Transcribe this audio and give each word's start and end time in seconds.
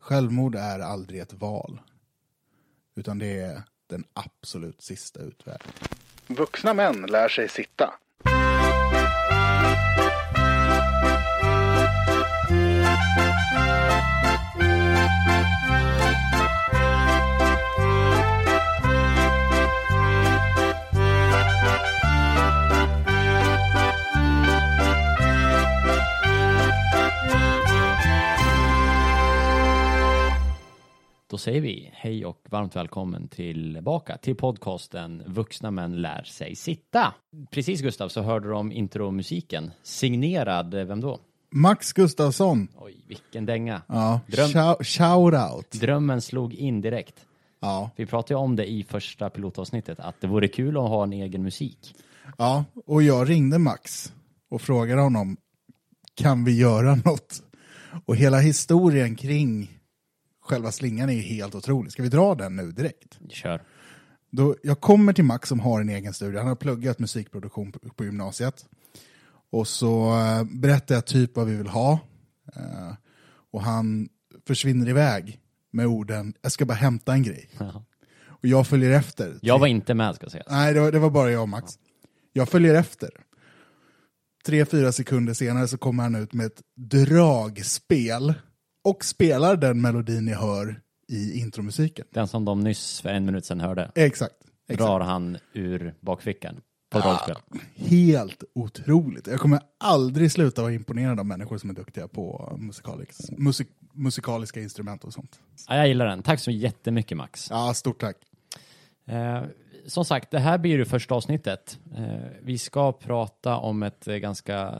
Självmord 0.00 0.54
är 0.54 0.78
aldrig 0.78 1.20
ett 1.20 1.32
val. 1.32 1.80
Utan 2.96 3.18
det 3.18 3.40
är 3.40 3.62
den 3.86 4.04
absolut 4.12 4.82
sista 4.82 5.20
utvägen. 5.20 5.72
Vuxna 6.26 6.74
män 6.74 7.02
lär 7.02 7.28
sig 7.28 7.48
sitta. 7.48 7.94
Då 31.30 31.38
säger 31.38 31.60
vi 31.60 31.90
hej 31.92 32.26
och 32.26 32.46
varmt 32.50 32.76
välkommen 32.76 33.28
tillbaka 33.28 34.16
till 34.16 34.34
podcasten 34.36 35.22
Vuxna 35.26 35.70
män 35.70 36.02
lär 36.02 36.22
sig 36.22 36.56
sitta. 36.56 37.14
Precis 37.50 37.80
Gustav 37.80 38.08
så 38.08 38.22
hörde 38.22 38.48
du 38.48 38.54
om 38.54 38.72
intromusiken. 38.72 39.70
Signerad, 39.82 40.74
eh, 40.74 40.84
vem 40.84 41.00
då? 41.00 41.18
Max 41.50 41.92
Gustafsson. 41.92 42.68
Oj, 42.76 43.04
vilken 43.08 43.46
dänga. 43.46 43.82
Ja, 43.88 44.20
Dröm- 44.26 44.52
shout, 44.52 44.86
shout 44.86 45.34
out. 45.54 45.70
Drömmen 45.80 46.20
slog 46.20 46.54
in 46.54 46.80
direkt. 46.80 47.26
Ja. 47.60 47.90
Vi 47.96 48.06
pratade 48.06 48.34
ju 48.34 48.38
om 48.38 48.56
det 48.56 48.70
i 48.70 48.84
första 48.84 49.30
pilotavsnittet, 49.30 50.00
att 50.00 50.20
det 50.20 50.26
vore 50.26 50.48
kul 50.48 50.76
att 50.76 50.88
ha 50.88 51.02
en 51.04 51.12
egen 51.12 51.42
musik. 51.42 51.94
ja, 52.38 52.64
och 52.86 53.02
jag 53.02 53.28
ringde 53.30 53.58
Max 53.58 54.12
och 54.50 54.62
frågade 54.62 55.00
honom, 55.02 55.36
kan 56.14 56.44
vi 56.44 56.58
göra 56.58 56.94
något? 57.04 57.42
Och 58.06 58.16
hela 58.16 58.38
historien 58.38 59.16
kring 59.16 59.79
själva 60.50 60.72
slingan 60.72 61.08
är 61.08 61.12
ju 61.12 61.20
helt 61.20 61.54
otrolig. 61.54 61.92
Ska 61.92 62.02
vi 62.02 62.08
dra 62.08 62.34
den 62.34 62.56
nu 62.56 62.72
direkt? 62.72 63.18
Kör. 63.28 63.62
Då, 64.30 64.56
jag 64.62 64.80
kommer 64.80 65.12
till 65.12 65.24
Max 65.24 65.48
som 65.48 65.60
har 65.60 65.80
en 65.80 65.88
egen 65.88 66.14
studio. 66.14 66.38
Han 66.38 66.48
har 66.48 66.56
pluggat 66.56 66.98
musikproduktion 66.98 67.72
på, 67.72 67.78
på 67.78 68.04
gymnasiet. 68.04 68.66
Och 69.52 69.68
så 69.68 70.18
eh, 70.18 70.44
berättar 70.44 70.94
jag 70.94 71.06
typ 71.06 71.36
vad 71.36 71.46
vi 71.46 71.56
vill 71.56 71.66
ha. 71.66 71.92
Eh, 72.56 72.94
och 73.52 73.62
han 73.62 74.08
försvinner 74.46 74.88
iväg 74.88 75.40
med 75.70 75.86
orden, 75.86 76.34
jag 76.42 76.52
ska 76.52 76.64
bara 76.64 76.74
hämta 76.74 77.12
en 77.12 77.22
grej. 77.22 77.50
Och 78.26 78.46
jag 78.46 78.66
följer 78.66 78.90
efter. 78.90 79.38
Jag 79.42 79.58
var 79.58 79.66
inte 79.66 79.94
med 79.94 80.14
ska 80.14 80.30
sägas. 80.30 80.46
Nej, 80.50 80.74
det 80.74 80.80
var, 80.80 80.92
det 80.92 80.98
var 80.98 81.10
bara 81.10 81.30
jag 81.30 81.42
och 81.42 81.48
Max. 81.48 81.72
Jag 82.32 82.48
följer 82.48 82.74
efter. 82.74 83.10
Tre, 84.46 84.64
fyra 84.64 84.92
sekunder 84.92 85.34
senare 85.34 85.68
så 85.68 85.78
kommer 85.78 86.02
han 86.02 86.14
ut 86.14 86.32
med 86.32 86.46
ett 86.46 86.62
dragspel 86.76 88.34
och 88.84 89.04
spelar 89.04 89.56
den 89.56 89.80
melodin 89.80 90.24
ni 90.24 90.32
hör 90.32 90.80
i 91.08 91.38
intromusiken. 91.40 92.06
Den 92.10 92.28
som 92.28 92.44
de 92.44 92.60
nyss 92.60 93.00
för 93.00 93.08
en 93.08 93.24
minut 93.24 93.44
sedan 93.44 93.60
hörde 93.60 93.90
Exakt. 93.94 94.34
exakt. 94.68 94.78
drar 94.78 95.00
han 95.00 95.38
ur 95.52 95.94
bakfickan 96.00 96.60
på 96.90 96.98
dragspel. 96.98 97.36
Helt 97.76 98.44
otroligt. 98.54 99.26
Jag 99.26 99.40
kommer 99.40 99.60
aldrig 99.78 100.32
sluta 100.32 100.62
vara 100.62 100.72
imponerad 100.72 101.20
av 101.20 101.26
människor 101.26 101.58
som 101.58 101.70
är 101.70 101.74
duktiga 101.74 102.08
på 102.08 102.56
musikalisk, 102.60 103.20
musik, 103.38 103.68
musikaliska 103.92 104.60
instrument 104.60 105.04
och 105.04 105.12
sånt. 105.12 105.40
Ja, 105.68 105.76
jag 105.76 105.88
gillar 105.88 106.06
den. 106.06 106.22
Tack 106.22 106.40
så 106.40 106.50
jättemycket 106.50 107.16
Max. 107.16 107.50
Ja, 107.50 107.74
stort 107.74 108.00
tack. 108.00 108.16
Eh, 109.06 109.42
som 109.86 110.04
sagt, 110.04 110.30
det 110.30 110.38
här 110.38 110.58
blir 110.58 110.78
det 110.78 110.84
första 110.84 111.14
avsnittet. 111.14 111.78
Eh, 111.96 112.04
vi 112.42 112.58
ska 112.58 112.92
prata 112.92 113.56
om 113.56 113.82
ett 113.82 114.04
ganska, 114.04 114.74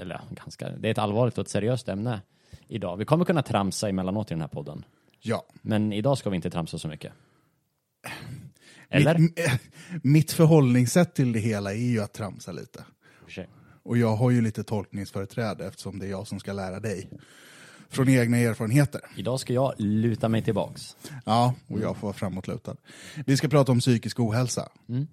eller 0.00 0.20
ganska, 0.30 0.68
det 0.68 0.88
är 0.88 0.92
ett 0.92 0.98
allvarligt 0.98 1.38
och 1.38 1.44
ett 1.44 1.50
seriöst 1.50 1.88
ämne 1.88 2.20
idag. 2.68 2.96
Vi 2.96 3.04
kommer 3.04 3.24
kunna 3.24 3.42
tramsa 3.42 3.88
emellanåt 3.88 4.30
i 4.30 4.34
den 4.34 4.40
här 4.40 4.48
podden, 4.48 4.84
Ja. 5.20 5.46
men 5.62 5.92
idag 5.92 6.18
ska 6.18 6.30
vi 6.30 6.36
inte 6.36 6.50
tramsa 6.50 6.78
så 6.78 6.88
mycket. 6.88 7.12
Eller? 8.88 9.18
Mitt, 9.18 9.38
mitt 10.02 10.32
förhållningssätt 10.32 11.14
till 11.14 11.32
det 11.32 11.38
hela 11.38 11.72
är 11.72 11.90
ju 11.90 12.00
att 12.02 12.12
tramsa 12.12 12.52
lite. 12.52 12.84
För 13.24 13.30
sig. 13.32 13.48
Och 13.82 13.98
jag 13.98 14.16
har 14.16 14.30
ju 14.30 14.40
lite 14.40 14.64
tolkningsföreträde 14.64 15.66
eftersom 15.66 15.98
det 15.98 16.06
är 16.06 16.10
jag 16.10 16.26
som 16.26 16.40
ska 16.40 16.52
lära 16.52 16.80
dig. 16.80 17.10
Från 17.88 18.08
egna 18.08 18.36
erfarenheter. 18.36 19.00
Idag 19.16 19.40
ska 19.40 19.52
jag 19.52 19.74
luta 19.78 20.28
mig 20.28 20.42
tillbaks. 20.42 20.96
Ja, 21.24 21.54
och 21.66 21.80
jag 21.80 21.96
får 21.96 22.06
vara 22.06 22.14
framåtlutad. 22.16 22.76
Vi 23.26 23.36
ska 23.36 23.48
prata 23.48 23.72
om 23.72 23.80
psykisk 23.80 24.20
ohälsa. 24.20 24.68
Mm. 24.88 25.06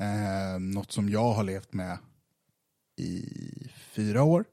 Eh, 0.00 0.60
något 0.60 0.92
som 0.92 1.08
jag 1.08 1.32
har 1.32 1.44
levt 1.44 1.72
med 1.72 1.98
i 2.96 3.24
fyra 3.92 4.22
år. 4.22 4.44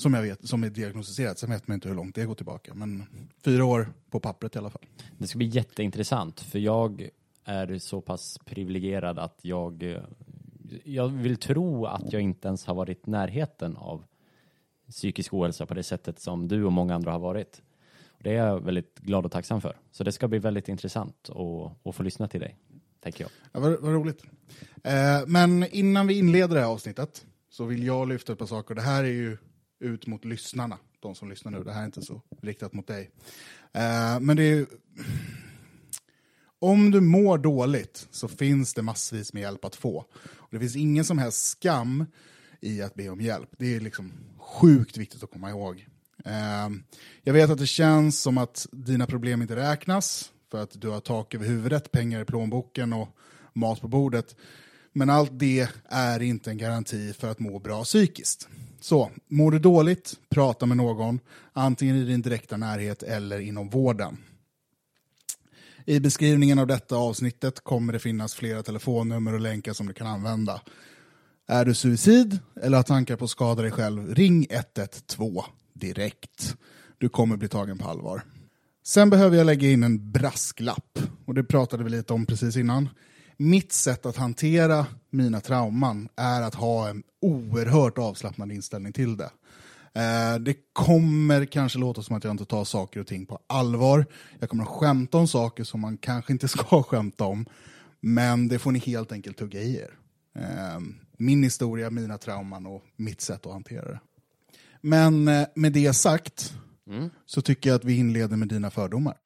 Som 0.00 0.14
jag 0.14 0.22
vet, 0.22 0.48
som 0.48 0.64
är 0.64 0.70
diagnostiserat. 0.70 1.38
Sen 1.38 1.50
vet 1.50 1.68
man 1.68 1.74
inte 1.74 1.88
hur 1.88 1.94
långt 1.94 2.14
det 2.14 2.24
går 2.24 2.34
tillbaka. 2.34 2.74
Men 2.74 3.06
fyra 3.44 3.64
år 3.64 3.92
på 4.10 4.20
pappret 4.20 4.56
i 4.56 4.58
alla 4.58 4.70
fall. 4.70 4.86
Det 5.18 5.26
ska 5.26 5.38
bli 5.38 5.46
jätteintressant, 5.46 6.40
för 6.40 6.58
jag 6.58 7.08
är 7.44 7.78
så 7.78 8.00
pass 8.00 8.38
privilegierad 8.44 9.18
att 9.18 9.38
jag, 9.42 9.98
jag 10.84 11.08
vill 11.08 11.36
tro 11.36 11.86
att 11.86 12.12
jag 12.12 12.22
inte 12.22 12.48
ens 12.48 12.66
har 12.66 12.74
varit 12.74 13.08
i 13.08 13.10
närheten 13.10 13.76
av 13.76 14.04
psykisk 14.90 15.34
ohälsa 15.34 15.66
på 15.66 15.74
det 15.74 15.82
sättet 15.82 16.20
som 16.20 16.48
du 16.48 16.64
och 16.64 16.72
många 16.72 16.94
andra 16.94 17.12
har 17.12 17.18
varit. 17.18 17.62
Det 18.18 18.30
är 18.30 18.46
jag 18.46 18.60
väldigt 18.60 18.98
glad 18.98 19.24
och 19.24 19.32
tacksam 19.32 19.60
för. 19.60 19.76
Så 19.90 20.04
det 20.04 20.12
ska 20.12 20.28
bli 20.28 20.38
väldigt 20.38 20.68
intressant 20.68 21.30
att, 21.30 21.86
att 21.86 21.94
få 21.94 22.02
lyssna 22.02 22.28
till 22.28 22.40
dig, 22.40 22.56
tänker 23.00 23.24
jag. 23.24 23.30
Ja, 23.52 23.60
vad, 23.60 23.80
vad 23.80 23.92
roligt. 23.92 24.22
Eh, 24.82 25.26
men 25.26 25.66
innan 25.70 26.06
vi 26.06 26.18
inleder 26.18 26.54
det 26.54 26.60
här 26.60 26.68
avsnittet 26.68 27.26
så 27.50 27.64
vill 27.64 27.84
jag 27.84 28.08
lyfta 28.08 28.32
ett 28.32 28.38
par 28.38 28.46
saker. 28.46 28.74
Det 28.74 28.82
här 28.82 29.04
är 29.04 29.08
ju 29.08 29.36
ut 29.80 30.06
mot 30.06 30.24
lyssnarna, 30.24 30.78
de 31.00 31.14
som 31.14 31.28
lyssnar 31.28 31.52
nu. 31.52 31.64
Det 31.64 31.72
här 31.72 31.80
är 31.80 31.86
inte 31.86 32.02
så 32.02 32.22
riktat 32.42 32.72
mot 32.72 32.86
dig. 32.86 33.10
Eh, 33.72 34.20
men 34.20 34.36
det 34.36 34.42
är. 34.42 34.66
Om 36.58 36.90
du 36.90 37.00
mår 37.00 37.38
dåligt 37.38 38.08
så 38.10 38.28
finns 38.28 38.74
det 38.74 38.82
massvis 38.82 39.32
med 39.32 39.40
hjälp 39.40 39.64
att 39.64 39.76
få. 39.76 40.04
Och 40.22 40.48
det 40.50 40.58
finns 40.58 40.76
ingen 40.76 41.04
som 41.04 41.18
helst 41.18 41.46
skam 41.46 42.06
i 42.60 42.82
att 42.82 42.94
be 42.94 43.08
om 43.08 43.20
hjälp. 43.20 43.48
Det 43.58 43.76
är 43.76 43.80
liksom 43.80 44.12
sjukt 44.38 44.96
viktigt 44.96 45.22
att 45.22 45.30
komma 45.30 45.50
ihåg. 45.50 45.86
Eh, 46.24 46.68
jag 47.22 47.32
vet 47.32 47.50
att 47.50 47.58
det 47.58 47.66
känns 47.66 48.20
som 48.20 48.38
att 48.38 48.66
dina 48.72 49.06
problem 49.06 49.42
inte 49.42 49.56
räknas 49.56 50.32
för 50.50 50.62
att 50.62 50.80
du 50.80 50.88
har 50.88 51.00
tak 51.00 51.34
över 51.34 51.46
huvudet, 51.46 51.92
pengar 51.92 52.20
i 52.20 52.24
plånboken 52.24 52.92
och 52.92 53.08
mat 53.52 53.80
på 53.80 53.88
bordet. 53.88 54.36
Men 55.00 55.10
allt 55.10 55.30
det 55.38 55.68
är 55.88 56.22
inte 56.22 56.50
en 56.50 56.58
garanti 56.58 57.12
för 57.12 57.30
att 57.30 57.38
må 57.38 57.58
bra 57.58 57.84
psykiskt. 57.84 58.48
Så, 58.80 59.10
mår 59.28 59.50
du 59.50 59.58
dåligt, 59.58 60.14
prata 60.28 60.66
med 60.66 60.76
någon, 60.76 61.20
antingen 61.52 61.96
i 61.96 62.04
din 62.04 62.22
direkta 62.22 62.56
närhet 62.56 63.02
eller 63.02 63.38
inom 63.38 63.68
vården. 63.68 64.16
I 65.84 66.00
beskrivningen 66.00 66.58
av 66.58 66.66
detta 66.66 66.96
avsnittet 66.96 67.60
kommer 67.60 67.92
det 67.92 67.98
finnas 67.98 68.34
flera 68.34 68.62
telefonnummer 68.62 69.34
och 69.34 69.40
länkar 69.40 69.72
som 69.72 69.86
du 69.86 69.92
kan 69.92 70.06
använda. 70.06 70.60
Är 71.46 71.64
du 71.64 71.74
suicid 71.74 72.38
eller 72.62 72.76
har 72.76 72.84
tankar 72.84 73.16
på 73.16 73.24
att 73.24 73.30
skada 73.30 73.62
dig 73.62 73.70
själv, 73.70 74.14
ring 74.14 74.46
112 74.50 75.42
direkt. 75.72 76.56
Du 76.98 77.08
kommer 77.08 77.36
bli 77.36 77.48
tagen 77.48 77.78
på 77.78 77.88
allvar. 77.88 78.22
Sen 78.84 79.10
behöver 79.10 79.36
jag 79.36 79.46
lägga 79.46 79.68
in 79.68 79.82
en 79.82 80.12
brasklapp, 80.12 80.98
och 81.24 81.34
det 81.34 81.44
pratade 81.44 81.84
vi 81.84 81.90
lite 81.90 82.12
om 82.12 82.26
precis 82.26 82.56
innan. 82.56 82.88
Mitt 83.42 83.72
sätt 83.72 84.06
att 84.06 84.16
hantera 84.16 84.86
mina 85.10 85.40
trauman 85.40 86.08
är 86.16 86.42
att 86.42 86.54
ha 86.54 86.88
en 86.88 87.02
oerhört 87.20 87.98
avslappnad 87.98 88.52
inställning 88.52 88.92
till 88.92 89.16
det. 89.16 89.30
Eh, 89.94 90.38
det 90.40 90.56
kommer 90.72 91.44
kanske 91.44 91.78
låta 91.78 92.02
som 92.02 92.16
att 92.16 92.24
jag 92.24 92.30
inte 92.30 92.44
tar 92.44 92.64
saker 92.64 93.00
och 93.00 93.06
ting 93.06 93.26
på 93.26 93.38
allvar. 93.46 94.06
Jag 94.38 94.50
kommer 94.50 94.64
att 94.64 94.70
skämta 94.70 95.18
om 95.18 95.28
saker 95.28 95.64
som 95.64 95.80
man 95.80 95.96
kanske 95.96 96.32
inte 96.32 96.48
ska 96.48 96.82
skämta 96.82 97.24
om. 97.24 97.46
Men 98.00 98.48
det 98.48 98.58
får 98.58 98.72
ni 98.72 98.78
helt 98.78 99.12
enkelt 99.12 99.38
tugga 99.38 99.60
i 99.60 99.76
er. 99.76 99.90
Eh, 100.34 100.80
min 101.16 101.42
historia, 101.42 101.90
mina 101.90 102.18
trauman 102.18 102.66
och 102.66 102.84
mitt 102.96 103.20
sätt 103.20 103.46
att 103.46 103.52
hantera 103.52 103.84
det. 103.84 104.00
Men 104.80 105.28
eh, 105.28 105.46
med 105.54 105.72
det 105.72 105.92
sagt 105.92 106.54
så 107.26 107.42
tycker 107.42 107.70
jag 107.70 107.76
att 107.76 107.84
vi 107.84 107.96
inleder 107.96 108.36
med 108.36 108.48
dina 108.48 108.70
fördomar. 108.70 109.16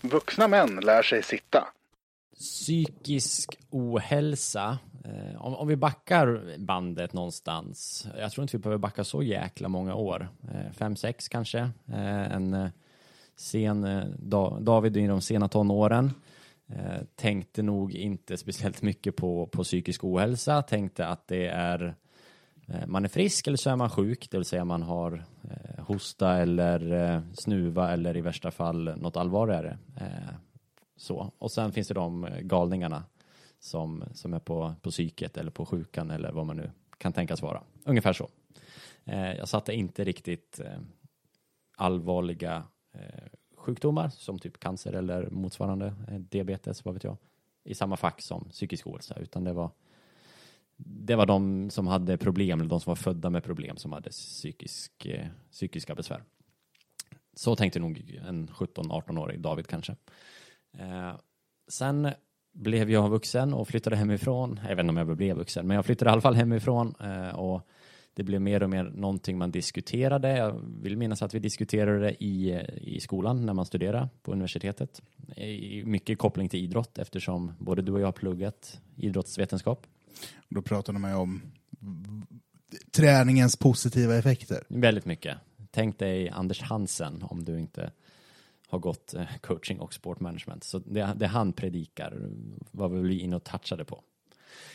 Vuxna 0.00 0.48
män 0.48 0.80
lär 0.82 1.02
sig 1.02 1.22
sitta. 1.22 1.68
Psykisk 2.38 3.58
ohälsa, 3.70 4.78
eh, 5.04 5.44
om, 5.44 5.54
om 5.54 5.68
vi 5.68 5.76
backar 5.76 6.58
bandet 6.58 7.12
någonstans, 7.12 8.08
jag 8.18 8.32
tror 8.32 8.42
inte 8.42 8.56
vi 8.56 8.62
behöver 8.62 8.78
backa 8.78 9.04
så 9.04 9.22
jäkla 9.22 9.68
många 9.68 9.94
år, 9.94 10.28
eh, 10.52 10.72
fem, 10.72 10.96
sex 10.96 11.28
kanske, 11.28 11.58
eh, 11.86 12.32
en 12.32 12.54
eh, 12.54 12.70
sen, 13.36 13.84
eh, 13.84 14.04
da, 14.18 14.58
David 14.60 14.96
i 14.96 15.06
de 15.06 15.20
sena 15.20 15.48
tonåren, 15.48 16.12
eh, 16.66 17.02
tänkte 17.14 17.62
nog 17.62 17.94
inte 17.94 18.36
speciellt 18.36 18.82
mycket 18.82 19.16
på, 19.16 19.46
på 19.46 19.62
psykisk 19.62 20.04
ohälsa, 20.04 20.62
tänkte 20.62 21.06
att 21.06 21.28
det 21.28 21.46
är 21.46 21.94
eh, 22.66 22.86
man 22.86 23.04
är 23.04 23.08
frisk 23.08 23.46
eller 23.46 23.56
så 23.56 23.70
är 23.70 23.76
man 23.76 23.90
sjuk, 23.90 24.30
det 24.30 24.36
vill 24.36 24.44
säga 24.44 24.64
man 24.64 24.82
har 24.82 25.24
eh, 25.42 25.84
hosta 25.84 26.36
eller 26.36 27.22
snuva 27.34 27.92
eller 27.92 28.16
i 28.16 28.20
värsta 28.20 28.50
fall 28.50 28.84
något 28.96 29.16
allvarligare. 29.16 29.78
Så. 31.04 31.32
Och 31.38 31.52
sen 31.52 31.72
finns 31.72 31.88
det 31.88 31.94
de 31.94 32.24
eh, 32.24 32.40
galningarna 32.40 33.04
som, 33.58 34.04
som 34.14 34.34
är 34.34 34.38
på, 34.38 34.74
på 34.82 34.90
psyket 34.90 35.36
eller 35.36 35.50
på 35.50 35.66
sjukan 35.66 36.10
eller 36.10 36.32
vad 36.32 36.46
man 36.46 36.56
nu 36.56 36.70
kan 36.98 37.12
tänkas 37.12 37.42
vara. 37.42 37.62
Ungefär 37.84 38.12
så. 38.12 38.28
Eh, 39.04 39.32
jag 39.32 39.48
satte 39.48 39.74
inte 39.74 40.04
riktigt 40.04 40.60
eh, 40.60 40.78
allvarliga 41.76 42.64
eh, 42.94 43.24
sjukdomar 43.56 44.08
som 44.08 44.38
typ 44.38 44.60
cancer 44.60 44.92
eller 44.92 45.30
motsvarande 45.30 45.94
eh, 46.08 46.18
diabetes, 46.18 46.84
vad 46.84 46.94
vet 46.94 47.04
jag, 47.04 47.16
i 47.64 47.74
samma 47.74 47.96
fack 47.96 48.22
som 48.22 48.44
psykisk 48.50 48.86
ohälsa, 48.86 49.14
utan 49.14 49.44
det 49.44 49.52
var 49.52 49.70
det 50.76 51.16
var 51.16 51.26
de 51.26 51.70
som 51.70 51.86
hade 51.86 52.18
problem, 52.18 52.60
eller 52.60 52.70
de 52.70 52.80
som 52.80 52.90
var 52.90 52.96
födda 52.96 53.30
med 53.30 53.44
problem 53.44 53.76
som 53.76 53.92
hade 53.92 54.10
psykisk, 54.10 55.06
eh, 55.06 55.26
psykiska 55.50 55.94
besvär. 55.94 56.22
Så 57.34 57.56
tänkte 57.56 57.80
nog 57.80 58.18
en 58.26 58.48
17-18-årig 58.48 59.40
David 59.40 59.66
kanske. 59.66 59.96
Eh, 60.78 61.16
sen 61.68 62.08
blev 62.52 62.90
jag 62.90 63.10
vuxen 63.10 63.54
och 63.54 63.68
flyttade 63.68 63.96
hemifrån. 63.96 64.60
Jag 64.62 64.76
vet 64.76 64.84
inte 64.84 64.90
om 64.90 65.08
jag 65.08 65.16
blev 65.16 65.36
vuxen, 65.36 65.66
men 65.66 65.74
jag 65.74 65.86
flyttade 65.86 66.10
i 66.10 66.12
alla 66.12 66.20
fall 66.20 66.34
hemifrån 66.34 66.94
eh, 67.00 67.28
och 67.28 67.68
det 68.14 68.22
blev 68.22 68.40
mer 68.40 68.62
och 68.62 68.70
mer 68.70 68.84
någonting 68.84 69.38
man 69.38 69.50
diskuterade. 69.50 70.36
Jag 70.36 70.60
vill 70.82 70.96
minnas 70.96 71.22
att 71.22 71.34
vi 71.34 71.38
diskuterade 71.38 71.98
det 71.98 72.24
i, 72.24 72.60
i 72.80 73.00
skolan 73.00 73.46
när 73.46 73.54
man 73.54 73.66
studerade 73.66 74.08
på 74.22 74.32
universitetet. 74.32 75.02
I 75.36 75.84
mycket 75.84 76.18
koppling 76.18 76.48
till 76.48 76.64
idrott 76.64 76.98
eftersom 76.98 77.52
både 77.58 77.82
du 77.82 77.92
och 77.92 78.00
jag 78.00 78.06
har 78.06 78.12
pluggat 78.12 78.80
idrottsvetenskap. 78.96 79.86
Då 80.48 80.62
pratade 80.62 80.98
man 80.98 81.10
ju 81.10 81.16
om 81.16 81.42
träningens 82.90 83.56
positiva 83.56 84.16
effekter. 84.16 84.64
Väldigt 84.68 85.04
mycket. 85.04 85.36
Tänk 85.70 85.98
dig 85.98 86.28
Anders 86.28 86.62
Hansen 86.62 87.22
om 87.22 87.44
du 87.44 87.60
inte 87.60 87.90
har 88.74 88.80
gått 88.80 89.14
eh, 89.14 89.26
coaching 89.40 89.80
och 89.80 89.94
sportmanagement. 89.94 90.64
Så 90.64 90.78
det, 90.78 91.12
det 91.16 91.26
han 91.26 91.52
predikar 91.52 92.30
var 92.70 92.88
vi 92.88 93.18
inne 93.18 93.36
och 93.36 93.44
touchade 93.44 93.84
på, 93.84 94.02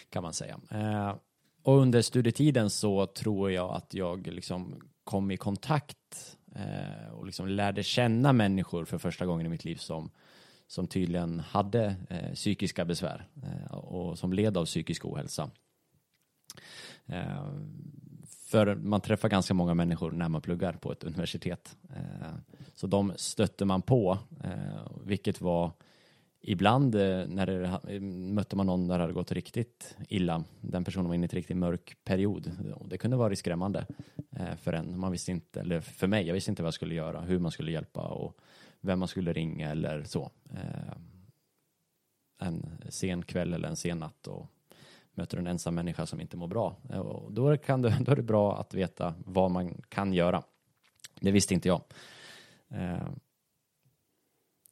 kan 0.10 0.24
man 0.24 0.34
säga. 0.34 0.60
Eh, 0.72 1.16
och 1.64 1.78
under 1.78 2.02
studietiden 2.02 2.70
så 2.70 3.06
tror 3.06 3.52
jag 3.52 3.76
att 3.76 3.94
jag 3.94 4.28
liksom 4.28 4.76
kom 5.04 5.32
i 5.32 5.38
kontakt 5.38 6.38
eh, 6.56 7.14
och 7.14 7.26
liksom 7.26 7.48
lärde 7.48 7.84
känna 7.84 8.34
människor 8.34 8.86
för 8.86 8.98
första 8.98 9.26
gången 9.26 9.46
i 9.46 9.50
mitt 9.50 9.66
liv 9.66 9.76
som, 9.76 10.12
som 10.68 10.88
tydligen 10.88 11.40
hade 11.40 11.96
eh, 12.10 12.34
psykiska 12.34 12.86
besvär 12.86 13.28
eh, 13.44 13.76
och 13.76 14.20
som 14.20 14.34
led 14.34 14.58
av 14.58 14.66
psykisk 14.66 15.06
ohälsa. 15.06 15.50
Eh, 17.06 17.54
för 18.50 18.76
man 18.76 19.02
träffar 19.02 19.30
ganska 19.30 19.54
många 19.54 19.74
människor 19.74 20.12
när 20.12 20.30
man 20.30 20.42
pluggar 20.42 20.74
på 20.74 20.92
ett 20.92 21.04
universitet. 21.04 21.78
Eh, 21.96 22.34
så 22.80 22.88
de 22.88 23.14
stötte 23.16 23.66
man 23.66 23.82
på, 23.82 24.18
eh, 24.44 24.88
vilket 25.04 25.42
var 25.42 25.72
ibland 26.42 26.96
eh, 26.96 27.28
när 27.28 27.46
det, 27.46 28.00
mötte 28.02 28.56
man 28.56 28.66
någon 28.66 28.88
där 28.88 28.98
det 28.98 29.04
hade 29.04 29.14
gått 29.14 29.32
riktigt 29.32 29.98
illa. 30.08 30.44
Den 30.62 30.84
personen 30.84 31.08
var 31.08 31.16
inne 31.16 31.24
i 31.24 31.30
en 31.32 31.36
riktigt 31.36 31.58
mörk 31.58 31.98
period. 32.04 32.52
Det 32.86 32.98
kunde 32.98 33.18
vara 33.18 33.36
skrämmande 33.36 33.86
eh, 34.32 34.56
för 34.56 34.74
en. 34.74 35.00
Man 35.00 35.12
visste 35.12 35.32
inte, 35.32 35.60
eller 35.60 35.82
för 35.82 36.08
mig, 36.08 36.28
jag 36.28 36.34
visste 36.34 36.52
inte 36.52 36.62
vad 36.62 36.68
jag 36.68 36.74
skulle 36.74 36.96
göra, 36.96 37.22
hur 37.22 37.40
man 37.40 37.52
skulle 37.52 37.72
hjälpa 37.72 38.02
och 38.02 38.38
vem 38.82 39.00
man 39.00 39.08
skulle 39.08 39.34
ringa 39.34 39.72
eller 39.72 40.04
så. 40.04 40.32
Eh, 40.54 40.94
en 42.40 42.66
sen 42.90 43.24
kväll 43.24 43.54
eller 43.54 43.68
en 43.68 43.76
sen 43.76 43.98
natt 43.98 44.28
och 44.28 44.48
möter 45.14 45.38
en 45.38 45.48
ensam 45.48 45.76
människa 45.76 46.06
som 46.06 46.22
inte 46.22 46.38
mår 46.38 46.48
bra. 46.48 46.76
Och 46.90 47.34
då, 47.34 47.58
kan 47.58 47.82
det, 47.82 47.98
då 48.02 48.12
är 48.12 48.16
det 48.16 48.22
bra 48.22 48.60
att 48.60 48.74
veta 48.74 49.14
vad 49.26 49.52
man 49.52 49.82
kan 49.90 50.14
göra. 50.14 50.44
Det 51.20 51.32
visste 51.32 51.54
inte 51.54 51.68
jag. 51.68 51.82
Eh, 52.72 53.10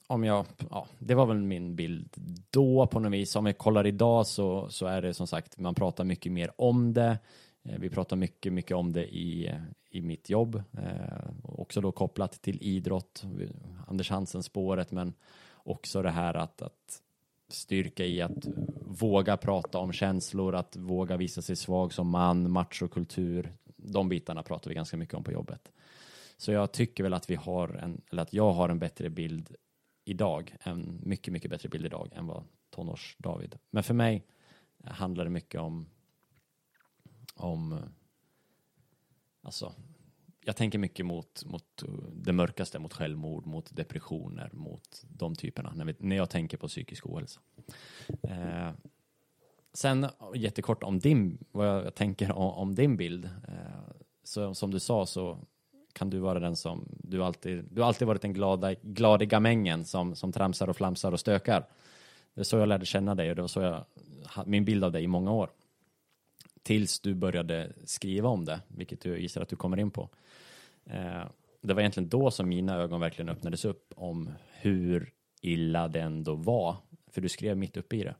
om 0.07 0.23
jag, 0.23 0.45
ja, 0.69 0.87
det 0.99 1.15
var 1.15 1.25
väl 1.25 1.41
min 1.41 1.75
bild 1.75 2.13
då 2.49 2.87
på 2.87 2.99
något 2.99 3.13
vis. 3.13 3.35
Om 3.35 3.45
jag 3.45 3.57
kollar 3.57 3.87
idag 3.87 4.27
så, 4.27 4.69
så 4.69 4.85
är 4.85 5.01
det 5.01 5.13
som 5.13 5.27
sagt, 5.27 5.59
man 5.59 5.75
pratar 5.75 6.03
mycket 6.03 6.31
mer 6.31 6.51
om 6.57 6.93
det. 6.93 7.19
Eh, 7.63 7.79
vi 7.79 7.89
pratar 7.89 8.15
mycket, 8.15 8.53
mycket 8.53 8.77
om 8.77 8.93
det 8.93 9.15
i, 9.15 9.51
i 9.89 10.01
mitt 10.01 10.29
jobb. 10.29 10.63
Eh, 10.77 11.29
också 11.43 11.81
då 11.81 11.91
kopplat 11.91 12.41
till 12.41 12.57
idrott, 12.61 13.23
Anders 13.87 14.09
Hansen-spåret, 14.09 14.91
men 14.91 15.13
också 15.53 16.01
det 16.01 16.11
här 16.11 16.33
att, 16.33 16.61
att 16.61 17.01
styrka 17.49 18.05
i 18.05 18.21
att 18.21 18.47
våga 18.81 19.37
prata 19.37 19.79
om 19.79 19.91
känslor, 19.91 20.55
att 20.55 20.75
våga 20.75 21.17
visa 21.17 21.41
sig 21.41 21.55
svag 21.55 21.93
som 21.93 22.09
man, 22.09 22.51
machokultur. 22.51 23.53
De 23.75 24.09
bitarna 24.09 24.43
pratar 24.43 24.69
vi 24.69 24.75
ganska 24.75 24.97
mycket 24.97 25.15
om 25.15 25.23
på 25.23 25.31
jobbet. 25.31 25.71
Så 26.37 26.51
jag 26.51 26.71
tycker 26.71 27.03
väl 27.03 27.13
att 27.13 27.29
vi 27.29 27.35
har 27.35 27.69
en, 27.69 28.01
eller 28.11 28.21
att 28.21 28.33
jag 28.33 28.53
har 28.53 28.69
en 28.69 28.79
bättre 28.79 29.09
bild 29.09 29.55
idag, 30.05 30.55
en 30.59 30.99
mycket, 31.03 31.33
mycket 31.33 31.51
bättre 31.51 31.69
bild 31.69 31.85
idag 31.85 32.09
än 32.13 32.27
vad 32.27 32.43
tonårs-David. 32.69 33.57
Men 33.69 33.83
för 33.83 33.93
mig 33.93 34.25
handlar 34.83 35.23
det 35.23 35.29
mycket 35.29 35.61
om, 35.61 35.89
om, 37.35 37.79
alltså 39.41 39.73
jag 40.47 40.55
tänker 40.55 40.79
mycket 40.79 41.05
mot, 41.05 41.45
mot 41.45 41.83
det 42.13 42.33
mörkaste, 42.33 42.79
mot 42.79 42.93
självmord, 42.93 43.45
mot 43.45 43.75
depressioner, 43.75 44.49
mot 44.53 45.03
de 45.03 45.35
typerna, 45.35 45.73
när, 45.75 45.85
vi, 45.85 45.95
när 45.99 46.15
jag 46.15 46.29
tänker 46.29 46.57
på 46.57 46.67
psykisk 46.67 47.05
ohälsa. 47.05 47.41
Eh, 48.23 48.71
sen 49.73 50.07
jättekort 50.35 50.83
om 50.83 50.99
din, 50.99 51.45
vad 51.51 51.67
jag 51.67 51.95
tänker 51.95 52.31
om, 52.31 52.51
om 52.51 52.75
din 52.75 52.97
bild. 52.97 53.25
Eh, 53.25 53.91
så, 54.23 54.53
som 54.53 54.71
du 54.71 54.79
sa 54.79 55.05
så 55.05 55.39
kan 55.97 56.09
du 56.09 56.19
vara 56.19 56.39
den 56.39 56.55
som, 56.55 56.85
du 56.89 57.23
alltid, 57.23 57.65
du 57.71 57.81
har 57.81 57.87
alltid 57.87 58.07
varit 58.07 58.21
den 58.21 58.33
glada, 58.33 58.73
gladiga 58.73 59.39
mängen 59.39 59.85
som, 59.85 60.15
som 60.15 60.31
tramsar 60.31 60.67
och 60.67 60.77
flamsar 60.77 61.11
och 61.11 61.19
stökar. 61.19 61.65
Det 62.33 62.41
är 62.41 62.43
så 62.43 62.57
jag 62.57 62.69
lärde 62.69 62.85
känna 62.85 63.15
dig 63.15 63.29
och 63.29 63.35
det 63.35 63.41
var 63.41 63.47
så 63.47 63.61
jag, 63.61 63.83
min 64.45 64.65
bild 64.65 64.83
av 64.83 64.91
dig 64.91 65.03
i 65.03 65.07
många 65.07 65.31
år. 65.31 65.49
Tills 66.63 66.99
du 66.99 67.13
började 67.13 67.73
skriva 67.85 68.29
om 68.29 68.45
det, 68.45 68.59
vilket 68.67 69.05
jag 69.05 69.19
gissar 69.19 69.41
att 69.41 69.49
du 69.49 69.55
kommer 69.55 69.79
in 69.79 69.91
på. 69.91 70.09
Eh, 70.85 71.23
det 71.61 71.73
var 71.73 71.81
egentligen 71.81 72.09
då 72.09 72.31
som 72.31 72.49
mina 72.49 72.75
ögon 72.75 72.99
verkligen 72.99 73.29
öppnades 73.29 73.65
upp 73.65 73.93
om 73.95 74.29
hur 74.51 75.13
illa 75.41 75.87
det 75.87 76.01
ändå 76.01 76.35
var. 76.35 76.75
För 77.11 77.21
du 77.21 77.29
skrev 77.29 77.57
mitt 77.57 77.77
uppe 77.77 77.95
i 77.95 78.03
det. 78.03 78.15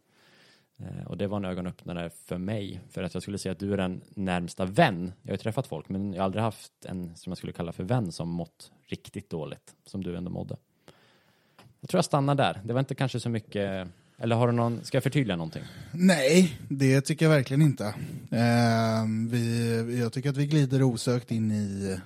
Eh, 0.80 1.08
och 1.08 1.18
det 1.18 1.28
var 1.28 1.38
en 1.38 1.46
ögonöppnare 1.46 2.10
för 2.10 2.38
mig. 2.38 2.82
För 2.90 3.04
att 3.04 3.14
jag 3.14 3.24
skulle 3.24 3.38
säga 3.38 3.52
att 3.52 3.60
du 3.60 3.74
är 3.74 3.78
den 3.78 4.02
närmsta 4.10 4.66
vän. 4.66 5.14
Jag 5.22 5.30
har 5.30 5.34
ju 5.34 5.38
träffat 5.38 5.68
folk, 5.68 5.90
men 5.90 6.14
jag 6.14 6.22
har 6.22 6.26
aldrig 6.26 6.44
haft 6.44 6.86
en 6.86 7.16
som 7.16 7.32
jag 7.32 7.38
skulle 7.38 7.54
kalla 7.54 7.72
för 7.72 7.84
vän 7.84 8.12
som 8.12 8.30
mått 8.30 8.72
riktigt 8.86 9.30
dåligt. 9.30 9.76
Som 9.86 10.04
du 10.04 10.18
ändå 10.18 10.32
mådde. 10.32 10.58
Jag 11.80 11.90
tror 11.90 11.98
jag 11.98 12.06
stannar 12.06 12.36
där. 12.36 12.62
Det 12.64 12.74
var 12.74 12.80
inte 12.80 12.96
kanske 12.96 13.20
så 13.20 13.30
mycket 13.30 13.88
eller 14.20 14.36
har 14.36 14.48
du 14.48 14.54
någon, 14.54 14.84
ska 14.84 14.96
jag 14.96 15.04
förtydliga 15.04 15.36
någonting? 15.36 15.64
Nej, 15.92 16.60
det 16.70 17.02
tycker 17.02 17.26
jag 17.26 17.30
verkligen 17.30 17.62
inte. 17.62 17.86
Eh, 18.32 19.06
vi, 19.30 20.00
jag 20.00 20.14
tycker 20.14 20.30
att 20.30 20.38
vi 20.38 20.48
glider 20.48 20.84
osökt 20.84 21.32
in 21.32 21.52
i 21.52 21.98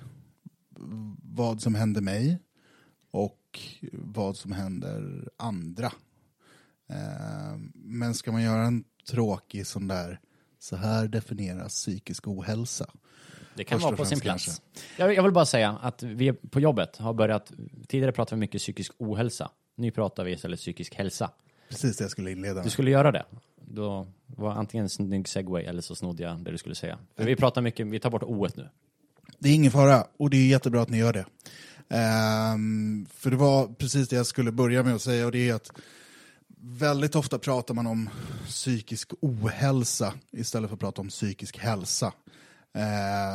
vad 1.22 1.62
som 1.62 1.74
händer 1.74 2.00
mig 2.00 2.38
och 3.10 3.60
vad 3.92 4.36
som 4.36 4.52
händer 4.52 5.28
andra. 5.36 5.92
Eh, 6.92 7.58
men 7.74 8.14
ska 8.14 8.32
man 8.32 8.42
göra 8.42 8.62
en 8.62 8.84
tråkig 9.10 9.66
sån 9.66 9.88
där, 9.88 10.20
så 10.58 10.76
här 10.76 11.08
definieras 11.08 11.74
psykisk 11.74 12.28
ohälsa. 12.28 12.90
Det 13.54 13.64
kan 13.64 13.80
vara 13.80 13.96
på 13.96 14.04
sin 14.04 14.20
plats. 14.20 14.62
Jag, 14.98 15.14
jag 15.14 15.22
vill 15.22 15.32
bara 15.32 15.46
säga 15.46 15.78
att 15.82 16.02
vi 16.02 16.32
på 16.32 16.60
jobbet 16.60 16.96
har 16.96 17.14
börjat, 17.14 17.52
tidigare 17.88 18.12
pratade 18.12 18.36
vi 18.36 18.40
mycket 18.40 18.60
psykisk 18.60 18.92
ohälsa. 18.98 19.50
Nu 19.76 19.90
pratar 19.90 20.24
vi 20.24 20.32
istället 20.32 20.60
psykisk 20.60 20.94
hälsa. 20.94 21.30
Precis 21.68 21.96
det 21.96 22.04
jag 22.04 22.10
skulle 22.10 22.30
inleda 22.30 22.62
Du 22.62 22.70
skulle 22.70 22.90
göra 22.90 23.12
det. 23.12 23.24
Då 23.56 24.08
var 24.26 24.52
antingen 24.52 24.84
en 24.84 24.90
snygg 24.90 25.28
segway 25.28 25.64
eller 25.64 25.82
så 25.82 25.94
snodde 25.94 26.22
jag 26.22 26.44
det 26.44 26.50
du 26.50 26.58
skulle 26.58 26.74
säga. 26.74 26.98
För 27.16 27.24
vi 27.24 27.36
pratar 27.36 27.62
mycket, 27.62 27.86
vi 27.86 28.00
tar 28.00 28.10
bort 28.10 28.22
o 28.22 28.48
nu. 28.56 28.68
Det 29.38 29.48
är 29.48 29.54
ingen 29.54 29.72
fara 29.72 30.06
och 30.16 30.30
det 30.30 30.36
är 30.36 30.46
jättebra 30.46 30.82
att 30.82 30.88
ni 30.88 30.98
gör 30.98 31.12
det. 31.12 31.26
Um, 31.88 33.06
för 33.14 33.30
det 33.30 33.36
var 33.36 33.66
precis 33.66 34.08
det 34.08 34.16
jag 34.16 34.26
skulle 34.26 34.52
börja 34.52 34.82
med 34.82 34.94
att 34.94 35.02
säga 35.02 35.26
och 35.26 35.32
det 35.32 35.48
är 35.48 35.54
att 35.54 35.70
väldigt 36.64 37.14
ofta 37.14 37.38
pratar 37.38 37.74
man 37.74 37.86
om 37.86 38.10
psykisk 38.46 39.12
ohälsa 39.20 40.14
istället 40.30 40.70
för 40.70 40.74
att 40.74 40.80
prata 40.80 41.00
om 41.00 41.08
psykisk 41.08 41.58
hälsa. 41.58 42.12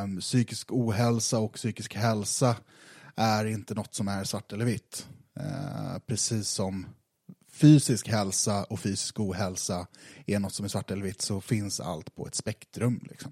Um, 0.04 0.20
psykisk 0.20 0.72
ohälsa 0.72 1.40
och 1.40 1.54
psykisk 1.54 1.96
hälsa 1.96 2.56
är 3.16 3.46
inte 3.46 3.76
något 3.76 3.96
som 3.96 4.08
är 4.08 4.24
svart 4.24 4.54
eller 4.54 4.66
vitt. 4.66 5.08
Uh, 5.40 6.00
precis 6.08 6.50
som 6.50 6.86
fysisk 7.52 8.08
hälsa 8.08 8.64
och 8.64 8.80
fysisk 8.80 9.20
ohälsa 9.20 9.88
är 10.26 10.40
något 10.40 10.54
som 10.54 10.66
är 10.66 10.70
svart 10.70 10.92
eller 10.92 11.04
vitt 11.04 11.22
så 11.22 11.42
finns 11.42 11.80
allt 11.80 12.16
på 12.16 12.28
ett 12.28 12.36
spektrum. 12.36 13.08
Liksom. 13.10 13.32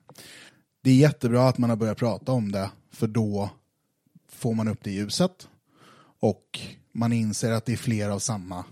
Det 0.84 0.90
är 0.92 0.96
jättebra 0.96 1.50
att 1.50 1.58
man 1.58 1.70
har 1.70 1.78
börjat 1.78 1.98
prata 1.98 2.32
om 2.32 2.52
det 2.52 2.72
för 2.92 3.08
då 3.08 3.50
får 4.30 4.54
man 4.54 4.68
upp 4.68 4.84
det 4.84 4.92
i 4.92 4.94
ljuset 4.94 5.50
och 6.20 6.60
man 6.92 7.14
inser 7.14 7.52
att 7.52 7.66
det 7.66 7.74
är 7.74 7.78
fler 7.78 8.10
av 8.10 8.20
samma 8.20 8.66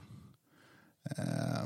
Eh, 1.10 1.66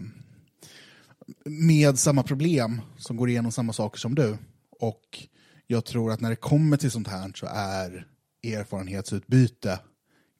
med 1.45 1.99
samma 1.99 2.23
problem 2.23 2.81
som 2.97 3.17
går 3.17 3.29
igenom 3.29 3.51
samma 3.51 3.73
saker 3.73 3.99
som 3.99 4.15
du. 4.15 4.37
Och 4.79 5.27
jag 5.67 5.85
tror 5.85 6.11
att 6.11 6.21
när 6.21 6.29
det 6.29 6.35
kommer 6.35 6.77
till 6.77 6.91
sånt 6.91 7.07
här 7.07 7.31
så 7.35 7.47
är 7.49 8.07
erfarenhetsutbyte 8.43 9.79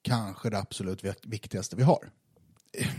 kanske 0.01 0.50
det 0.50 0.60
absolut 0.60 1.04
viktigaste 1.24 1.75
vi 1.75 1.84
har 1.84 2.10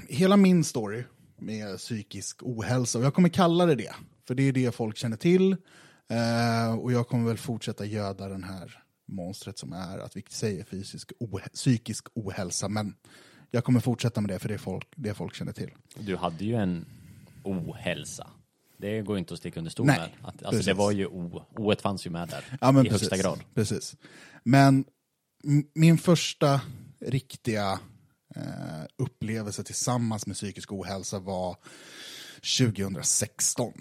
hela 0.08 0.36
min 0.36 0.64
story 0.64 1.04
med 1.38 1.78
psykisk 1.78 2.42
ohälsa, 2.42 2.98
och 2.98 3.04
jag 3.04 3.14
kommer 3.14 3.28
kalla 3.28 3.66
det 3.66 3.74
det, 3.74 3.94
för 4.26 4.34
det 4.34 4.42
är 4.42 4.52
det 4.52 4.74
folk 4.74 4.96
känner 4.96 5.16
till. 5.16 5.56
Eh, 6.08 6.74
och 6.78 6.92
jag 6.92 7.08
kommer 7.08 7.28
väl 7.28 7.38
fortsätta 7.38 7.84
göda 7.84 8.28
den 8.28 8.44
här 8.44 8.82
monstret 9.06 9.58
som 9.58 9.72
är 9.72 9.98
att 9.98 10.16
vi 10.16 10.24
säger 10.28 10.64
fysisk 10.64 11.12
oh 11.20 11.40
psykisk 11.54 12.06
ohälsa, 12.14 12.68
men 12.68 12.94
jag 13.50 13.64
kommer 13.64 13.80
fortsätta 13.80 14.20
med 14.20 14.30
det 14.30 14.38
för 14.38 14.48
det 14.48 14.54
är 14.54 14.58
folk, 14.58 14.88
det 14.96 15.14
folk 15.14 15.34
känner 15.34 15.52
till. 15.52 15.70
Du 15.98 16.16
hade 16.16 16.44
ju 16.44 16.54
en 16.54 16.86
ohälsa. 17.42 18.26
Det 18.76 19.02
går 19.02 19.18
inte 19.18 19.34
att 19.34 19.40
sticka 19.40 19.60
under 19.60 19.70
stol 19.70 19.86
Nej, 19.86 19.98
med. 19.98 20.08
Att, 20.22 20.24
alltså 20.24 20.50
precis. 20.50 20.66
det 20.66 20.74
var 20.74 20.90
ju 20.90 21.06
o. 21.06 21.42
O 21.56 21.74
fanns 21.82 22.06
ju 22.06 22.10
med 22.10 22.28
där. 22.28 22.58
Ja, 22.60 22.70
I 22.70 22.74
precis, 22.74 22.92
högsta 22.92 23.16
grad. 23.16 23.40
Precis. 23.54 23.96
Men 24.42 24.84
min 25.74 25.98
första 25.98 26.60
riktiga 27.00 27.80
eh, 28.36 28.84
upplevelse 28.96 29.64
tillsammans 29.64 30.26
med 30.26 30.36
psykisk 30.36 30.72
ohälsa 30.72 31.18
var 31.18 31.56
2016. 32.58 33.72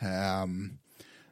Ehm, 0.00 0.78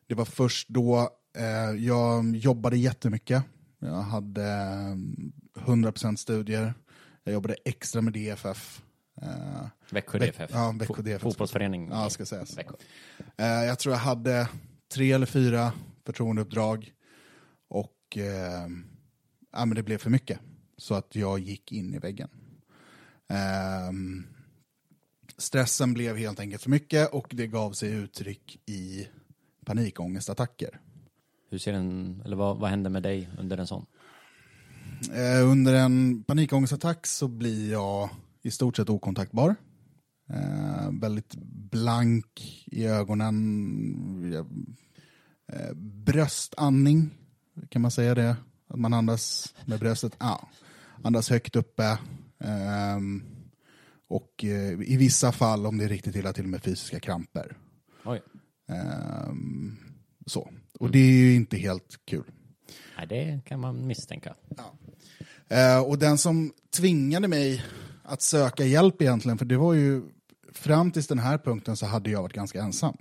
det 0.06 0.14
var 0.14 0.24
först 0.24 0.68
då 0.68 1.10
eh, 1.38 1.84
jag 1.84 2.36
jobbade 2.36 2.76
jättemycket. 2.76 3.42
Jag 3.78 4.02
hade 4.02 4.44
eh, 4.44 5.66
100% 5.66 6.16
studier. 6.16 6.74
Jag 7.26 7.33
jobbade 7.33 7.56
extra 7.64 8.00
med 8.02 8.12
DFF. 8.12 8.83
Eh, 9.23 9.66
Växjö 9.90 10.18
Väx- 10.18 10.37
DFF. 10.37 10.50
ja, 10.54 10.75
Växjö 10.78 11.02
DFF. 11.02 11.23
Fotbollsförening. 11.23 11.88
Ja, 11.90 12.11
ska 12.11 12.26
sägas. 12.26 12.59
Växjö. 12.59 12.75
Eh, 13.37 13.47
jag 13.47 13.78
tror 13.78 13.95
jag 13.95 14.00
hade 14.00 14.49
tre 14.95 15.12
eller 15.12 15.26
fyra 15.26 15.73
förtroendeuppdrag 16.04 16.92
och 17.68 18.16
eh, 18.16 18.68
ja, 19.52 19.64
men 19.64 19.75
det 19.75 19.83
blev 19.83 19.99
för 19.99 20.11
mycket. 20.11 20.38
Så 20.76 20.95
att 20.95 21.14
jag 21.16 21.38
gick 21.38 21.73
in 21.73 21.95
i 21.95 21.99
väggen. 21.99 22.28
Ehm, 23.28 24.26
stressen 25.37 25.95
blev 25.95 26.16
helt 26.16 26.40
enkelt 26.40 26.62
för 26.62 26.71
mycket 26.71 27.12
och 27.12 27.26
det 27.30 27.47
gav 27.47 27.73
sig 27.73 27.90
uttryck 27.92 28.59
i 28.66 29.09
panikångestattacker. 29.64 30.80
Hur 31.50 31.59
ser 31.59 31.73
en, 31.73 32.23
eller 32.25 32.37
vad, 32.37 32.59
vad 32.59 32.71
händer 32.71 32.90
med 32.90 33.02
dig 33.02 33.28
under 33.38 33.59
en 33.59 33.66
sån? 33.66 33.87
Eh, 35.12 35.50
under 35.50 35.74
en 35.74 36.22
panikångestattack 36.22 37.06
så 37.06 37.28
blir 37.28 37.72
jag 37.72 38.10
i 38.42 38.50
stort 38.50 38.76
sett 38.76 38.90
okontaktbar. 38.90 39.54
Eh, 40.28 40.90
väldigt 41.00 41.34
blank 41.70 42.64
i 42.66 42.86
ögonen. 42.86 44.34
Eh, 45.52 45.74
bröstandning, 45.76 47.10
kan 47.68 47.82
man 47.82 47.90
säga 47.90 48.14
det? 48.14 48.36
Att 48.68 48.78
man 48.78 48.94
andas 48.94 49.54
med 49.64 49.80
bröstet? 49.80 50.16
Ja, 50.18 50.48
andas 51.02 51.30
högt 51.30 51.56
uppe. 51.56 51.98
Ehm, 52.38 53.22
och 54.08 54.44
eh, 54.44 54.80
i 54.80 54.96
vissa 54.96 55.32
fall, 55.32 55.66
om 55.66 55.78
det 55.78 55.84
är 55.84 55.88
riktigt 55.88 56.16
illa, 56.16 56.32
till 56.32 56.44
och 56.44 56.50
med 56.50 56.62
fysiska 56.62 57.00
kramper. 57.00 57.56
Ehm, 58.68 59.76
så. 60.26 60.50
Och 60.78 60.90
det 60.90 60.98
är 60.98 61.12
ju 61.12 61.34
inte 61.34 61.56
helt 61.56 62.00
kul. 62.04 62.24
Nej, 62.96 63.06
det 63.06 63.40
kan 63.44 63.61
man 63.61 63.87
misstänka. 63.87 64.35
Eh, 65.49 65.80
och 65.80 65.99
den 65.99 66.18
som 66.18 66.52
tvingade 66.76 67.28
mig 67.28 67.64
att 68.02 68.23
söka 68.23 68.64
hjälp 68.64 69.02
egentligen, 69.02 69.38
för 69.38 69.44
det 69.44 69.56
var 69.56 69.75
ju 69.75 70.02
fram 70.52 70.90
tills 70.90 71.06
den 71.06 71.18
här 71.18 71.38
punkten 71.38 71.76
så 71.76 71.87
hade 71.87 72.11
jag 72.11 72.23
varit 72.23 72.32
ganska 72.32 72.61
ensam. 72.61 72.96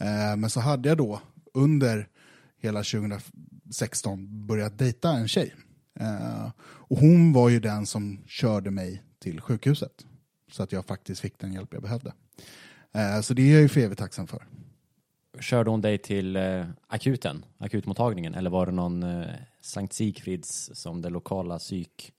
Eh, 0.00 0.36
men 0.36 0.50
så 0.50 0.60
hade 0.60 0.88
jag 0.88 0.98
då 0.98 1.20
under 1.54 2.08
hela 2.58 2.82
2016 2.82 4.46
börjat 4.46 4.78
dejta 4.78 5.10
en 5.10 5.28
tjej. 5.28 5.54
Eh, 6.00 6.50
och 6.60 6.98
hon 6.98 7.32
var 7.32 7.48
ju 7.48 7.60
den 7.60 7.86
som 7.86 8.20
körde 8.26 8.70
mig 8.70 9.02
till 9.18 9.40
sjukhuset. 9.40 10.06
Så 10.52 10.62
att 10.62 10.72
jag 10.72 10.84
faktiskt 10.86 11.20
fick 11.20 11.38
den 11.38 11.52
hjälp 11.52 11.72
jag 11.72 11.82
behövde. 11.82 12.12
Eh, 12.94 13.20
så 13.20 13.34
det 13.34 13.42
är 13.42 13.52
jag 13.52 13.62
ju 13.62 13.68
för 13.68 13.80
evigt 13.80 13.98
tacksam 13.98 14.26
för. 14.26 14.46
Körde 15.40 15.70
hon 15.70 15.80
dig 15.80 15.98
till 15.98 16.36
eh, 16.36 16.66
akuten, 16.86 17.44
akutmottagningen, 17.58 18.34
eller 18.34 18.50
var 18.50 18.66
det 18.66 18.72
någon 18.72 19.02
eh, 19.02 19.26
Sankt 19.60 19.94
Sigfrids 19.94 20.70
som 20.74 21.02
det 21.02 21.10
lokala 21.10 21.58
psyk, 21.58 22.12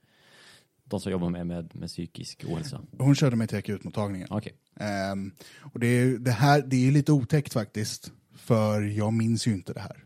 de 0.83 0.99
som 0.99 1.11
jobbar 1.11 1.29
med, 1.29 1.47
med, 1.47 1.75
med 1.75 1.89
psykisk 1.89 2.45
ohälsa? 2.47 2.81
Hon 2.97 3.15
körde 3.15 3.35
mig 3.35 3.47
till 3.47 3.57
akutmottagningen. 3.57 4.27
Okej. 4.31 4.53
Ehm, 4.79 5.31
och 5.73 5.79
det, 5.79 6.17
det, 6.17 6.31
här, 6.31 6.61
det 6.61 6.87
är 6.87 6.91
lite 6.91 7.11
otäckt 7.11 7.53
faktiskt, 7.53 8.11
för 8.35 8.81
jag 8.81 9.13
minns 9.13 9.47
ju 9.47 9.53
inte 9.53 9.73
det 9.73 9.79
här. 9.79 10.03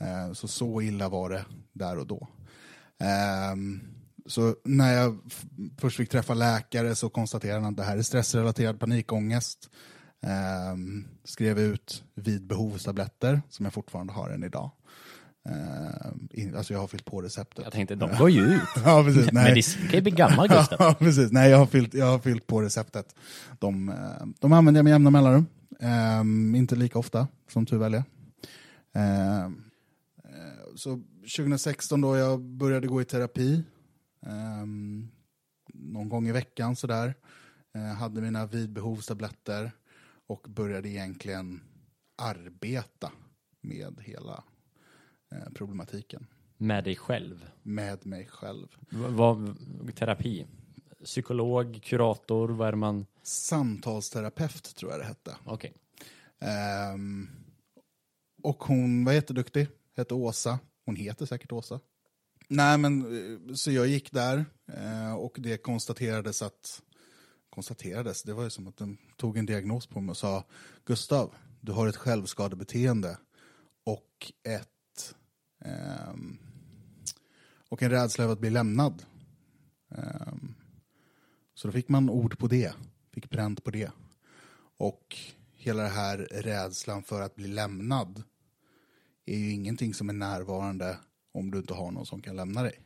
Ehm, 0.00 0.34
så 0.34 0.48
så 0.48 0.82
illa 0.82 1.08
var 1.08 1.30
det 1.30 1.44
där 1.72 1.98
och 1.98 2.06
då. 2.06 2.28
Ehm, 2.98 3.80
så 4.26 4.56
när 4.64 4.92
jag 4.92 5.18
först 5.78 5.96
fick 5.96 6.10
träffa 6.10 6.34
läkare 6.34 6.94
så 6.94 7.08
konstaterade 7.08 7.60
han 7.60 7.70
att 7.70 7.76
det 7.76 7.84
här 7.84 7.98
är 7.98 8.02
stressrelaterad 8.02 8.80
panikångest. 8.80 9.70
Ehm, 10.26 11.04
skrev 11.24 11.58
ut 11.58 12.04
vid 12.14 12.46
behovstabletter 12.46 13.42
som 13.48 13.64
jag 13.64 13.72
fortfarande 13.72 14.12
har 14.12 14.30
än 14.30 14.44
idag. 14.44 14.70
Ehm, 15.48 16.28
in, 16.30 16.56
alltså 16.56 16.72
jag 16.72 16.80
har 16.80 16.86
fyllt 16.86 17.04
på 17.04 17.22
receptet. 17.22 17.64
Jag 17.64 17.72
tänkte, 17.72 17.94
de 17.94 18.10
går 18.18 18.30
ju 18.30 18.40
ut. 18.44 18.60
ja, 18.84 19.04
precis. 19.04 19.32
Nej. 19.32 19.44
Medicin 19.48 19.82
kan 19.82 19.94
ju 19.94 20.00
bli 20.00 20.10
gammal, 20.10 20.48
Gustav. 20.48 20.76
Ja, 20.80 20.94
precis. 20.98 21.32
Nej, 21.32 21.50
jag 21.50 21.58
har 21.58 21.66
fyllt, 21.66 21.94
jag 21.94 22.06
har 22.06 22.18
fyllt 22.18 22.46
på 22.46 22.62
receptet. 22.62 23.14
De, 23.58 23.88
eh, 23.88 24.26
de 24.40 24.52
använder 24.52 24.78
jag 24.78 24.84
med 24.84 24.90
jämna 24.90 25.10
mellanrum. 25.10 25.46
Ehm, 25.80 26.54
inte 26.54 26.76
lika 26.76 26.98
ofta, 26.98 27.28
som 27.48 27.66
tur 27.66 27.78
väl 27.78 27.94
är. 27.94 28.04
Ehm, 28.92 29.64
eh, 30.24 30.74
så 30.76 31.02
2016 31.36 32.00
då 32.00 32.16
jag 32.16 32.40
började 32.40 32.86
gå 32.86 33.02
i 33.02 33.04
terapi. 33.04 33.62
ehm, 34.26 35.08
någon 35.74 36.08
gång 36.08 36.28
i 36.28 36.32
veckan 36.32 36.76
sådär. 36.76 37.14
Uh, 37.76 37.82
hade 37.94 38.20
mina 38.20 38.46
vidbehovstabletter 38.46 39.72
och 40.26 40.46
började 40.48 40.88
egentligen 40.88 41.60
arbeta 42.22 43.12
med 43.60 44.00
hela 44.00 44.44
eh, 45.32 45.52
problematiken. 45.54 46.26
Med 46.56 46.84
dig 46.84 46.96
själv. 46.96 47.50
Med 47.62 48.06
mig 48.06 48.26
själv. 48.26 48.68
V- 48.90 49.06
Vad, 49.08 49.56
terapi? 49.96 50.46
Psykolog, 51.04 51.80
kurator, 51.82 52.48
vad 52.48 52.68
är 52.68 52.72
det 52.72 52.78
man... 52.78 53.06
Samtalsterapeut 53.22 54.76
tror 54.76 54.90
jag 54.90 55.00
det 55.00 55.04
hette. 55.06 55.36
Okej. 55.44 55.74
Ehm, 56.40 57.28
och 58.42 58.64
hon 58.64 59.04
var 59.04 59.12
jätteduktig, 59.12 59.68
hette 59.96 60.14
Åsa. 60.14 60.58
Hon 60.86 60.96
heter 60.96 61.26
säkert 61.26 61.52
Åsa. 61.52 61.80
Nej 62.48 62.78
men, 62.78 63.00
eh, 63.48 63.54
så 63.54 63.70
jag 63.70 63.86
gick 63.86 64.12
där 64.12 64.44
eh, 64.72 65.14
och 65.14 65.36
det 65.40 65.56
konstaterades 65.58 66.42
att, 66.42 66.82
konstaterades, 67.54 68.22
det 68.22 68.32
var 68.32 68.44
ju 68.44 68.50
som 68.50 68.68
att 68.68 68.76
de 68.76 68.98
tog 69.16 69.36
en 69.36 69.46
diagnos 69.46 69.86
på 69.86 70.00
mig 70.00 70.10
och 70.10 70.16
sa 70.16 70.44
Gustav, 70.84 71.34
du 71.60 71.72
har 71.72 71.86
ett 71.86 71.96
självskadebeteende 71.96 73.18
och 73.84 74.32
ett 74.42 75.14
ehm, 75.64 76.38
och 77.68 77.82
en 77.82 77.90
rädsla 77.90 78.24
över 78.24 78.32
att 78.32 78.40
bli 78.40 78.50
lämnad. 78.50 79.04
Ehm, 79.90 80.54
så 81.54 81.68
då 81.68 81.72
fick 81.72 81.88
man 81.88 82.10
ord 82.10 82.38
på 82.38 82.46
det, 82.46 82.74
fick 83.12 83.30
bränt 83.30 83.64
på 83.64 83.70
det. 83.70 83.90
Och 84.76 85.16
hela 85.52 85.82
den 85.82 85.92
här 85.92 86.18
rädslan 86.18 87.02
för 87.02 87.20
att 87.20 87.34
bli 87.34 87.48
lämnad 87.48 88.22
är 89.26 89.38
ju 89.38 89.52
ingenting 89.52 89.94
som 89.94 90.08
är 90.08 90.12
närvarande 90.12 90.98
om 91.32 91.50
du 91.50 91.58
inte 91.58 91.74
har 91.74 91.90
någon 91.90 92.06
som 92.06 92.22
kan 92.22 92.36
lämna 92.36 92.62
dig. 92.62 92.80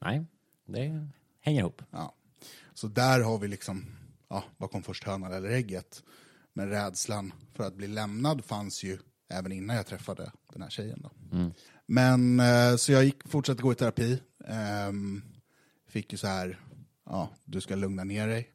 Nej, 0.00 0.24
det 0.66 1.08
hänger 1.40 1.60
ihop. 1.60 1.82
Ja. 1.90 2.15
Så 2.76 2.88
där 2.88 3.20
har 3.20 3.38
vi 3.38 3.48
liksom, 3.48 3.86
ja, 4.28 4.44
vad 4.56 4.70
kom 4.70 4.82
först 4.82 5.04
hönan 5.04 5.32
eller 5.32 5.48
ägget? 5.48 6.02
Men 6.52 6.68
rädslan 6.68 7.32
för 7.54 7.64
att 7.64 7.74
bli 7.74 7.86
lämnad 7.86 8.44
fanns 8.44 8.84
ju 8.84 8.98
även 9.28 9.52
innan 9.52 9.76
jag 9.76 9.86
träffade 9.86 10.32
den 10.52 10.62
här 10.62 10.70
tjejen. 10.70 11.00
Då. 11.02 11.10
Men 11.86 12.40
eh, 12.40 12.76
så 12.76 12.92
jag 12.92 13.04
gick, 13.04 13.28
fortsatte 13.28 13.62
gå 13.62 13.72
i 13.72 13.74
terapi. 13.74 14.22
Ehm, 14.44 15.22
fick 15.88 16.12
ju 16.12 16.18
så 16.18 16.26
här, 16.26 16.60
ja, 17.04 17.30
du 17.44 17.60
ska 17.60 17.74
lugna 17.74 18.04
ner 18.04 18.28
dig 18.28 18.50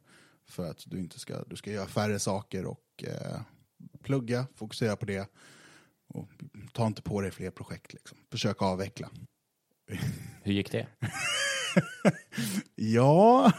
för 0.47 0.69
att 0.69 0.83
du 0.85 0.99
inte 0.99 1.19
ska, 1.19 1.43
du 1.43 1.55
ska 1.55 1.71
göra 1.71 1.87
färre 1.87 2.19
saker 2.19 2.65
och 2.65 3.03
eh, 3.03 3.41
plugga, 4.03 4.47
fokusera 4.55 4.95
på 4.95 5.05
det. 5.05 5.29
Och 6.07 6.29
ta 6.73 6.87
inte 6.87 7.01
på 7.01 7.21
dig 7.21 7.31
fler 7.31 7.51
projekt, 7.51 7.93
liksom. 7.93 8.17
försök 8.31 8.61
avveckla. 8.61 9.09
Hur 10.43 10.53
gick 10.53 10.71
det? 10.71 10.87
Ja, 12.75 13.51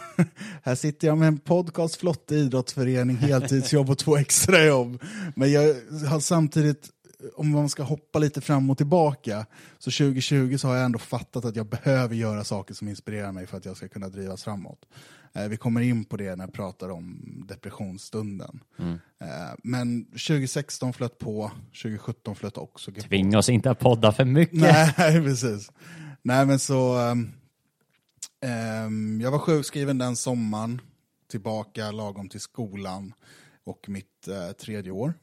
här 0.62 0.75
sitter 0.75 1.07
jag 1.09 1.19
med 1.19 1.28
en 1.28 1.38
podcast, 1.38 1.97
Flotte 1.97 2.35
idrottsförening, 2.35 3.16
heltidsjobb 3.16 3.90
och 3.90 3.99
två 3.99 4.16
extrajobb. 4.16 5.02
Men 5.37 5.52
jag 5.52 5.62
har 6.09 6.21
samtidigt, 6.21 6.90
om 7.37 7.50
man 7.50 7.69
ska 7.69 7.83
hoppa 7.83 8.19
lite 8.19 8.40
fram 8.40 8.71
och 8.71 8.76
tillbaka, 8.78 9.47
så 9.78 9.90
2020 9.90 10.57
så 10.59 10.69
har 10.69 10.75
jag 10.76 10.85
ändå 10.85 10.99
fattat 10.99 11.45
att 11.45 11.57
jag 11.57 11.66
behöver 11.66 12.14
göra 12.14 12.45
saker 12.45 12.75
som 12.75 12.88
inspirerar 12.88 13.33
mig 13.33 13.47
för 13.47 13.57
att 13.57 13.64
jag 13.64 13.76
ska 13.76 13.88
kunna 13.88 14.09
drivas 14.09 14.45
framåt. 14.45 14.78
Eh, 15.35 15.49
Vi 15.49 15.57
kommer 15.57 15.81
in 15.81 16.04
på 16.04 16.16
det 16.16 16.37
när 16.37 16.45
jag 16.45 16.52
pratar 16.52 16.88
om 16.90 17.16
depressionsstunden. 17.49 18.61
Eh, 19.21 19.26
Men 19.62 20.04
2016 20.04 20.92
flöt 20.92 21.19
på, 21.19 21.50
2017 21.83 22.35
flöt 22.37 22.57
också. 22.59 22.92
Tvinga 22.92 23.38
oss 23.38 23.49
inte 23.49 23.71
att 23.71 23.78
podda 23.78 24.12
för 24.12 24.25
mycket. 24.25 24.59
Nej, 24.61 24.92
precis. 25.25 25.71
Nej, 26.23 26.47
men 26.47 26.59
så... 26.59 26.99
ehm, 26.99 27.33
ehm, 28.42 29.20
jag 29.20 29.30
var 29.30 29.38
sjukskriven 29.38 29.99
den 29.99 30.16
sommaren, 30.16 30.80
tillbaka 31.30 31.90
lagom 31.90 32.28
till 32.28 32.40
skolan 32.40 33.14
och 33.64 33.88
mitt 33.88 34.28
eh, 34.28 34.52
tredje 34.52 34.92
år 34.92 35.14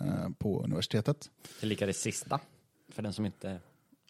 eh, 0.00 0.28
på 0.38 0.64
universitetet. 0.64 1.30
Tillika 1.60 1.86
det 1.86 1.92
sista, 1.92 2.40
för 2.92 3.02
den 3.02 3.12
som 3.12 3.26
inte 3.26 3.60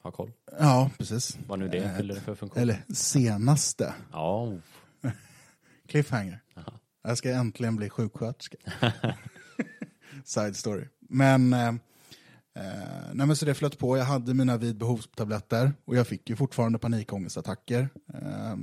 har 0.02 0.10
koll. 0.10 0.32
Ja, 0.58 0.90
precis. 0.98 1.38
Vad 1.48 1.58
nu 1.58 1.68
det 1.68 1.78
Eh, 1.78 1.96
fyller 1.96 2.14
för 2.14 2.34
funktion. 2.34 2.62
Eller 2.62 2.84
senaste. 2.94 3.94
Ja, 4.12 4.52
Cliffhanger. 5.88 6.40
Jag 7.02 7.18
ska 7.18 7.30
äntligen 7.30 7.76
bli 7.76 7.90
sjuksköterska. 7.90 8.56
Side 10.24 10.56
story. 10.56 10.84
Men, 11.00 11.54
eh, 12.54 12.62
nej 13.14 13.26
men 13.26 13.36
så 13.36 13.44
det 13.44 13.54
flöt 13.54 13.78
på. 13.78 13.96
Jag 13.96 14.04
hade 14.04 14.34
mina 14.34 14.56
vid 14.56 14.76
behovstabletter 14.78 15.72
och 15.84 15.96
jag 15.96 16.06
fick 16.06 16.30
ju 16.30 16.36
fortfarande 16.36 16.78
panikångestattacker. 16.78 17.88
Eh, 18.14 18.56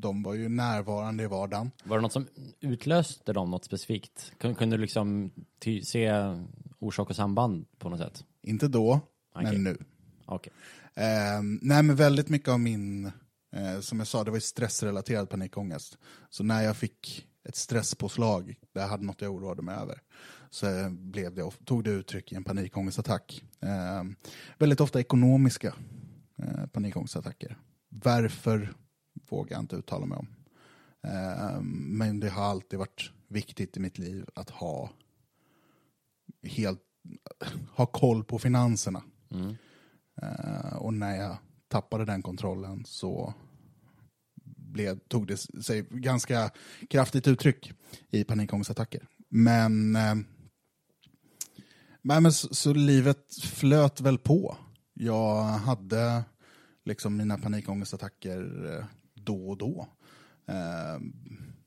de 0.00 0.22
var 0.22 0.34
ju 0.34 0.48
närvarande 0.48 1.22
i 1.24 1.26
vardagen. 1.26 1.70
Var 1.84 1.96
det 1.96 2.02
något 2.02 2.12
som 2.12 2.26
utlöste 2.60 3.32
dem, 3.32 3.50
något 3.50 3.64
specifikt? 3.64 4.32
Kun- 4.40 4.54
Kunde 4.54 4.76
du 4.76 4.80
liksom 4.80 5.30
se 5.82 6.12
orsak 6.78 7.10
och 7.10 7.16
samband 7.16 7.66
på 7.78 7.88
något 7.88 7.98
sätt? 8.00 8.24
Inte 8.42 8.68
då, 8.68 9.00
Okej. 9.34 9.52
men 9.52 9.64
nu. 9.64 9.78
Okej. 10.26 10.52
Eh, 10.94 11.42
nej 11.62 11.82
men 11.82 11.96
väldigt 11.96 12.28
mycket 12.28 12.48
av 12.48 12.60
min, 12.60 13.06
eh, 13.52 13.80
som 13.80 13.98
jag 13.98 14.06
sa, 14.08 14.24
det 14.24 14.30
var 14.30 14.36
ju 14.36 14.40
stressrelaterad 14.40 15.30
panikångest. 15.30 15.98
Så 16.30 16.44
när 16.44 16.62
jag 16.62 16.76
fick 16.76 17.26
ett 17.48 17.56
stresspåslag, 17.56 18.54
jag 18.72 18.88
hade 18.88 19.04
något 19.04 19.20
jag 19.22 19.34
oroade 19.34 19.62
mig 19.62 19.74
över, 19.76 20.00
så 20.50 20.90
blev 20.90 21.34
det, 21.34 21.50
tog 21.64 21.84
det 21.84 21.90
uttryck 21.90 22.32
i 22.32 22.34
en 22.34 22.44
panikångestattack. 22.44 23.44
Eh, 23.60 24.04
väldigt 24.58 24.80
ofta 24.80 25.00
ekonomiska 25.00 25.74
eh, 26.38 26.66
panikångestattacker. 26.66 27.58
Varför 27.88 28.74
vågar 29.28 29.56
jag 29.56 29.62
inte 29.62 29.76
uttala 29.76 30.06
mig 30.06 30.18
om. 30.18 30.28
Eh, 31.02 31.60
men 31.62 32.20
det 32.20 32.28
har 32.28 32.44
alltid 32.44 32.78
varit 32.78 33.12
viktigt 33.28 33.76
i 33.76 33.80
mitt 33.80 33.98
liv 33.98 34.26
att 34.34 34.50
ha 34.50 34.90
helt 36.42 36.80
ha 37.70 37.86
koll 37.86 38.24
på 38.24 38.38
finanserna. 38.38 39.02
Mm. 39.30 39.56
Eh, 40.22 40.76
och 40.76 40.94
när 40.94 41.16
jag 41.16 41.36
tappade 41.68 42.04
den 42.04 42.22
kontrollen 42.22 42.84
så 42.86 43.34
blev, 44.56 44.98
tog 44.98 45.26
det 45.26 45.36
sig 45.36 45.86
ganska 45.90 46.50
kraftigt 46.90 47.28
uttryck 47.28 47.72
i 48.10 48.24
panikångestattacker. 48.24 49.06
Men, 49.28 49.96
eh, 49.96 50.14
nej, 52.08 52.20
men 52.20 52.32
så, 52.32 52.54
så 52.54 52.72
livet 52.72 53.34
flöt 53.42 54.00
väl 54.00 54.18
på. 54.18 54.56
Jag 54.94 55.42
hade 55.42 56.24
liksom 56.84 57.16
mina 57.16 57.38
panikångestattacker 57.38 58.74
eh, 58.76 58.84
då 59.14 59.48
och 59.48 59.58
då. 59.58 59.88
Eh, 60.46 61.00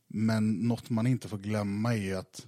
men 0.07 0.51
något 0.53 0.89
man 0.89 1.07
inte 1.07 1.27
får 1.27 1.38
glömma 1.38 1.93
är 1.93 1.98
ju 1.98 2.15
att 2.15 2.48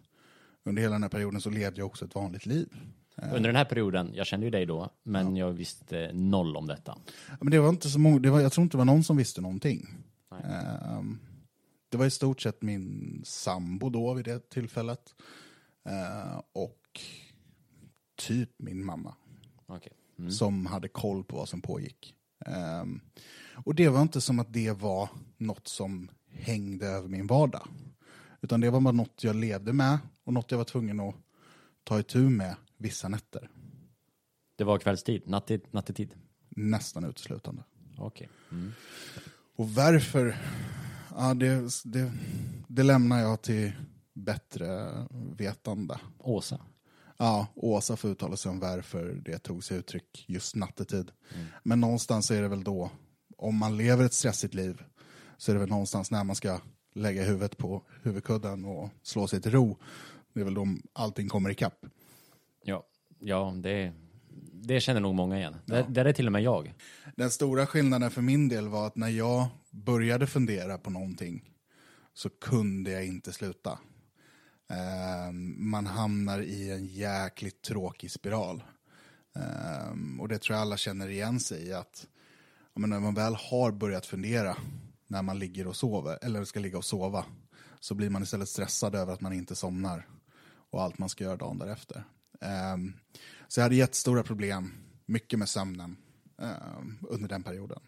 under 0.65 0.81
hela 0.81 0.93
den 0.93 1.03
här 1.03 1.09
perioden 1.09 1.41
så 1.41 1.49
levde 1.49 1.79
jag 1.79 1.85
också 1.85 2.05
ett 2.05 2.15
vanligt 2.15 2.45
liv. 2.45 2.67
Under 3.15 3.49
den 3.49 3.55
här 3.55 3.65
perioden, 3.65 4.11
jag 4.13 4.27
kände 4.27 4.45
ju 4.45 4.49
dig 4.49 4.65
då, 4.65 4.89
men 5.03 5.35
jag 5.35 5.51
visste 5.51 6.11
noll 6.13 6.57
om 6.57 6.67
detta. 6.67 6.97
Ja, 7.29 7.37
Men 7.41 7.51
det 7.51 7.59
var 7.59 7.69
inte 7.69 7.89
så 7.89 7.99
många, 7.99 8.19
det 8.19 8.29
var, 8.29 8.41
jag 8.41 8.51
tror 8.51 8.63
inte 8.63 8.73
det 8.73 8.79
var 8.79 8.85
någon 8.85 9.03
som 9.03 9.17
visste 9.17 9.41
någonting. 9.41 9.87
Ehm, 10.43 11.19
det 11.89 11.97
var 11.97 12.05
i 12.05 12.11
stort 12.11 12.41
sett 12.41 12.61
min 12.61 13.21
sambo 13.25 13.89
då 13.89 14.13
vid 14.13 14.25
det 14.25 14.49
tillfället. 14.49 15.15
Eh, 15.85 16.41
och 16.53 17.01
typ 18.27 18.49
min 18.57 18.85
mamma 18.85 19.15
Okej. 19.65 19.93
Mm. 20.19 20.31
som 20.31 20.65
hade 20.65 20.87
koll 20.87 21.23
på 21.23 21.37
vad 21.37 21.49
som 21.49 21.61
pågick. 21.61 22.15
Ehm, 22.45 23.01
och 23.65 23.75
det 23.75 23.89
var 23.89 24.01
inte 24.01 24.21
som 24.21 24.39
att 24.39 24.53
det 24.53 24.71
var 24.71 25.09
något 25.37 25.67
som 25.67 26.09
hängde 26.29 26.87
över 26.87 27.07
min 27.07 27.27
vardag. 27.27 27.67
Utan 28.41 28.61
det 28.61 28.69
var 28.69 28.81
bara 28.81 28.91
något 28.91 29.23
jag 29.23 29.35
levde 29.35 29.73
med 29.73 29.97
och 30.23 30.33
något 30.33 30.51
jag 30.51 30.57
var 30.57 30.65
tvungen 30.65 30.99
att 30.99 31.15
ta 31.83 31.99
itu 31.99 32.29
med 32.29 32.55
vissa 32.77 33.07
nätter. 33.07 33.49
Det 34.55 34.63
var 34.63 34.79
kvällstid, 34.79 35.21
nattid, 35.25 35.61
nattetid. 35.71 36.15
Nästan 36.49 37.05
uteslutande. 37.05 37.63
Okej. 37.97 38.29
Mm. 38.51 38.71
Och 39.55 39.69
varför? 39.69 40.37
Ja, 41.15 41.33
det, 41.33 41.69
det, 41.83 42.11
det 42.67 42.83
lämnar 42.83 43.19
jag 43.19 43.41
till 43.41 43.71
bättre 44.13 44.89
vetande. 45.37 45.99
Åsa. 46.19 46.59
Ja, 47.17 47.47
Åsa 47.55 47.95
får 47.95 48.09
uttala 48.09 48.37
sig 48.37 48.49
om 48.51 48.59
varför 48.59 49.21
det 49.25 49.39
tog 49.39 49.63
sig 49.63 49.77
uttryck 49.77 50.25
just 50.27 50.55
nattetid. 50.55 51.11
Men 51.63 51.79
någonstans 51.79 52.31
är 52.31 52.41
det 52.41 52.47
väl 52.47 52.63
då, 52.63 52.91
om 53.37 53.57
man 53.57 53.77
lever 53.77 54.05
ett 54.05 54.13
stressigt 54.13 54.53
liv, 54.53 54.83
så 55.37 55.51
är 55.51 55.53
det 55.53 55.59
väl 55.59 55.69
någonstans 55.69 56.11
när 56.11 56.23
man 56.23 56.35
ska 56.35 56.59
lägga 56.93 57.23
huvudet 57.23 57.57
på 57.57 57.83
huvudkudden 58.03 58.65
och 58.65 58.89
slå 59.01 59.27
sig 59.27 59.41
till 59.41 59.51
ro. 59.51 59.77
Det 60.33 60.39
är 60.39 60.43
väl 60.43 60.53
då 60.53 60.67
allting 60.93 61.29
kommer 61.29 61.49
ikapp. 61.49 61.85
Ja, 62.63 62.83
ja 63.19 63.53
det, 63.55 63.93
det 64.53 64.79
känner 64.79 64.99
nog 64.99 65.15
många 65.15 65.37
igen. 65.37 65.55
Det, 65.65 65.85
det 65.89 66.01
är 66.01 66.13
till 66.13 66.25
och 66.25 66.31
med 66.31 66.43
jag. 66.43 66.73
Den 67.15 67.31
stora 67.31 67.65
skillnaden 67.65 68.11
för 68.11 68.21
min 68.21 68.49
del 68.49 68.67
var 68.67 68.87
att 68.87 68.95
när 68.95 69.09
jag 69.09 69.47
började 69.71 70.27
fundera 70.27 70.77
på 70.77 70.89
någonting 70.89 71.49
så 72.13 72.29
kunde 72.29 72.91
jag 72.91 73.05
inte 73.05 73.33
sluta. 73.33 73.79
Ehm, 74.73 75.69
man 75.69 75.87
hamnar 75.87 76.39
i 76.39 76.71
en 76.71 76.85
jäkligt 76.85 77.61
tråkig 77.61 78.11
spiral. 78.11 78.63
Ehm, 79.35 80.21
och 80.21 80.27
det 80.27 80.37
tror 80.37 80.55
jag 80.55 80.61
alla 80.61 80.77
känner 80.77 81.09
igen 81.09 81.39
sig 81.39 81.67
i 81.67 81.73
att 81.73 82.07
men 82.75 82.89
när 82.89 82.99
man 82.99 83.13
väl 83.13 83.35
har 83.35 83.71
börjat 83.71 84.05
fundera 84.05 84.57
när 85.07 85.21
man 85.21 85.39
ligger 85.39 85.67
och 85.67 85.75
sover, 85.75 86.19
eller 86.21 86.43
ska 86.45 86.59
ligga 86.59 86.77
och 86.77 86.85
sova, 86.85 87.25
så 87.79 87.95
blir 87.95 88.09
man 88.09 88.23
istället 88.23 88.49
stressad 88.49 88.95
över 88.95 89.13
att 89.13 89.21
man 89.21 89.33
inte 89.33 89.55
somnar 89.55 90.07
och 90.71 90.81
allt 90.81 90.97
man 90.97 91.09
ska 91.09 91.23
göra 91.23 91.37
dagen 91.37 91.57
därefter. 91.57 92.03
Ehm, 92.41 92.93
så 93.47 93.59
jag 93.59 93.65
hade 93.65 93.75
jättestora 93.75 94.23
problem, 94.23 94.71
mycket 95.05 95.39
med 95.39 95.49
sömnen 95.49 95.97
under 97.01 97.29
den 97.29 97.43
perioden. 97.43 97.79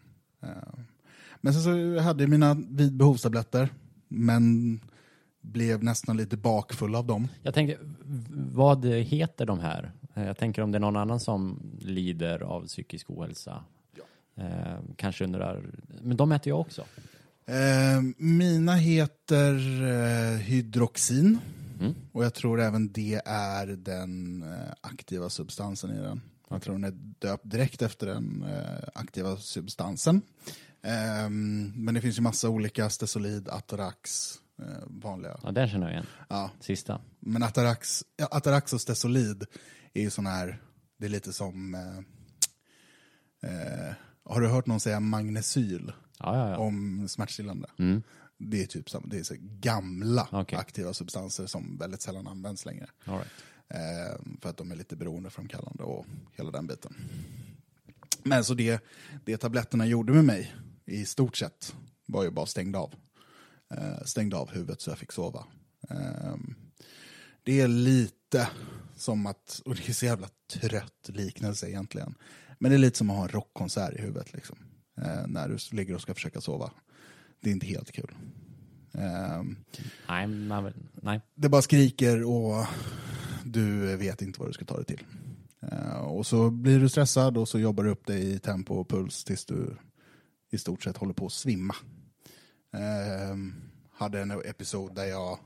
Men 1.40 1.54
sen 1.54 1.62
så 1.62 2.02
hade 2.02 2.22
jag 2.22 2.30
mina 2.30 2.54
vid 2.54 2.96
behovstabletter, 2.96 3.74
men 4.08 4.80
blev 5.52 5.84
nästan 5.84 6.16
lite 6.16 6.36
bakfull 6.36 6.94
av 6.94 7.06
dem. 7.06 7.28
Jag 7.42 7.54
tänkte, 7.54 7.78
v- 8.04 8.26
vad 8.52 8.84
heter 8.86 9.46
de 9.46 9.58
här? 9.58 9.92
Eh, 10.14 10.24
Jag 10.26 10.38
tänker 10.38 10.62
om 10.62 10.72
det 10.72 10.78
är 10.78 10.80
någon 10.80 10.96
annan 10.96 11.20
som 11.20 11.60
lider 11.80 12.42
av 12.42 12.66
psykisk 12.66 13.10
ohälsa. 13.10 13.64
Eh, 14.36 14.78
kanske 14.96 15.24
undrar, 15.24 15.64
men 16.02 16.16
de 16.16 16.32
äter 16.32 16.48
jag 16.50 16.60
också. 16.60 16.84
Ehm, 17.46 18.14
mina 18.18 18.74
heter 18.74 19.54
eh, 19.82 20.38
hydroxin. 20.38 21.38
Mm. 21.80 21.94
Och 22.12 22.24
jag 22.24 22.34
tror 22.34 22.60
även 22.60 22.92
det 22.92 23.20
är 23.26 23.66
den 23.66 24.42
eh, 24.42 24.72
aktiva 24.80 25.28
substansen 25.30 25.90
i 25.96 25.98
den. 26.00 26.20
Jag 26.48 26.62
tror 26.62 26.74
den 26.74 26.84
är 26.84 26.94
döpt 27.18 27.50
direkt 27.50 27.82
efter 27.82 28.06
den 28.06 28.44
eh, 28.48 28.88
aktiva 28.94 29.36
substansen. 29.36 30.22
Ehm, 30.82 31.72
men 31.76 31.94
det 31.94 32.00
finns 32.00 32.18
ju 32.18 32.22
massa 32.22 32.48
olika, 32.48 32.90
Stesolid, 32.90 33.48
Atarax, 33.48 34.32
eh, 34.34 34.45
vanliga. 34.86 35.40
Ja, 35.42 35.52
den 35.52 35.68
känner 35.68 35.86
jag 35.86 35.92
igen. 35.92 36.06
Ja, 36.28 36.50
Sista. 36.60 37.00
men 37.20 37.42
Atarax, 37.42 38.04
ja, 38.16 38.28
Atarax 38.30 38.72
och 38.72 38.80
Stesolid 38.80 39.44
är 39.94 40.02
ju 40.02 40.10
sån 40.10 40.26
här, 40.26 40.62
det 40.98 41.06
är 41.06 41.10
lite 41.10 41.32
som, 41.32 41.74
eh, 41.74 41.98
eh, 43.50 43.94
har 44.24 44.40
du 44.40 44.48
hört 44.48 44.66
någon 44.66 44.80
säga 44.80 45.00
magnesyl 45.00 45.92
Ja, 46.18 46.36
ja, 46.36 46.50
ja. 46.50 46.56
om 46.56 47.08
smärtstillande? 47.08 47.68
Mm. 47.78 48.02
Det 48.38 48.62
är 48.62 48.66
typ 48.66 48.86
det 49.04 49.18
är 49.18 49.22
så 49.22 49.34
gamla 49.40 50.28
Okej. 50.32 50.58
aktiva 50.58 50.92
substanser 50.92 51.46
som 51.46 51.78
väldigt 51.78 52.02
sällan 52.02 52.26
används 52.26 52.64
längre. 52.66 52.86
All 53.04 53.14
right. 53.14 53.30
Eh, 53.68 54.20
för 54.40 54.50
att 54.50 54.56
de 54.56 54.70
är 54.72 54.76
lite 54.76 54.96
beroendeframkallande 54.96 55.82
och 55.82 56.06
hela 56.32 56.50
den 56.50 56.66
biten. 56.66 56.94
Men 58.22 58.44
så 58.44 58.54
det, 58.54 58.84
det 59.24 59.36
tabletterna 59.36 59.86
gjorde 59.86 60.12
med 60.12 60.24
mig 60.24 60.54
i 60.84 61.04
stort 61.04 61.36
sett 61.36 61.74
var 62.06 62.24
ju 62.24 62.30
bara 62.30 62.46
stängde 62.46 62.78
av. 62.78 62.94
Eh, 63.70 64.04
stängde 64.04 64.36
av 64.36 64.50
huvudet 64.50 64.80
så 64.80 64.90
jag 64.90 64.98
fick 64.98 65.12
sova. 65.12 65.44
Eh, 65.90 66.34
det 67.42 67.60
är 67.60 67.68
lite 67.68 68.48
som 68.96 69.26
att, 69.26 69.62
och 69.64 69.74
det 69.74 69.88
är 69.88 69.92
så 69.92 70.06
jävla 70.06 70.28
trött 70.60 71.08
liknelse 71.08 71.68
egentligen. 71.68 72.14
Men 72.58 72.70
det 72.70 72.76
är 72.76 72.78
lite 72.78 72.98
som 72.98 73.10
att 73.10 73.16
ha 73.16 73.22
en 73.22 73.28
rockkonsert 73.28 73.94
i 73.94 74.00
huvudet 74.02 74.32
liksom. 74.32 74.56
Eh, 74.98 75.26
när 75.26 75.48
du 75.48 75.76
ligger 75.76 75.94
och 75.94 76.00
ska 76.00 76.14
försöka 76.14 76.40
sova. 76.40 76.70
Det 77.40 77.50
är 77.50 77.52
inte 77.52 77.66
helt 77.66 77.92
kul. 77.92 78.14
Eh, 78.94 79.42
Nej, 80.08 80.26
man, 80.26 80.64
vill- 80.64 80.74
nej. 81.02 81.20
det 81.34 81.48
bara 81.48 81.62
skriker 81.62 82.24
och 82.24 82.66
du 83.44 83.96
vet 83.96 84.22
inte 84.22 84.40
vad 84.40 84.48
du 84.48 84.52
ska 84.52 84.64
ta 84.64 84.76
dig 84.76 84.84
till. 84.84 85.04
Eh, 85.62 85.96
och 85.98 86.26
så 86.26 86.50
blir 86.50 86.80
du 86.80 86.88
stressad 86.88 87.36
och 87.38 87.48
så 87.48 87.58
jobbar 87.58 87.84
du 87.84 87.90
upp 87.90 88.06
dig 88.06 88.30
i 88.32 88.38
tempo 88.38 88.74
och 88.74 88.88
puls 88.88 89.24
tills 89.24 89.44
du 89.44 89.76
i 90.50 90.58
stort 90.58 90.82
sett 90.82 90.96
håller 90.96 91.14
på 91.14 91.26
att 91.26 91.32
svimma. 91.32 91.74
Eh, 92.76 93.36
hade 93.92 94.20
en 94.20 94.30
episod 94.30 94.94
där 94.94 95.04
jag 95.04 95.38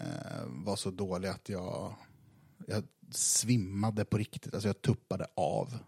eh, 0.00 0.46
var 0.46 0.76
så 0.76 0.90
dålig 0.90 1.28
att 1.28 1.48
jag, 1.48 1.94
jag 2.66 2.84
svimmade 3.10 4.04
på 4.04 4.18
riktigt. 4.18 4.54
Alltså 4.54 4.68
jag 4.68 4.82
tuppade 4.82 5.26
av 5.34 5.78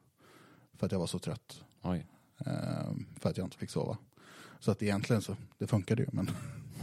för 0.79 0.87
att 0.87 0.93
jag 0.93 0.99
var 0.99 1.07
så 1.07 1.19
trött. 1.19 1.65
Oj. 1.83 2.07
Eh, 2.47 2.93
för 3.21 3.31
att 3.31 3.37
jag 3.37 3.47
inte 3.47 3.59
fick 3.59 3.71
sova. 3.71 3.99
Så 4.61 4.71
att 4.71 4.83
egentligen 4.83 5.23
så, 5.23 5.37
det 5.59 5.67
funkade 5.67 6.03
ju 6.03 6.09
men 6.13 6.31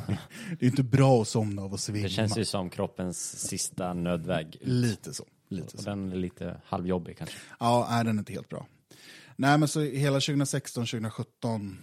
det 0.60 0.66
är 0.66 0.70
inte 0.70 0.84
bra 0.84 1.22
att 1.22 1.28
somna 1.28 1.62
av 1.62 1.74
att 1.74 1.80
svimma. 1.80 2.04
Det 2.04 2.10
känns 2.10 2.38
ju 2.38 2.46
som 2.46 2.70
kroppens 2.70 3.48
sista 3.48 3.94
nödväg. 3.94 4.58
Lite 4.62 5.14
så. 5.14 5.26
Lite 5.50 5.78
Och 5.78 5.84
så. 5.84 5.90
den 5.90 6.12
är 6.12 6.16
lite 6.16 6.62
halvjobbig 6.66 7.18
kanske. 7.18 7.38
Ja, 7.60 7.88
nej, 7.90 8.04
den 8.04 8.16
är 8.18 8.20
inte 8.20 8.34
helt 8.34 8.50
bra. 8.50 8.68
Nej, 9.36 9.58
men 9.58 9.68
så 9.68 9.82
hela 9.82 10.20
2016, 10.20 10.86
2017 10.86 11.78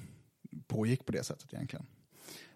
pågick 0.66 1.06
på 1.06 1.12
det 1.12 1.24
sättet 1.24 1.54
egentligen. 1.54 1.86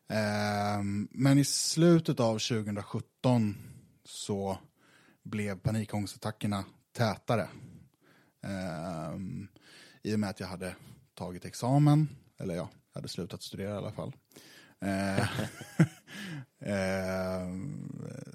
Ehm, 0.09 1.09
men 1.11 1.39
i 1.39 1.45
slutet 1.45 2.21
av 2.21 2.39
2017 2.39 3.57
så 4.05 4.59
blev 5.23 5.59
panikångestattackerna 5.59 6.65
tätare. 6.93 7.49
Ehm, 8.43 9.49
I 10.03 10.15
och 10.15 10.21
med 10.21 10.31
att 10.31 10.41
jag 10.41 10.47
hade 10.47 10.77
tagit 11.15 11.45
examen, 11.45 12.09
eller 12.39 12.55
ja, 12.55 12.71
jag 12.93 13.01
hade 13.01 13.09
slutat 13.09 13.43
studera 13.43 13.75
i 13.75 13.77
alla 13.77 13.93
fall. 13.93 14.13
Ehm, 14.81 15.27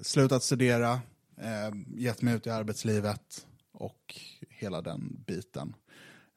slutat 0.00 0.42
studera, 0.42 1.00
gett 1.96 2.22
mig 2.22 2.34
ut 2.34 2.46
i 2.46 2.50
arbetslivet 2.50 3.46
och 3.72 4.20
hela 4.48 4.82
den 4.82 5.24
biten. 5.26 5.74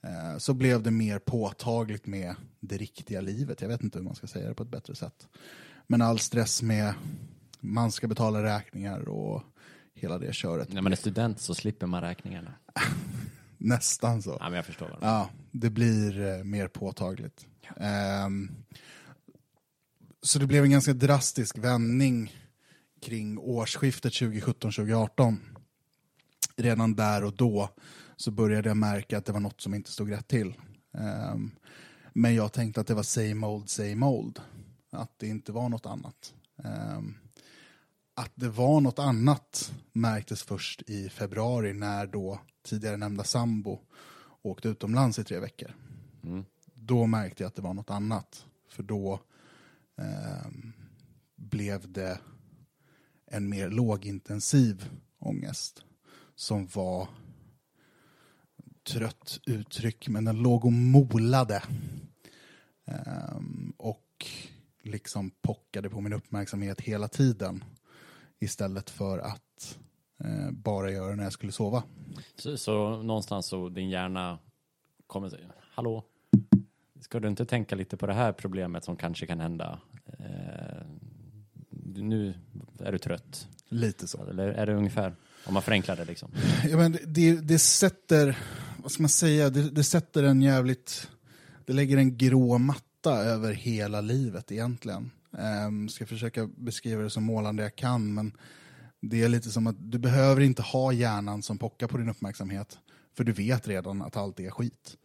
Eh, 0.03 0.37
så 0.37 0.53
blev 0.53 0.83
det 0.83 0.91
mer 0.91 1.19
påtagligt 1.19 2.05
med 2.05 2.35
det 2.59 2.77
riktiga 2.77 3.21
livet. 3.21 3.61
Jag 3.61 3.67
vet 3.67 3.83
inte 3.83 3.97
hur 3.97 4.05
man 4.05 4.15
ska 4.15 4.27
säga 4.27 4.49
det 4.49 4.55
på 4.55 4.63
ett 4.63 4.69
bättre 4.69 4.95
sätt. 4.95 5.27
Men 5.87 6.01
all 6.01 6.19
stress 6.19 6.61
med 6.61 6.93
man 7.59 7.91
ska 7.91 8.07
betala 8.07 8.43
räkningar 8.43 9.09
och 9.09 9.43
hela 9.93 10.17
det 10.17 10.33
köret. 10.33 10.73
När 10.73 10.81
man 10.81 10.91
är 10.91 10.95
student 10.95 11.41
så 11.41 11.55
slipper 11.55 11.87
man 11.87 12.01
räkningarna. 12.01 12.53
Nästan 13.57 14.21
så. 14.21 14.37
Ja, 14.39 14.45
men 14.45 14.53
jag 14.53 14.65
förstår. 14.65 14.89
Vad 14.89 15.09
Ja, 15.09 15.29
det 15.51 15.69
blir 15.69 16.27
eh, 16.27 16.43
mer 16.43 16.67
påtagligt. 16.67 17.45
Ehm, 17.77 18.51
så 20.21 20.39
det 20.39 20.45
blev 20.45 20.63
en 20.63 20.71
ganska 20.71 20.93
drastisk 20.93 21.57
vändning 21.57 22.35
kring 23.01 23.37
årsskiftet 23.37 24.13
2017-2018. 24.13 25.37
Redan 26.61 26.95
där 26.95 27.23
och 27.23 27.33
då 27.35 27.69
så 28.15 28.31
började 28.31 28.69
jag 28.69 28.77
märka 28.77 29.17
att 29.17 29.25
det 29.25 29.31
var 29.31 29.39
något 29.39 29.61
som 29.61 29.73
inte 29.73 29.91
stod 29.91 30.11
rätt 30.11 30.27
till. 30.27 30.53
Ehm, 30.93 31.51
men 32.13 32.35
jag 32.35 32.53
tänkte 32.53 32.81
att 32.81 32.87
det 32.87 32.93
var 32.93 33.03
same 33.03 33.47
old, 33.47 33.69
same 33.69 34.05
old. 34.05 34.39
Att 34.91 35.19
det 35.19 35.27
inte 35.27 35.51
var 35.51 35.69
något 35.69 35.85
annat. 35.85 36.33
Ehm, 36.63 37.15
att 38.13 38.31
det 38.35 38.49
var 38.49 38.81
något 38.81 38.99
annat 38.99 39.73
märktes 39.93 40.43
först 40.43 40.81
i 40.81 41.09
februari 41.09 41.73
när 41.73 42.07
då 42.07 42.39
tidigare 42.63 42.97
nämnda 42.97 43.23
sambo 43.23 43.79
åkte 44.41 44.69
utomlands 44.69 45.19
i 45.19 45.23
tre 45.23 45.39
veckor. 45.39 45.75
Mm. 46.23 46.45
Då 46.73 47.05
märkte 47.05 47.43
jag 47.43 47.47
att 47.47 47.55
det 47.55 47.61
var 47.61 47.73
något 47.73 47.89
annat. 47.89 48.45
För 48.69 48.83
då 48.83 49.19
ehm, 49.97 50.73
blev 51.35 51.91
det 51.91 52.19
en 53.25 53.49
mer 53.49 53.69
lågintensiv 53.69 54.89
ångest 55.19 55.85
som 56.35 56.67
var 56.67 57.07
trött 58.83 59.39
uttryck, 59.45 60.07
men 60.07 60.25
den 60.25 60.41
låg 60.41 60.65
och 60.65 60.73
molade. 60.73 61.63
Ehm, 62.85 63.73
och 63.77 64.25
liksom 64.83 65.31
pockade 65.41 65.89
på 65.89 66.01
min 66.01 66.13
uppmärksamhet 66.13 66.81
hela 66.81 67.07
tiden. 67.07 67.63
Istället 68.39 68.89
för 68.89 69.19
att 69.19 69.79
eh, 70.23 70.51
bara 70.51 70.91
göra 70.91 71.09
det 71.09 71.15
när 71.15 71.23
jag 71.23 71.33
skulle 71.33 71.51
sova. 71.51 71.83
Så, 72.35 72.57
så 72.57 73.03
någonstans 73.03 73.45
så 73.45 73.69
din 73.69 73.89
hjärna 73.89 74.39
kommer 75.07 75.29
säga, 75.29 75.47
hallå, 75.59 76.03
ska 77.01 77.19
du 77.19 77.27
inte 77.27 77.45
tänka 77.45 77.75
lite 77.75 77.97
på 77.97 78.07
det 78.07 78.13
här 78.13 78.31
problemet 78.31 78.83
som 78.83 78.95
kanske 78.95 79.25
kan 79.25 79.39
hända? 79.39 79.79
Eh, 80.19 80.85
nu 81.95 82.33
är 82.79 82.91
du 82.91 82.97
trött. 82.97 83.47
Lite 83.69 84.07
så. 84.07 84.29
Eller 84.29 84.47
är 84.47 84.65
det 84.65 84.73
ungefär, 84.73 85.15
om 85.45 85.53
man 85.53 85.63
förenklar 85.63 85.95
det 85.95 86.05
liksom? 86.05 86.31
Ja, 86.69 86.77
men 86.77 86.97
det, 87.07 87.33
det 87.33 87.59
sätter, 87.59 88.37
vad 88.77 88.91
ska 88.91 89.03
man 89.03 89.09
säga, 89.09 89.49
det, 89.49 89.69
det 89.69 89.83
sätter 89.83 90.23
en 90.23 90.41
jävligt, 90.41 91.09
det 91.65 91.73
lägger 91.73 91.97
en 91.97 92.17
grå 92.17 92.57
matta 92.57 93.17
över 93.17 93.53
hela 93.53 94.01
livet 94.01 94.51
egentligen. 94.51 95.11
Um, 95.67 95.89
ska 95.89 96.05
försöka 96.05 96.47
beskriva 96.47 97.03
det 97.03 97.09
så 97.09 97.21
målande 97.21 97.63
jag 97.63 97.75
kan, 97.75 98.13
men 98.13 98.37
det 99.01 99.23
är 99.23 99.29
lite 99.29 99.49
som 99.49 99.67
att 99.67 99.91
du 99.91 99.99
behöver 99.99 100.41
inte 100.41 100.61
ha 100.61 100.93
hjärnan 100.93 101.43
som 101.43 101.57
pockar 101.57 101.87
på 101.87 101.97
din 101.97 102.09
uppmärksamhet, 102.09 102.77
för 103.17 103.23
du 103.23 103.31
vet 103.31 103.67
redan 103.67 104.01
att 104.01 104.17
allt 104.17 104.39
är 104.39 104.49
skit. 104.49 104.97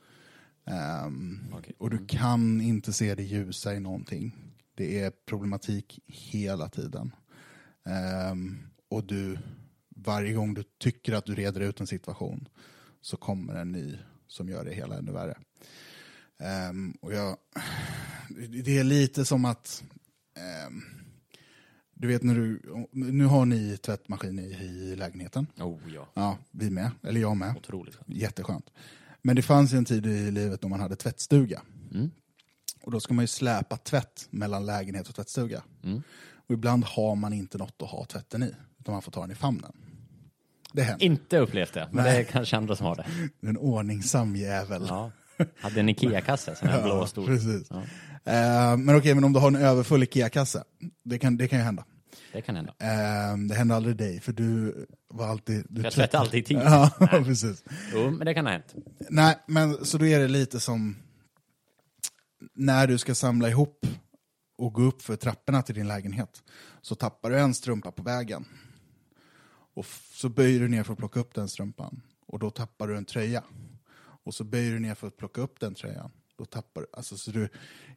Ehm, 0.66 1.40
Okej. 1.52 1.74
och 1.78 1.90
du 1.90 2.06
kan 2.06 2.60
inte 2.60 2.92
se 2.92 3.14
det 3.14 3.22
ljusa 3.22 3.74
i 3.74 3.80
någonting. 3.80 4.36
Det 4.74 5.00
är 5.00 5.10
problematik 5.10 6.00
hela 6.06 6.68
tiden. 6.68 7.14
Ehm, 7.84 8.58
och 8.88 9.04
du, 9.04 9.38
varje 10.06 10.32
gång 10.32 10.54
du 10.54 10.64
tycker 10.78 11.12
att 11.12 11.26
du 11.26 11.34
reder 11.34 11.60
ut 11.60 11.80
en 11.80 11.86
situation 11.86 12.48
så 13.00 13.16
kommer 13.16 13.54
en 13.54 13.72
ny 13.72 13.98
som 14.26 14.48
gör 14.48 14.64
det 14.64 14.74
hela 14.74 14.98
ännu 14.98 15.12
värre. 15.12 15.38
Ehm, 16.38 16.92
och 17.00 17.12
jag, 17.14 17.36
det 18.64 18.78
är 18.78 18.84
lite 18.84 19.24
som 19.24 19.44
att 19.44 19.84
ehm, 20.36 20.82
du 21.94 22.08
vet 22.08 22.22
när 22.22 22.34
du, 22.34 22.62
nu 22.92 23.24
har 23.24 23.46
ni 23.46 23.76
tvättmaskin 23.76 24.38
i, 24.38 24.42
i 24.42 24.96
lägenheten. 24.96 25.46
Oh 25.58 25.78
ja, 25.94 26.08
Ja, 26.14 26.38
vi 26.50 26.70
med, 26.70 26.90
eller 27.02 27.20
jag 27.20 27.36
med. 27.36 27.56
otroligt. 27.56 27.98
Jätteskönt. 28.06 28.70
Men 29.22 29.36
det 29.36 29.42
fanns 29.42 29.72
en 29.72 29.84
tid 29.84 30.06
i 30.06 30.30
livet 30.30 30.60
då 30.60 30.68
man 30.68 30.80
hade 30.80 30.96
tvättstuga. 30.96 31.62
Mm. 31.94 32.10
Och 32.82 32.92
då 32.92 33.00
ska 33.00 33.14
man 33.14 33.22
ju 33.22 33.26
släpa 33.26 33.76
tvätt 33.76 34.26
mellan 34.30 34.66
lägenhet 34.66 35.08
och 35.08 35.14
tvättstuga. 35.14 35.62
Mm. 35.82 36.02
Och 36.46 36.54
ibland 36.54 36.84
har 36.84 37.14
man 37.16 37.32
inte 37.32 37.58
något 37.58 37.82
att 37.82 37.90
ha 37.90 38.04
tvätten 38.04 38.42
i, 38.42 38.54
utan 38.78 38.92
man 38.92 39.02
får 39.02 39.12
ta 39.12 39.20
den 39.20 39.30
i 39.30 39.34
famnen. 39.34 39.72
Det 40.76 40.82
händer. 40.82 41.04
Inte 41.06 41.38
upplevt 41.38 41.72
det, 41.72 41.88
men 41.92 42.04
Nej. 42.04 42.14
det 42.14 42.20
är 42.20 42.24
kanske 42.24 42.56
andra 42.56 42.76
som 42.76 42.86
har 42.86 42.96
det. 42.96 43.02
Är 43.42 43.48
en 43.48 43.56
ordningsam 43.56 44.36
jävel. 44.36 44.86
Ja. 44.88 45.10
Hade 45.60 45.80
en 45.80 45.88
Ikea-kasse, 45.88 46.56
sån 46.56 46.68
här 46.68 46.82
blå 46.82 46.92
och 46.94 47.08
stor. 47.08 47.26
precis. 47.26 47.66
Ja, 47.70 47.82
Eh, 48.28 48.76
men 48.76 48.96
okej, 48.96 49.14
men 49.14 49.24
om 49.24 49.32
du 49.32 49.38
har 49.40 49.48
en 49.48 49.56
överfull 49.56 50.02
Ikea-kasse, 50.02 50.64
det 51.04 51.18
kan, 51.18 51.36
det 51.36 51.48
kan 51.48 51.58
ju 51.58 51.64
hända. 51.64 51.84
det 52.32 52.42
kan 52.42 52.56
hända. 52.56 52.72
Eh, 52.78 53.36
det 53.48 53.54
hände 53.54 53.74
aldrig 53.74 53.96
dig, 53.96 54.20
för 54.20 54.32
du 54.32 54.74
var 55.14 55.26
alltid... 55.28 55.66
Du 55.68 55.82
Jag 55.82 55.92
tvättar 55.92 56.18
alltid 56.18 56.40
i 56.40 56.42
tid. 56.42 56.56
Ja, 56.64 56.90
precis. 57.10 57.64
Jo, 57.92 58.10
men 58.10 58.26
det 58.26 58.34
kan 58.34 58.44
ha 58.46 58.52
hänt. 58.52 58.74
Nej, 59.10 59.36
men 59.46 59.84
så 59.84 59.98
då 59.98 60.06
är 60.06 60.18
det 60.18 60.28
lite 60.28 60.60
som 60.60 60.96
när 62.54 62.86
du 62.86 62.98
ska 62.98 63.14
samla 63.14 63.48
ihop 63.48 63.86
och 64.58 64.72
gå 64.72 64.82
upp 64.82 65.02
för 65.02 65.16
trapporna 65.16 65.62
till 65.62 65.74
din 65.74 65.88
lägenhet 65.88 66.42
så 66.82 66.94
tappar 66.94 67.30
du 67.30 67.38
en 67.38 67.54
strumpa 67.54 67.92
på 67.92 68.02
vägen. 68.02 68.44
Och 69.76 69.86
så 70.12 70.28
böjer 70.28 70.60
du 70.60 70.68
ner 70.68 70.82
för 70.82 70.92
att 70.92 70.98
plocka 70.98 71.20
upp 71.20 71.34
den 71.34 71.48
strumpan 71.48 72.02
och 72.26 72.38
då 72.38 72.50
tappar 72.50 72.88
du 72.88 72.96
en 72.96 73.04
tröja. 73.04 73.44
Och 73.98 74.34
så 74.34 74.44
böjer 74.44 74.72
du 74.72 74.78
ner 74.78 74.94
för 74.94 75.06
att 75.06 75.16
plocka 75.16 75.40
upp 75.40 75.60
den 75.60 75.74
tröjan. 75.74 76.10
Då 76.36 76.44
tappar 76.44 76.80
du, 76.80 76.86
alltså 76.92 77.16
så 77.16 77.30
du 77.30 77.48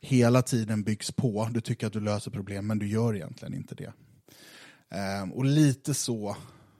hela 0.01 0.41
tiden 0.41 0.83
byggs 0.83 1.11
på. 1.11 1.49
Du 1.51 1.61
tycker 1.61 1.87
att 1.87 1.93
du 1.93 1.99
löser 1.99 2.31
problem 2.31 2.67
men 2.67 2.79
du 2.79 2.87
gör 2.87 3.15
egentligen 3.15 3.53
inte 3.53 3.75
det. 3.75 3.93
Ehm, 4.89 5.33
och 5.33 5.45
lite 5.45 5.93
så 5.93 6.37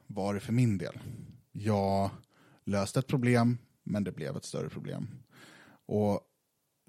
var 0.08 0.34
det 0.34 0.40
för 0.40 0.54
min 0.54 0.78
del. 0.78 1.00
Jag 1.52 2.10
löste 2.66 3.00
ett 3.00 3.08
problem 3.08 3.58
men 3.84 4.04
det 4.04 4.12
blev 4.12 4.38
ett 4.38 4.46
större 4.46 4.70
problem. 4.70 5.08
Och 5.86 6.22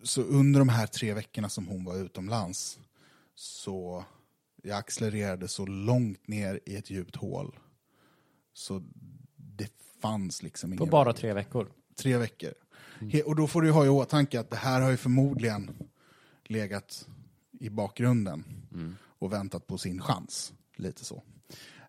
så 0.03 0.23
under 0.23 0.61
de 0.61 0.68
här 0.68 0.87
tre 0.87 1.14
veckorna 1.14 1.49
som 1.49 1.66
hon 1.66 1.85
var 1.85 1.96
utomlands 1.96 2.79
så 3.35 4.05
jag 4.62 4.79
accelererade 4.79 5.49
så 5.49 5.66
långt 5.66 6.29
ner 6.29 6.61
i 6.66 6.77
ett 6.77 6.90
djupt 6.90 7.16
hål 7.16 7.59
så 8.53 8.83
det 9.37 9.73
fanns 10.03 10.43
liksom 10.43 10.71
På 10.71 10.75
ingen 10.75 10.91
bara 10.91 11.05
väg. 11.13 11.17
tre 11.17 11.33
veckor. 11.33 11.69
tre 11.97 12.17
veckor. 12.17 12.53
He- 13.01 13.23
Och 13.23 13.37
då 13.37 13.47
får 13.47 13.63
du 13.63 13.71
ha 13.71 13.87
i 13.87 13.89
åtanke 13.89 14.41
att 14.41 14.51
det 14.51 14.57
här 14.57 14.81
har 14.81 14.91
ju 14.91 14.97
förmodligen 14.97 15.71
legat 16.45 17.09
i 17.61 17.71
bakgrunden 17.71 18.45
och 19.19 19.33
väntat 19.33 19.67
på 19.67 19.79
sin 19.79 20.01
chans. 20.01 20.53
Lite 20.77 21.05
så. 21.05 21.23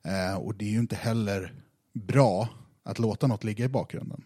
Eh, 0.03 0.35
och 0.35 0.55
det 0.55 0.65
är 0.65 0.69
ju 0.69 0.79
inte 0.79 0.95
heller 0.95 1.53
bra 1.93 2.49
att 2.83 2.99
låta 2.99 3.27
något 3.27 3.43
ligga 3.43 3.65
i 3.65 3.69
bakgrunden. 3.69 4.23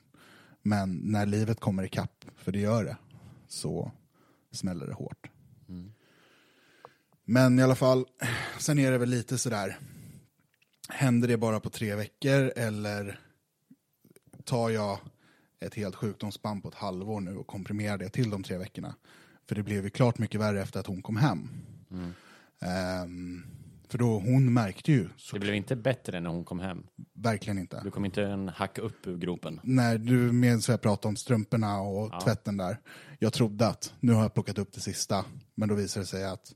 Men 0.61 0.95
när 0.95 1.25
livet 1.25 1.59
kommer 1.59 1.83
ikapp, 1.83 2.25
för 2.35 2.51
det 2.51 2.59
gör 2.59 2.83
det, 2.83 2.97
så 3.47 3.91
smäller 4.51 4.87
det 4.87 4.93
hårt. 4.93 5.29
Men 7.25 7.59
i 7.59 7.63
alla 7.63 7.75
fall, 7.75 8.05
sen 8.59 8.79
är 8.79 8.91
det 8.91 8.97
väl 8.97 9.09
lite 9.09 9.37
sådär, 9.37 9.79
händer 10.89 11.27
det 11.27 11.37
bara 11.37 11.59
på 11.59 11.69
tre 11.69 11.95
veckor 11.95 12.51
eller 12.55 13.19
tar 14.43 14.69
jag 14.69 14.99
ett 15.59 15.75
helt 15.75 15.95
sjukdomsband 15.95 16.63
på 16.63 16.69
ett 16.69 16.75
halvår 16.75 17.19
nu 17.21 17.35
och 17.35 17.47
komprimerar 17.47 17.97
det 17.97 18.09
till 18.09 18.29
de 18.29 18.43
tre 18.43 18.57
veckorna. 18.57 18.95
För 19.47 19.55
det 19.55 19.63
blev 19.63 19.83
ju 19.83 19.89
klart 19.89 20.17
mycket 20.17 20.41
värre 20.41 20.61
efter 20.61 20.79
att 20.79 20.87
hon 20.87 21.01
kom 21.01 21.17
hem. 21.17 21.49
Ehm, 22.61 23.43
för 23.89 23.97
då, 23.97 24.19
hon 24.19 24.53
märkte 24.53 24.91
ju, 24.91 25.09
så 25.17 25.35
Det 25.35 25.39
blev 25.39 25.55
inte 25.55 25.75
bättre 25.75 26.19
när 26.19 26.29
hon 26.29 26.43
kom 26.45 26.59
hem. 26.59 26.83
verkligen 27.13 27.57
inte. 27.59 27.81
Du 27.83 27.91
kom 27.91 28.05
inte 28.05 28.23
en 28.23 28.49
hack 28.49 28.77
upp 28.77 29.07
ur 29.07 29.17
gropen. 29.17 29.59
När 29.63 29.97
du 29.97 30.61
så 30.61 30.71
jag 30.71 30.81
pratade 30.81 31.07
om 31.07 31.15
strumporna 31.15 31.79
och 31.81 32.09
Ja. 32.13 32.21
tvätten 32.21 32.57
där. 32.57 32.77
Jag 33.19 33.33
trodde 33.33 33.67
att 33.67 33.93
nu 33.99 34.13
har 34.13 34.21
jag 34.21 34.33
plockat 34.33 34.57
upp 34.57 34.71
det 34.73 34.79
sista. 34.81 35.25
Men 35.55 35.69
då 35.69 35.75
visade 35.75 36.03
det 36.03 36.07
sig 36.07 36.25
att 36.25 36.53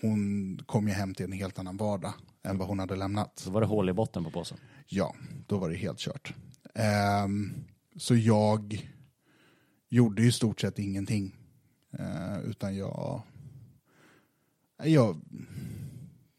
hon 0.00 0.58
kom 0.66 0.88
ju 0.88 0.94
hem 0.94 1.14
till 1.14 1.24
en 1.24 1.32
helt 1.32 1.58
annan 1.58 1.76
vardag 1.76 2.14
än 2.42 2.58
vad 2.58 2.68
hon 2.68 2.78
hade 2.78 2.96
lämnat. 2.96 3.38
Så 3.38 3.50
var 3.50 3.60
det 3.60 3.66
hål 3.66 3.88
i 3.88 3.92
botten 3.92 4.24
på 4.24 4.30
påsen. 4.30 4.58
Ja, 4.86 5.14
då 5.46 5.58
var 5.58 5.70
det 5.70 5.76
helt 5.76 5.98
kört. 5.98 6.34
Ehm, 6.74 7.54
så 7.96 8.16
jag 8.16 8.88
gjorde 9.88 10.22
i 10.22 10.32
stort 10.32 10.60
sett 10.60 10.78
ingenting. 10.78 11.36
Eh, 11.92 12.38
utan 12.40 12.76
jag 12.76 13.22
Jag, 14.84 15.20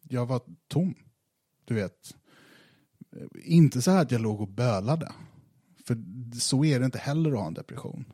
jag 0.01 0.25
var 0.25 0.41
tom. 0.67 0.95
Du 1.65 1.73
vet. 1.73 2.15
Inte 3.43 3.81
så 3.81 3.91
här 3.91 4.01
att 4.01 4.11
jag 4.11 4.21
låg 4.21 4.41
och 4.41 4.47
bölade. 4.47 5.11
För 5.85 5.97
så 6.39 6.65
är 6.65 6.79
det 6.79 6.85
inte 6.85 6.97
heller 6.97 7.31
att 7.31 7.39
ha 7.39 7.47
en 7.47 7.53
depression. 7.53 8.05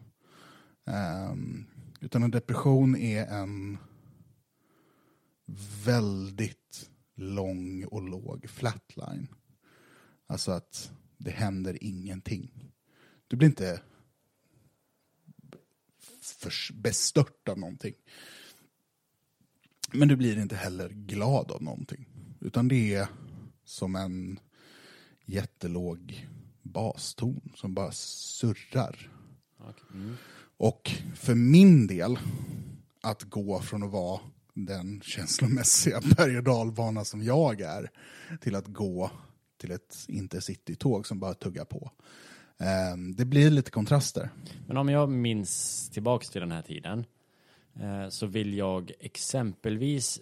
Ehm, 0.86 1.66
utan 2.00 2.24
en 2.24 2.32
depression 2.32 2.96
är 2.96 3.26
en 3.26 3.78
väldigt 5.86 6.90
lång 7.16 7.86
och 7.86 8.10
låg 8.10 8.50
flatline. 8.50 9.28
Alltså 10.28 10.52
att 10.52 10.92
det 11.18 11.32
händer 11.32 11.84
ingenting. 11.84 12.72
Du 13.28 13.38
blir 13.38 13.48
inte 13.48 13.82
bestört 16.74 17.50
av 17.50 17.60
någonting. 17.60 17.94
Men 19.92 20.08
du 20.08 20.16
blir 20.16 20.38
inte 20.38 20.56
heller 20.56 20.90
glad 20.90 21.52
av 21.52 21.64
någonting. 21.64 22.06
Utan 22.42 22.68
det 22.68 22.94
är 22.94 23.08
som 23.66 23.96
en 23.96 24.40
jättelåg 25.26 26.28
baston 26.64 27.52
som 27.56 27.74
bara 27.74 27.92
surrar. 27.92 29.12
Okej. 29.58 29.84
Mm. 29.94 30.16
Och 30.58 30.92
för 31.16 31.36
min 31.36 31.88
del, 31.88 32.20
att 33.02 33.24
gå 33.24 33.62
från 33.62 33.84
att 33.84 33.92
vara 33.92 34.22
den 34.56 35.02
känslomässiga 35.02 36.02
berg 36.18 36.38
och 36.38 36.44
dalbana 36.44 37.06
som 37.06 37.24
jag 37.24 37.62
är, 37.62 37.90
till 38.42 38.56
att 38.56 38.68
gå 38.68 39.12
till 39.58 39.72
ett 39.72 39.96
intercitytåg 40.08 41.08
som 41.08 41.20
bara 41.20 41.34
tuggar 41.34 41.66
på. 41.66 41.92
Ehm, 42.58 43.16
det 43.16 43.26
blir 43.26 43.50
lite 43.50 43.72
kontraster. 43.72 44.30
Men 44.68 44.78
om 44.78 44.90
jag 44.90 45.10
minns 45.10 45.90
tillbaks 45.90 46.30
till 46.30 46.42
den 46.42 46.52
här 46.52 46.62
tiden 46.62 47.06
eh, 47.74 48.10
så 48.10 48.26
vill 48.26 48.58
jag 48.58 48.92
exempelvis 49.00 50.20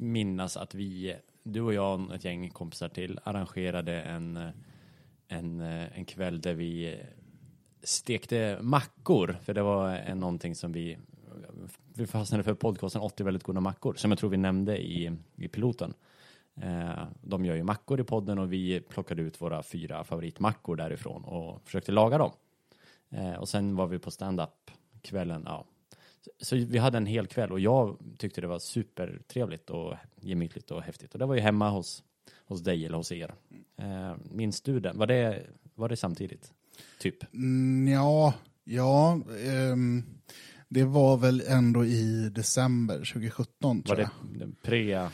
minnas 0.00 0.56
att 0.56 0.74
vi, 0.74 1.16
du 1.42 1.60
och 1.60 1.74
jag 1.74 2.00
och 2.00 2.14
ett 2.14 2.24
gäng 2.24 2.50
kompisar 2.50 2.88
till, 2.88 3.20
arrangerade 3.24 4.02
en, 4.02 4.36
eh, 4.36 4.50
en, 5.28 5.60
eh, 5.60 5.98
en 5.98 6.04
kväll 6.04 6.40
där 6.40 6.54
vi 6.54 7.00
stekte 7.82 8.58
mackor, 8.60 9.38
för 9.44 9.54
det 9.54 9.62
var 9.62 10.14
någonting 10.14 10.54
som 10.54 10.72
vi 10.72 10.98
vi 11.94 12.06
fastnade 12.06 12.44
för 12.44 12.54
podcasten 12.54 13.02
80 13.02 13.24
väldigt 13.24 13.42
goda 13.42 13.60
mackor, 13.60 13.94
som 13.94 14.10
jag 14.10 14.18
tror 14.18 14.30
vi 14.30 14.36
nämnde 14.36 14.78
i, 14.78 15.16
i 15.36 15.48
piloten. 15.48 15.94
Eh, 16.54 17.04
de 17.22 17.44
gör 17.44 17.54
ju 17.54 17.62
mackor 17.62 18.00
i 18.00 18.04
podden 18.04 18.38
och 18.38 18.52
vi 18.52 18.80
plockade 18.80 19.22
ut 19.22 19.40
våra 19.40 19.62
fyra 19.62 20.04
favoritmackor 20.04 20.76
därifrån 20.76 21.24
och 21.24 21.62
försökte 21.64 21.92
laga 21.92 22.18
dem. 22.18 22.32
Eh, 23.10 23.34
och 23.34 23.48
sen 23.48 23.76
var 23.76 23.86
vi 23.86 23.98
på 23.98 24.10
stand-up 24.10 24.70
kvällen. 25.02 25.42
Ja. 25.46 25.64
Så, 26.20 26.30
så 26.40 26.56
vi 26.56 26.78
hade 26.78 26.96
en 26.96 27.06
hel 27.06 27.26
kväll 27.26 27.52
och 27.52 27.60
jag 27.60 27.98
tyckte 28.18 28.40
det 28.40 28.46
var 28.46 28.58
supertrevligt 28.58 29.70
och 29.70 29.94
gemytligt 30.20 30.70
och 30.70 30.82
häftigt. 30.82 31.12
Och 31.12 31.18
det 31.18 31.26
var 31.26 31.34
ju 31.34 31.40
hemma 31.40 31.70
hos, 31.70 32.02
hos 32.46 32.60
dig 32.60 32.86
eller 32.86 32.96
hos 32.96 33.12
er. 33.12 33.34
Eh, 33.76 34.14
minns 34.30 34.60
du 34.60 34.80
den? 34.80 34.98
Var 34.98 35.06
det, 35.06 35.46
var 35.74 35.88
det 35.88 35.96
samtidigt? 35.96 36.52
Typ. 36.98 37.34
Mm, 37.34 37.88
ja, 37.88 38.34
ja 38.64 39.20
Um 39.72 40.04
det 40.72 40.84
var 40.84 41.16
väl 41.16 41.42
ändå 41.48 41.84
i 41.84 42.28
december 42.34 42.94
2017 42.98 43.76
Var 43.76 43.82
tror 43.82 43.96
det 43.96 44.02
jag. 44.02 44.38
den 44.40 44.52
pre, 44.62 45.08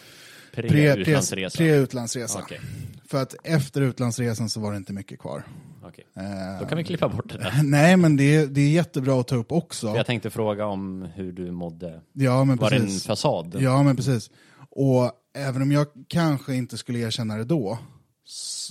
pre, 0.55 0.63
Pre, 0.63 0.69
pre, 0.69 0.97
utlandsresa? 1.01 1.59
pre-utlandsresa. 1.59 2.39
Okej, 2.43 2.61
För 3.05 3.23
att 3.23 3.35
efter 3.45 3.81
utlandsresan 3.81 4.49
så 4.51 4.61
var 4.61 4.71
det 4.73 4.77
inte 4.77 4.93
mycket 4.93 5.19
kvar. 5.21 5.43
okej. 5.85 6.05
Ehm, 6.17 6.59
Då 6.61 6.67
kan 6.67 6.79
vi 6.79 6.85
klippa 6.85 7.09
bort 7.09 7.29
det 7.33 7.39
där. 7.39 7.61
Nej, 7.65 7.97
men 7.97 8.17
det, 8.17 8.37
är- 8.37 8.47
det 8.47 8.61
är 8.61 8.71
jättebra 8.71 9.21
att 9.21 9.29
ta 9.29 9.37
upp 9.37 9.53
också. 9.53 9.87
Jag 9.97 10.07
tänkte 10.07 10.31
fråga 10.31 10.67
om 10.67 11.03
hur 11.15 11.33
du 11.33 11.51
mådde. 11.51 12.01
Ja, 12.13 12.45
men 12.45 12.57
Var 12.57 12.71
det 12.71 12.77
en 12.77 12.83
precis. 12.83 13.07
fasad? 13.07 13.57
Ja, 13.61 13.83
men 13.83 13.97
precis. 13.97 14.31
Och 14.71 15.13
även 15.35 15.63
om 15.63 15.73
jag 15.73 15.87
kanske 16.09 16.55
inte 16.55 16.77
skulle 16.79 16.99
erkänna 16.99 17.37
det 17.37 17.45
då, 17.45 17.79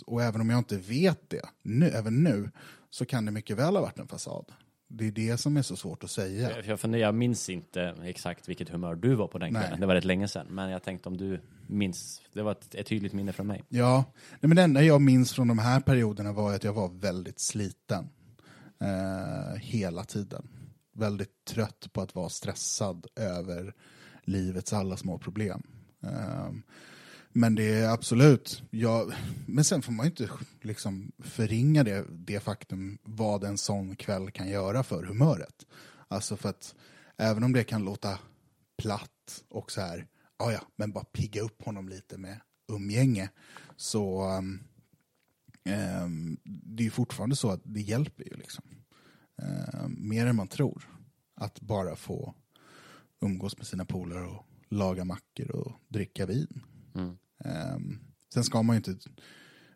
och 0.05 0.23
även 0.23 0.41
om 0.41 0.49
jag 0.49 0.57
inte 0.59 0.77
vet 0.77 1.29
det 1.29 1.41
nu, 1.63 1.85
även 1.89 2.23
nu, 2.23 2.49
så 2.89 3.05
kan 3.05 3.25
det 3.25 3.31
mycket 3.31 3.57
väl 3.57 3.75
ha 3.75 3.81
varit 3.81 3.99
en 3.99 4.07
fasad. 4.07 4.45
Det 4.87 5.07
är 5.07 5.11
det 5.11 5.37
som 5.37 5.57
är 5.57 5.61
så 5.61 5.75
svårt 5.75 6.03
att 6.03 6.11
säga. 6.11 6.51
Jag, 6.51 6.65
jag, 6.65 6.79
funderar, 6.79 7.01
jag 7.01 7.15
minns 7.15 7.49
inte 7.49 7.95
exakt 8.03 8.49
vilket 8.49 8.69
humör 8.69 8.95
du 8.95 9.15
var 9.15 9.27
på 9.27 9.37
den 9.37 9.53
Nej. 9.53 9.61
kvällen. 9.61 9.79
Det 9.79 9.85
var 9.85 9.95
rätt 9.95 10.05
länge 10.05 10.27
sedan. 10.27 10.47
Men 10.49 10.69
jag 10.69 10.83
tänkte 10.83 11.09
om 11.09 11.17
du 11.17 11.41
minns. 11.67 12.21
Det 12.33 12.41
var 12.41 12.51
ett, 12.51 12.75
ett 12.75 12.87
tydligt 12.87 13.13
minne 13.13 13.33
från 13.33 13.47
mig. 13.47 13.63
Ja, 13.69 14.03
nej, 14.31 14.39
men 14.39 14.55
det 14.55 14.61
enda 14.61 14.83
jag 14.83 15.01
minns 15.01 15.33
från 15.33 15.47
de 15.47 15.59
här 15.59 15.79
perioderna 15.79 16.31
var 16.31 16.55
att 16.55 16.63
jag 16.63 16.73
var 16.73 16.89
väldigt 16.89 17.39
sliten. 17.39 18.09
Eh, 18.81 19.59
hela 19.59 20.03
tiden. 20.03 20.47
Väldigt 20.93 21.45
trött 21.45 21.87
på 21.93 22.01
att 22.01 22.15
vara 22.15 22.29
stressad 22.29 23.07
över 23.15 23.73
livets 24.23 24.73
alla 24.73 24.97
små 24.97 25.17
problem. 25.17 25.63
Eh, 26.03 26.49
men 27.37 27.55
det 27.55 27.73
är 27.73 27.89
absolut, 27.89 28.63
ja, 28.71 29.11
men 29.45 29.63
sen 29.63 29.81
får 29.81 29.91
man 29.91 30.05
ju 30.05 30.09
inte 30.09 30.29
liksom 30.61 31.11
förringa 31.19 31.83
det, 31.83 32.05
det 32.09 32.39
faktum 32.39 32.97
vad 33.03 33.43
en 33.43 33.57
sån 33.57 33.95
kväll 33.95 34.31
kan 34.31 34.49
göra 34.49 34.83
för 34.83 35.03
humöret. 35.03 35.65
Alltså 36.07 36.37
för 36.37 36.49
att 36.49 36.75
även 37.17 37.43
om 37.43 37.53
det 37.53 37.63
kan 37.63 37.83
låta 37.83 38.19
platt 38.77 39.43
och 39.49 39.71
så 39.71 39.81
här, 39.81 40.07
ja 40.39 40.51
ja, 40.51 40.61
men 40.75 40.91
bara 40.91 41.03
pigga 41.03 41.41
upp 41.41 41.63
honom 41.63 41.89
lite 41.89 42.17
med 42.17 42.39
umgänge, 42.71 43.29
så 43.75 44.31
um, 44.37 44.59
um 46.03 46.37
det 46.43 46.83
är 46.83 46.85
ju 46.85 46.91
fortfarande 46.91 47.35
så 47.35 47.49
att 47.49 47.61
det 47.63 47.81
hjälper 47.81 48.23
ju 48.23 48.37
liksom. 48.37 48.65
Ehm, 49.41 50.09
mer 50.09 50.25
än 50.25 50.35
man 50.35 50.47
tror. 50.47 50.89
Att 51.35 51.61
bara 51.61 51.95
få 51.95 52.35
umgås 53.21 53.57
med 53.57 53.67
sina 53.67 53.85
polare 53.85 54.25
och 54.25 54.45
laga 54.69 55.05
mackor 55.05 55.51
och 55.51 55.71
dricka 55.87 56.25
vin. 56.25 56.63
Mm. 56.95 57.17
Ehm, 57.45 57.99
sen 58.33 58.43
ska 58.43 58.61
man 58.61 58.73
ju 58.75 58.77
inte, 58.77 59.09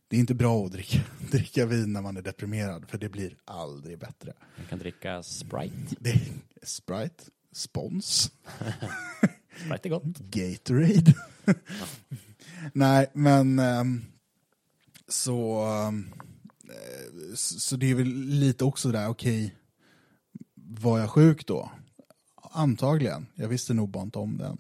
det 0.08 0.16
är 0.16 0.20
inte 0.20 0.36
bra 0.36 0.66
att 0.66 0.72
dricka, 0.72 1.00
dricka 1.32 1.66
vin 1.66 1.94
när 1.94 2.02
man 2.02 2.18
är 2.18 2.22
deprimerad, 2.22 2.90
för 2.90 2.98
det 2.98 3.10
blir 3.10 3.38
aldrig 3.46 4.00
bättre. 4.00 4.34
Man 4.58 4.66
kan 4.68 4.80
dricka 4.80 5.24
Sprite. 5.24 5.96
Det 6.00 6.22
Sprite, 6.64 7.24
Spons, 7.52 8.32
Sprite 9.66 9.88
är 9.88 9.90
gott. 9.90 10.18
Gatorade. 10.18 11.14
Nej, 12.74 13.08
men 13.14 13.60
ehm, 13.60 14.02
så, 15.08 15.66
ehm, 15.66 16.14
eh, 16.64 17.36
så 17.36 17.76
det 17.76 17.92
är 17.92 17.96
väl 17.96 18.14
lite 18.26 18.66
också 18.66 18.92
där, 18.92 19.08
okej, 19.08 19.56
var 20.56 21.00
jag 21.00 21.10
sjuk 21.10 21.48
då? 21.48 21.72
Antagligen, 22.54 23.28
jag 23.36 23.48
visste 23.48 23.74
nog 23.74 23.90
bara 23.90 24.04
inte 24.04 24.20
om 24.20 24.38
den. 24.38 24.58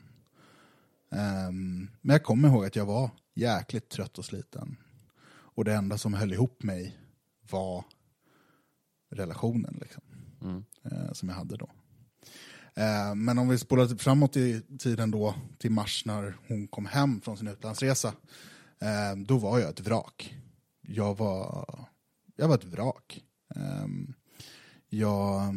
Ehm, 1.11 1.89
men 2.01 2.13
jag 2.13 2.23
kommer 2.23 2.47
ihåg 2.49 2.65
att 2.65 2.75
jag 2.75 2.85
var 2.85 3.09
jäkligt 3.35 3.89
trött 3.89 4.17
och 4.17 4.25
sliten. 4.25 4.77
Och 5.53 5.65
det 5.65 5.73
enda 5.73 5.97
som 5.97 6.13
höll 6.13 6.33
ihop 6.33 6.63
mig 6.63 6.97
var 7.49 7.83
relationen 9.11 9.77
liksom, 9.81 10.03
Mm. 10.41 10.63
eh, 10.83 11.11
som 11.13 11.29
jag 11.29 11.35
hade 11.35 11.57
då. 11.57 11.69
Eh, 12.75 13.15
men 13.15 13.37
om 13.37 13.49
vi 13.49 13.57
spolar 13.57 13.87
framåt 13.97 14.37
i 14.37 14.61
tiden 14.79 15.11
då, 15.11 15.35
till 15.57 15.71
mars 15.71 16.05
när 16.05 16.37
hon 16.47 16.67
kom 16.67 16.85
hem 16.85 17.21
från 17.21 17.37
sin 17.37 17.47
utlandsresa, 17.47 18.13
eh, 18.79 19.15
då 19.25 19.37
var 19.37 19.59
jag 19.59 19.69
ett 19.69 19.79
vrak. 19.79 20.35
Jag 20.81 21.17
var, 21.17 21.65
jag 22.35 22.47
var 22.47 22.55
ett 22.55 22.63
vrak. 22.65 23.23
Jag 24.89 25.55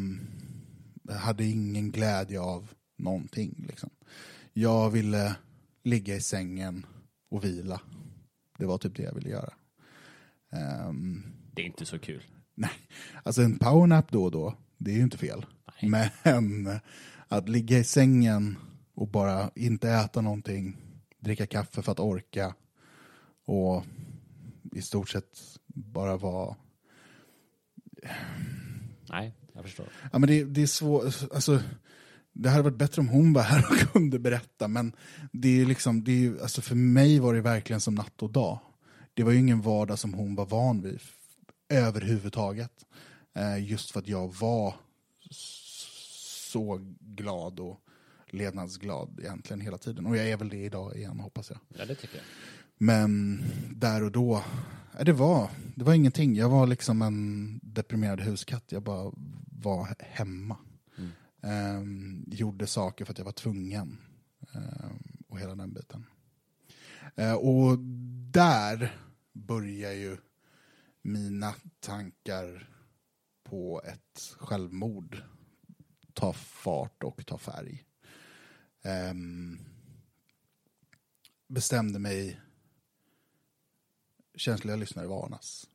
hade 1.10 1.44
ingen 1.44 1.90
glädje 1.90 2.40
av 2.40 2.70
någonting. 2.96 3.64
Liksom. 3.68 3.90
Jag 4.52 4.90
ville 4.90 5.36
ligga 5.84 6.16
i 6.16 6.20
sängen 6.20 6.86
och 7.30 7.44
vila. 7.44 7.80
Det 8.58 8.66
var 8.66 8.78
typ 8.78 8.96
det 8.96 9.02
jag 9.02 9.14
ville 9.14 9.28
göra. 9.30 9.52
Ehm, 10.52 11.22
Det 11.52 11.62
är 11.62 11.66
inte 11.66 11.86
så 11.86 11.98
kul. 11.98 12.22
Nej, 12.54 12.70
alltså 13.22 13.42
en 13.42 13.58
powernap 13.58 14.12
då 14.12 14.24
och 14.24 14.30
då, 14.30 14.54
det 14.78 14.90
är 14.90 14.94
ju 14.94 15.02
inte 15.02 15.18
fel. 15.18 15.46
Nej. 15.82 16.12
Men 16.24 16.80
att 17.28 17.48
ligga 17.48 17.78
i 17.78 17.84
sängen 17.84 18.56
och 18.94 19.08
bara 19.08 19.50
inte 19.54 19.90
äta 19.90 20.20
någonting, 20.20 20.76
dricka 21.18 21.46
kaffe 21.46 21.82
för 21.82 21.92
att 21.92 22.00
orka 22.00 22.54
och 23.46 23.84
i 24.72 24.82
stort 24.82 25.08
sett 25.08 25.38
bara 25.66 26.16
vara... 26.16 26.56
Nej, 29.08 29.34
jag 29.52 29.64
förstår. 29.64 29.86
Ja, 30.12 30.18
men 30.18 30.28
det, 30.28 30.44
det 30.44 30.62
är 30.62 30.66
svårt, 30.66 31.04
alltså 31.34 31.62
det 32.34 32.50
hade 32.50 32.62
varit 32.62 32.78
bättre 32.78 33.00
om 33.00 33.08
hon 33.08 33.32
var 33.32 33.42
här 33.42 33.66
och 33.70 33.76
kunde 33.92 34.18
berätta, 34.18 34.68
men 34.68 34.92
det 35.32 35.60
är 35.60 35.66
liksom, 35.66 36.04
det 36.04 36.26
är, 36.26 36.42
alltså 36.42 36.62
för 36.62 36.74
mig 36.74 37.18
var 37.18 37.34
det 37.34 37.40
verkligen 37.40 37.80
som 37.80 37.94
natt 37.94 38.22
och 38.22 38.30
dag. 38.30 38.58
Det 39.14 39.22
var 39.22 39.32
ju 39.32 39.38
ingen 39.38 39.60
vardag 39.60 39.98
som 39.98 40.14
hon 40.14 40.34
var 40.34 40.46
van 40.46 40.82
vid 40.82 41.00
överhuvudtaget. 41.68 42.72
Eh, 43.34 43.64
just 43.64 43.90
för 43.90 44.00
att 44.00 44.08
jag 44.08 44.34
var 44.34 44.74
så 46.52 46.80
glad 47.00 47.60
och 47.60 47.80
levnadsglad 48.30 49.20
egentligen 49.20 49.60
hela 49.60 49.78
tiden. 49.78 50.06
Och 50.06 50.16
jag 50.16 50.28
är 50.28 50.36
väl 50.36 50.48
det 50.48 50.64
idag 50.64 50.96
igen 50.96 51.20
hoppas 51.20 51.50
jag. 51.50 51.58
Ja, 51.68 51.84
det 51.84 51.94
tycker 51.94 52.16
jag. 52.16 52.24
Men 52.78 53.42
där 53.70 54.02
och 54.02 54.12
då, 54.12 54.44
ja, 54.98 55.04
det 55.04 55.12
var, 55.12 55.50
det 55.74 55.84
var 55.84 55.94
ingenting. 55.94 56.36
Jag 56.36 56.48
var 56.48 56.66
liksom 56.66 57.02
en 57.02 57.60
deprimerad 57.62 58.20
huskatt. 58.20 58.64
Jag 58.68 58.82
bara 58.82 59.12
var 59.62 59.94
hemma. 59.98 60.56
Mm. 61.44 62.24
Gjorde 62.26 62.66
saker 62.66 63.04
för 63.04 63.12
att 63.12 63.18
jag 63.18 63.24
var 63.24 63.32
tvungen. 63.32 63.98
Ehm, 64.54 65.24
och 65.28 65.38
hela 65.40 65.54
den 65.54 65.72
biten. 65.72 66.06
Eh, 67.16 67.34
och 67.34 67.78
där 68.30 68.96
börjar 69.32 69.92
ju 69.92 70.16
mina 71.02 71.54
tankar 71.80 72.70
på 73.42 73.82
ett 73.84 74.36
självmord 74.38 75.22
ta 76.12 76.32
fart 76.32 77.02
och 77.02 77.26
ta 77.26 77.38
färg. 77.38 77.84
Um, 79.10 79.60
bestämde 81.48 81.98
mig, 81.98 82.40
känsliga 84.34 84.76
lyssnare 84.76 85.06
varnas. 85.06 85.70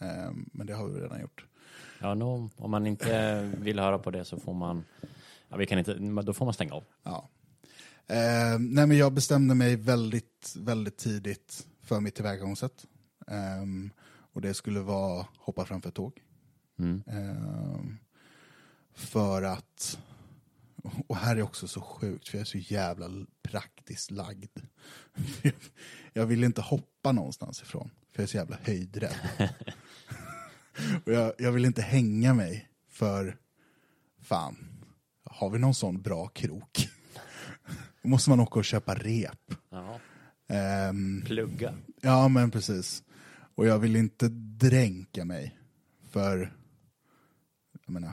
Ehm, 0.00 0.50
men 0.52 0.66
det 0.66 0.74
har 0.74 0.88
vi 0.88 1.00
redan 1.00 1.20
gjort. 1.20 1.47
Ja, 2.00 2.14
no, 2.14 2.50
om 2.56 2.70
man 2.70 2.86
inte 2.86 3.42
vill 3.58 3.78
höra 3.78 3.98
på 3.98 4.10
det 4.10 4.24
så 4.24 4.38
får 4.38 4.54
man, 4.54 4.84
ja, 5.48 5.56
vi 5.56 5.66
kan 5.66 5.78
inte, 5.78 5.94
då 6.22 6.32
får 6.32 6.44
man 6.44 6.54
stänga 6.54 6.74
av. 6.74 6.84
Ja. 7.02 7.28
Eh, 8.06 8.58
nej 8.58 8.86
men 8.86 8.96
jag 8.96 9.12
bestämde 9.12 9.54
mig 9.54 9.76
väldigt, 9.76 10.56
väldigt 10.58 10.96
tidigt 10.96 11.66
för 11.82 12.00
mitt 12.00 12.14
tillvägagångssätt. 12.14 12.86
Eh, 13.26 13.92
och 14.32 14.40
det 14.40 14.54
skulle 14.54 14.80
vara 14.80 15.26
hoppa 15.38 15.64
framför 15.64 15.90
tåg. 15.90 16.22
Mm. 16.78 17.02
Eh, 17.06 17.80
för 18.94 19.42
att, 19.42 19.98
och 21.06 21.16
här 21.16 21.36
är 21.36 21.42
också 21.42 21.68
så 21.68 21.80
sjukt, 21.80 22.28
för 22.28 22.38
jag 22.38 22.40
är 22.40 22.44
så 22.44 22.58
jävla 22.58 23.10
praktiskt 23.42 24.10
lagd. 24.10 24.58
jag 26.12 26.26
vill 26.26 26.44
inte 26.44 26.60
hoppa 26.60 27.12
någonstans 27.12 27.62
ifrån, 27.62 27.90
för 28.12 28.22
jag 28.22 28.22
är 28.22 28.28
så 28.28 28.36
jävla 28.36 28.58
höjdrädd. 28.62 29.16
och 31.04 31.12
jag, 31.12 31.32
jag 31.38 31.52
vill 31.52 31.64
inte 31.64 31.82
hänga 31.82 32.34
mig 32.34 32.68
för, 32.90 33.36
fan, 34.22 34.56
har 35.24 35.50
vi 35.50 35.58
någon 35.58 35.74
sån 35.74 36.02
bra 36.02 36.28
krok? 36.28 36.88
Då 38.02 38.08
måste 38.08 38.30
man 38.30 38.40
åka 38.40 38.58
och 38.58 38.64
köpa 38.64 38.94
rep. 38.94 39.52
Ehm, 40.48 41.22
Plugga. 41.26 41.74
ja, 42.00 42.28
men 42.28 42.50
precis. 42.50 43.02
Och 43.54 43.66
jag 43.66 43.78
vill 43.78 43.96
inte 43.96 44.28
dränka 44.58 45.24
mig. 45.24 45.58
För, 46.10 46.52
jag 47.86 47.92
menar, 47.92 48.12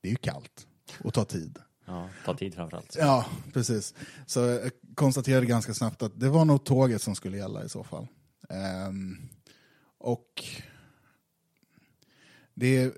det 0.00 0.08
är 0.08 0.10
ju 0.10 0.16
kallt 0.16 0.66
och 1.00 1.14
tar 1.14 1.24
tid. 1.24 1.58
Ja, 1.86 2.08
ta 2.24 2.34
tid 2.36 2.54
framförallt. 2.54 2.96
Ja, 2.98 3.26
precis. 3.52 3.94
Så 4.26 4.40
jag 4.40 4.70
konstaterade 4.94 5.46
ganska 5.46 5.74
snabbt 5.74 6.02
att 6.02 6.20
det 6.20 6.28
var 6.28 6.44
nog 6.44 6.64
tåget 6.64 7.02
som 7.02 7.14
skulle 7.14 7.36
gälla 7.36 7.64
i 7.64 7.68
så 7.68 7.84
fall. 7.84 8.06
Ehm, 8.48 9.16
och 9.98 10.44
det 12.54 12.76
är, 12.76 12.92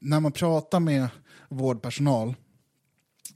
när 0.00 0.20
man 0.20 0.32
pratar 0.32 0.80
med 0.80 1.08
vårdpersonal, 1.48 2.34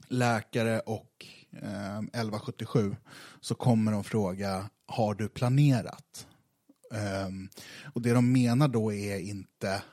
läkare 0.07 0.79
och 0.79 1.25
eh, 1.51 1.97
1177 1.97 2.95
så 3.41 3.55
kommer 3.55 3.91
de 3.91 4.03
fråga, 4.03 4.69
har 4.85 5.13
du 5.13 5.29
planerat? 5.29 6.27
Um, 7.27 7.49
och 7.93 8.01
det 8.01 8.13
de 8.13 8.31
menar 8.31 8.67
då 8.67 8.93
är 8.93 9.19
inte, 9.19 9.83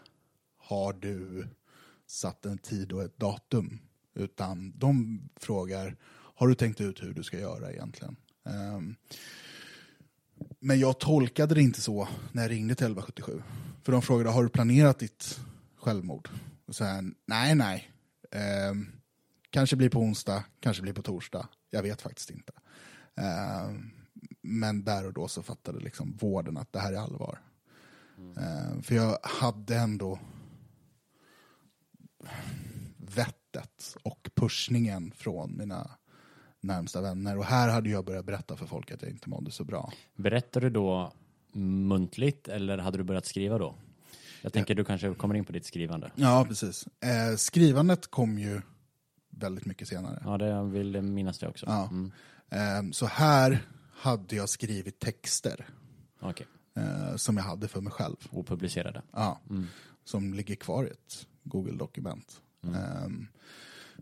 har 0.56 0.92
du 0.92 1.48
satt 2.06 2.46
en 2.46 2.58
tid 2.58 2.92
och 2.92 3.02
ett 3.02 3.18
datum? 3.18 3.78
Utan 4.14 4.72
de 4.78 5.20
frågar, 5.36 5.96
har 6.10 6.48
du 6.48 6.54
tänkt 6.54 6.80
ut 6.80 7.02
hur 7.02 7.14
du 7.14 7.22
ska 7.22 7.38
göra 7.38 7.72
egentligen? 7.72 8.16
Um, 8.42 8.96
men 10.60 10.80
jag 10.80 10.98
tolkade 11.00 11.54
det 11.54 11.62
inte 11.62 11.80
så 11.80 12.08
när 12.32 12.42
jag 12.42 12.50
ringde 12.50 12.74
till 12.74 12.86
1177. 12.86 13.42
För 13.82 13.92
de 13.92 14.02
frågade, 14.02 14.30
har 14.30 14.42
du 14.42 14.48
planerat 14.48 14.98
ditt 14.98 15.40
självmord? 15.80 16.28
Och 16.66 16.74
sen, 16.74 17.14
nej, 17.26 17.54
nej. 17.54 17.90
Ehm, 18.30 18.86
kanske 19.50 19.76
blir 19.76 19.88
på 19.88 19.98
onsdag, 19.98 20.44
kanske 20.60 20.82
blir 20.82 20.92
på 20.92 21.02
torsdag. 21.02 21.48
Jag 21.70 21.82
vet 21.82 22.02
faktiskt 22.02 22.30
inte. 22.30 22.52
Ehm, 23.14 23.90
men 24.42 24.84
där 24.84 25.06
och 25.06 25.12
då 25.12 25.28
så 25.28 25.42
fattade 25.42 25.80
liksom 25.80 26.16
vården 26.20 26.56
att 26.56 26.72
det 26.72 26.78
här 26.78 26.92
är 26.92 26.98
allvar. 26.98 27.38
Ehm, 28.18 28.82
för 28.82 28.94
jag 28.94 29.18
hade 29.22 29.76
ändå 29.76 30.18
vettet 32.96 33.96
och 34.02 34.30
pushningen 34.34 35.10
från 35.10 35.56
mina 35.56 35.90
närmsta 36.60 37.00
vänner. 37.00 37.38
Och 37.38 37.44
här 37.44 37.68
hade 37.68 37.90
jag 37.90 38.04
börjat 38.04 38.24
berätta 38.24 38.56
för 38.56 38.66
folk 38.66 38.90
att 38.90 39.02
jag 39.02 39.10
inte 39.10 39.30
mådde 39.30 39.50
så 39.50 39.64
bra. 39.64 39.92
Berättade 40.16 40.66
du 40.66 40.70
då 40.70 41.12
muntligt 41.52 42.48
eller 42.48 42.78
hade 42.78 42.98
du 42.98 43.04
börjat 43.04 43.26
skriva 43.26 43.58
då? 43.58 43.74
Jag 44.42 44.52
tänker 44.52 44.74
du 44.74 44.84
kanske 44.84 45.14
kommer 45.14 45.34
in 45.34 45.44
på 45.44 45.52
ditt 45.52 45.64
skrivande. 45.66 46.10
Ja, 46.14 46.44
precis. 46.48 46.88
Eh, 47.00 47.36
skrivandet 47.36 48.06
kom 48.10 48.38
ju 48.38 48.60
väldigt 49.30 49.66
mycket 49.66 49.88
senare. 49.88 50.22
Ja, 50.24 50.38
det 50.38 50.62
vill 50.62 51.02
minnas 51.02 51.38
det 51.38 51.48
också. 51.48 51.66
Ja. 51.66 51.88
Mm. 51.90 52.12
Eh, 52.50 52.92
så 52.92 53.06
här 53.06 53.66
hade 53.92 54.36
jag 54.36 54.48
skrivit 54.48 54.98
texter 54.98 55.66
Okej, 56.20 56.46
eh, 56.76 57.16
som 57.16 57.36
jag 57.36 57.44
hade 57.44 57.68
för 57.68 57.80
mig 57.80 57.92
själv. 57.92 58.16
opublicerade. 58.30 59.02
Ja, 59.12 59.40
Som 60.04 60.34
ligger 60.34 60.54
kvar 60.54 60.84
i 60.84 60.90
ett 60.90 61.26
Google-dokument. 61.42 62.40
Eh, 62.64 63.08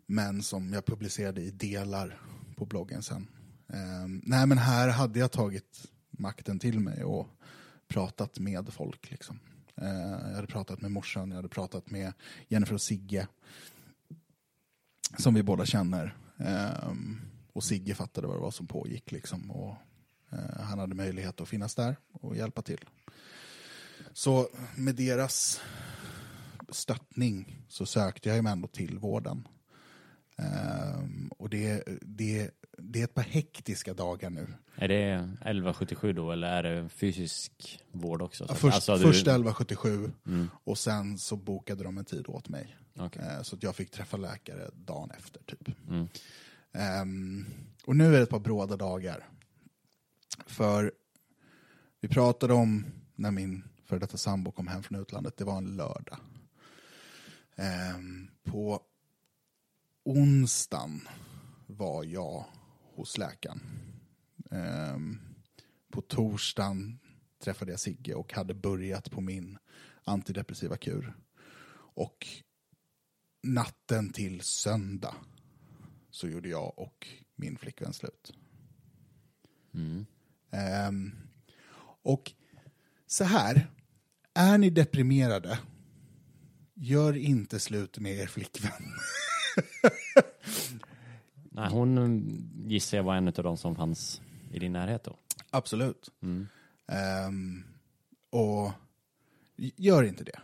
men 0.07 0.42
som 0.42 0.72
jag 0.72 0.85
publicerade 0.87 1.40
i 1.42 1.51
delar 1.51 2.20
på 2.57 2.66
bloggen 2.66 3.03
sen. 3.03 3.29
Eh, 3.68 4.07
nej, 4.22 4.46
men 4.46 4.59
här 4.59 4.88
hade 4.88 5.18
jag 5.18 5.33
tagit 5.33 5.87
makten 6.11 6.59
till 6.59 6.81
mig 6.81 7.05
och 7.05 7.27
pratat 7.88 8.38
med 8.38 8.68
folk. 8.72 9.11
Liksom. 9.11 9.38
Eh, 9.82 10.28
jag 10.28 10.34
hade 10.34 10.46
pratat 10.46 10.80
med 10.80 10.90
morsan, 10.90 11.30
jag 11.30 11.36
hade 11.36 11.48
pratat 11.48 11.90
med 11.90 12.12
Jennifer 12.48 12.74
och 12.74 12.82
Sigge. 12.82 13.28
Som 15.18 15.34
vi 15.34 15.42
båda 15.42 15.66
känner. 15.66 16.16
Ehm, 16.38 17.20
och 17.52 17.64
Sigge 17.64 17.94
fattade 17.94 18.26
vad 18.26 18.36
det 18.36 18.40
var 18.40 18.50
som 18.50 18.66
pågick. 18.66 19.12
Liksom, 19.12 19.50
och, 19.50 19.74
eh, 20.32 20.60
han 20.60 20.78
hade 20.78 20.94
möjlighet 20.94 21.40
att 21.40 21.48
finnas 21.48 21.74
där 21.74 21.96
och 22.12 22.36
hjälpa 22.36 22.62
till. 22.62 22.84
Så 24.12 24.48
med 24.76 24.94
deras 24.94 25.60
stöttning 26.68 27.64
så 27.68 27.86
sökte 27.86 28.28
jag 28.28 28.44
mig 28.44 28.52
ändå 28.52 28.68
till 28.68 28.98
vården. 28.98 29.48
Ehm, 30.36 31.28
och 31.38 31.50
det, 31.50 31.84
det, 32.02 32.50
det 32.78 33.00
är 33.00 33.04
ett 33.04 33.14
par 33.14 33.22
hektiska 33.22 33.94
dagar 33.94 34.30
nu. 34.30 34.46
Är 34.74 34.88
det 34.88 35.10
1177 35.12 36.12
då 36.12 36.32
eller 36.32 36.48
är 36.48 36.62
det 36.62 36.88
fysisk 36.88 37.80
vård 37.92 38.22
också? 38.22 38.46
Ja, 38.48 38.54
först, 38.54 38.74
alltså, 38.74 38.96
du- 38.96 39.02
först 39.02 39.26
1177 39.26 40.12
Mm. 40.26 40.50
och 40.64 40.78
sen 40.78 41.18
så 41.18 41.36
bokade 41.36 41.84
de 41.84 41.98
en 41.98 42.04
tid 42.04 42.24
åt 42.28 42.48
mig. 42.48 42.76
Okej. 42.98 43.22
Eh, 43.22 43.42
Så 43.42 43.56
att 43.56 43.62
jag 43.62 43.76
fick 43.76 43.90
träffa 43.90 44.16
läkare 44.16 44.70
dagen 44.74 45.10
efter 45.10 45.40
typ. 45.42 45.68
Mm. 45.88 46.08
Ehm, 46.72 47.44
och 47.86 47.96
nu 47.96 48.06
är 48.06 48.10
det 48.12 48.22
ett 48.22 48.30
par 48.30 48.38
bråda 48.40 48.76
dagar. 48.76 49.28
För 50.46 50.92
vi 52.00 52.08
pratade 52.08 52.54
om 52.54 52.86
när 53.14 53.30
min 53.30 53.64
före 53.84 53.98
detta 53.98 54.16
sambo 54.16 54.50
kom 54.52 54.66
hem 54.66 54.82
från 54.82 55.00
utlandet, 55.00 55.36
det 55.36 55.44
var 55.44 55.56
en 55.58 55.76
lördag. 55.76 56.18
Ehm, 57.56 58.28
på 58.44 58.80
onsdagen 60.04 61.08
var 61.66 62.04
jag 62.04 62.44
hos 62.96 63.18
läkaren. 63.18 63.61
Ehm, 64.50 65.20
på 65.90 66.00
torsdagen 66.00 66.98
träffade 67.44 67.70
jag 67.70 67.80
Sigge 67.80 68.14
och 68.14 68.32
hade 68.32 68.54
börjat 68.54 69.11
på 69.11 69.20
min 69.20 69.59
antidepressiva 70.04 70.76
kur. 70.76 71.16
Och 71.94 72.26
natten 73.42 74.12
till 74.12 74.40
söndag 74.40 75.14
så 76.11 76.28
gjorde 76.28 76.48
jag 76.48 76.78
och 76.78 77.09
min 77.35 77.59
flickvän 77.59 77.92
slut. 77.92 78.32
Mm. 79.74 80.06
Ehm, 80.50 81.14
och 82.02 82.32
så 83.06 83.24
här, 83.24 83.70
är 84.35 84.59
ni 84.59 84.70
deprimerade, 84.70 85.59
gör 86.74 87.16
inte 87.16 87.61
slut 87.61 87.99
med 87.99 88.12
er 88.12 88.26
flickvän. 88.26 88.92
Nej, 91.57 91.70
hon 91.70 91.98
mm, 91.98 92.50
gissar 92.66 92.96
jag 92.96 93.04
var 93.04 93.14
en 93.16 93.28
av 93.28 93.32
de 93.34 93.57
som 93.57 93.76
fanns 93.76 94.20
i 94.52 94.59
din 94.59 94.72
närhet 94.72 95.04
då. 95.04 95.16
Absolut. 95.50 96.11
Mm. 96.22 96.46
Ehm, 96.88 97.64
och 98.30 98.72
gör 99.57 100.02
inte 100.02 100.24
det. 100.24 100.38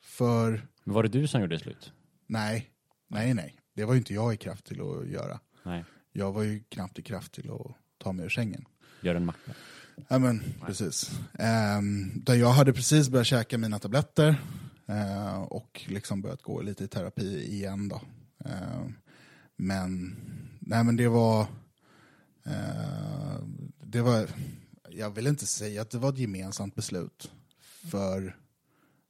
För 0.00 0.66
Men 0.84 0.94
var 0.94 1.02
det 1.02 1.08
du 1.08 1.26
som 1.26 1.40
gjorde 1.40 1.58
slut? 1.58 1.92
nej, 2.26 2.70
nej, 3.08 3.34
nej. 3.34 3.56
Det 3.74 3.84
var 3.84 3.94
ju 3.94 3.98
inte 3.98 4.14
jag 4.14 4.34
i 4.34 4.36
kraft 4.36 4.64
till 4.64 4.80
att 4.80 5.08
göra. 5.08 5.40
Nej, 5.62 5.84
Jag 6.12 6.32
var 6.32 6.42
ju 6.42 6.62
knappt 6.68 6.98
i 6.98 7.02
kraft 7.02 7.32
till 7.32 7.50
att 7.50 7.72
ta 7.98 8.12
mig 8.12 8.24
ur 8.24 8.28
sängen. 8.28 8.64
gör 9.00 9.14
en 9.14 9.24
macka. 9.26 9.52
Ja 10.08 10.18
men 10.18 10.42
precis. 10.66 11.10
Um, 11.78 12.12
där 12.24 12.34
jag 12.34 12.50
hade 12.52 12.72
precis 12.72 13.08
börjat 13.08 13.26
käka 13.26 13.58
mina 13.58 13.78
tabletter 13.78 14.36
eh, 14.86 15.38
och 15.42 15.84
liksom 15.88 16.22
börjat 16.22 16.42
gå 16.42 16.62
lite 16.62 16.84
i 16.84 16.88
terapi 16.88 17.52
igen 17.54 17.88
då. 17.88 18.00
Eh, 18.44 18.86
men, 19.56 20.16
nej 20.66 20.84
men 20.84 20.96
det 20.96 21.08
var, 21.08 21.40
eh, 22.44 23.38
det 23.82 24.02
var, 24.02 24.28
jag 24.88 25.10
vill 25.10 25.26
inte 25.26 25.46
säga 25.46 25.82
att 25.82 25.90
det 25.90 25.98
var 25.98 26.12
ett 26.12 26.18
gemensamt 26.18 26.74
beslut. 26.74 27.32
För 27.90 28.36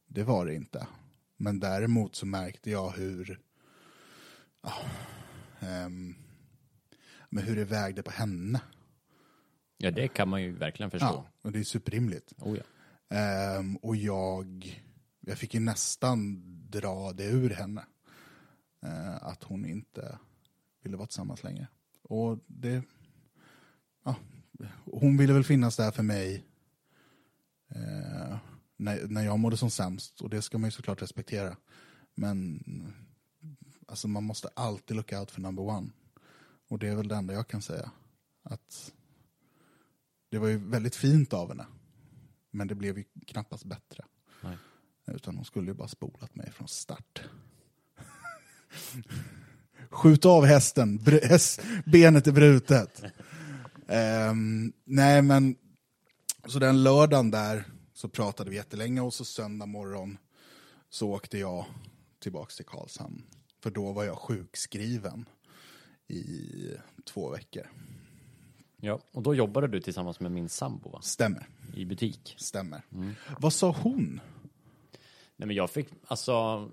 det 0.07 0.23
var 0.23 0.45
det 0.45 0.55
inte. 0.55 0.87
Men 1.37 1.59
däremot 1.59 2.15
så 2.15 2.25
märkte 2.25 2.71
jag 2.71 2.89
hur, 2.89 3.39
ja, 4.61 4.73
ehm, 5.59 6.15
men 7.29 7.43
hur 7.43 7.55
det 7.55 7.65
vägde 7.65 8.03
på 8.03 8.11
henne. 8.11 8.61
Ja, 9.77 9.91
det 9.91 10.07
kan 10.07 10.29
man 10.29 10.41
ju 10.41 10.51
verkligen 10.51 10.91
förstå. 10.91 11.05
Ja, 11.05 11.25
och 11.41 11.51
det 11.51 11.59
är 11.59 11.63
superrimligt. 11.63 12.33
Oh, 12.37 12.57
ja. 12.57 12.63
Ehm, 13.17 13.75
och 13.75 13.95
jag, 13.95 14.79
jag 15.19 15.37
fick 15.37 15.53
ju 15.53 15.59
nästan 15.59 16.41
dra 16.69 17.13
det 17.13 17.25
ur 17.25 17.49
henne. 17.49 17.85
Eh, 18.83 19.15
att 19.15 19.43
hon 19.43 19.65
inte 19.65 20.17
ville 20.85 20.97
vara 20.97 21.07
tillsammans 21.07 21.43
längre. 21.43 21.67
Och 22.01 22.39
det, 22.47 22.83
ja, 24.03 24.15
hon 24.85 25.17
ville 25.17 25.33
väl 25.33 25.43
finnas 25.43 25.75
där 25.75 25.91
för 25.91 26.03
mig 26.03 26.45
eh, 27.69 28.37
när, 28.77 29.07
när 29.07 29.25
jag 29.25 29.39
mådde 29.39 29.57
som 29.57 29.71
sämst. 29.71 30.21
Och 30.21 30.29
det 30.29 30.41
ska 30.41 30.57
man 30.57 30.67
ju 30.67 30.71
såklart 30.71 31.01
respektera. 31.01 31.57
Men 32.15 32.63
alltså 33.87 34.07
man 34.07 34.23
måste 34.23 34.47
alltid 34.53 34.97
look 34.97 35.13
out 35.13 35.31
för 35.31 35.41
number 35.41 35.63
one. 35.63 35.89
Och 36.67 36.79
det 36.79 36.87
är 36.87 36.95
väl 36.95 37.07
det 37.07 37.15
enda 37.15 37.33
jag 37.33 37.47
kan 37.47 37.61
säga. 37.61 37.91
Att 38.43 38.93
det 40.29 40.37
var 40.37 40.47
ju 40.47 40.57
väldigt 40.57 40.95
fint 40.95 41.33
av 41.33 41.49
henne. 41.49 41.65
Men 42.51 42.67
det 42.67 42.75
blev 42.75 42.97
ju 42.97 43.03
knappast 43.27 43.65
bättre. 43.65 44.05
Nej. 44.43 44.57
Utan 45.05 45.35
hon 45.35 45.45
skulle 45.45 45.67
ju 45.67 45.73
bara 45.73 45.87
spolat 45.87 46.35
mig 46.35 46.51
från 46.51 46.67
start. 46.67 47.23
Skjut 49.89 50.25
av 50.25 50.45
hästen, 50.45 50.99
häst, 51.23 51.61
benet 51.85 52.27
är 52.27 52.31
brutet. 52.31 53.03
Ehm, 53.87 54.73
nej 54.85 55.21
men, 55.21 55.55
så 56.47 56.59
den 56.59 56.83
lördagen 56.83 57.31
där 57.31 57.63
så 57.93 58.09
pratade 58.09 58.49
vi 58.49 58.55
jättelänge 58.55 59.01
och 59.01 59.13
så 59.13 59.25
söndag 59.25 59.65
morgon 59.65 60.17
så 60.89 61.09
åkte 61.11 61.37
jag 61.37 61.65
tillbaks 62.19 62.55
till 62.55 62.65
Karlshamn. 62.65 63.23
För 63.63 63.71
då 63.71 63.91
var 63.91 64.03
jag 64.03 64.17
sjukskriven 64.17 65.29
i 66.07 66.23
två 67.05 67.29
veckor. 67.29 67.67
ja. 68.81 68.99
Och 69.11 69.21
då 69.21 69.35
jobbade 69.35 69.67
du 69.67 69.81
tillsammans 69.81 70.19
med 70.19 70.31
min 70.31 70.49
sambo 70.49 70.89
va? 70.89 71.01
Stämmer, 71.01 71.47
i 71.75 71.85
butik. 71.85 72.35
stämmer. 72.37 72.81
Vad 73.39 73.53
sa 73.53 73.71
hon? 73.71 74.21
Nej, 75.37 75.47
men 75.47 75.55
jag 75.55 75.69
fick, 75.69 75.87
alltså, 76.07 76.69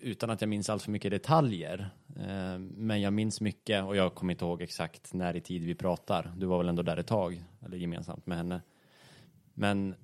utan 0.00 0.30
att 0.30 0.40
jag 0.40 0.48
minns 0.48 0.70
alls 0.70 0.84
för 0.84 0.90
mycket 0.90 1.10
detaljer, 1.10 1.90
eh, 2.16 2.58
men 2.58 3.00
jag 3.00 3.12
minns 3.12 3.40
mycket 3.40 3.84
och 3.84 3.96
jag 3.96 4.14
kommer 4.14 4.32
inte 4.32 4.44
ihåg 4.44 4.62
exakt 4.62 5.14
när 5.14 5.36
i 5.36 5.40
tid 5.40 5.64
vi 5.64 5.74
pratar. 5.74 6.32
Du 6.36 6.46
var 6.46 6.58
väl 6.58 6.68
ändå 6.68 6.82
där 6.82 6.96
ett 6.96 7.06
tag, 7.06 7.44
eller 7.64 7.76
gemensamt 7.76 8.26
med 8.26 8.38
henne. 8.38 8.60
Men 9.54 9.94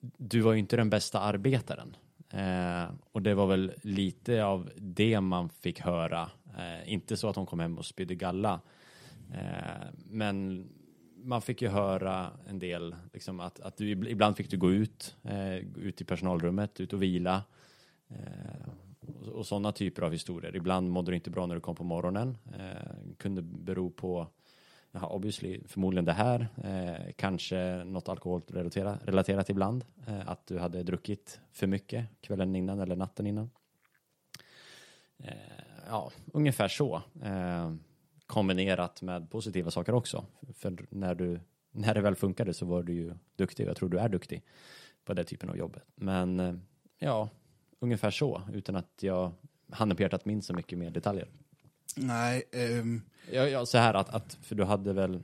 du 0.00 0.40
var 0.40 0.52
ju 0.52 0.58
inte 0.58 0.76
den 0.76 0.90
bästa 0.90 1.20
arbetaren. 1.20 1.96
Eh, 2.30 2.90
och 3.12 3.22
det 3.22 3.34
var 3.34 3.46
väl 3.46 3.72
lite 3.82 4.44
av 4.44 4.70
det 4.76 5.20
man 5.20 5.48
fick 5.48 5.80
höra. 5.80 6.30
Eh, 6.58 6.92
inte 6.92 7.16
så 7.16 7.28
att 7.28 7.36
hon 7.36 7.46
kom 7.46 7.60
hem 7.60 7.78
och 7.78 7.86
spydde 7.86 8.14
galla. 8.14 8.60
Eh, 9.34 9.88
men 10.06 10.68
man 11.24 11.42
fick 11.42 11.62
ju 11.62 11.68
höra 11.68 12.30
en 12.48 12.58
del, 12.58 12.96
liksom 13.12 13.40
att, 13.40 13.60
att 13.60 13.76
du, 13.76 13.90
ibland 13.90 14.36
fick 14.36 14.50
du 14.50 14.56
gå 14.56 14.72
ut, 14.72 15.16
eh, 15.22 15.56
ut 15.56 16.00
i 16.00 16.04
personalrummet, 16.04 16.80
ut 16.80 16.92
och 16.92 17.02
vila. 17.02 17.42
Eh, 18.08 18.68
och, 19.20 19.28
och 19.28 19.46
sådana 19.46 19.72
typer 19.72 20.02
av 20.02 20.12
historier. 20.12 20.56
Ibland 20.56 20.90
mådde 20.90 21.10
du 21.10 21.14
inte 21.14 21.30
bra 21.30 21.46
när 21.46 21.54
du 21.54 21.60
kom 21.60 21.76
på 21.76 21.84
morgonen. 21.84 22.38
Eh, 22.58 23.14
kunde 23.18 23.42
bero 23.42 23.90
på, 23.90 24.26
ja, 24.92 25.06
obviously, 25.06 25.60
förmodligen 25.68 26.04
det 26.04 26.12
här. 26.12 26.48
Eh, 26.64 27.12
kanske 27.16 27.84
något 27.84 28.08
alkoholrelaterat 28.08 29.00
relaterat 29.04 29.50
ibland. 29.50 29.84
Eh, 30.06 30.28
att 30.28 30.46
du 30.46 30.58
hade 30.58 30.82
druckit 30.82 31.40
för 31.52 31.66
mycket 31.66 32.06
kvällen 32.20 32.56
innan 32.56 32.80
eller 32.80 32.96
natten 32.96 33.26
innan. 33.26 33.50
Eh, 35.18 35.34
ja, 35.88 36.10
ungefär 36.32 36.68
så. 36.68 37.02
Eh, 37.22 37.74
kombinerat 38.26 39.02
med 39.02 39.30
positiva 39.30 39.70
saker 39.70 39.94
också. 39.94 40.24
För 40.54 40.86
när, 40.90 41.14
du, 41.14 41.40
när 41.70 41.94
det 41.94 42.00
väl 42.00 42.14
funkade 42.14 42.54
så 42.54 42.66
var 42.66 42.82
du 42.82 42.92
ju 42.92 43.14
duktig. 43.36 43.66
Jag 43.66 43.76
tror 43.76 43.88
du 43.88 43.98
är 43.98 44.08
duktig 44.08 44.42
på 45.04 45.14
den 45.14 45.24
typen 45.24 45.50
av 45.50 45.56
jobb. 45.56 45.80
Men 45.94 46.40
eh, 46.40 46.54
ja, 46.98 47.28
ungefär 47.80 48.10
så. 48.10 48.42
Utan 48.52 48.76
att 48.76 48.90
jag 49.00 49.32
handen 49.70 49.96
på 49.96 50.02
hjärtat 50.02 50.24
minns 50.24 50.46
så 50.46 50.54
mycket 50.54 50.78
mer 50.78 50.90
detaljer. 50.90 51.28
Nej, 51.96 52.42
ehm, 52.52 53.02
Ja, 53.32 53.48
ja, 53.48 53.66
så 53.66 53.78
här 53.78 53.94
att, 53.94 54.08
att, 54.14 54.38
för 54.42 54.54
du 54.54 54.64
hade 54.64 54.92
väl 54.92 55.22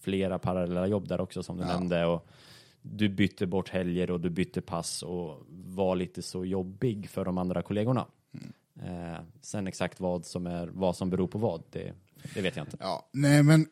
flera 0.00 0.38
parallella 0.38 0.86
jobb 0.86 1.08
där 1.08 1.20
också 1.20 1.42
som 1.42 1.56
du 1.56 1.62
Ja. 1.62 1.68
nämnde. 1.68 2.04
Och 2.06 2.26
du 2.82 3.08
bytte 3.08 3.46
bort 3.46 3.68
helger 3.68 4.10
och 4.10 4.20
du 4.20 4.30
bytte 4.30 4.60
pass 4.60 5.02
och 5.02 5.46
var 5.48 5.96
lite 5.96 6.22
så 6.22 6.44
jobbig 6.44 7.08
för 7.10 7.24
de 7.24 7.38
andra 7.38 7.62
kollegorna. 7.62 8.06
Eh, 8.82 9.18
sen 9.40 9.66
exakt 9.66 10.00
vad 10.00 10.26
som, 10.26 10.46
är, 10.46 10.66
vad 10.66 10.96
som 10.96 11.10
beror 11.10 11.26
på 11.26 11.38
vad, 11.38 11.62
det, 11.70 11.92
det 12.34 12.40
vet 12.40 12.56
jag 12.56 12.66
inte. 12.66 12.76
ja, 12.80 13.08
nej 13.12 13.42
men 13.42 13.66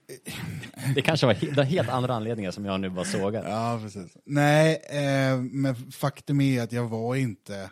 Det 0.94 1.02
kanske 1.02 1.26
var 1.26 1.34
he- 1.34 1.62
helt 1.62 1.88
andra 1.88 2.14
anledningar 2.14 2.50
som 2.50 2.64
jag 2.64 2.80
nu 2.80 2.90
bara 2.90 3.04
sågar. 3.04 3.48
Ja, 3.48 3.78
precis. 3.82 4.16
Nej, 4.24 4.82
eh, 4.90 5.40
men 5.40 5.74
faktum 5.74 6.40
är 6.40 6.62
att 6.62 6.72
jag 6.72 6.88
var 6.88 7.14
inte 7.14 7.70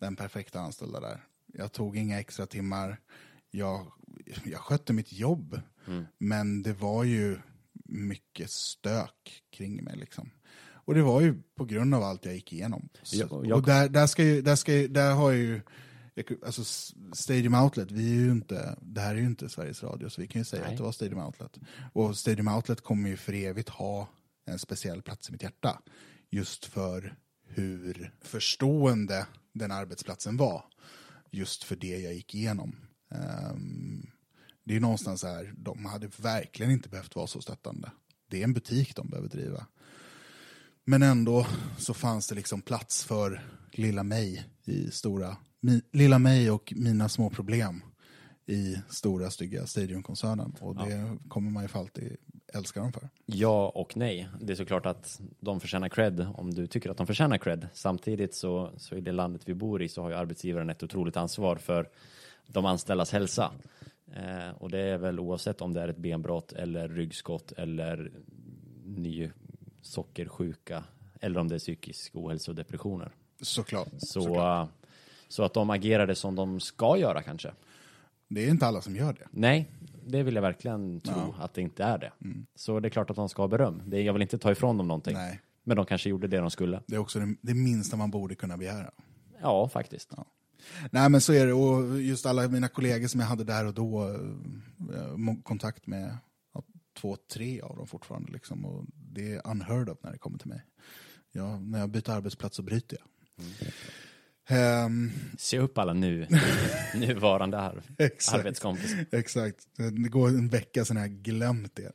den 0.00 0.16
perfekta 0.16 0.60
anställda 0.60 1.00
där. 1.00 1.24
Jag 1.46 1.72
tog 1.72 1.96
inga 1.96 2.20
extra 2.20 2.46
timmar. 2.46 3.00
Jag, 3.50 3.86
jag 4.44 4.60
skötte 4.60 4.92
mitt 4.92 5.12
jobb. 5.12 5.60
Men 6.18 6.62
det 6.62 6.72
var 6.72 7.04
ju 7.04 7.38
mycket 7.84 8.50
stök 8.50 9.42
kring 9.50 9.84
mig. 9.84 9.96
Liksom. 9.96 10.30
Och 10.72 10.94
det 10.94 11.02
var 11.02 11.20
ju 11.20 11.42
på 11.56 11.64
grund 11.64 11.94
av 11.94 12.02
allt 12.02 12.24
jag 12.24 12.34
gick 12.34 12.52
igenom. 12.52 12.88
Så, 13.02 13.16
Jag- 13.16 13.46
jag- 13.46 13.56
Och 13.58 13.62
där, 13.66 13.88
där, 13.88 14.06
ska 14.06 14.22
ju, 14.24 14.42
där, 14.42 14.56
ska 14.56 14.72
ju, 14.74 14.88
där 14.88 15.14
har 15.14 15.30
ju... 15.30 15.60
Alltså 16.46 16.64
Stadium 17.12 17.54
Outlet, 17.54 17.90
vi 17.90 18.10
är 18.10 18.14
ju 18.20 18.30
inte, 18.30 18.78
det 18.82 19.00
här 19.00 19.14
är 19.14 19.18
ju 19.18 19.26
inte 19.26 19.48
Sveriges 19.48 19.82
Radio, 19.82 20.08
så 20.08 20.20
vi 20.20 20.26
kan 20.28 20.40
ju 20.40 20.44
säga 20.44 20.62
Nej. 20.62 20.70
att 20.70 20.76
det 20.76 20.82
var 20.82 20.92
Stadium 20.92 21.18
Outlet. 21.18 21.58
Och 21.92 22.16
Stadium 22.18 22.48
Outlet 22.48 22.80
kommer 22.80 23.08
ju 23.10 23.16
för 23.16 23.32
evigt 23.32 23.68
ha 23.68 24.08
en 24.46 24.58
speciell 24.58 25.02
plats 25.02 25.28
i 25.28 25.32
mitt 25.32 25.42
hjärta. 25.42 25.82
Just 26.30 26.64
för 26.64 27.14
hur 27.54 28.12
förstående 28.20 29.26
den 29.52 29.70
arbetsplatsen 29.70 30.36
var. 30.36 30.64
Just 31.30 31.64
för 31.64 31.76
det 31.76 31.98
jag 31.98 32.14
gick 32.14 32.34
igenom. 32.34 32.76
Ehm, 33.10 34.06
det 34.64 34.76
är 34.76 34.80
någonstans 34.80 35.22
här, 35.22 35.54
de 35.56 35.84
hade 35.84 36.10
verkligen 36.16 36.72
inte 36.72 36.88
behövt 36.88 37.16
vara 37.16 37.26
så 37.26 37.40
stöttande. 37.40 37.90
Det 38.28 38.40
är 38.40 38.44
en 38.44 38.52
butik 38.52 38.96
de 38.96 39.08
behöver 39.08 39.28
driva. 39.28 39.66
Men 40.84 41.02
ändå 41.02 41.46
så 41.78 41.94
fanns 41.94 42.28
det 42.28 42.34
liksom 42.34 42.62
plats 42.62 43.04
för 43.04 43.42
lilla 43.72 44.02
mig 44.02 44.46
i 44.64 44.90
stora, 44.90 45.36
mi, 45.60 45.82
lilla 45.92 46.18
mig 46.18 46.50
och 46.50 46.72
mina 46.76 47.08
små 47.08 47.30
problem 47.30 47.82
i 48.46 48.76
stora 48.88 49.30
stygga 49.30 49.66
Stadiumkoncernen. 49.66 50.56
Och 50.60 50.76
det 50.76 51.18
kommer 51.28 51.50
man 51.50 51.62
ju 51.62 51.68
alltid 51.72 52.16
älska 52.54 52.80
dem 52.80 52.92
för. 52.92 53.08
Ja 53.26 53.68
och 53.68 53.96
nej. 53.96 54.28
Det 54.40 54.52
är 54.52 54.56
såklart 54.56 54.86
att 54.86 55.20
de 55.40 55.60
förtjänar 55.60 55.88
cred 55.88 56.26
om 56.34 56.54
du 56.54 56.66
tycker 56.66 56.90
att 56.90 56.96
de 56.96 57.06
förtjänar 57.06 57.38
cred. 57.38 57.68
Samtidigt 57.72 58.34
så, 58.34 58.70
så 58.76 58.94
i 58.96 59.00
det 59.00 59.12
landet 59.12 59.42
vi 59.44 59.54
bor 59.54 59.82
i 59.82 59.88
så 59.88 60.02
har 60.02 60.10
ju 60.10 60.16
arbetsgivaren 60.16 60.70
ett 60.70 60.82
otroligt 60.82 61.16
ansvar 61.16 61.56
för 61.56 61.88
de 62.46 62.66
anställdas 62.66 63.12
hälsa. 63.12 63.52
Eh, 64.14 64.50
och 64.58 64.70
det 64.70 64.78
är 64.78 64.98
väl 64.98 65.20
oavsett 65.20 65.60
om 65.60 65.72
det 65.72 65.80
är 65.80 65.88
ett 65.88 65.96
benbrott 65.96 66.52
eller 66.52 66.88
ryggskott 66.88 67.52
eller 67.52 68.12
ny 68.84 69.30
sockersjuka 69.82 70.84
eller 71.20 71.40
om 71.40 71.48
det 71.48 71.54
är 71.54 71.58
psykisk 71.58 72.16
ohälsa 72.16 72.50
och 72.50 72.54
depressioner. 72.56 73.12
Såklart. 73.40 73.88
Så, 73.98 74.22
Såklart. 74.22 74.68
så 75.28 75.42
att 75.42 75.54
de 75.54 75.70
agerade 75.70 76.14
som 76.14 76.34
de 76.34 76.60
ska 76.60 76.96
göra 76.96 77.22
kanske. 77.22 77.52
Det 78.28 78.44
är 78.44 78.50
inte 78.50 78.66
alla 78.66 78.80
som 78.80 78.96
gör 78.96 79.12
det. 79.12 79.26
Nej, 79.30 79.70
det 80.10 80.22
vill 80.22 80.34
jag 80.34 80.42
verkligen 80.42 81.00
tro 81.00 81.34
att 81.38 81.54
det 81.54 81.62
inte 81.62 81.84
är 81.84 81.98
det. 81.98 82.12
Så 82.54 82.80
det 82.80 82.88
är 82.88 82.90
klart 82.90 83.10
att 83.10 83.16
de 83.16 83.28
ska 83.28 83.42
ha 83.42 83.48
beröm. 83.48 83.82
Det, 83.86 84.02
jag 84.02 84.12
vill 84.12 84.22
inte 84.22 84.38
ta 84.38 84.52
ifrån 84.52 84.76
dem 84.76 84.88
någonting. 84.88 85.14
Nej. 85.14 85.40
Men 85.64 85.76
de 85.76 85.86
kanske 85.86 86.08
gjorde 86.08 86.28
det 86.28 86.38
de 86.38 86.50
skulle. 86.50 86.82
Det 86.86 86.94
är 86.94 86.98
också 86.98 87.18
det, 87.18 87.34
det 87.40 87.54
minsta 87.54 87.96
man 87.96 88.10
borde 88.10 88.34
kunna 88.34 88.56
begära. 88.56 88.90
Ja, 89.42 89.68
faktiskt. 89.68 90.12
Nej 90.90 91.08
men 91.08 91.20
så 91.20 91.32
är 91.32 91.46
det, 91.46 91.52
och 91.52 92.00
just 92.00 92.26
alla 92.26 92.48
mina 92.48 92.68
kollegor 92.68 93.08
som 93.08 93.20
jag 93.20 93.26
hade 93.26 93.44
där 93.44 93.66
och 93.66 93.74
då, 93.74 94.08
eh, 94.08 95.34
kontakt 95.42 95.86
med 95.86 96.16
ja, 96.54 96.62
två, 97.00 97.16
tre 97.32 97.60
av 97.60 97.76
dem 97.76 97.86
fortfarande. 97.86 98.32
Liksom, 98.32 98.64
och 98.64 98.84
det 98.94 99.34
är 99.34 99.46
unheard 99.46 99.88
of 99.88 99.98
när 100.02 100.12
det 100.12 100.18
kommer 100.18 100.38
till 100.38 100.48
mig. 100.48 100.64
Ja, 101.32 101.58
när 101.58 101.78
jag 101.78 101.90
byter 101.90 102.10
arbetsplats 102.10 102.56
så 102.56 102.62
bryter 102.62 102.98
jag. 103.00 103.06
Ehm, 104.50 105.10
Se 105.38 105.58
upp 105.58 105.78
alla 105.78 105.92
nu, 105.92 106.26
nuvarande 106.94 107.58
ar- 107.58 107.82
Exakt. 107.98 108.38
arbetskompisar. 108.38 109.06
Exakt. 109.12 109.56
Det 109.76 110.08
går 110.08 110.28
en 110.28 110.48
vecka 110.48 110.84
sedan 110.84 110.96
jag 110.96 111.10
glömt 111.10 111.74
det. 111.76 111.92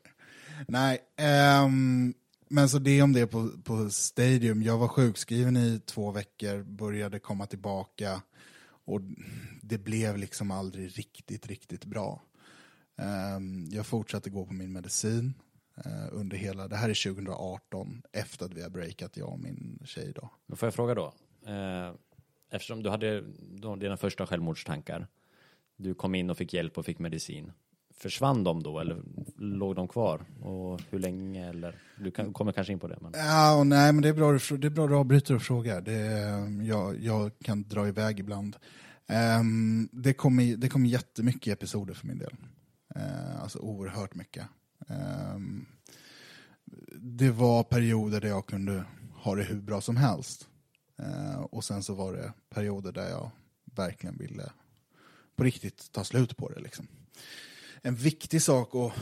Nej, 0.68 1.00
ehm, 1.18 2.14
men 2.50 2.70
så 2.70 2.80
det 2.80 3.02
om 3.02 3.14
det 3.14 3.28
på, 3.28 3.50
på 3.64 3.90
Stadium. 3.90 4.64
Jag 4.64 4.78
var 4.78 4.88
sjukskriven 4.88 5.58
i 5.58 5.82
två 5.86 6.12
veckor, 6.12 6.64
började 6.64 7.20
komma 7.20 7.46
tillbaka 7.46 8.22
och 8.86 9.02
det 9.62 9.78
blev 9.78 10.18
liksom 10.18 10.52
aldrig 10.52 10.98
riktigt, 11.00 11.48
riktigt 11.48 11.86
bra. 11.86 12.22
Ehm, 12.98 13.68
jag 13.72 13.86
fortsatte 13.86 14.30
gå 14.30 14.46
på 14.46 14.54
min 14.54 14.72
medicin 14.72 15.34
eh, 15.86 16.08
under 16.12 16.38
hela, 16.38 16.68
det 16.68 16.76
här 16.76 16.90
är 16.90 17.14
2018, 17.14 18.02
efter 18.12 18.46
att 18.46 18.54
vi 18.54 18.62
har 18.62 18.70
breakat, 18.70 19.18
jag 19.18 19.30
och 19.30 19.40
min 19.40 19.80
tjej 19.86 20.12
då. 20.16 20.30
Men 20.48 20.58
får 20.58 20.68
jag 20.68 20.74
fråga 20.74 20.94
då? 20.96 21.14
Eh, 21.48 21.94
eftersom 22.56 22.84
du 22.84 22.90
hade 22.90 23.24
då 23.40 23.76
dina 23.76 23.98
första 23.98 24.28
självmordstankar. 24.28 25.08
Du 25.78 25.94
kom 25.94 26.16
in 26.16 26.30
och 26.30 26.38
fick 26.38 26.54
hjälp 26.54 26.78
och 26.78 26.86
fick 26.86 27.00
medicin. 27.00 27.52
försvann 27.98 28.44
de 28.44 28.64
då 28.64 28.80
eller 28.80 29.02
låg 29.38 29.76
de 29.76 29.88
kvar? 29.88 30.22
Och 30.42 30.82
hur 30.90 31.00
länge 31.00 31.50
eller? 31.50 31.76
Du 31.98 32.12
kan, 32.12 32.34
kommer 32.34 32.52
kanske 32.52 32.74
in 32.74 32.80
på 32.80 32.88
det. 32.88 32.98
Men... 33.02 33.12
Ja, 33.16 33.60
och 33.60 33.68
nej, 33.68 33.94
men 33.94 34.02
det 34.02 34.10
är 34.10 34.14
bra, 34.14 34.32
du- 34.32 34.58
det 34.58 34.68
är 34.68 34.72
bra 34.72 34.88
du 34.88 34.96
avbryter 34.96 35.36
och 35.36 35.42
frågar. 35.42 35.82
Det, 35.82 35.94
eh, 35.94 36.68
jag, 36.68 37.00
jag 37.00 37.32
kan 37.44 37.64
dra 37.64 37.88
iväg 37.88 38.20
ibland. 38.20 38.56
Um, 39.40 39.90
det 39.92 40.14
kommer 40.14 40.58
det 40.58 40.70
kom 40.70 40.86
jättemycket 40.86 41.54
episoder 41.54 41.94
för 41.94 42.08
min 42.08 42.18
del. 42.18 42.34
Uh, 42.96 43.42
alltså 43.42 43.60
oerhört 43.60 44.16
mycket. 44.16 44.46
Um, 45.36 45.66
det 47.00 47.32
var 47.32 47.64
perioder 47.64 48.22
där 48.22 48.28
jag 48.28 48.46
kunde 48.46 48.84
ha 49.14 49.36
det 49.36 49.44
hur 49.44 49.62
bra 49.62 49.82
som 49.82 49.98
helst. 49.98 50.48
Eh, 50.98 51.40
och 51.40 51.64
sen 51.64 51.84
så 51.84 51.94
var 51.94 52.14
det 52.14 52.34
perioder 52.50 52.92
där 52.92 53.10
jag 53.10 53.32
verkligen 53.66 54.18
ville 54.18 54.52
på 55.36 55.44
riktigt 55.44 55.92
ta 55.92 56.04
slut 56.04 56.38
på 56.38 56.50
det. 56.50 56.60
Liksom. 56.60 56.88
En 57.82 57.96
viktig 57.96 58.42
sak 58.42 58.76
att 58.76 58.94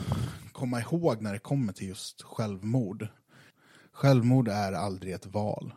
komma 0.52 0.80
ihåg 0.80 1.22
när 1.22 1.32
det 1.32 1.38
kommer 1.38 1.72
till 1.72 1.88
just 1.88 2.22
självmord. 2.22 3.08
Självmord 3.92 4.48
är 4.48 4.72
aldrig 4.72 5.12
ett 5.12 5.26
val. 5.26 5.74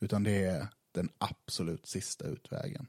Utan 0.00 0.22
det 0.22 0.44
är 0.44 0.68
den 0.92 1.08
absolut 1.18 1.86
sista 1.86 2.26
utvägen. 2.26 2.86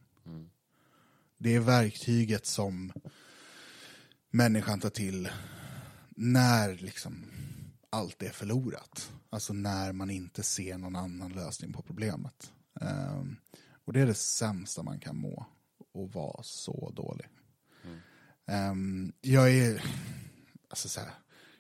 Det 1.38 1.56
är 1.56 1.60
verktyget 1.60 2.46
som 2.46 2.94
människan 4.30 4.80
tar 4.80 4.90
till 4.90 5.30
när 6.10 6.74
liksom 6.74 7.26
allt 7.90 8.24
är 8.24 8.30
förlorat. 8.30 9.12
Alltså 9.30 9.54
när 9.54 9.94
man 9.94 10.10
inte 10.10 10.44
ser 10.44 10.78
någon 10.78 10.96
annan 10.96 11.32
lösning 11.34 11.74
på 11.74 11.82
problemet. 11.82 12.52
Ehm, 12.82 13.38
och 13.86 13.94
det 13.94 14.00
är 14.02 14.06
det 14.06 14.14
sämsta 14.14 14.84
man 14.84 15.00
kan 15.00 15.18
må. 15.18 15.46
Och 15.94 16.12
vara 16.12 16.44
så 16.44 16.92
dålig. 16.96 17.28
Ehm, 18.46 19.14
jag 19.22 19.52
är, 19.52 19.84
alltså 20.70 20.90
så 20.90 21.00
här, 21.00 21.10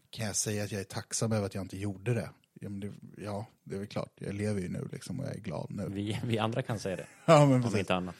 kan 0.09 0.25
jag 0.25 0.35
säga 0.35 0.63
att 0.63 0.71
jag 0.71 0.81
är 0.81 0.85
tacksam 0.85 1.31
över 1.31 1.45
att 1.45 1.55
jag 1.55 1.63
inte 1.63 1.77
gjorde 1.77 2.13
det? 2.13 2.29
Ja, 2.53 2.69
det, 2.69 2.93
ja, 3.17 3.45
det 3.63 3.75
är 3.75 3.79
väl 3.79 3.87
klart. 3.87 4.13
Jag 4.15 4.35
lever 4.35 4.61
ju 4.61 4.69
nu 4.69 4.87
liksom 4.91 5.19
och 5.19 5.25
jag 5.25 5.35
är 5.35 5.39
glad 5.39 5.67
nu. 5.71 5.87
Vi, 5.89 6.19
vi 6.23 6.39
andra 6.39 6.61
kan 6.61 6.79
säga 6.79 6.95
det, 6.95 7.07
Ja, 7.25 7.45
men 7.45 7.55
om 7.55 7.61
precis. 7.61 7.79
inte 7.79 7.95
annat. 7.95 8.15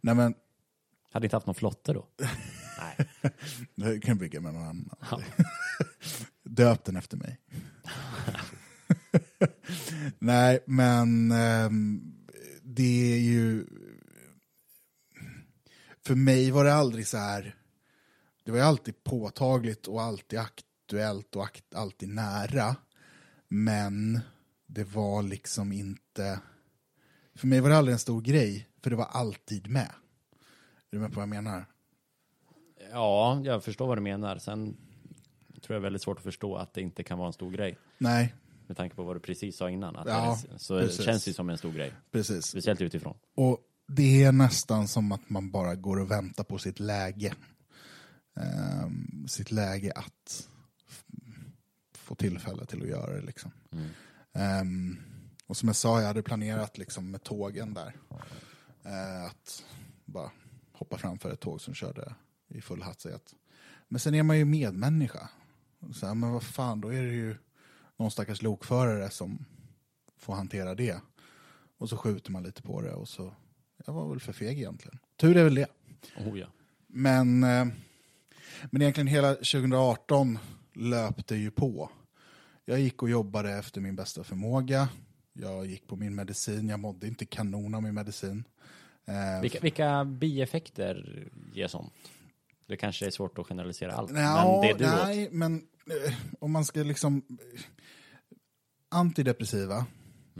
Nej, 0.00 0.14
men 0.14 0.34
Hade 1.12 1.26
inte 1.26 1.36
haft 1.36 1.46
någon 1.46 1.54
flotte 1.54 1.92
då? 1.92 2.06
Nej. 2.78 3.32
det 3.74 4.00
kan 4.00 4.18
bygga 4.18 4.40
med 4.40 4.54
någon 4.54 4.62
annan. 4.62 4.90
Ja. 5.10 5.20
Döp 6.50 6.84
den 6.84 6.96
efter 6.96 7.16
mig. 7.16 7.40
Nej, 10.18 10.64
men 10.66 11.32
um, 11.32 12.14
det 12.62 13.12
är 13.12 13.18
ju... 13.18 13.66
För 16.06 16.14
mig 16.14 16.50
var 16.50 16.64
det 16.64 16.74
aldrig 16.74 17.06
så 17.06 17.16
här... 17.16 17.56
Det 18.44 18.50
var 18.50 18.58
ju 18.58 18.64
alltid 18.64 19.04
påtagligt 19.04 19.86
och 19.86 20.02
alltid 20.02 20.38
aktuellt 20.38 21.36
och 21.36 21.44
akt, 21.44 21.74
alltid 21.74 22.08
nära. 22.08 22.76
Men 23.48 24.20
det 24.66 24.84
var 24.84 25.22
liksom 25.22 25.72
inte... 25.72 26.40
För 27.34 27.46
mig 27.46 27.60
var 27.60 27.70
det 27.70 27.76
aldrig 27.76 27.92
en 27.92 27.98
stor 27.98 28.20
grej, 28.20 28.68
för 28.82 28.90
det 28.90 28.96
var 28.96 29.08
alltid 29.10 29.70
med. 29.70 29.92
Är 30.90 30.96
du 30.96 30.98
med 30.98 31.10
på 31.10 31.14
vad 31.14 31.22
jag 31.22 31.28
menar? 31.28 31.66
Ja, 32.92 33.42
jag 33.44 33.64
förstår 33.64 33.86
vad 33.86 33.98
du 33.98 34.02
menar. 34.02 34.38
Sen 34.38 34.76
tror 35.62 35.74
jag 35.74 35.82
det 35.82 35.86
är 35.86 35.90
väldigt 35.90 36.02
svårt 36.02 36.18
att 36.18 36.24
förstå 36.24 36.56
att 36.56 36.74
det 36.74 36.80
inte 36.80 37.02
kan 37.04 37.18
vara 37.18 37.26
en 37.26 37.32
stor 37.32 37.50
grej. 37.50 37.78
Nej, 37.98 38.34
Med 38.66 38.76
tanke 38.76 38.96
på 38.96 39.02
vad 39.02 39.16
du 39.16 39.20
precis 39.20 39.56
sa 39.56 39.70
innan. 39.70 39.96
Att 39.96 40.06
Ja, 40.08 40.38
det, 40.52 40.58
så 40.58 40.78
precis. 40.78 41.04
känns 41.04 41.24
det 41.24 41.32
som 41.32 41.50
en 41.50 41.58
stor 41.58 41.72
grej. 41.72 41.92
precis. 42.10 42.46
Speciellt 42.46 42.80
utifrån. 42.80 43.16
Och 43.34 43.58
det 43.88 44.24
är 44.24 44.32
nästan 44.32 44.88
som 44.88 45.12
att 45.12 45.30
man 45.30 45.50
bara 45.50 45.74
går 45.74 46.00
och 46.00 46.10
väntar 46.10 46.44
på 46.44 46.58
sitt 46.58 46.80
läge. 46.80 47.34
Ehm, 48.36 49.28
sitt 49.28 49.50
läge 49.50 49.92
att 49.94 50.48
få 51.94 52.14
tillfälle 52.14 52.64
till 52.66 52.82
att 52.82 52.88
göra 52.88 53.14
det. 53.14 53.22
Liksom. 53.22 53.50
Ehm, 54.32 54.96
och 55.46 55.56
som 55.56 55.68
jag 55.68 55.76
sa, 55.76 56.00
jag 56.00 56.06
hade 56.06 56.22
planerat 56.22 56.78
liksom, 56.78 57.10
med 57.10 57.22
tågen 57.22 57.74
där. 57.74 57.92
Eh, 58.84 59.24
att 59.24 59.64
bara 60.04 60.30
hoppa 60.72 60.98
framför 60.98 61.32
ett 61.32 61.40
tåg 61.40 61.60
som 61.60 61.74
körde 61.74 62.14
i 62.48 62.60
full 62.60 62.82
hastighet. 62.82 63.34
Men 63.88 64.00
sen 64.00 64.14
är 64.14 64.22
man 64.22 64.38
ju 64.38 64.44
medmänniska. 64.44 65.28
Så 65.92 66.06
här, 66.06 66.14
men 66.14 66.32
vad 66.32 66.42
fan, 66.42 66.80
då 66.80 66.88
är 66.88 67.02
det 67.02 67.12
ju 67.12 67.36
någon 67.96 68.10
stackars 68.10 68.42
lokförare 68.42 69.10
som 69.10 69.44
får 70.18 70.34
hantera 70.34 70.74
det. 70.74 71.00
Och 71.78 71.88
så 71.88 71.96
skjuter 71.96 72.32
man 72.32 72.42
lite 72.42 72.62
på 72.62 72.80
det 72.80 72.92
och 72.92 73.08
så, 73.08 73.34
jag 73.86 73.92
var 73.92 74.08
väl 74.08 74.20
för 74.20 74.32
feg 74.32 74.58
egentligen. 74.58 74.98
Tur 75.16 75.36
är 75.36 75.44
väl 75.44 75.54
det. 75.54 75.66
Oh 76.16 76.38
ja. 76.38 76.46
Men, 76.86 77.44
eh, 77.44 77.66
men 78.70 78.82
egentligen 78.82 79.06
hela 79.06 79.34
2018 79.34 80.38
löpte 80.72 81.36
ju 81.36 81.50
på. 81.50 81.90
Jag 82.64 82.80
gick 82.80 83.02
och 83.02 83.10
jobbade 83.10 83.50
efter 83.50 83.80
min 83.80 83.96
bästa 83.96 84.24
förmåga. 84.24 84.88
Jag 85.32 85.66
gick 85.66 85.86
på 85.86 85.96
min 85.96 86.14
medicin, 86.14 86.68
jag 86.68 86.80
mådde 86.80 87.06
inte 87.06 87.26
kanon 87.26 87.74
av 87.74 87.82
min 87.82 87.94
medicin. 87.94 88.44
Eh, 89.04 89.40
Vilka, 89.42 89.60
vilka 89.60 90.04
bieffekter 90.04 91.28
ger 91.54 91.68
sånt? 91.68 91.92
Det 92.70 92.76
kanske 92.76 93.06
är 93.06 93.10
svårt 93.10 93.38
att 93.38 93.46
generalisera 93.46 93.92
allt. 93.92 94.10
Ja, 94.14 94.60
men 94.62 94.78
det 94.78 94.84
du 94.84 94.90
åt. 94.90 95.06
nej, 95.06 95.28
men 95.32 95.54
eh, 96.06 96.14
om 96.38 96.52
man 96.52 96.64
ska 96.64 96.82
liksom... 96.82 97.22
eh, 97.30 97.60
Antidepressiva, 98.88 99.86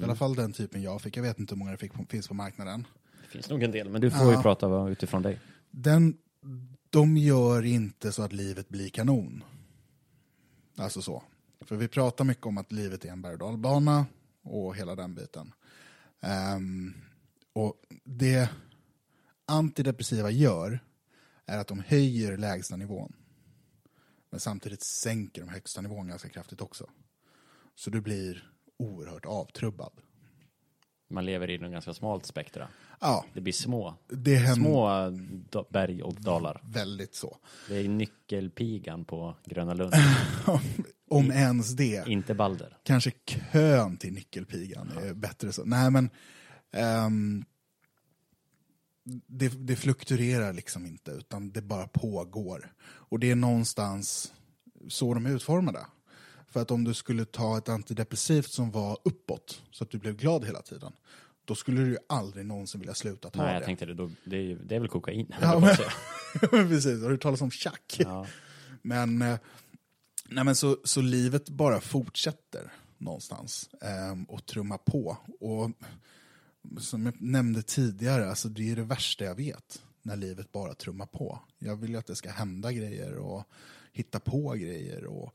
i 0.00 0.04
alla 0.04 0.14
fall 0.16 0.34
den 0.34 0.52
typen 0.52 0.82
jag 0.82 1.02
fick, 1.02 1.16
jag 1.16 1.22
vet 1.22 1.38
inte 1.38 1.54
hur 1.54 1.58
många 1.58 1.70
det 1.70 1.76
fick 1.76 1.92
finns 2.10 2.28
på 2.28 2.34
marknaden. 2.34 2.86
Det 3.22 3.28
finns 3.28 3.50
nog 3.50 3.62
en 3.62 3.70
del, 3.70 3.88
men 3.88 4.00
du 4.00 4.10
får 4.10 4.26
Ja. 4.26 4.36
ju 4.36 4.42
prata 4.42 4.88
utifrån 4.88 5.22
dig. 5.22 5.40
Den, 5.70 6.16
de 6.90 7.16
gör 7.16 7.64
inte 7.64 8.12
så 8.12 8.22
att 8.22 8.32
livet 8.32 8.68
blir 8.68 8.88
kanon. 8.88 9.44
Alltså 10.76 11.02
så. 11.02 11.22
För 11.60 11.76
vi 11.76 11.88
pratar 11.88 12.24
mycket 12.24 12.46
om 12.46 12.58
att 12.58 12.72
livet 12.72 13.04
är 13.04 13.08
en 13.08 13.22
berg 13.22 13.32
och 13.32 13.38
dalbana 13.38 14.06
och 14.42 14.76
hela 14.76 14.94
den 14.94 15.14
biten. 15.14 15.52
Ehm, 16.20 16.94
och 17.52 17.74
det 18.04 18.48
antidepressiva 19.46 20.30
gör 20.30 20.80
är 21.50 21.58
att 21.58 21.68
de 21.68 21.82
höjer 21.86 22.36
lägsta 22.36 22.76
nivån. 22.76 23.12
Men 24.30 24.40
samtidigt 24.40 24.82
sänker 24.82 25.40
de 25.42 25.48
högsta 25.50 25.80
nivån 25.80 26.08
ganska 26.08 26.28
kraftigt 26.28 26.60
också. 26.60 26.86
Så 27.74 27.90
du 27.90 28.00
blir 28.00 28.50
oerhört 28.76 29.26
avtrubbad. 29.26 29.92
Man 31.12 31.24
lever 31.24 31.50
i 31.50 31.54
en 31.64 31.72
ganska 31.72 31.94
smalt 31.94 32.26
spektra. 32.26 32.68
Ja, 33.00 33.24
Det 33.34 33.40
blir 33.40 33.52
små, 33.52 33.94
det 34.08 34.34
händer 34.36 34.54
små 34.54 35.64
berg 35.70 36.02
och 36.02 36.14
dalar. 36.14 36.60
väldigt 36.64 37.14
så. 37.14 37.38
Det 37.68 37.76
är 37.76 37.88
nyckelpigan 37.88 39.04
på 39.04 39.36
Gröna 39.44 39.74
Lund, 39.74 39.94
Om 41.10 41.30
ens 41.32 41.70
det. 41.76 42.04
inte 42.08 42.34
Balder. 42.34 42.78
kanske 42.82 43.10
kön 43.10 43.96
till 43.96 44.12
nyckelpigan 44.12 44.88
är 44.98 45.14
bättre 45.14 45.52
så. 45.52 45.64
Nej 45.64 45.90
men 45.90 46.10
ehm, 46.72 47.44
det, 49.26 49.48
det 49.48 49.76
fluktuerar 49.76 50.52
liksom 50.52 50.86
inte 50.86 51.10
utan 51.10 51.50
det 51.50 51.62
bara 51.62 51.88
pågår. 51.88 52.72
Och 52.82 53.18
det 53.18 53.30
är 53.30 53.34
någonstans 53.36 54.32
så 54.88 55.14
de 55.14 55.26
är 55.26 55.30
utformade. 55.30 55.86
För 56.48 56.62
att 56.62 56.70
om 56.70 56.84
du 56.84 56.94
skulle 56.94 57.24
ta 57.24 57.58
ett 57.58 57.68
antidepressivt 57.68 58.50
som 58.50 58.70
var 58.70 58.98
uppåt 59.04 59.62
så 59.70 59.84
att 59.84 59.90
du 59.90 59.98
blev 59.98 60.16
glad 60.16 60.44
hela 60.44 60.62
tiden. 60.62 60.92
Då 61.44 61.54
skulle 61.54 61.80
du 61.80 61.86
ju 61.86 61.98
aldrig 62.08 62.46
någonsin 62.46 62.80
vilja 62.80 62.94
sluta 62.94 63.30
ta 63.30 63.42
Nej, 63.42 63.52
jag 63.52 63.62
det. 63.62 63.66
tänkte 63.66 63.86
det, 63.86 63.94
då, 63.94 64.10
det, 64.24 64.36
är, 64.36 64.54
det 64.54 64.74
är 64.76 64.80
väl 64.80 64.88
kokain? 64.88 65.34
Ja, 65.40 65.60
men, 66.52 66.68
precis, 66.68 67.02
har 67.02 67.10
du 67.10 67.16
talat 67.16 67.42
om 67.42 67.50
tjack? 67.50 67.96
ja. 67.98 68.26
Men, 68.82 69.22
eh, 69.22 69.38
nej 70.28 70.44
men 70.44 70.54
så, 70.54 70.76
så 70.84 71.00
livet 71.00 71.48
bara 71.48 71.80
fortsätter 71.80 72.72
någonstans 72.98 73.70
eh, 73.82 74.22
och 74.28 74.46
trumma 74.46 74.78
på. 74.78 75.16
Och 75.40 75.70
som 76.78 77.06
jag 77.06 77.22
nämnde 77.22 77.62
tidigare, 77.62 78.28
alltså 78.30 78.48
det 78.48 78.70
är 78.70 78.76
det 78.76 78.82
värsta 78.82 79.24
jag 79.24 79.34
vet. 79.34 79.82
När 80.02 80.16
livet 80.16 80.52
bara 80.52 80.74
trummar 80.74 81.06
på. 81.06 81.40
Jag 81.58 81.76
vill 81.76 81.90
ju 81.90 81.96
att 81.96 82.06
det 82.06 82.16
ska 82.16 82.30
hända 82.30 82.72
grejer 82.72 83.16
och 83.16 83.44
hitta 83.92 84.20
på 84.20 84.50
grejer 84.52 85.04
och 85.04 85.34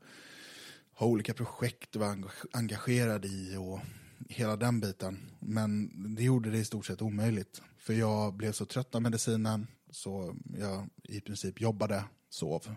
ha 0.92 1.06
olika 1.06 1.34
projekt 1.34 1.96
att 1.96 2.00
vara 2.00 2.16
engagerad 2.52 3.24
i 3.24 3.56
och 3.56 3.80
hela 4.28 4.56
den 4.56 4.80
biten. 4.80 5.30
Men 5.40 5.90
det 6.14 6.22
gjorde 6.22 6.50
det 6.50 6.58
i 6.58 6.64
stort 6.64 6.86
sett 6.86 7.02
omöjligt. 7.02 7.62
För 7.78 7.92
jag 7.92 8.34
blev 8.34 8.52
så 8.52 8.64
trött 8.66 8.94
av 8.94 9.02
medicinen 9.02 9.66
så 9.90 10.36
jag 10.58 10.88
i 11.02 11.20
princip 11.20 11.60
jobbade, 11.60 12.04
sov, 12.28 12.76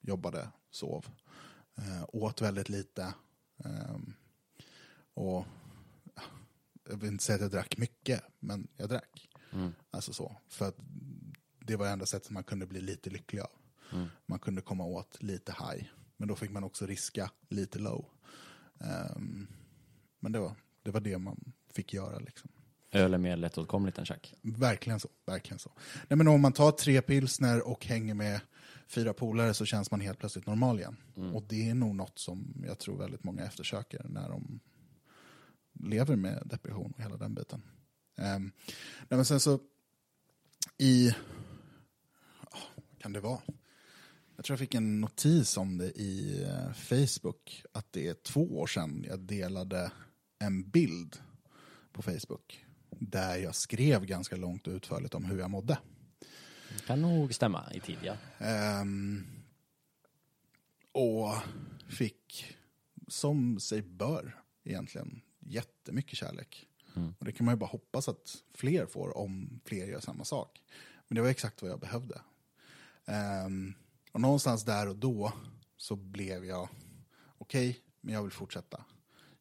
jobbade, 0.00 0.48
sov. 0.70 1.06
Eh, 1.76 2.04
åt 2.08 2.42
väldigt 2.42 2.68
lite. 2.68 3.14
Eh, 3.64 3.96
och 5.14 5.46
jag 6.88 6.96
vill 6.96 7.10
inte 7.10 7.24
säga 7.24 7.36
att 7.36 7.42
jag 7.42 7.50
drack 7.50 7.76
mycket, 7.78 8.22
men 8.40 8.68
jag 8.76 8.88
drack. 8.88 9.28
Alltså 9.90 10.12
så. 10.12 10.36
För 10.48 10.68
att 10.68 10.76
det 11.58 11.76
var 11.76 11.86
det 11.86 11.92
enda 11.92 12.06
sättet 12.06 12.30
man 12.30 12.44
kunde 12.44 12.66
bli 12.66 12.80
lite 12.80 13.10
lycklig 13.10 13.40
av. 13.40 13.50
Man 14.26 14.38
kunde 14.38 14.60
komma 14.60 14.84
åt 14.84 15.22
lite 15.22 15.52
high. 15.52 15.84
Men 16.16 16.28
då 16.28 16.36
fick 16.36 16.50
man 16.50 16.64
också 16.64 16.86
riska 16.86 17.30
lite 17.48 17.78
low. 17.78 18.04
Ehm, 18.80 19.46
men 20.20 20.32
det 20.32 20.38
var, 20.38 20.54
det 20.82 20.90
var 20.90 21.00
det 21.00 21.18
man 21.18 21.52
fick 21.72 21.94
göra 21.94 22.18
liksom. 22.18 22.50
Öl 22.92 23.14
är 23.14 23.18
mer 23.18 23.36
lättåtkomligt 23.36 23.98
än 23.98 24.04
tjack. 24.04 24.34
Verkligen 24.42 25.00
så. 25.00 25.08
Verkligen 25.26 25.58
så. 25.58 25.72
Nej, 26.08 26.16
men 26.16 26.28
om 26.28 26.40
man 26.40 26.52
tar 26.52 26.70
tre 26.72 27.02
pilsner 27.02 27.68
och 27.68 27.86
hänger 27.86 28.14
med 28.14 28.40
fyra 28.86 29.12
polare 29.12 29.54
så 29.54 29.64
känns 29.64 29.90
man 29.90 30.00
helt 30.00 30.18
plötsligt 30.18 30.46
normal 30.46 30.78
igen. 30.78 30.96
Och 31.34 31.42
det 31.48 31.70
är 31.70 31.74
nog 31.74 31.94
något 31.94 32.18
som 32.18 32.62
jag 32.66 32.78
tror 32.78 32.98
väldigt 32.98 33.24
många 33.24 33.44
eftersöker 33.44 34.06
när 34.08 34.28
de 34.28 34.60
lever 35.80 36.16
med 36.16 36.42
depression 36.44 36.92
och 36.96 37.02
hela 37.02 37.16
den 37.16 37.34
biten. 37.34 37.62
Um, 38.16 38.52
nej 38.98 39.06
men 39.08 39.24
sen 39.24 39.40
så 39.40 39.60
i, 40.78 41.14
kan 42.98 43.12
det 43.12 43.20
vara? 43.20 43.40
Jag 44.36 44.44
tror 44.44 44.54
jag 44.54 44.58
fick 44.58 44.74
en 44.74 45.00
notis 45.00 45.56
om 45.56 45.78
det 45.78 45.90
i 45.90 46.42
eh, 46.42 46.72
Facebook, 46.72 47.64
att 47.72 47.92
det 47.92 48.08
är 48.08 48.14
två 48.14 48.58
år 48.58 48.66
sedan 48.66 49.04
jag 49.08 49.20
delade 49.20 49.92
en 50.38 50.70
bild 50.70 51.16
på 51.92 52.02
Facebook 52.02 52.64
där 52.90 53.36
jag 53.36 53.54
skrev 53.54 54.04
ganska 54.04 54.36
långt 54.36 54.66
och 54.66 54.74
utförligt 54.74 55.14
om 55.14 55.24
hur 55.24 55.38
jag 55.38 55.50
mådde. 55.50 55.78
Det 56.68 56.86
kan 56.86 57.02
nog 57.02 57.34
stämma 57.34 57.72
i 57.72 57.80
tid, 57.80 57.98
ja. 58.02 58.16
Ehm, 58.38 59.26
och 60.92 61.34
fick, 61.88 62.56
som 63.08 63.60
sig 63.60 63.82
bör 63.82 64.42
egentligen, 64.64 65.20
jättemycket 65.46 66.18
kärlek. 66.18 66.68
Och 67.18 67.24
det 67.24 67.32
kan 67.32 67.44
man 67.44 67.54
ju 67.54 67.58
bara 67.58 67.70
hoppas 67.70 68.08
att 68.08 68.42
fler 68.54 68.86
får 68.86 69.18
om 69.18 69.60
fler 69.64 69.86
gör 69.86 70.00
samma 70.00 70.24
sak. 70.24 70.62
Men 71.08 71.16
det 71.16 71.22
var 71.22 71.28
exakt 71.28 71.62
vad 71.62 71.70
jag 71.70 71.80
behövde. 71.80 72.20
Ehm, 73.04 73.74
och 74.12 74.20
någonstans 74.20 74.64
där 74.64 74.88
och 74.88 74.96
då 74.96 75.32
så 75.76 75.96
blev 75.96 76.44
jag, 76.44 76.68
okej, 77.38 77.80
men 78.00 78.14
jag 78.14 78.22
vill 78.22 78.32
fortsätta. 78.32 78.84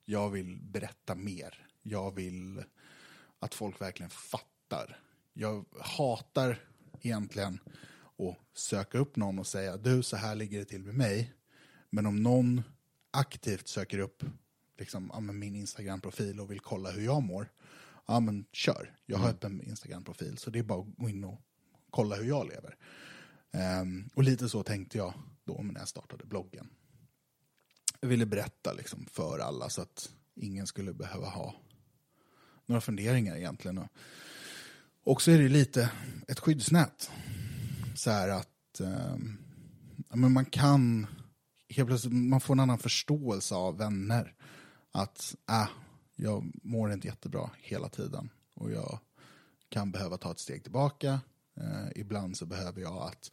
Jag 0.05 0.29
vill 0.29 0.59
berätta 0.61 1.15
mer. 1.15 1.67
Jag 1.81 2.15
vill 2.15 2.63
att 3.39 3.53
folk 3.53 3.81
verkligen 3.81 4.09
fattar. 4.09 4.99
Jag 5.33 5.65
hatar 5.79 6.67
egentligen 7.01 7.59
att 8.17 8.57
söka 8.57 8.97
upp 8.97 9.15
någon 9.15 9.39
och 9.39 9.47
säga, 9.47 9.77
du, 9.77 10.03
så 10.03 10.17
här 10.17 10.35
ligger 10.35 10.59
det 10.59 10.65
till 10.65 10.83
med 10.83 10.95
mig. 10.95 11.33
Men 11.89 12.05
om 12.05 12.23
någon 12.23 12.63
aktivt 13.11 13.67
söker 13.67 13.99
upp 13.99 14.23
liksom, 14.77 15.09
ja, 15.13 15.19
min 15.19 15.55
Instagram-profil 15.55 16.39
och 16.39 16.51
vill 16.51 16.59
kolla 16.59 16.91
hur 16.91 17.05
jag 17.05 17.23
mår, 17.23 17.51
ja 18.07 18.19
men 18.19 18.45
kör. 18.51 18.95
Jag 19.05 19.17
har 19.17 19.29
öppen 19.29 19.61
Instagram-profil, 19.61 20.37
så 20.37 20.49
det 20.49 20.59
är 20.59 20.63
bara 20.63 20.81
att 20.81 20.97
gå 20.97 21.09
in 21.09 21.23
och 21.23 21.41
kolla 21.89 22.15
hur 22.15 22.25
jag 22.25 22.47
lever. 22.47 22.77
Ehm, 23.51 24.09
och 24.15 24.23
lite 24.23 24.49
så 24.49 24.63
tänkte 24.63 24.97
jag 24.97 25.13
då 25.43 25.61
när 25.61 25.79
jag 25.79 25.87
startade 25.87 26.25
bloggen. 26.25 26.69
Jag 27.99 28.09
ville 28.09 28.25
berätta 28.25 28.73
liksom, 28.73 29.05
för 29.11 29.39
alla 29.39 29.69
så 29.69 29.81
att 29.81 30.09
ingen 30.35 30.67
skulle 30.67 30.93
behöva 30.93 31.27
ha 31.27 31.55
några 32.65 32.81
funderingar 32.81 33.35
egentligen. 33.35 33.77
Och, 33.77 33.87
och 35.03 35.21
så 35.21 35.31
är 35.31 35.39
det 35.39 35.49
lite 35.49 35.91
ett 36.27 36.39
skyddsnät. 36.39 37.11
Så 37.95 38.11
här 38.11 38.29
att 38.29 38.79
ehm, 38.79 39.37
ja, 40.09 40.15
men 40.15 40.31
man 40.31 40.45
kan, 40.45 41.07
helt 41.69 41.87
plötsligt, 41.87 42.13
man 42.13 42.41
får 42.41 42.53
en 42.53 42.59
annan 42.59 42.79
förståelse 42.79 43.55
av 43.55 43.77
vänner. 43.77 44.33
Att, 44.95 45.35
äh, 45.49 45.69
jag 46.15 46.51
mår 46.63 46.93
inte 46.93 47.07
jättebra 47.07 47.49
hela 47.57 47.89
tiden. 47.89 48.29
Och 48.53 48.71
jag 48.71 48.99
kan 49.69 49.91
behöva 49.91 50.17
ta 50.17 50.31
ett 50.31 50.39
steg 50.39 50.63
tillbaka. 50.63 51.21
Eh, 51.55 51.87
ibland 51.95 52.37
så 52.37 52.45
behöver 52.45 52.81
jag 52.81 52.97
att 52.97 53.31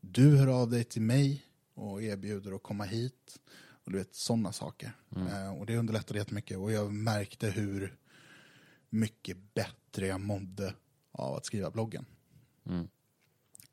du 0.00 0.36
hör 0.36 0.46
av 0.46 0.70
dig 0.70 0.84
till 0.84 1.02
mig 1.02 1.46
och 1.74 2.02
erbjuder 2.02 2.52
att 2.52 2.62
komma 2.62 2.84
hit. 2.84 3.40
Och 3.84 3.92
du 3.92 3.98
vet, 3.98 4.14
sådana 4.14 4.52
saker. 4.52 4.92
Eh, 5.28 5.58
och 5.58 5.66
det 5.66 5.76
underlättade 5.76 6.18
jättemycket. 6.18 6.58
Och 6.58 6.72
jag 6.72 6.92
märkte 6.92 7.50
hur 7.50 7.96
mycket 8.90 9.54
bättre 9.54 10.06
jag 10.06 10.20
mådde 10.20 10.74
av 11.12 11.34
att 11.34 11.46
skriva 11.46 11.70
bloggen. 11.70 12.06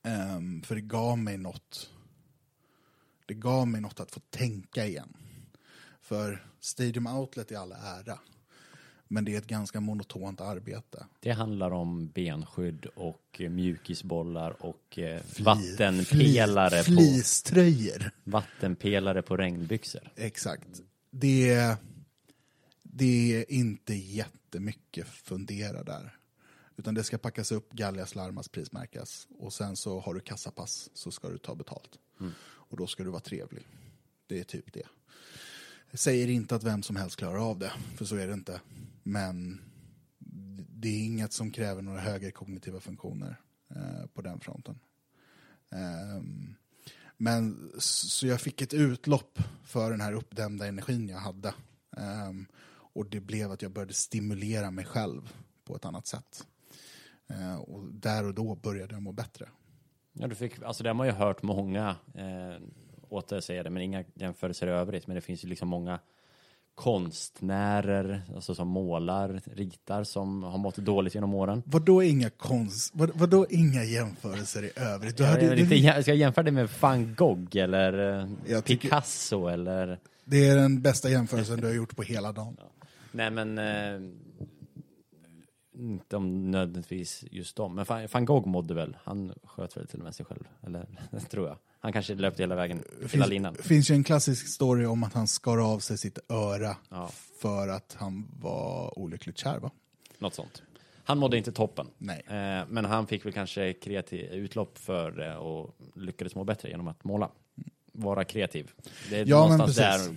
Ehm, 0.03 0.61
för 0.61 0.75
det 0.75 0.81
gav 0.81 1.17
mig 1.17 1.37
något. 1.37 1.89
Det 3.25 3.33
gav 3.33 3.67
mig 3.67 3.81
något 3.81 3.99
att 3.99 4.11
få 4.11 4.19
tänka 4.19 4.85
igen. 4.85 5.17
För 6.10 6.45
Stadium 6.60 7.07
Outlet 7.07 7.51
är 7.51 7.57
all 7.57 7.72
ära. 7.72 8.20
Men 9.07 9.26
det 9.26 9.34
är 9.34 9.38
ett 9.38 9.47
ganska 9.47 9.80
monotont 9.80 10.41
arbete. 10.41 11.05
Det 11.20 11.32
handlar 11.32 11.72
om 11.72 12.07
benskydd 12.07 12.86
och 12.86 13.26
eh, 13.41 13.49
mjukisbollar 13.49 14.66
och 14.66 14.99
eh, 14.99 15.22
Fli- 15.24 15.43
vattenpelare, 15.43 16.82
fli- 16.82 16.95
på, 16.95 17.01
Fleecetröjor. 17.01 18.12
vattenpelare 18.24 19.22
på 19.22 19.38
regnbyxor. 19.38 20.12
Exakt. 20.16 20.82
Det, 21.12 21.76
det 22.84 23.36
är 23.36 23.51
inte 23.51 23.93
jättemycket 23.93 25.07
fundera 25.07 25.84
där. 25.84 26.16
Utan 26.78 26.93
det 26.95 27.03
ska 27.03 27.18
packas 27.18 27.51
upp, 27.51 27.72
galgas, 27.72 28.16
larmas, 28.16 28.47
prismärkas. 28.49 29.28
Och 29.39 29.53
sen 29.53 29.76
så 29.76 29.99
har 29.99 30.14
du 30.14 30.20
kassapass 30.20 30.89
så 30.93 31.12
ska 31.12 31.30
du 31.30 31.38
ta 31.38 31.55
betalt. 31.55 31.99
Och 32.41 32.78
då 32.78 32.88
ska 32.88 33.03
du 33.03 33.10
vara 33.10 33.22
trevlig. 33.22 33.64
Det 34.28 34.39
är 34.39 34.43
typ 34.43 34.74
det. 34.74 34.88
Jag 35.91 35.99
säger 35.99 36.27
inte 36.27 36.55
att 36.55 36.63
vem 36.63 36.83
som 36.83 36.95
helst 36.95 37.15
klarar 37.15 37.49
av 37.49 37.59
det, 37.59 37.71
för 37.95 38.05
så 38.05 38.15
är 38.15 38.27
det 38.27 38.33
inte. 38.33 38.61
Men 39.03 39.61
det 40.79 40.87
är 40.87 41.05
inget 41.05 41.33
som 41.33 41.51
kräver 41.51 41.81
några 41.81 41.99
högre 41.99 42.31
kognitiva 42.31 42.79
funktioner 42.79 43.41
eh, 43.75 44.05
på 44.13 44.21
den 44.21 44.39
fronten. 44.39 44.79
Ehm, 45.71 46.55
men 47.17 47.71
så 47.79 48.27
jag 48.27 48.41
fick 48.41 48.61
ett 48.61 48.73
utlopp 48.73 49.39
för 49.63 49.91
den 49.91 50.01
här 50.01 50.13
uppdämda 50.13 50.67
energin 50.67 51.09
jag 51.09 51.17
hade. 51.17 51.53
Ehm, 51.97 52.45
och 52.71 53.05
det 53.09 53.19
blev 53.19 53.51
att 53.51 53.61
jag 53.61 53.71
började 53.71 53.93
stimulera 53.93 54.71
mig 54.71 54.85
själv 54.85 55.33
på 55.63 55.75
ett 55.75 55.85
annat 55.85 56.07
sätt. 56.07 56.47
Ehm, 57.27 57.59
och 57.59 57.93
där 57.93 58.25
och 58.25 58.33
då 58.33 58.55
började 58.55 58.93
jag 58.93 59.01
må 59.01 59.11
bättre. 59.11 59.49
Ja, 60.13 60.27
du 60.27 60.35
fick, 60.35 60.63
alltså 60.63 60.83
det 60.83 60.89
har 60.89 60.93
man 60.93 61.07
ju 61.07 61.13
hört 61.13 61.43
många, 61.43 61.95
eh, 62.13 62.55
åter 63.10 63.39
säger 63.41 63.64
det, 63.64 63.70
men 63.70 63.82
inga 63.84 64.03
jämförelser 64.14 64.68
i 64.68 64.70
övrigt, 64.70 65.07
men 65.07 65.16
det 65.16 65.22
finns 65.22 65.43
ju 65.45 65.47
liksom 65.47 65.68
många 65.68 65.99
konstnärer, 66.76 68.22
alltså 68.36 68.55
som 68.55 68.68
målar, 68.68 69.41
ritar, 69.53 70.03
som 70.03 70.43
har 70.43 70.57
mått 70.57 70.76
dåligt 70.76 71.16
genom 71.16 71.34
åren. 71.34 71.64
Vadå 71.66 72.03
inga 72.03 72.30
konst, 72.30 72.91
vad, 72.95 73.12
vadå 73.16 73.45
inga 73.49 73.84
jämförelser 73.84 74.64
i 74.64 74.72
övrigt? 74.76 75.18
Du 75.18 75.24
Jag, 75.24 75.32
hade, 75.32 75.45
jag, 75.45 75.60
inte, 75.60 75.76
jag 75.76 76.01
ska 76.01 76.12
jag 76.12 76.18
jämföra 76.18 76.43
det 76.43 76.51
med 76.51 76.70
van 76.82 77.16
Gogh 77.16 77.57
eller 77.57 78.20
eh, 78.20 78.30
Jag 78.47 78.66
tycker- 78.66 78.82
Picasso 78.88 79.47
eller... 79.47 79.99
det 80.26 80.47
är 80.47 80.55
den 80.55 80.82
bästa 80.82 81.10
jämförelsen 81.10 81.60
du 81.62 81.68
har 81.68 81.74
gjort 81.74 81.95
på 81.95 82.03
hela 82.03 82.32
dagen. 82.32 82.57
Nej 83.12 83.32
men... 83.32 83.57
Eh, 83.57 84.12
inte 85.74 86.18
om 86.18 86.51
nödvändigtvis 86.51 87.24
just 87.32 87.55
dem. 87.55 87.76
Men 87.76 87.86
van, 87.86 88.07
van 88.14 88.26
Gogh 88.26 88.47
mådde 88.47 88.74
väl? 88.74 88.97
Han 89.03 89.34
sköt 89.43 89.78
väl 89.78 89.88
till 89.88 89.99
och 89.99 90.03
med 90.05 90.16
sig 90.16 90.26
själv? 90.26 90.43
Eller 90.66 90.86
tror 91.30 91.47
jag. 91.47 91.57
Han 91.82 91.93
kanske 91.93 92.15
löpte 92.15 92.43
hela 92.43 92.55
vägen, 92.55 92.84
hela 92.97 93.07
finns, 93.09 93.27
linan. 93.30 93.55
finns 93.55 93.91
ju 93.91 93.95
en 93.95 94.03
klassisk 94.03 94.47
story 94.47 94.86
om 94.86 95.03
att 95.03 95.13
han 95.13 95.27
skar 95.27 95.57
av 95.73 95.80
sig 95.80 95.97
sitt 95.97 96.19
öra 96.30 96.77
Ja. 96.89 97.11
för 97.41 97.67
att 97.67 97.95
han 97.99 98.27
var 98.41 98.99
olyckligt 98.99 99.38
kär 99.38 99.59
va? 99.59 99.71
Något 100.17 100.36
sånt. 100.36 100.61
Han 101.03 101.17
mådde 101.17 101.38
inte 101.38 101.51
toppen. 101.51 101.88
Nej. 101.97 102.23
Eh, 102.27 102.65
men 102.69 102.86
han 102.86 103.07
fick 103.07 103.25
väl 103.25 103.34
kanske 103.34 103.73
kreativ 103.73 104.32
utlopp 104.32 104.77
för 104.77 105.11
det 105.11 105.36
och 105.38 105.75
lyckades 105.95 106.36
må 106.36 106.43
bättre 106.43 106.69
genom 106.69 106.88
att 106.88 107.03
måla. 107.03 107.30
Vara 107.93 108.23
kreativ. 108.23 108.71
Det 109.09 109.17
är 109.19 109.25
Ja, 109.25 109.39
någonstans 109.47 109.75
där 109.75 110.15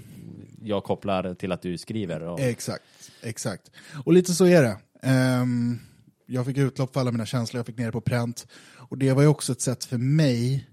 jag 0.63 0.85
kopplar 0.85 1.35
till 1.35 1.53
att 1.53 1.63
du 1.63 1.79
skriver. 1.79 2.23
Och, 2.23 2.41
Exakt, 2.41 2.85
exakt. 3.23 3.71
Och 4.05 4.13
lite 4.13 4.33
så 4.33 4.47
är 4.47 4.63
det. 4.63 4.77
Ehm, 5.03 5.79
jag 6.27 6.47
fick 6.47 6.57
utlopp 6.57 6.93
för 6.93 7.01
alla 7.01 7.11
mina 7.13 7.27
känslor, 7.27 7.59
jag 7.59 7.67
fick 7.67 7.79
ner 7.79 7.87
det 7.87 7.93
på 7.93 8.01
pränt. 8.01 8.47
Och 8.75 8.99
det 8.99 9.13
var 9.13 9.23
ju 9.23 9.29
också 9.29 9.53
ett 9.53 9.61
sätt 9.61 9.85
för 9.85 9.99
mig 9.99 10.69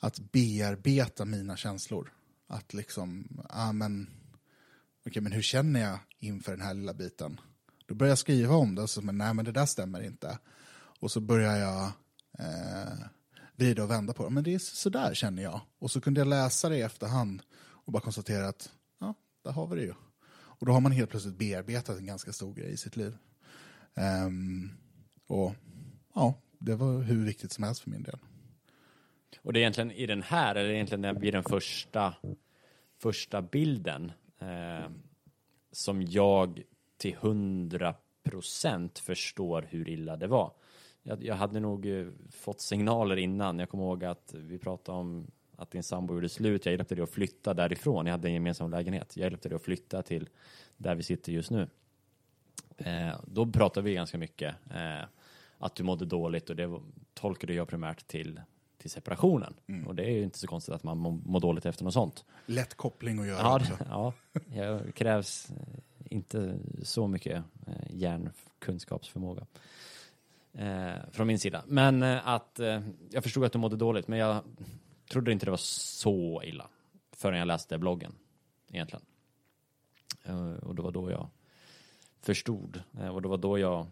att 0.00 0.18
bearbeta 0.32 1.24
mina 1.24 1.56
känslor. 1.56 2.12
Att 2.46 2.74
liksom, 2.74 3.40
ja 3.48 3.72
men, 3.72 4.10
okay, 5.06 5.22
men 5.22 5.32
hur 5.32 5.42
känner 5.42 5.80
jag 5.80 5.98
inför 6.18 6.52
den 6.52 6.60
här 6.60 6.74
lilla 6.74 6.94
biten? 6.94 7.40
Då 7.86 7.94
börjar 7.94 8.10
jag 8.10 8.18
skriva 8.18 8.54
om 8.54 8.74
det, 8.74 8.82
och 8.82 8.90
så 8.90 9.02
men 9.02 9.18
nej 9.18 9.34
men 9.34 9.44
det 9.44 9.52
där 9.52 9.66
stämmer 9.66 10.02
inte. 10.02 10.38
Och 11.00 11.10
så 11.10 11.20
börjar 11.20 11.56
jag 11.56 11.84
eh, 12.38 12.98
vrida 13.56 13.82
och 13.82 13.90
vända 13.90 14.12
på 14.12 14.24
det. 14.24 14.30
Men 14.30 14.44
det 14.44 14.54
är 14.54 14.58
sådär 14.58 15.14
känner 15.14 15.42
jag. 15.42 15.60
Och 15.78 15.90
så 15.90 16.00
kunde 16.00 16.20
jag 16.20 16.28
läsa 16.28 16.68
det 16.68 16.76
i 16.76 16.82
efterhand 16.82 17.42
och 17.58 17.92
bara 17.92 18.02
konstatera 18.02 18.48
att, 18.48 18.70
ja, 19.00 19.14
där 19.44 19.52
har 19.52 19.66
vi 19.66 19.76
det 19.76 19.82
ju. 19.82 19.94
Och 20.30 20.66
då 20.66 20.72
har 20.72 20.80
man 20.80 20.92
helt 20.92 21.10
plötsligt 21.10 21.38
bearbetat 21.38 21.98
en 21.98 22.06
ganska 22.06 22.32
stor 22.32 22.54
grej 22.54 22.72
i 22.72 22.76
sitt 22.76 22.96
liv. 22.96 23.16
Um, 24.26 24.70
och 25.26 25.54
ja, 26.14 26.34
det 26.58 26.74
var 26.74 27.02
hur 27.02 27.24
viktigt 27.24 27.52
som 27.52 27.64
helst 27.64 27.80
för 27.80 27.90
min 27.90 28.02
del 28.02 28.18
och 29.42 29.52
det 29.52 29.58
är 29.58 29.60
egentligen 29.60 29.90
i 29.90 30.06
den 30.06 30.22
här, 30.22 30.54
eller 30.54 30.70
egentligen 30.70 31.20
vid 31.20 31.34
den 31.34 31.42
första, 31.42 32.14
första 32.98 33.42
bilden 33.42 34.12
eh, 34.38 34.90
som 35.72 36.02
jag 36.02 36.62
till 36.96 37.16
hundra 37.16 37.94
procent 38.22 38.98
förstår 38.98 39.66
hur 39.70 39.88
illa 39.88 40.16
det 40.16 40.26
var. 40.26 40.52
Jag, 41.02 41.24
jag 41.24 41.34
hade 41.34 41.60
nog 41.60 41.86
eh, 41.86 42.06
fått 42.30 42.60
signaler 42.60 43.16
innan. 43.16 43.58
Jag 43.58 43.68
kommer 43.68 43.84
ihåg 43.84 44.04
att 44.04 44.34
vi 44.34 44.58
pratade 44.58 44.98
om 44.98 45.30
att 45.56 45.70
din 45.70 45.82
sambo 45.82 46.14
gjorde 46.14 46.28
slut. 46.28 46.66
Jag 46.66 46.72
hjälpte 46.72 46.94
dig 46.94 47.04
att 47.04 47.10
flytta 47.10 47.54
därifrån. 47.54 48.06
Jag 48.06 48.12
hade 48.12 48.28
en 48.28 48.34
gemensam 48.34 48.70
lägenhet. 48.70 49.16
Jag 49.16 49.24
hjälpte 49.24 49.48
dig 49.48 49.56
att 49.56 49.62
flytta 49.62 50.02
till 50.02 50.28
där 50.76 50.94
vi 50.94 51.02
sitter 51.02 51.32
just 51.32 51.50
nu. 51.50 51.68
Eh, 52.76 53.20
då 53.26 53.46
pratade 53.46 53.84
vi 53.84 53.94
ganska 53.94 54.18
mycket. 54.18 54.54
Eh, 54.74 55.04
att 55.58 55.74
du 55.74 55.82
mådde 55.82 56.04
dåligt 56.04 56.50
och 56.50 56.56
det 56.56 56.80
tolkade 57.14 57.54
jag 57.54 57.68
primärt 57.68 58.06
till 58.06 58.40
till 58.78 58.90
separationen. 58.90 59.54
Och 59.86 59.94
det 59.94 60.04
är 60.04 60.10
ju 60.10 60.22
inte 60.22 60.38
så 60.38 60.46
konstigt 60.46 60.74
att 60.74 60.82
man 60.82 60.98
mår, 60.98 61.40
dåligt 61.40 61.66
efter 61.66 61.84
något 61.84 61.94
sånt. 61.94 62.24
Lätt 62.46 62.74
koppling 62.74 63.18
att 63.18 63.26
göra 63.26 63.38
Ja, 63.38 63.56
också. 63.56 63.76
det, 63.78 64.56
ja 64.56 64.80
det 64.84 64.92
krävs 64.92 65.50
eh, 65.50 65.56
inte 66.10 66.58
så 66.82 67.06
mycket 67.06 67.44
eh, 67.66 67.74
hjärnkunskapsförmåga 67.90 69.46
eh, 70.52 70.94
från 71.10 71.26
min 71.26 71.38
sida. 71.38 71.62
Men 71.66 72.02
eh, 72.02 72.28
att 72.28 72.60
eh, 72.60 72.80
jag 73.10 73.22
förstod 73.22 73.44
att 73.44 73.52
du 73.52 73.58
mådde 73.58 73.76
dåligt, 73.76 74.08
men 74.08 74.18
jag 74.18 74.42
trodde 75.10 75.32
inte 75.32 75.46
det 75.46 75.50
var 75.50 75.56
så 75.56 76.42
illa 76.44 76.68
förrän 77.12 77.38
jag 77.38 77.46
läste 77.46 77.78
bloggen 77.78 78.14
egentligen. 78.68 79.04
Eh, 80.24 80.52
och 80.52 80.74
det 80.74 80.82
var 80.82 80.92
då 80.92 81.10
jag 81.10 81.28
förstod 82.20 82.82
och 83.12 83.22
det 83.22 83.28
var 83.28 83.36
då 83.36 83.58
jag, 83.58 83.86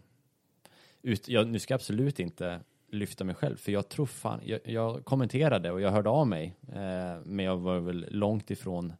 ut, 1.01 1.27
jag 1.27 1.47
nu 1.47 1.59
ska 1.59 1.73
jag 1.73 1.77
absolut 1.77 2.19
inte 2.19 2.61
lyfta 2.91 3.23
mig 3.23 3.35
själv, 3.35 3.57
för 3.57 3.71
jag 3.71 3.89
tror 3.89 4.05
fan, 4.05 4.41
jag, 4.45 4.59
jag 4.63 5.05
kommenterade 5.05 5.71
och 5.71 5.81
jag 5.81 5.91
hörde 5.91 6.09
av 6.09 6.27
mig, 6.27 6.53
eh, 6.73 7.21
men 7.25 7.45
jag 7.45 7.57
var 7.57 7.79
väl 7.79 8.05
långt 8.09 8.51
ifrån 8.51 8.93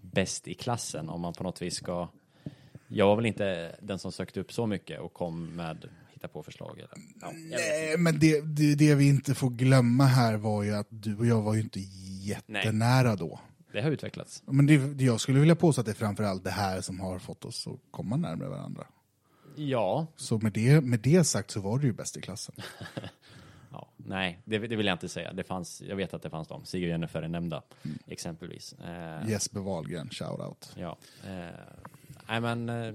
bäst 0.00 0.48
i 0.48 0.54
klassen 0.54 1.08
om 1.08 1.20
man 1.20 1.32
på 1.32 1.42
något 1.42 1.62
vis 1.62 1.74
ska 1.74 2.08
jag 2.88 3.06
var 3.06 3.16
väl 3.16 3.26
inte 3.26 3.76
den 3.82 3.98
som 3.98 4.12
sökte 4.12 4.40
upp 4.40 4.52
så 4.52 4.66
mycket 4.66 5.00
och 5.00 5.12
kom 5.12 5.56
med 5.56 5.88
hitta 6.10 6.28
på 6.28 6.42
förslag 6.42 6.78
eller, 6.78 6.90
ja. 7.20 7.30
Nej, 7.50 7.96
men 7.98 8.18
det, 8.18 8.40
det, 8.40 8.74
det 8.74 8.94
vi 8.94 9.08
inte 9.08 9.34
får 9.34 9.50
glömma 9.50 10.04
här 10.04 10.36
var 10.36 10.62
ju 10.62 10.74
att 10.74 10.86
du 10.90 11.16
och 11.16 11.26
jag 11.26 11.42
var 11.42 11.54
ju 11.54 11.60
inte 11.60 11.80
jättenära 12.22 13.16
då. 13.16 13.40
Det 13.72 13.80
har 13.82 13.90
utvecklats. 13.90 14.42
Men 14.46 14.66
det- 14.66 15.02
jag 15.04 15.20
skulle 15.20 15.40
vilja 15.40 15.56
påstå 15.56 15.80
att 15.80 15.86
det 15.86 15.92
är 15.92 15.94
framförallt 15.94 16.44
det 16.44 16.50
här 16.50 16.80
som 16.80 17.00
har 17.00 17.18
fått 17.18 17.44
oss 17.44 17.66
att 17.66 17.78
komma 17.90 18.16
närmare 18.16 18.48
varandra. 18.48 18.86
Ja, 19.56 20.06
Så 20.16 20.38
med 20.38 20.52
det, 20.52 20.80
med 20.80 21.00
det 21.00 21.24
sagt 21.24 21.50
så 21.50 21.60
var 21.60 21.78
du 21.78 21.86
ju 21.86 21.92
bäst 21.92 22.16
i 22.16 22.20
klassen. 22.20 22.54
nej, 24.06 24.42
det, 24.44 24.58
det 24.58 24.76
vill 24.76 24.86
jag 24.86 24.94
inte 24.94 25.08
säga. 25.08 25.32
Det 25.32 25.44
fanns, 25.44 25.82
jag 25.82 25.96
vet 25.96 26.14
att 26.14 26.22
det 26.22 26.30
fanns 26.30 26.48
de, 26.48 26.64
Sigge 26.64 26.86
och 26.86 26.90
Jennifer 26.90 27.22
är 27.22 27.28
nämnda, 27.28 27.62
exempelvis. 28.06 28.72
Eh, 28.72 29.28
Jesper 29.28 29.60
Wahlgren, 29.60 30.08
shoutout. 30.10 30.72
Ja. 30.76 30.98
Eh, 31.24 31.54
nej 32.28 32.40
men, 32.40 32.68
eh, 32.68 32.94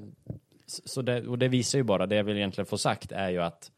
så 0.66 1.02
det, 1.02 1.28
och 1.28 1.40
det 1.40 1.48
visar 1.48 1.80
ju 1.80 1.84
bara, 1.84 2.06
det 2.06 2.16
jag 2.16 2.24
vill 2.24 2.38
egentligen 2.38 2.66
få 2.66 2.78
sagt 2.78 3.12
är 3.12 3.30
ju 3.30 3.42
att 3.42 3.72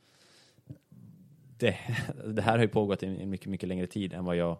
det, 1.57 1.77
det 2.25 2.41
här 2.41 2.51
har 2.51 2.63
ju 2.63 2.67
pågått 2.67 3.03
i 3.03 3.25
mycket, 3.25 3.47
mycket 3.47 3.69
längre 3.69 3.87
tid 3.87 4.13
än 4.13 4.25
vad 4.25 4.35
jag 4.35 4.57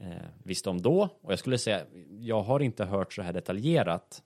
eh, 0.00 0.26
visste 0.42 0.70
om 0.70 0.82
då. 0.82 1.08
Och 1.20 1.32
jag 1.32 1.38
skulle 1.38 1.58
säga, 1.58 1.84
jag 2.20 2.42
har 2.42 2.60
inte 2.60 2.84
hört 2.84 3.12
så 3.12 3.22
här 3.22 3.32
detaljerat 3.32 4.22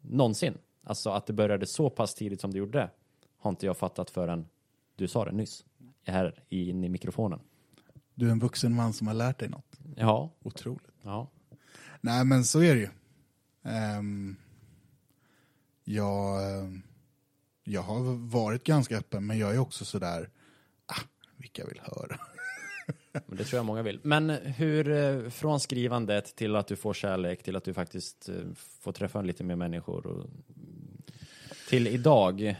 någonsin. 0.00 0.58
Alltså 0.84 1.10
att 1.10 1.26
det 1.26 1.32
började 1.32 1.66
så 1.66 1.90
pass 1.90 2.14
tidigt 2.14 2.40
som 2.40 2.50
det 2.50 2.58
gjorde 2.58 2.90
har 3.38 3.50
inte 3.50 3.66
jag 3.66 3.76
fattat 3.76 4.10
förrän 4.10 4.48
du 4.96 5.08
sa 5.08 5.24
det 5.24 5.32
nyss. 5.32 5.64
Här 6.06 6.44
in 6.48 6.84
i 6.84 6.88
mikrofonen. 6.88 7.40
Du 8.14 8.26
är 8.26 8.30
en 8.32 8.38
vuxen 8.38 8.74
man 8.74 8.92
som 8.92 9.06
har 9.06 9.14
lärt 9.14 9.38
dig 9.38 9.48
något. 9.48 9.78
Ja, 9.96 10.30
Otroligt. 10.42 10.90
ja. 11.02 11.30
Nej, 12.00 12.24
men 12.24 12.44
så 12.44 12.62
är 12.62 12.74
det 12.74 12.80
ju. 12.80 12.88
Ehm, 13.62 14.36
jag, 15.84 16.52
ehm, 16.58 16.82
jag 17.64 17.82
har 17.82 18.28
varit 18.28 18.64
ganska 18.64 18.98
öppen, 18.98 19.26
men 19.26 19.38
jag 19.38 19.54
är 19.54 19.58
också 19.58 19.84
sådär, 19.84 20.30
ah, 20.86 21.00
vilka 21.36 21.66
vill 21.66 21.80
höra? 21.82 22.20
Men 23.26 23.38
det 23.38 23.44
tror 23.44 23.58
jag 23.58 23.66
många 23.66 23.82
vill. 23.82 24.00
Men 24.02 24.30
hur, 24.30 24.90
eh, 24.90 25.30
från 25.30 25.60
skrivandet 25.60 26.36
till 26.36 26.56
att 26.56 26.66
du 26.66 26.76
får 26.76 26.94
kärlek, 26.94 27.42
till 27.42 27.56
att 27.56 27.64
du 27.64 27.74
faktiskt 27.74 28.28
eh, 28.28 28.34
får 28.54 28.92
träffa 28.92 29.22
lite 29.22 29.44
mer 29.44 29.56
människor 29.56 30.06
och 30.06 30.26
till 31.70 31.86
idag, 31.86 32.42
eh, 32.42 32.52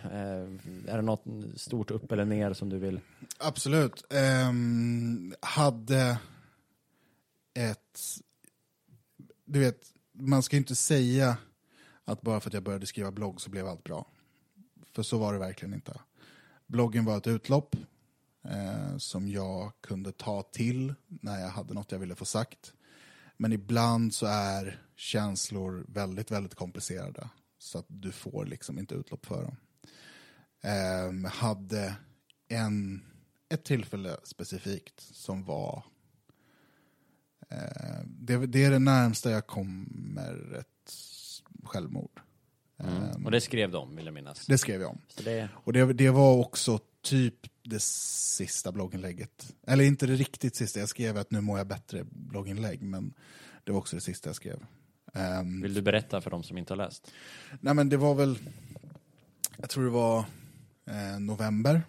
är 0.86 0.96
det 0.96 1.02
något 1.02 1.24
stort 1.56 1.90
upp 1.90 2.12
eller 2.12 2.24
ner 2.24 2.52
som 2.52 2.68
du 2.68 2.78
vill? 2.78 3.00
Absolut. 3.38 4.04
Ehm, 4.10 5.34
hade 5.40 6.18
ett... 7.54 8.00
Du 9.44 9.60
vet, 9.60 9.92
man 10.12 10.42
ska 10.42 10.56
ju 10.56 10.58
inte 10.58 10.74
säga 10.74 11.36
att 12.04 12.22
bara 12.22 12.40
för 12.40 12.50
att 12.50 12.54
jag 12.54 12.62
började 12.62 12.86
skriva 12.86 13.10
blogg 13.10 13.40
så 13.40 13.50
blev 13.50 13.66
allt 13.66 13.84
bra. 13.84 14.06
För 14.94 15.02
så 15.02 15.18
var 15.18 15.32
det 15.32 15.38
verkligen 15.38 15.74
inte. 15.74 16.00
Bloggen 16.66 17.04
var 17.04 17.16
ett 17.16 17.26
utlopp 17.26 17.76
eh, 18.44 18.96
som 18.96 19.28
jag 19.28 19.72
kunde 19.80 20.12
ta 20.12 20.42
till 20.42 20.94
när 21.06 21.40
jag 21.40 21.48
hade 21.48 21.74
något 21.74 21.92
jag 21.92 21.98
ville 21.98 22.14
få 22.14 22.24
sagt. 22.24 22.72
Men 23.36 23.52
ibland 23.52 24.14
så 24.14 24.26
är 24.26 24.82
känslor 24.96 25.84
väldigt, 25.88 26.30
väldigt 26.30 26.54
komplicerade. 26.54 27.28
Så 27.62 27.78
att 27.78 27.86
du 27.88 28.12
får 28.12 28.46
liksom 28.46 28.78
inte 28.78 28.94
utlopp 28.94 29.26
för 29.26 29.42
dem. 29.42 29.56
Ehm, 30.62 31.24
hade 31.24 31.94
en, 32.48 33.04
ett 33.48 33.64
tillfälle 33.64 34.16
specifikt 34.24 35.00
som 35.00 35.44
var 35.44 35.84
eh, 37.50 38.04
det, 38.04 38.46
det 38.46 38.64
är 38.64 38.70
det 38.70 38.78
närmsta 38.78 39.30
jag 39.30 39.46
kommer 39.46 40.56
ett 40.58 40.92
självmord. 41.64 42.20
Ehm, 42.78 43.24
Och 43.24 43.30
det 43.30 43.40
skrev 43.40 43.70
de, 43.70 43.96
vill 43.96 44.04
jag 44.04 44.14
minnas. 44.14 44.46
det 44.46 44.58
skrev 44.58 44.80
jag 44.80 44.90
om. 44.90 44.98
Det, 45.24 45.48
Och 45.54 45.72
det, 45.72 45.92
det 45.92 46.10
var 46.10 46.36
också 46.36 46.78
typ 47.02 47.46
det 47.62 47.82
sista 47.82 48.72
blogginlägget. 48.72 49.54
Eller 49.66 49.84
inte 49.84 50.06
det 50.06 50.14
riktigt 50.14 50.56
sista, 50.56 50.80
jag 50.80 50.88
skrev 50.88 51.16
att 51.16 51.30
nu 51.30 51.40
mår 51.40 51.58
jag 51.58 51.66
bättre 51.66 52.04
blogginlägg, 52.10 52.82
men 52.82 53.14
det 53.64 53.72
var 53.72 53.78
också 53.78 53.96
det 53.96 54.02
sista 54.02 54.28
jag 54.28 54.36
skrev. 54.36 54.66
Ehm, 55.14 55.62
vill 55.62 55.74
du 55.74 55.82
berätta 55.82 56.20
för 56.20 56.30
de 56.30 56.42
som 56.42 56.58
inte 56.58 56.72
har 56.72 56.78
läst? 56.78 57.12
Nej 57.60 57.74
men 57.74 57.88
det 57.88 57.96
var 57.96 58.14
väl, 58.14 58.38
jag 59.56 59.70
tror 59.70 59.84
det 59.84 59.90
var 59.90 60.18
eh, 60.86 61.20
november, 61.20 61.82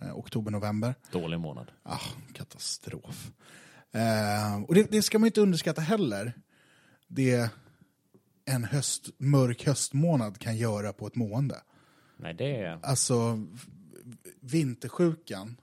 eh, 0.00 0.18
oktober-november. 0.18 0.94
Dålig 1.12 1.40
månad. 1.40 1.70
Ah, 1.82 2.00
katastrof. 2.32 3.30
Eh, 3.92 4.62
och 4.62 4.74
det, 4.74 4.90
det 4.90 5.02
ska 5.02 5.18
man 5.18 5.26
inte 5.26 5.40
underskatta 5.40 5.80
heller. 5.80 6.32
Det 7.06 7.50
en 8.44 8.64
höst, 8.64 9.10
mörk 9.18 9.66
höstmånad 9.66 10.38
kan 10.38 10.56
göra 10.56 10.92
på 10.92 11.06
ett 11.06 11.14
mående. 11.14 11.56
Nej, 12.16 12.34
det 12.34 12.62
är... 12.62 12.78
Alltså, 12.82 13.46
vintersjukan, 14.40 15.56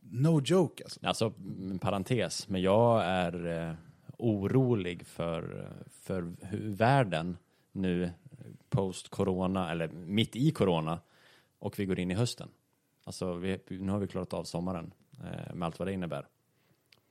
no 0.00 0.42
joke 0.44 0.84
alltså. 0.84 1.00
Alltså, 1.02 1.32
en 1.70 1.78
parentes, 1.78 2.48
men 2.48 2.62
jag 2.62 3.04
är 3.04 3.68
eh, 3.68 3.74
orolig 4.20 5.06
för, 5.06 5.72
för 5.90 6.32
hur 6.40 6.74
världen 6.74 7.36
nu 7.72 8.10
post-corona, 8.68 9.70
eller 9.70 9.88
mitt 9.88 10.36
i 10.36 10.50
corona, 10.50 11.00
och 11.58 11.78
vi 11.78 11.86
går 11.86 11.98
in 11.98 12.10
i 12.10 12.14
hösten. 12.14 12.48
Alltså, 13.04 13.34
vi, 13.34 13.58
nu 13.68 13.92
har 13.92 13.98
vi 13.98 14.08
klarat 14.08 14.34
av 14.34 14.44
sommaren 14.44 14.94
eh, 15.12 15.54
med 15.54 15.66
allt 15.66 15.78
vad 15.78 15.88
det 15.88 15.92
innebär. 15.92 16.26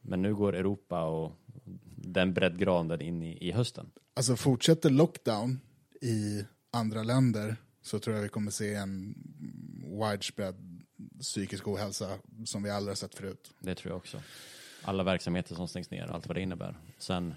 Men 0.01 0.21
nu 0.21 0.35
går 0.35 0.55
Europa 0.55 1.03
och 1.03 1.31
den 1.95 2.33
breddgraden 2.33 3.01
in 3.01 3.23
i, 3.23 3.47
i 3.47 3.51
hösten. 3.51 3.91
Alltså 4.13 4.35
fortsätter 4.35 4.89
lockdown 4.89 5.59
i 6.01 6.45
andra 6.71 7.03
länder 7.03 7.55
så 7.81 7.99
tror 7.99 8.15
jag 8.15 8.23
vi 8.23 8.29
kommer 8.29 8.51
se 8.51 8.73
en 8.73 9.15
widespread 9.81 10.55
psykisk 11.19 11.67
ohälsa 11.67 12.17
som 12.45 12.63
vi 12.63 12.69
aldrig 12.69 12.91
har 12.91 12.95
sett 12.95 13.15
förut. 13.15 13.53
Det 13.59 13.75
tror 13.75 13.91
jag 13.91 13.97
också. 13.97 14.21
Alla 14.83 15.03
verksamheter 15.03 15.55
som 15.55 15.67
stängs 15.67 15.91
ner, 15.91 16.07
allt 16.07 16.27
vad 16.27 16.37
det 16.37 16.41
innebär. 16.41 16.77
Sen 16.97 17.33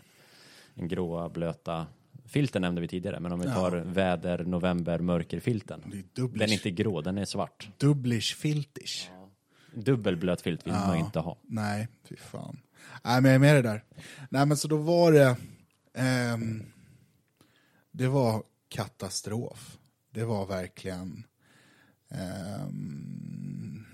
den 0.75 0.89
gråa, 0.89 1.29
blöta 1.29 1.87
filten 2.27 2.63
nämnde 2.63 2.81
vi 2.81 2.89
tidigare, 2.89 3.21
men 3.21 3.33
om 3.33 3.41
vi 3.41 3.47
Ja. 3.47 3.55
tar 3.55 3.71
väder, 3.77 4.45
november, 4.45 4.99
mörkerfilten. 4.99 5.83
Det 5.87 5.99
är 5.99 6.05
dubblish, 6.13 6.39
Den 6.41 6.49
är 6.49 6.53
inte 6.53 6.71
grå, 6.71 7.01
den 7.01 7.19
är 7.19 7.25
svart. 7.25 7.69
dubblish 7.79 8.37
filtish. 8.37 9.09
Dubbelblöt 9.75 10.41
filt 10.43 10.67
vill 10.67 10.73
man 10.73 10.97
inte 10.97 11.21
ha. 11.21 11.37
Nej, 11.43 11.89
fy 12.09 12.17
fan. 12.17 12.61
Nej, 13.05 13.21
men 13.21 13.25
jag 13.31 13.35
är 13.35 13.39
med 13.39 13.55
det 13.57 13.63
där. 13.63 13.85
Nej, 14.31 14.47
men 14.47 14.57
så 14.57 14.69
då 14.69 14.77
var 14.77 15.13
det... 15.13 15.37
ehm, 15.95 16.63
det 17.91 18.09
var 18.09 18.43
katastrof. 18.69 19.79
Det 20.11 20.25
var 20.25 20.47
verkligen... 20.47 21.27
ehm, 22.09 23.85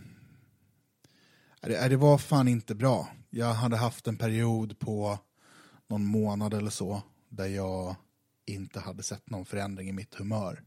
det, 1.61 1.89
det 1.89 1.97
var 1.97 2.19
fan 2.19 2.49
inte 2.49 2.75
bra. 2.75 3.09
Jag 3.31 3.55
hade 3.55 3.77
haft 3.77 4.07
en 4.07 4.17
period 4.17 4.79
på 4.79 5.19
någon 5.87 6.05
månad 6.05 6.55
eller 6.55 6.71
så 6.71 7.03
där 7.29 7.47
jag 7.47 7.97
inte 8.47 8.81
hade 8.81 9.03
sett 9.03 9.31
någon 9.31 9.45
förändring 9.45 9.89
i 9.89 9.93
mitt 9.93 10.15
humör. 10.15 10.63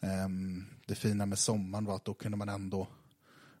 Ehm, 0.00 0.64
det 0.86 0.94
fina 0.94 1.26
med 1.26 1.38
sommaren 1.38 1.84
var 1.84 1.96
att 1.96 2.04
då 2.04 2.14
kunde 2.14 2.36
man 2.36 2.48
ändå 2.48 2.88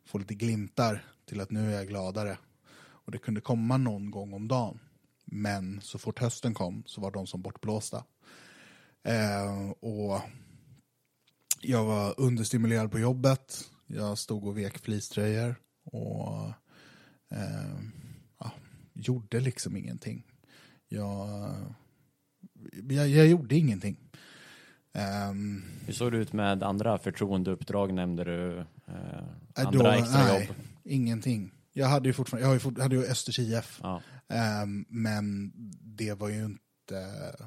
få 0.04 0.18
lite 0.18 0.34
glimtar 0.34 1.04
till 1.24 1.40
att 1.40 1.50
nu 1.50 1.72
är 1.72 1.76
jag 1.76 1.88
gladare. 1.88 2.38
Och 2.74 3.12
det 3.12 3.18
kunde 3.18 3.40
komma 3.40 3.76
någon 3.76 4.10
gång 4.10 4.32
om 4.32 4.48
dagen. 4.48 4.78
Men 5.24 5.80
så 5.80 5.98
fort 5.98 6.18
hösten 6.18 6.54
kom 6.54 6.82
så 6.86 7.00
var 7.00 7.10
de 7.10 7.26
som 7.26 7.42
bortblåsta. 7.42 8.04
Ehm, 9.02 9.72
och 9.72 10.20
jag 11.60 11.84
var 11.84 12.20
understimulerad 12.20 12.90
på 12.90 12.98
jobbet. 12.98 13.70
Jag 13.86 14.18
stod 14.18 14.44
och 14.44 14.58
vek 14.58 14.78
fleecetröjor. 14.78 15.56
Och 15.84 16.48
eh, 17.30 17.78
gjorde 18.94 19.40
liksom 19.40 19.76
ingenting. 19.76 20.22
Jag, 20.88 21.28
jag, 22.88 23.08
jag 23.08 23.26
gjorde 23.26 23.56
ingenting. 23.56 23.96
Ehm, 24.92 25.62
Hur 25.86 25.92
såg 25.92 26.12
det 26.12 26.18
ut 26.18 26.32
med 26.32 26.62
andra 26.62 26.98
förtroendeuppdrag 26.98 27.94
nämnde 27.94 28.24
du? 28.24 28.58
Eh, 28.58 28.64
Nej, 28.86 29.66
andra 29.66 29.82
då- 29.82 29.90
extrajobb? 30.02 30.38
nej, 30.48 30.50
Ingenting. 30.84 31.50
Jag 31.72 31.86
hade 31.88 32.08
ju 32.08 32.12
fortfarande, 32.12 32.42
jag 32.44 32.48
har 32.48 32.54
ju 32.54 32.60
fort, 32.60 32.78
hade 32.78 32.96
ju 32.96 33.02
Östers 33.04 33.38
IF. 33.38 33.80
Ja. 33.82 34.02
Ehm, 34.28 34.84
men 34.88 35.52
det 35.80 36.12
var 36.14 36.28
ju 36.28 36.44
inte 36.44 36.94
uh, 36.94 37.46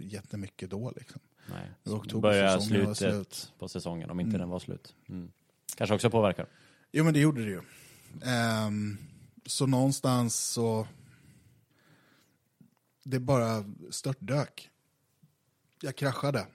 jättemycket 0.00 0.70
då 0.70 0.92
liksom. 0.96 1.20
Nej. 1.50 1.70
Det 1.82 1.90
var 1.90 2.58
slutet 2.60 2.96
slut. 2.96 3.52
på 3.58 3.68
säsongen, 3.68 4.10
om 4.10 4.20
inte 4.20 4.28
Mm. 4.28 4.40
den 4.40 4.48
var 4.48 4.58
slut. 4.58 4.94
Mm. 5.08 5.30
Kanske 5.76 5.94
också 5.94 6.10
påverkar. 6.10 6.46
Jo 6.92 7.04
men 7.04 7.14
det 7.14 7.20
gjorde 7.20 7.44
det 7.44 7.50
ju. 7.50 7.60
Ehm, 8.24 8.98
så 9.46 9.66
någonstans 9.66 10.36
så... 10.36 10.86
Det 13.04 13.20
bara 13.20 13.64
störtdök. 13.90 14.70
Jag 15.80 15.96
kraschade. 15.96 16.46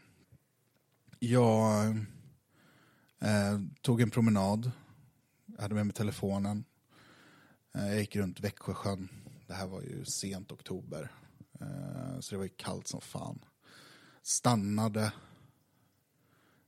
Jag 1.19 1.87
eh, 3.19 3.59
tog 3.81 4.01
en 4.01 4.09
promenad. 4.09 4.71
Jag 5.45 5.61
hade 5.61 5.75
med 5.75 5.85
mig 5.85 5.95
telefonen. 5.95 6.63
Eh, 7.73 7.87
jag 7.87 7.99
gick 7.99 8.15
runt 8.15 8.39
Växjösjön. 8.39 9.09
Det 9.47 9.53
här 9.53 9.67
var 9.67 9.81
ju 9.81 10.05
sent 10.05 10.51
oktober. 10.51 11.11
Eh, 11.61 12.19
så 12.19 12.35
det 12.35 12.37
var 12.37 12.43
ju 12.43 12.53
kallt 12.57 12.87
som 12.87 13.01
fan. 13.01 13.45
Stannade 14.21 15.11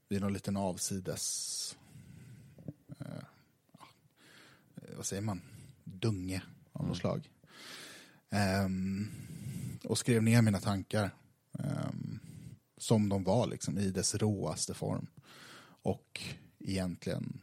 vid 0.08 0.22
någon 0.22 0.34
liten 0.34 0.58
avsides 0.58 1.78
eh, 3.00 3.24
vad 4.96 5.06
säger 5.06 5.22
man, 5.22 5.42
dunge 6.02 6.42
av 6.72 6.88
något 6.88 6.98
slag. 6.98 7.30
Ehm, 8.30 9.08
och 9.84 9.98
skrev 9.98 10.24
ner 10.24 10.42
mina 10.42 10.60
tankar 10.60 11.16
ehm, 11.60 12.20
som 12.78 13.10
de 13.10 13.24
var 13.24 13.48
liksom 13.48 13.78
i 13.78 13.92
dess 13.92 14.16
råaste 14.16 14.74
form. 14.74 15.08
Och 15.84 16.22
egentligen 16.60 17.42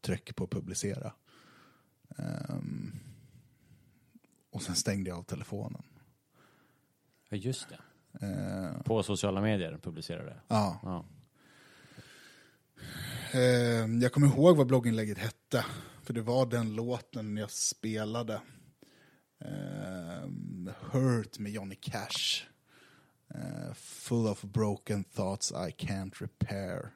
tryck 0.00 0.36
på 0.36 0.46
publicera. 0.46 1.12
Ehm, 2.18 2.92
och 4.50 4.62
sen 4.62 4.74
stängde 4.74 5.10
jag 5.10 5.18
av 5.18 5.22
telefonen. 5.22 5.82
Ja, 7.28 7.36
just 7.36 7.66
det. 7.68 7.78
Ehm, 8.26 8.82
På 8.82 9.02
sociala 9.02 9.40
medier 9.40 9.78
publicerar 9.82 10.24
det. 10.24 10.40
ja. 10.48 10.80
Ja. 10.82 11.04
Ehm, 13.32 14.00
jag 14.00 14.12
kommer 14.12 14.26
ihåg 14.26 14.56
vad 14.56 14.66
blogginlägget 14.66 15.18
hette. 15.18 15.64
För 16.08 16.14
det 16.14 16.22
var 16.22 16.46
den 16.46 16.74
låten 16.74 17.36
jag 17.36 17.50
spelade. 17.50 18.40
Uh, 19.44 20.30
Hurt 20.80 21.38
med 21.38 21.52
Johnny 21.52 21.74
Cash. 21.74 22.44
Uh, 23.34 23.72
full 23.74 24.26
of 24.26 24.42
broken 24.42 25.04
thoughts 25.04 25.52
I 25.52 25.70
can't 25.86 26.14
repair. 26.14 26.90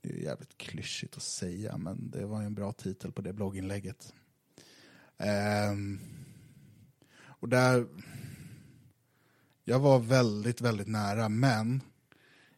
Det 0.00 0.08
är 0.08 0.12
ju 0.12 0.22
jävligt 0.22 0.58
klyschigt 0.58 1.16
att 1.16 1.22
säga, 1.22 1.76
men 1.76 2.10
det 2.10 2.26
var 2.26 2.40
ju 2.40 2.46
en 2.46 2.54
bra 2.54 2.72
titel 2.72 3.12
på 3.12 3.22
det 3.22 3.32
blogginlägget. 3.32 4.12
Uh, 5.20 5.98
och 7.26 7.48
där... 7.48 7.86
Jag 9.64 9.78
var 9.78 9.98
väldigt, 9.98 10.60
väldigt 10.60 10.88
nära, 10.88 11.28
men 11.28 11.82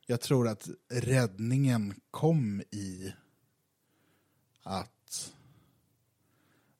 jag 0.06 0.20
tror 0.20 0.48
att 0.48 0.68
räddningen 0.90 2.00
kom 2.10 2.60
i 2.60 3.14
att... 4.62 4.92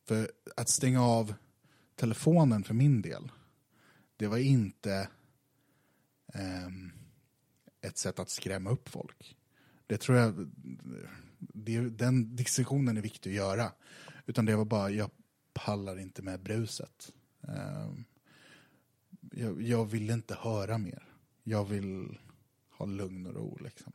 För 0.09 0.31
att 0.57 0.69
stänga 0.69 1.03
av 1.03 1.35
telefonen 1.95 2.65
för 2.65 2.75
min 2.75 3.03
del, 3.03 3.33
det 4.17 4.27
var 4.27 4.39
inte 4.39 5.09
ehm, 6.35 6.93
ett 7.81 7.99
sätt 7.99 8.19
att 8.19 8.31
skrämma 8.31 8.71
upp 8.71 8.89
folk. 8.89 9.37
Det 9.87 9.99
tror 9.99 10.19
jag, 10.19 10.51
det, 11.39 11.81
den 11.81 12.37
diskussionen 12.37 12.97
är 12.97 13.03
viktig 13.03 13.31
att 13.31 13.37
göra. 13.37 13.73
Utan 14.27 14.45
det 14.45 14.57
var 14.57 14.65
bara, 14.65 14.91
jag 14.91 15.11
pallar 15.53 15.99
inte 15.99 16.23
med 16.23 16.43
bruset. 16.43 17.13
Ehm, 17.43 18.05
jag, 19.31 19.63
jag 19.63 19.85
vill 19.85 20.11
inte 20.11 20.35
höra 20.35 20.79
mer. 20.79 21.03
Jag 21.43 21.65
vill 21.65 22.19
ha 22.71 22.87
lugn 22.87 23.27
och 23.27 23.35
ro 23.35 23.59
liksom. 23.61 23.93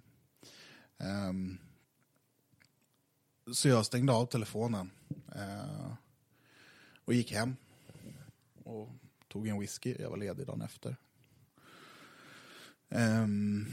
Ehm, 0.97 1.57
så 3.53 3.67
jag 3.67 3.85
stängde 3.85 4.13
av 4.13 4.25
telefonen 4.25 4.89
Uh, 5.35 5.93
och 7.05 7.13
gick 7.13 7.31
hem 7.31 7.55
och 8.63 8.89
tog 9.27 9.47
en 9.47 9.59
whisky. 9.59 9.95
Jag 9.99 10.09
var 10.09 10.17
ledig 10.17 10.47
dagen 10.47 10.61
efter. 10.61 10.95
Ehm, 12.89 13.65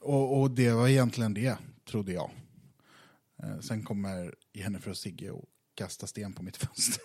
och, 0.00 0.40
och 0.40 0.50
det 0.50 0.72
var 0.72 0.88
egentligen 0.88 1.34
det, 1.34 1.58
trodde 1.84 2.12
jag. 2.12 2.30
Eh, 3.42 3.58
sen 3.60 3.84
kommer 3.84 4.34
Jennifer 4.52 4.90
och 4.90 4.96
Sigge 4.96 5.30
och 5.30 5.44
kasta 5.74 6.06
sten 6.06 6.32
på 6.32 6.42
mitt 6.42 6.56
fönster. 6.66 7.02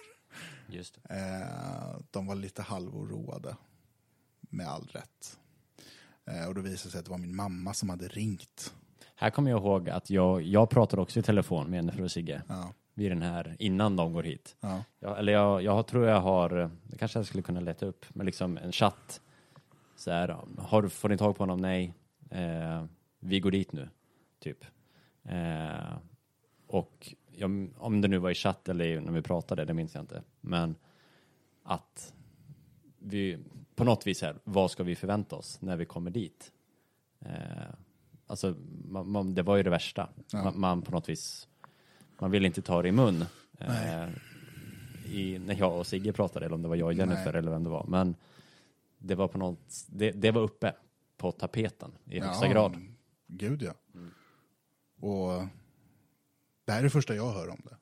Just. 0.70 0.98
Eh, 1.10 2.00
de 2.12 2.28
var 2.28 2.36
lite 2.36 2.62
halvoroade, 2.62 3.56
med 4.42 4.68
all 4.68 4.88
rätt. 4.88 5.40
Eh, 6.26 6.48
och 6.48 6.56
då 6.56 6.62
visade 6.62 6.88
det 6.88 6.92
sig 6.92 7.00
att 7.00 7.06
det 7.06 7.12
var 7.12 7.18
min 7.18 7.36
mamma 7.36 7.74
som 7.74 7.90
hade 7.90 8.08
ringt. 8.08 8.74
Här 9.16 9.30
kommer 9.30 9.52
jag 9.52 9.60
ihåg 9.60 9.90
att 9.90 10.10
jag, 10.10 10.42
jag 10.42 10.70
pratade 10.70 11.02
också 11.02 11.20
i 11.20 11.24
telefon 11.24 11.70
med 11.70 11.78
Jennifer 11.78 12.04
och 12.04 12.12
Sigge 12.12 12.42
Ja, 12.48 12.74
vid 12.94 13.12
den 13.12 13.22
här, 13.22 13.56
innan 13.60 13.96
de 13.96 14.14
går 14.14 14.24
hit. 14.24 14.56
ja, 14.60 14.84
Jag, 15.00 15.20
eller 15.20 15.34
jag, 15.34 15.62
jag 15.64 15.88
tror 15.88 16.06
jag 16.06 16.22
har, 16.22 16.70
det 16.84 16.98
kanske 16.98 17.20
jag 17.20 17.26
skulle 17.26 17.44
kunna 17.44 17.60
leta 17.60 17.86
upp, 17.86 18.06
men 18.10 18.26
liksom 18.26 18.58
en 18.58 18.72
chatt. 18.72 19.22
Så 19.96 20.12
här, 20.12 20.38
har, 20.58 20.88
får 20.88 21.10
ni 21.10 21.18
tag 21.18 21.36
på 21.36 21.44
honom? 21.44 21.60
Nej. 21.62 21.94
Eh, 22.30 22.86
vi 23.20 23.40
går 23.40 23.52
dit 23.52 23.72
nu, 23.72 23.90
typ. 24.40 24.66
Eh, 25.24 25.98
och 26.68 27.14
jag, 27.32 27.70
om 27.78 28.02
det 28.02 28.08
nu 28.08 28.18
var 28.18 28.30
i 28.30 28.36
chatt 28.36 28.70
eller 28.70 29.02
när 29.02 29.12
vi 29.12 29.22
pratade, 29.22 29.66
det 29.66 29.74
minns 29.74 29.96
jag 29.96 30.04
inte. 30.04 30.24
Men 30.42 30.76
att 31.64 32.14
vi, 33.00 33.38
på 33.76 33.84
något 33.84 34.08
vis 34.08 34.22
här, 34.22 34.36
vad 34.44 34.72
ska 34.72 34.84
vi 34.84 34.96
förvänta 34.96 35.36
oss 35.36 35.62
när 35.62 35.78
vi 35.78 35.86
kommer 35.86 36.12
dit? 36.12 36.52
Eh, 37.20 37.74
alltså, 38.28 38.56
man, 38.86 39.12
man, 39.12 39.36
det 39.36 39.44
var 39.44 39.58
ju 39.58 39.64
det 39.64 39.70
värsta. 39.70 40.10
Ja. 40.32 40.44
Man, 40.44 40.60
man 40.60 40.82
på 40.82 40.92
något 40.92 41.10
vis, 41.10 41.48
man 42.20 42.32
vill 42.32 42.46
inte 42.46 42.62
ta 42.62 42.82
det 42.82 42.88
i 42.88 42.92
mun. 42.92 43.26
Eh, 43.60 44.10
i, 45.06 45.40
när 45.40 45.56
jag 45.56 45.80
och 45.80 45.88
Sigge 45.88 46.14
pratade, 46.14 46.46
eller 46.46 46.56
om 46.56 46.62
det 46.62 46.68
var 46.68 46.76
jag 46.76 46.86
och 46.86 46.94
Jennifer 46.94 47.32
Nej. 47.32 47.40
eller 47.40 47.52
vem 47.52 47.64
det 47.64 47.70
var. 47.70 47.86
Men 47.88 48.16
det 48.98 49.16
var 49.16 49.28
på 49.28 49.38
något, 49.38 49.86
det, 49.88 50.12
det 50.12 50.32
var 50.32 50.42
uppe 50.42 50.74
på 51.18 51.32
tapeten 51.32 51.92
i 52.06 52.20
högsta 52.20 52.48
grad. 52.48 52.78
Gud 53.28 53.62
ja. 53.62 53.74
Och 55.08 55.48
det 56.66 56.72
här 56.72 56.80
är 56.80 56.84
det 56.84 56.90
första 56.90 57.16
jag 57.16 57.32
hör 57.32 57.50
om 57.50 57.62
det. 57.64 57.78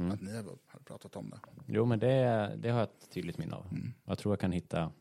Mm. 0.00 0.10
Att 0.10 0.20
ni 0.20 0.36
har 0.36 0.42
har 0.42 0.80
pratat 0.84 1.16
om 1.16 1.30
det. 1.30 1.38
Jo, 1.66 1.84
men 1.86 1.98
det, 1.98 2.52
det 2.56 2.70
har 2.70 2.78
jag 2.78 2.88
ett 2.88 3.10
tydligt 3.10 3.38
minne 3.38 3.54
av. 3.54 3.66
Mm. 3.70 3.92
Jag 4.04 4.18
tror 4.18 4.32
jag 4.32 4.40
kan 4.40 4.52
hitta 4.52 4.92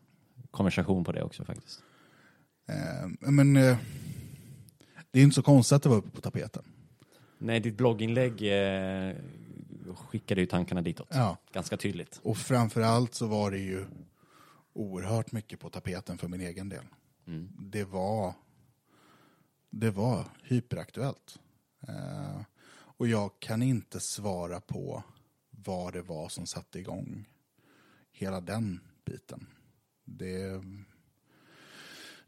konversation 0.52 1.04
på 1.04 1.12
det 1.12 1.24
också 1.24 1.46
faktiskt. 1.46 1.84
Eh, 2.68 3.32
men 3.32 3.58
eh, 3.58 3.78
det 5.12 5.20
är 5.20 5.24
inte 5.24 5.36
så 5.36 5.42
konstigt 5.42 5.76
att 5.76 5.84
det 5.84 5.90
var 5.90 5.98
uppe 5.98 6.10
på 6.10 6.22
tapeten. 6.22 6.64
Nej, 7.46 7.60
ditt 7.60 7.78
blogginlägg 7.78 8.42
eh, 8.42 9.16
skickade 9.96 10.42
ju 10.42 10.48
tankarna 10.48 10.82
ditåt. 10.82 11.08
Ja. 11.12 11.38
Ganska 11.54 11.78
tydligt. 11.78 12.20
Och 12.24 12.38
framförallt 12.38 13.14
så 13.14 13.28
var 13.28 13.52
det 13.52 13.58
ju 13.58 13.86
oerhört 14.74 15.32
mycket 15.32 15.60
på 15.60 15.70
tapeten 15.70 16.18
för 16.18 16.28
min 16.28 16.42
egen 16.42 16.70
del. 16.70 16.84
Mm. 17.28 17.50
Det 17.58 17.84
var 17.84 18.34
det 19.70 19.92
var 19.92 20.26
hyperaktuellt. 20.44 21.40
Eh, 21.88 22.42
och 22.76 23.08
jag 23.08 23.32
kan 23.40 23.62
inte 23.62 24.00
svara 24.00 24.62
på 24.62 25.04
vad 25.50 25.94
det 25.94 26.02
var 26.02 26.30
som 26.30 26.46
satte 26.46 26.80
igång 26.80 27.26
hela 28.12 28.42
den 28.42 28.80
biten. 29.06 29.48
Det, 30.06 30.64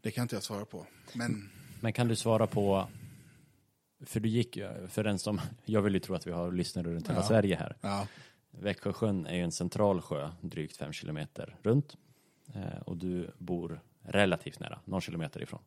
det 0.00 0.10
kan 0.10 0.22
inte 0.22 0.36
jag 0.36 0.42
svara 0.42 0.64
på. 0.64 0.86
Men 1.14 1.50
Men 1.80 1.92
kan 1.92 2.08
du 2.08 2.16
svara 2.16 2.46
på, 2.46 2.88
för 4.00 4.20
du 4.20 4.28
gick 4.28 4.56
ju, 4.56 4.88
för 4.88 5.04
den 5.04 5.18
som, 5.18 5.40
jag 5.64 5.82
vill 5.82 5.94
ju 5.94 6.00
tro 6.00 6.14
att 6.14 6.26
vi 6.26 6.30
har 6.32 6.52
lyssnare 6.52 6.88
runt 6.94 7.08
hela 7.08 7.18
Ja. 7.18 7.24
Sverige 7.26 7.56
här. 7.56 7.76
ja, 7.80 8.06
Växjösjön 8.50 9.26
är 9.26 9.36
ju 9.36 9.42
en 9.42 9.52
central 9.52 10.00
sjö, 10.00 10.30
drygt 10.40 10.76
fem 10.76 10.92
kilometer 10.92 11.56
runt. 11.62 11.96
Eh, 12.54 12.78
och 12.86 12.96
du 12.96 13.30
bor 13.38 13.80
relativt 14.02 14.60
nära, 14.60 14.80
någon 14.84 15.00
kilometer 15.00 15.42
ifrån. 15.42 15.60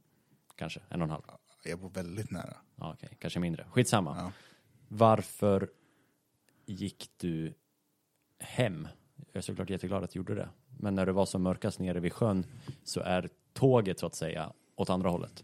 Kanske, 0.55 0.79
en 0.89 1.01
och 1.01 1.05
en 1.05 1.11
halv. 1.11 1.21
jag 1.63 1.77
var 1.77 1.89
väldigt 1.89 2.31
nära. 2.31 2.57
Ja, 2.75 2.93
okej, 2.93 3.09
kanske 3.19 3.39
mindre. 3.39 3.65
Skitsamma. 3.71 4.15
Ja. 4.19 4.31
Varför 4.87 5.69
gick 6.65 7.09
du 7.17 7.53
hem? 8.39 8.87
Jag 9.15 9.35
är 9.35 9.41
såklart 9.41 9.69
jätteglad 9.69 10.03
att 10.03 10.09
du 10.11 10.19
gjorde 10.19 10.35
det. 10.35 10.49
Men 10.79 10.95
när 10.95 11.05
det 11.05 11.11
var 11.11 11.25
som 11.25 11.41
mörkast 11.43 11.79
nere 11.79 11.99
vid 11.99 12.13
sjön 12.13 12.45
så 12.83 12.99
är 13.01 13.29
tåget 13.53 13.99
så 13.99 14.05
att 14.05 14.15
säga 14.15 14.53
åt 14.75 14.89
andra 14.89 15.09
hållet. 15.09 15.43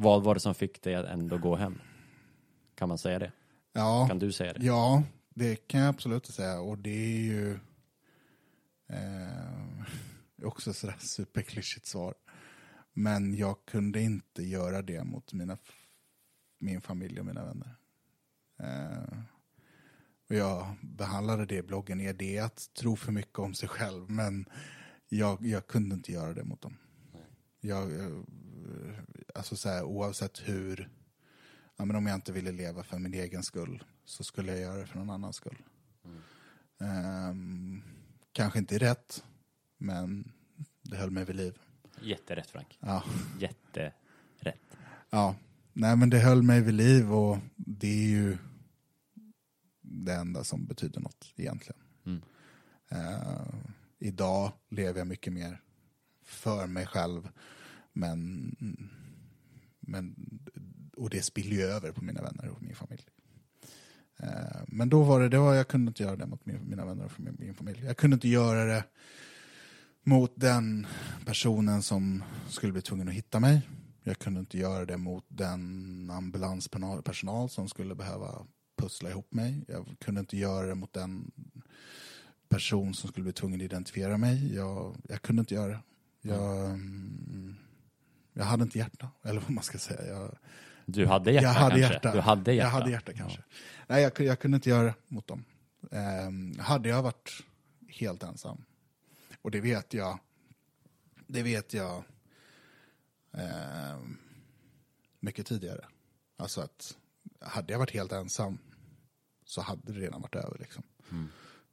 Vad 0.00 0.22
var 0.22 0.34
det 0.34 0.40
som 0.40 0.54
fick 0.54 0.82
dig 0.82 0.94
att 0.94 1.06
ändå 1.06 1.38
gå 1.38 1.56
hem? 1.56 1.78
Kan 2.74 2.88
man 2.88 2.98
säga 2.98 3.18
det? 3.18 3.32
Ja. 3.72 4.06
Kan 4.08 4.18
du 4.18 4.32
säga 4.32 4.52
det? 4.52 4.64
Ja, 4.66 5.02
det 5.34 5.56
kan 5.68 5.80
jag 5.80 5.88
absolut 5.88 6.26
säga. 6.26 6.60
Och 6.60 6.78
det 6.78 6.90
är 6.90 7.18
ju 7.18 7.52
eh, 8.88 9.84
också 10.46 10.72
sådär 10.72 10.96
superklyschigt 10.98 11.86
svar. 11.86 12.14
Men 12.92 13.34
jag 13.36 13.56
kunde 13.64 14.00
inte 14.00 14.42
göra 14.42 14.82
det 14.82 15.04
mot 15.04 15.32
mina, 15.32 15.58
min 16.58 16.80
familj 16.80 17.20
och 17.20 17.26
mina 17.26 17.44
vänner. 17.44 17.74
Eh, 18.60 19.18
Och 20.28 20.34
jag 20.34 20.76
behandlade 20.82 21.46
det 21.46 21.56
i 21.56 21.62
bloggen. 21.62 22.00
Är 22.00 22.12
det 22.12 22.38
att 22.38 22.70
tro 22.74 22.96
för 22.96 23.12
mycket 23.12 23.38
om 23.38 23.54
sig 23.54 23.68
själv? 23.68 24.10
Men 24.10 24.44
jag, 25.08 25.46
jag 25.46 25.66
kunde 25.66 25.94
inte 25.94 26.12
göra 26.12 26.34
det 26.34 26.44
mot 26.44 26.60
dem. 26.60 26.76
Jag, 27.60 28.00
eh, 28.00 28.18
alltså 29.34 29.56
så 29.56 29.68
här, 29.68 29.82
oavsett 29.82 30.48
hur, 30.48 30.88
ja, 31.76 31.84
men 31.84 31.96
om 31.96 32.06
jag 32.06 32.14
inte 32.14 32.32
ville 32.32 32.52
leva 32.52 32.82
för 32.82 32.98
min 32.98 33.14
egen 33.14 33.42
skull 33.42 33.84
så 34.04 34.24
skulle 34.24 34.52
jag 34.52 34.60
göra 34.60 34.80
det 34.80 34.86
för 34.86 34.98
någon 34.98 35.10
annans 35.10 35.36
skull. 35.36 35.62
Ehm, 36.80 37.82
kanske 38.32 38.58
inte 38.58 38.78
rätt, 38.78 39.24
men 39.78 40.32
det 40.82 40.96
höll 40.96 41.10
mig 41.10 41.24
vid 41.24 41.36
liv. 41.36 41.58
Jätterätt 42.02 42.50
Frank. 42.50 42.78
Ja. 42.80 43.04
Jätterätt. 43.38 43.96
Ja, 45.10 45.36
nej 45.72 45.96
men 45.96 46.10
det 46.10 46.18
höll 46.18 46.42
mig 46.42 46.60
vid 46.60 46.74
liv 46.74 47.12
och 47.12 47.38
det 47.56 48.04
är 48.04 48.08
ju 48.08 48.38
det 49.80 50.14
enda 50.14 50.44
som 50.44 50.66
betyder 50.66 51.00
något 51.00 51.32
egentligen. 51.36 51.80
Mm. 52.06 52.22
Eh, 52.88 53.46
idag 53.98 54.52
lever 54.68 54.98
jag 54.98 55.06
mycket 55.06 55.32
mer 55.32 55.62
för 56.22 56.66
mig 56.66 56.86
själv, 56.86 57.28
men, 57.92 58.56
men 59.88 60.14
och 60.96 61.10
det 61.10 61.22
spiller 61.22 61.56
ju 61.56 61.62
över 61.62 61.92
på 61.92 62.04
mina 62.04 62.22
vänner 62.22 62.48
och 62.48 62.62
min 62.62 62.74
familj. 62.74 63.04
Eh, 64.18 64.62
men 64.66 64.88
då 64.88 65.02
var 65.02 65.20
det, 65.20 65.28
det 65.28 65.38
var, 65.38 65.54
jag 65.54 65.68
kunde 65.68 65.88
inte 65.88 66.02
göra 66.02 66.16
det 66.16 66.26
mot 66.26 66.46
min, 66.46 66.68
mina 66.68 66.84
vänner 66.84 67.04
och 67.04 67.20
min, 67.20 67.36
min 67.38 67.54
familj. 67.54 67.84
Jag 67.84 67.96
kunde 67.96 68.14
inte 68.14 68.28
göra 68.28 68.64
det 68.64 68.84
mot 70.02 70.32
den 70.34 70.86
personen 71.26 71.82
som 71.82 72.22
skulle 72.48 72.72
bli 72.72 72.82
tvungen 72.82 73.08
att 73.08 73.14
hitta 73.14 73.40
mig. 73.40 73.62
Jag 74.02 74.18
kunde 74.18 74.40
inte 74.40 74.58
göra 74.58 74.84
det 74.84 74.96
mot 74.96 75.24
den 75.28 76.10
ambulanspersonal 76.10 77.48
som 77.48 77.68
skulle 77.68 77.94
behöva 77.94 78.46
pussla 78.76 79.10
ihop 79.10 79.32
mig. 79.32 79.64
Jag 79.68 79.96
kunde 79.98 80.20
inte 80.20 80.36
göra 80.36 80.66
det 80.66 80.74
mot 80.74 80.92
den 80.92 81.30
person 82.48 82.94
som 82.94 83.08
skulle 83.08 83.24
bli 83.24 83.32
tvungen 83.32 83.60
att 83.60 83.64
identifiera 83.64 84.18
mig. 84.18 84.54
Jag, 84.54 84.96
jag 85.08 85.22
kunde 85.22 85.40
inte 85.40 85.54
göra 85.54 85.72
det. 85.72 85.80
Jag, 86.22 86.70
mm, 86.70 87.56
jag 88.38 88.44
hade 88.44 88.62
inte 88.62 88.78
hjärta, 88.78 89.10
eller 89.22 89.40
vad 89.40 89.50
man 89.50 89.64
ska 89.64 89.78
säga. 89.78 90.06
Jag, 90.06 90.38
Du 90.86 91.06
hade 91.06 91.32
hjärta 91.32 91.46
jag 91.46 91.52
hade 91.54 91.70
kanske? 91.80 91.94
hjärta. 91.94 92.12
Du 92.12 92.20
hade 92.20 92.52
hjärta? 92.52 92.66
Jag 92.66 92.70
hade 92.72 92.90
hjärta 92.90 93.12
kanske. 93.12 93.42
Nej, 93.86 94.02
jag, 94.02 94.20
jag 94.20 94.38
kunde 94.40 94.54
inte 94.54 94.68
göra 94.70 94.82
det 94.84 94.94
mot 95.08 95.26
dem. 95.26 95.44
Ehm, 95.90 96.58
hade 96.58 96.88
jag 96.88 97.02
varit 97.02 97.42
helt 97.88 98.22
ensam, 98.22 98.64
och 99.42 99.50
det 99.50 99.60
vet 99.60 99.94
jag, 99.94 100.18
det 101.26 101.42
vet 101.42 101.74
jag 101.74 102.04
ehm, 103.32 104.16
mycket 105.20 105.46
tidigare. 105.46 105.84
Alltså 106.36 106.60
att 106.60 106.96
hade 107.40 107.72
jag 107.72 107.78
varit 107.78 107.90
helt 107.94 108.12
ensam 108.12 108.58
så 109.44 109.60
hade 109.60 109.92
det 109.92 110.00
redan 110.00 110.22
varit 110.22 110.34
över. 110.34 110.58
Liksom. 110.58 110.82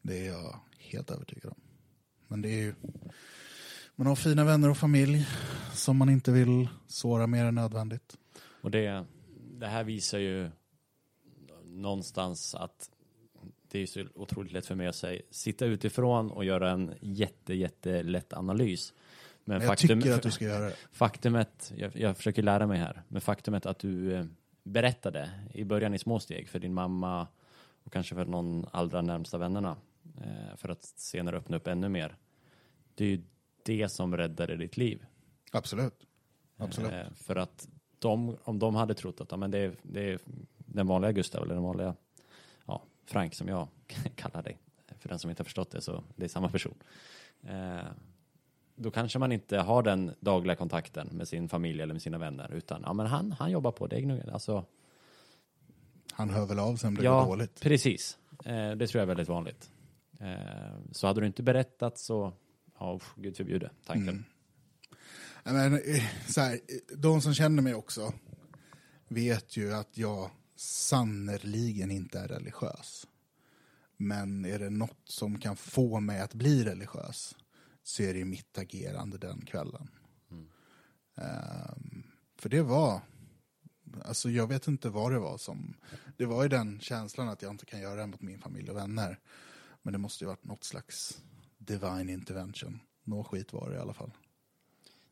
Det 0.02 0.28
är 0.28 0.32
jag 0.32 0.60
helt 0.80 1.12
övertygad 1.12 1.52
om. 1.52 1.62
Men 2.28 2.42
det 2.42 2.50
är 2.50 2.58
ju, 2.62 2.76
man 3.96 4.08
har 4.08 4.16
fina 4.16 4.44
vänner 4.44 4.70
och 4.70 4.78
familj 4.78 5.28
som 5.74 5.98
man 5.98 6.10
inte 6.10 6.32
vill 6.32 6.68
såra 6.88 7.28
mer 7.28 7.46
än 7.46 7.56
nödvändigt. 7.56 8.18
Och 8.62 8.72
det, 8.72 9.06
det 9.60 9.68
här 9.68 9.84
visar 9.84 10.18
ju 10.18 10.50
någonstans 11.64 12.56
att 12.56 12.90
det 13.72 13.80
är 13.80 13.86
så 13.86 14.04
otroligt 14.16 14.52
lätt 14.52 14.66
för 14.66 14.76
mig 14.76 14.88
att 14.88 14.96
säga, 14.96 15.22
sitta 15.32 15.66
utifrån 15.66 16.32
och 16.32 16.46
göra 16.46 16.72
en 16.72 16.94
jätte, 17.02 17.54
jättelätt 17.54 18.34
analys. 18.34 18.94
Men, 19.44 19.58
Men 19.58 19.62
jag 19.62 19.80
faktum, 19.80 20.02
tycker 20.02 20.16
att 20.16 20.22
du 20.22 20.32
ska 20.32 20.46
göra 20.46 20.66
det. 20.66 20.76
faktumet, 20.92 21.74
jag, 21.78 21.96
jag 21.96 22.18
försöker 22.18 22.44
lära 22.44 22.68
mig 22.68 22.80
här, 22.80 23.04
men 23.08 23.22
faktumet 23.22 23.66
att 23.66 23.80
du 23.80 24.14
eh, 24.14 24.26
berättade 24.64 25.30
i 25.54 25.64
början 25.64 25.94
i 25.94 26.00
små 26.00 26.20
steg 26.20 26.50
för 26.50 26.60
din 26.60 26.74
mamma 26.74 27.28
och 27.84 27.94
kanske 27.94 28.16
för 28.16 28.26
någon 28.26 28.66
allra 28.72 29.02
närmsta 29.02 29.38
vännerna 29.38 29.78
eh, 30.18 30.56
för 30.58 30.70
att 30.70 30.84
senare 30.84 31.38
öppna 31.38 31.58
upp 31.58 31.68
ännu 31.68 31.90
mer. 31.90 32.16
Det 32.96 33.06
är 33.06 33.10
ju 33.10 33.22
det 33.66 33.90
som 33.90 34.18
räddade 34.18 34.56
ditt 34.56 34.78
liv. 34.78 35.06
Absolut. 35.52 36.08
Absolut. 36.58 36.94
Eh, 36.94 37.14
för 37.16 37.36
att 37.36 37.68
de, 38.00 38.38
om 38.44 38.60
de 38.60 38.76
hade 38.76 38.94
trott 38.94 39.22
att 39.22 39.32
ja, 39.32 39.38
men 39.38 39.52
det, 39.52 39.58
är, 39.58 39.76
det 39.82 40.12
är 40.12 40.20
den 40.58 40.88
vanliga 40.88 41.12
Gustav 41.12 41.44
eller 41.44 41.54
den 41.54 41.64
vanliga 41.64 41.96
ja, 42.66 42.84
Frank 43.06 43.36
som 43.36 43.48
jag 43.48 43.68
kallar 44.16 44.44
dig. 44.44 44.58
För 45.00 45.10
den 45.10 45.20
som 45.20 45.30
inte 45.30 45.40
har 45.40 45.46
förstått 45.46 45.72
det 45.72 45.82
så 45.82 46.04
det 46.16 46.26
är 46.26 46.30
samma 46.30 46.50
person. 46.50 46.76
Eh, 47.44 47.86
då 48.76 48.92
kanske 48.92 49.20
man 49.20 49.32
inte 49.32 49.58
har 49.58 49.84
den 49.84 50.12
dagliga 50.20 50.56
kontakten 50.56 51.08
med 51.12 51.28
sin 51.28 51.50
familj 51.50 51.82
eller 51.82 51.94
med 51.94 52.02
sina 52.02 52.18
vänner 52.18 52.54
utan 52.54 52.82
ja, 52.86 52.94
men 52.94 53.06
han, 53.06 53.32
han 53.32 53.52
jobbar 53.52 53.72
på 53.72 53.88
det. 53.88 54.24
Alltså, 54.34 54.66
Han 56.12 56.30
hör 56.30 56.46
väl 56.46 56.60
av 56.60 56.76
sig 56.76 56.88
om 56.88 56.96
det 56.96 57.02
går 57.02 57.12
ja, 57.12 57.26
dåligt. 57.26 57.62
precis. 57.62 58.18
Eh, 58.46 58.72
det 58.72 58.88
tror 58.88 59.00
jag 59.00 59.02
är 59.02 59.06
väldigt 59.06 59.30
vanligt. 59.30 59.72
Eh, 60.20 60.36
så 60.92 61.08
hade 61.08 61.22
du 61.22 61.28
inte 61.28 61.44
berättat 61.44 61.98
så, 61.98 62.34
ja, 62.80 63.00
gud 63.16 63.38
förbjude 63.38 63.72
tanken. 63.86 64.10
Mm. 64.10 64.24
Men, 65.44 65.74
eh, 65.74 66.04
så 66.28 66.42
här, 66.42 66.54
eh, 66.54 66.98
de 66.98 67.22
som 67.22 67.34
känner 67.34 67.64
mig 67.64 67.76
också 67.76 68.14
vet 69.08 69.58
ju 69.58 69.74
att 69.74 69.98
jag 69.98 70.32
sannerligen 70.56 71.92
inte 71.92 72.20
är 72.20 72.28
religiös. 72.28 73.08
Men 73.98 74.46
är 74.46 74.60
det 74.60 74.70
något 74.70 75.02
som 75.04 75.40
kan 75.40 75.56
få 75.56 76.00
mig 76.00 76.20
att 76.20 76.34
bli 76.34 76.64
religiös 76.64 77.36
så 77.84 78.04
är 78.04 78.14
det 78.14 78.26
mitt 78.26 78.58
agerande 78.58 79.18
den 79.18 79.46
kvällen. 79.46 79.90
Ehm, 81.16 82.04
för 82.38 82.50
det 82.50 82.62
var, 82.62 83.02
alltså 84.02 84.30
jag 84.30 84.48
vet 84.48 84.68
inte 84.68 84.90
vad 84.90 85.12
det 85.12 85.20
var 85.20 85.38
som, 85.38 85.74
det 86.18 86.26
var 86.26 86.44
ju 86.44 86.50
den 86.50 86.80
känslan 86.80 87.30
att 87.30 87.42
jag 87.42 87.52
inte 87.52 87.66
kan 87.66 87.80
göra 87.80 88.02
det 88.02 88.08
mot 88.08 88.22
min 88.22 88.40
familj 88.40 88.70
och 88.70 88.78
vänner. 88.78 89.20
Men 89.82 89.94
det 89.94 90.00
måste 90.00 90.24
ju 90.24 90.28
varit 90.28 90.44
något 90.46 90.64
slags 90.64 91.22
divine 91.66 92.14
intervention. 92.14 92.80
Nå 93.04 93.24
skit 93.24 93.54
var 93.54 93.70
det 93.70 93.76
i 93.76 93.80
alla 93.80 93.94
fall. 93.94 94.12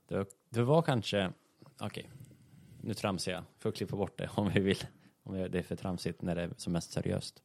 Det, 0.07 0.25
det 0.49 0.63
var 0.63 0.81
kanske, 0.81 1.31
okej, 1.79 2.09
nu 2.81 2.93
tramsar 2.93 3.31
jag, 3.31 3.43
får 3.59 3.71
klippa 3.71 3.95
bort 3.95 4.17
det 4.17 4.29
om 4.35 4.51
vi 4.53 4.59
vill. 4.59 4.85
Om 5.23 5.33
det 5.33 5.59
är 5.59 5.63
för 5.63 5.75
tramsigt 5.75 6.21
när 6.21 6.35
det 6.35 6.41
är 6.41 6.49
som 6.57 6.73
mest 6.73 6.91
seriöst. 6.91 7.41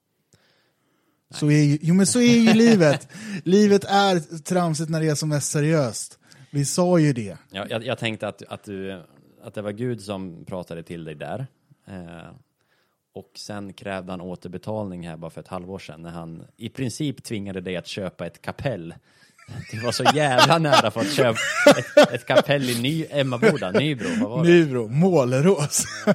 Så 1.31 1.51
är 1.51 1.65
ju, 1.65 1.79
jo 1.83 1.95
men 1.95 2.07
så 2.07 2.21
är 2.21 2.39
ju 2.39 2.55
livet. 2.55 3.09
livet 3.45 3.85
är 3.85 4.39
tramsigt 4.43 4.91
när 4.91 5.01
det 5.01 5.09
är 5.09 5.15
som 5.15 5.29
mest 5.29 5.51
seriöst. 5.51 6.19
Vi 6.51 6.65
sa 6.65 6.99
ju 6.99 7.13
det. 7.13 7.39
Ja, 7.51 7.67
jag, 7.69 7.85
jag 7.85 7.99
tänkte 7.99 8.29
att, 8.29 8.43
att, 8.43 8.65
du, 8.65 9.03
att 9.43 9.55
det 9.55 9.63
var 9.63 9.73
Gud 9.73 10.01
som 10.01 10.45
pratade 10.45 10.83
till 10.83 11.05
dig 11.05 11.15
där. 11.15 11.47
Eh, 11.87 12.31
och 13.19 13.31
sen 13.35 13.73
krävde 13.73 14.13
han 14.13 14.21
återbetalning 14.21 15.09
här 15.09 15.17
bara 15.17 15.31
för 15.31 15.41
ett 15.41 15.49
halvår 15.49 15.79
sedan 15.79 16.03
när 16.03 16.11
han 16.11 16.45
i 16.57 16.69
princip 16.69 17.25
tvingade 17.25 17.61
dig 17.61 17.77
att 17.77 17.87
köpa 17.87 18.27
ett 18.27 18.43
kapell. 18.43 18.95
Du 19.71 19.81
var 19.81 19.93
så 19.93 20.05
jävla 20.15 20.59
nära 20.59 20.91
för 20.91 21.01
att 21.01 21.13
köpa 21.13 21.39
ett, 21.97 22.13
ett 22.13 22.27
kapell 22.27 22.71
i 22.71 22.83
Ny, 22.83 23.07
Emmaboda, 23.11 23.71
Nybro. 23.71 24.09
Vad 24.21 24.31
var 24.31 24.45
det? 24.45 24.51
Nybro, 24.51 24.89
Målerås. 24.89 25.85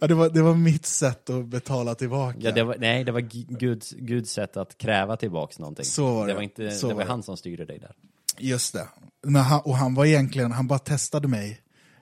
ja, 0.00 0.06
det, 0.06 0.14
var, 0.14 0.28
det 0.28 0.42
var 0.42 0.54
mitt 0.54 0.86
sätt 0.86 1.30
att 1.30 1.46
betala 1.46 1.94
tillbaka. 1.94 2.38
Ja, 2.40 2.52
det 2.52 2.62
var, 2.62 2.76
nej, 2.78 3.04
det 3.04 3.12
var 3.12 3.20
Guds, 3.58 3.90
Guds 3.92 4.32
sätt 4.32 4.56
att 4.56 4.78
kräva 4.78 5.16
tillbaks 5.16 5.58
någonting. 5.58 5.84
Så 5.84 6.14
var 6.14 6.26
det. 6.26 6.32
det 6.32 6.34
var, 6.34 6.42
inte, 6.42 6.70
Så 6.70 6.88
det 6.88 6.94
var 6.94 7.02
var 7.02 7.08
han 7.08 7.22
som 7.22 7.36
styrde 7.36 7.64
dig 7.64 7.78
där. 7.78 7.92
Just 8.38 8.72
det. 8.72 8.88
Men 9.22 9.42
han, 9.42 9.60
och 9.64 9.76
han 9.76 9.94
var 9.94 10.04
egentligen, 10.04 10.52
han 10.52 10.66
bara 10.66 10.78
testade 10.78 11.28
mig. 11.28 11.60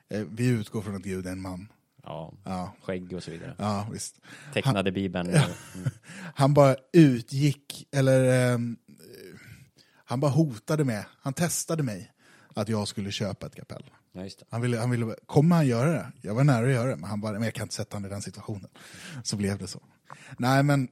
Eh, 0.09 0.23
vi 0.31 0.49
utgår 0.49 0.83
från 0.83 0.97
att 0.97 1.03
Gud 1.03 1.27
är 1.27 1.33
en 1.33 1.43
man. 1.43 1.69
Ja, 2.07 2.33
Ja, 2.45 2.73
skägg 2.83 3.13
och 3.13 3.23
så 3.23 3.31
vidare. 3.31 3.55
ja 3.59 3.89
visst. 3.93 4.21
Tecknade 4.53 4.93
Bibeln. 4.93 5.29
Mm. 5.31 5.51
Han 6.35 6.55
bara 6.55 6.77
utgick, 6.93 7.89
eller 7.93 8.53
ehm, 8.55 8.77
han 10.09 10.21
bara 10.21 10.31
hotade 10.31 10.85
med, 10.85 11.05
han 11.21 11.33
testade 11.35 11.83
mig 11.83 12.13
att 12.55 12.69
jag 12.69 12.89
skulle 12.89 13.11
köpa 13.11 13.47
ett 13.47 13.55
kapell. 13.55 13.91
Ja. 14.13 14.29
Han 14.51 14.61
ville, 14.61 14.79
han 14.79 14.91
ville, 14.91 15.15
kommer 15.27 15.57
han 15.57 15.67
göra 15.67 15.91
det? 15.93 16.13
Jag 16.21 16.35
var 16.35 16.45
nära 16.45 16.67
att 16.67 16.73
göra 16.73 16.91
det, 16.91 16.97
men 16.97 17.11
han 17.11 17.21
bara, 17.21 17.33
men 17.33 17.43
jag 17.43 17.55
kan 17.55 17.63
inte 17.65 17.75
sätta 17.75 17.97
honom 17.97 18.11
i 18.11 18.13
den 18.15 18.23
situationen. 18.23 18.71
Så 19.25 19.37
blev 19.37 19.59
det 19.59 19.67
så. 19.67 19.83
Nej 20.39 20.63
men, 20.63 20.89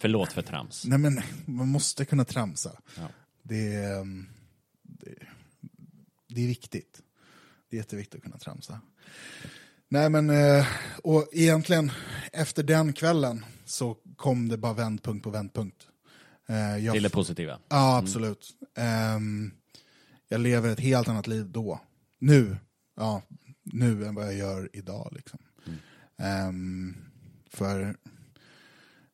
Förlåt 0.00 0.32
för 0.32 0.42
trams. 0.42 0.84
nej, 0.84 0.98
men 0.98 1.20
man 1.46 1.68
måste 1.68 2.04
kunna 2.04 2.24
tramsa. 2.24 2.80
Ja. 2.96 3.08
Det, 3.42 3.74
ehm, 3.74 4.26
det, 4.82 5.14
det 6.28 6.42
är 6.42 6.46
viktigt. 6.46 7.02
Det 7.70 7.76
är 7.76 7.78
jätteviktigt 7.78 8.14
att 8.14 8.22
kunna 8.22 8.38
tramsa. 8.38 8.80
Nej 9.90 10.10
men, 10.10 10.30
eh, 10.30 10.66
och 11.02 11.28
egentligen 11.32 11.90
efter 12.32 12.62
den 12.62 12.92
kvällen 12.92 13.44
så 13.64 13.96
kom 14.16 14.48
det 14.48 14.56
bara 14.56 14.72
vändpunkt 14.72 15.24
på 15.24 15.30
vändpunkt. 15.30 15.86
Eh, 16.48 16.84
jag 16.84 16.94
Till 16.94 17.02
det 17.02 17.10
positiva. 17.10 17.58
Ja, 17.68 17.98
absolut. 17.98 18.50
Ehm, 18.76 19.50
jag 20.28 20.40
lever 20.40 20.70
ett 20.70 20.80
helt 20.80 21.08
annat 21.08 21.26
liv 21.26 21.50
då. 21.50 21.80
Nu. 22.18 22.56
Ja, 22.96 23.22
nu 23.62 24.06
än 24.06 24.14
vad 24.14 24.26
jag 24.26 24.34
gör 24.34 24.70
idag. 24.72 25.12
Liksom. 25.12 25.38
Ehm, 26.16 26.96
för 27.50 27.96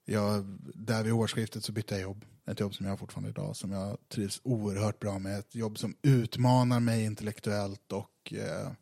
jag, 0.05 0.45
där 0.75 1.03
vid 1.03 1.12
årsskiftet 1.12 1.64
så 1.64 1.72
bytte 1.72 1.95
jag 1.95 2.03
jobb. 2.03 2.25
Ett 2.47 2.61
jobb 2.61 2.75
som 2.75 2.87
jag 2.87 2.93
har 2.93 2.97
fortfarande 2.97 3.31
idag, 3.31 3.57
som 3.57 3.72
jag 3.72 3.99
trivs 4.09 4.41
oerhört 4.45 4.99
bra 4.99 5.18
med. 5.18 5.39
Ett 5.39 5.55
jobb 5.55 5.79
som 5.79 5.97
utmanar 6.03 6.81
mig 6.81 7.05
intellektuellt 7.05 7.93
och 7.93 8.33
eh, 8.33 8.72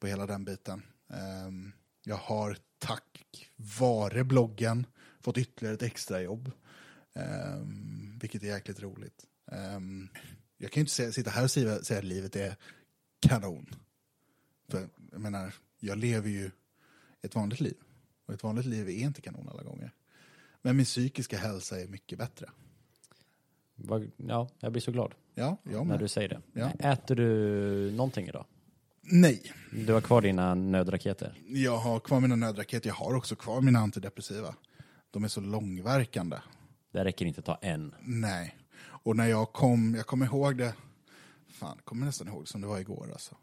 på 0.00 0.06
hela 0.06 0.26
den 0.26 0.44
biten. 0.44 0.82
Ehm, 1.08 1.72
jag 2.04 2.16
har 2.16 2.56
tack 2.78 3.50
vare 3.56 4.24
bloggen 4.24 4.86
fått 5.20 5.38
ytterligare 5.38 5.74
ett 5.74 5.82
extra 5.82 6.22
jobb. 6.22 6.52
Um, 7.14 8.18
vilket 8.20 8.42
är 8.42 8.46
jäkligt 8.46 8.80
roligt. 8.82 9.26
Um, 9.44 10.08
jag 10.58 10.72
kan 10.72 10.80
ju 10.80 10.82
inte 10.82 11.12
sitta 11.12 11.30
här 11.30 11.44
och 11.44 11.50
säga, 11.50 11.78
säga 11.82 11.98
att 11.98 12.04
livet 12.04 12.36
är 12.36 12.56
kanon. 13.20 13.66
För 14.68 14.88
jag 15.12 15.20
menar, 15.20 15.54
jag 15.80 15.98
lever 15.98 16.28
ju 16.28 16.50
ett 17.22 17.34
vanligt 17.34 17.60
liv. 17.60 17.76
Och 18.26 18.34
ett 18.34 18.42
vanligt 18.42 18.66
liv 18.66 18.88
är 18.88 18.92
inte 18.92 19.20
kanon 19.20 19.48
alla 19.48 19.62
gånger. 19.62 19.90
Men 20.62 20.76
min 20.76 20.84
psykiska 20.84 21.38
hälsa 21.38 21.80
är 21.80 21.86
mycket 21.88 22.18
bättre. 22.18 22.50
Ja, 24.16 24.48
jag 24.58 24.72
blir 24.72 24.82
så 24.82 24.92
glad 24.92 25.14
Ja, 25.34 25.56
jag 25.62 25.72
när 25.72 25.84
med. 25.84 25.98
du 25.98 26.08
säger 26.08 26.28
det. 26.28 26.42
Ja. 26.52 26.70
Äter 26.70 27.14
du 27.14 27.90
någonting 27.90 28.28
idag? 28.28 28.44
Nej, 29.08 29.52
Du 29.72 29.92
har 29.92 30.00
kvar 30.00 30.22
dina 30.22 30.54
nödraketer? 30.54 31.34
jag 31.46 31.78
har 31.78 32.00
kvar 32.00 32.20
mina 32.20 32.36
nödraketer. 32.36 32.88
Jag 32.88 32.94
har 32.94 33.14
också 33.14 33.36
kvar 33.36 33.60
mina 33.60 33.78
antidepressiva. 33.78 34.54
De 35.10 35.24
är 35.24 35.28
så 35.28 35.40
långverkande. 35.40 36.36
Det 36.92 37.04
räcker 37.04 37.26
inte 37.26 37.40
att 37.40 37.46
ta 37.46 37.58
en. 37.62 37.94
Nej. 38.00 38.56
Och 38.78 39.16
när 39.16 39.26
jag 39.26 39.52
kom, 39.52 39.94
jag 39.94 40.06
kommer 40.06 40.26
ihåg 40.26 40.58
det, 40.58 40.74
fan, 41.48 41.72
jag 41.76 41.84
kommer 41.84 42.06
nästan 42.06 42.28
ihåg 42.28 42.48
som 42.48 42.60
det 42.60 42.66
var 42.66 42.78
igår 42.78 43.08
alltså. 43.12 43.36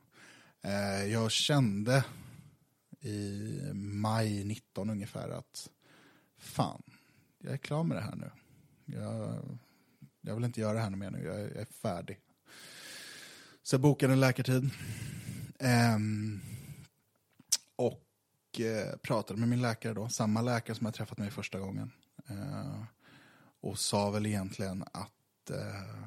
Eh, 0.61 1.05
jag 1.05 1.31
kände 1.31 2.05
i 3.01 3.59
maj 3.73 4.43
19 4.43 4.89
ungefär 4.89 5.29
att 5.29 5.69
fan, 6.37 6.83
jag 7.43 7.53
är 7.53 7.57
klar 7.57 7.83
med 7.83 7.97
det 7.97 8.01
här 8.01 8.15
nu. 8.15 8.31
Jag, 8.85 9.39
jag 10.21 10.35
vill 10.35 10.43
inte 10.43 10.61
göra 10.61 10.73
det 10.73 10.79
här 10.79 10.89
mer 10.89 11.11
nu, 11.11 11.23
jag 11.23 11.35
är, 11.35 11.47
jag 11.47 11.57
är 11.61 11.65
färdig. 11.81 12.19
Så 13.63 13.73
jag 13.73 13.81
bokade 13.81 14.13
en 14.13 14.19
läkartid. 14.19 14.69
Ehm, 15.63 16.41
och 17.75 18.59
eh, 18.59 18.97
pratade 18.97 19.39
med 19.39 19.49
min 19.49 19.61
läkare 19.61 19.93
då, 19.93 20.09
samma 20.09 20.41
läkare 20.41 20.75
som 20.75 20.85
jag 20.85 20.93
träffat 20.93 21.17
mig 21.17 21.31
första 21.31 21.59
gången. 21.59 21.91
Eh, 22.29 22.83
och 23.61 23.79
sa 23.79 24.09
väl 24.09 24.25
egentligen 24.25 24.83
att 24.83 25.49
eh, 25.49 26.03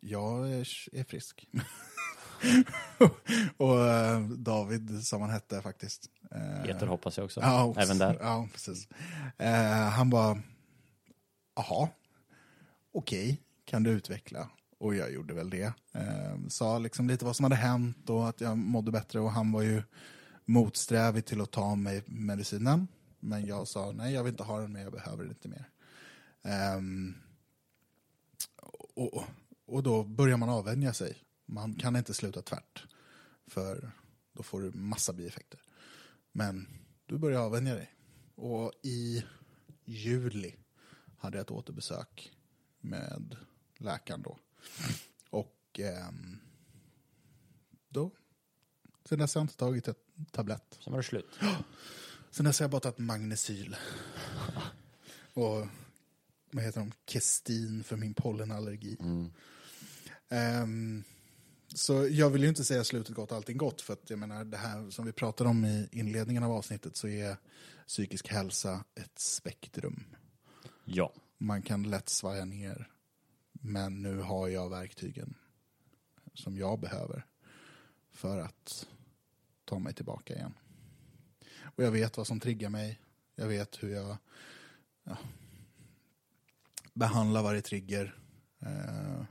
jag 0.00 0.52
är, 0.52 1.04
frisk. 1.04 1.48
och 3.56 3.78
David, 4.38 5.06
som 5.06 5.20
han 5.20 5.30
hette 5.30 5.62
faktiskt. 5.62 6.10
Peter 6.64 6.86
hoppas 6.86 7.16
jag 7.16 7.24
också. 7.24 7.40
ja, 7.40 7.74
Även 7.78 7.98
där. 7.98 8.16
Ja, 8.20 8.48
precis. 8.52 8.88
Han 9.92 10.10
bara, 10.10 10.42
jaha, 11.56 11.88
okej, 12.92 13.42
kan 13.64 13.82
du 13.82 13.90
utveckla? 13.90 14.50
Och 14.82 14.94
jag 14.94 15.12
gjorde 15.12 15.34
väl 15.34 15.50
det. 15.50 15.72
Eh, 15.92 16.46
sa 16.48 16.78
liksom 16.78 17.08
lite 17.08 17.24
vad 17.24 17.36
som 17.36 17.44
hade 17.44 17.56
hänt 17.56 18.10
och 18.10 18.28
att 18.28 18.40
jag 18.40 18.58
mådde 18.58 18.90
bättre. 18.90 19.20
Och 19.20 19.32
han 19.32 19.52
var 19.52 19.62
ju 19.62 19.82
motsträvig 20.44 21.24
till 21.24 21.40
att 21.40 21.50
ta 21.50 21.74
mig 21.74 22.02
medicinen. 22.06 22.88
Men 23.20 23.46
jag 23.46 23.68
sa, 23.68 23.92
nej 23.92 24.14
jag 24.14 24.24
vill 24.24 24.30
inte 24.30 24.42
ha 24.42 24.60
den, 24.60 24.72
men 24.72 24.82
jag 24.82 24.92
behöver 24.92 25.24
det 25.24 25.28
inte 25.28 25.48
mer. 25.48 25.70
Ehm, 26.42 27.14
och, 28.94 29.24
och 29.66 29.82
då 29.82 30.04
börjar 30.04 30.36
man 30.36 30.48
avvänja 30.48 30.92
sig. 30.92 31.24
Man 31.46 31.74
kan 31.74 31.96
inte 31.96 32.14
sluta 32.14 32.42
tvärt. 32.42 32.86
För 33.46 33.90
då 34.32 34.42
får 34.42 34.60
du 34.60 34.72
massa 34.72 35.12
bieffekter. 35.12 35.60
Men 36.32 36.68
du 37.06 37.18
börjar 37.18 37.40
avvänja 37.40 37.74
dig. 37.74 37.90
Och 38.34 38.72
i 38.82 39.24
juli 39.84 40.54
hade 41.18 41.38
jag 41.38 41.44
ett 41.44 41.50
återbesök 41.50 42.32
med 42.80 43.36
läkaren 43.78 44.22
då. 44.22 44.38
Och 45.30 45.80
ehm, 45.80 46.38
då, 47.88 48.10
sen 49.04 49.18
dess 49.18 49.34
har 49.34 49.40
jag 49.40 49.44
inte 49.44 49.56
tagit 49.56 49.88
ett 49.88 50.04
tablett. 50.30 50.78
Sen 50.84 50.92
var 50.92 50.98
det 50.98 51.04
slut. 51.04 51.38
Sen 52.30 52.44
dess 52.44 52.58
har 52.58 52.64
jag 52.64 52.70
bara 52.70 52.80
tagit 52.80 52.98
Magnesyl. 52.98 53.76
Och 55.34 55.66
vad 56.50 56.64
heter 56.64 56.80
de? 56.80 56.92
Kestin 57.06 57.84
för 57.84 57.96
min 57.96 58.14
pollenallergi. 58.14 58.96
Ehm, 60.28 61.04
så 61.74 62.08
jag 62.10 62.30
vill 62.30 62.42
ju 62.42 62.48
inte 62.48 62.64
säga 62.64 62.84
slutet 62.84 63.14
gott, 63.14 63.32
allting 63.32 63.56
gott. 63.56 63.80
För 63.80 63.92
att 63.92 64.10
jag 64.10 64.18
menar, 64.18 64.44
det 64.44 64.56
här 64.56 64.90
som 64.90 65.06
vi 65.06 65.12
pratade 65.12 65.50
om 65.50 65.64
i 65.64 65.88
inledningen 65.92 66.42
av 66.42 66.52
avsnittet 66.52 66.96
så 66.96 67.08
är 67.08 67.36
psykisk 67.86 68.28
hälsa 68.28 68.84
ett 68.94 69.18
spektrum. 69.18 70.04
Ja. 70.84 71.12
Man 71.38 71.62
kan 71.62 71.82
lätt 71.82 72.08
svaja 72.08 72.44
ner. 72.44 72.91
Men 73.64 74.02
nu 74.02 74.18
har 74.18 74.48
jag 74.48 74.70
verktygen 74.70 75.34
som 76.34 76.56
jag 76.56 76.80
behöver 76.80 77.26
för 78.10 78.38
att 78.38 78.86
ta 79.64 79.78
mig 79.78 79.94
tillbaka 79.94 80.34
igen. 80.34 80.54
Och 81.62 81.84
jag 81.84 81.90
vet 81.90 82.16
vad 82.16 82.26
som 82.26 82.40
triggar 82.40 82.68
mig. 82.68 83.00
Jag 83.34 83.48
vet 83.48 83.82
hur 83.82 83.88
jag 83.88 84.16
ja, 85.04 85.16
behandlar 86.92 87.42
varje 87.42 87.62
trigger. 87.62 88.18
Eh, 88.58 89.24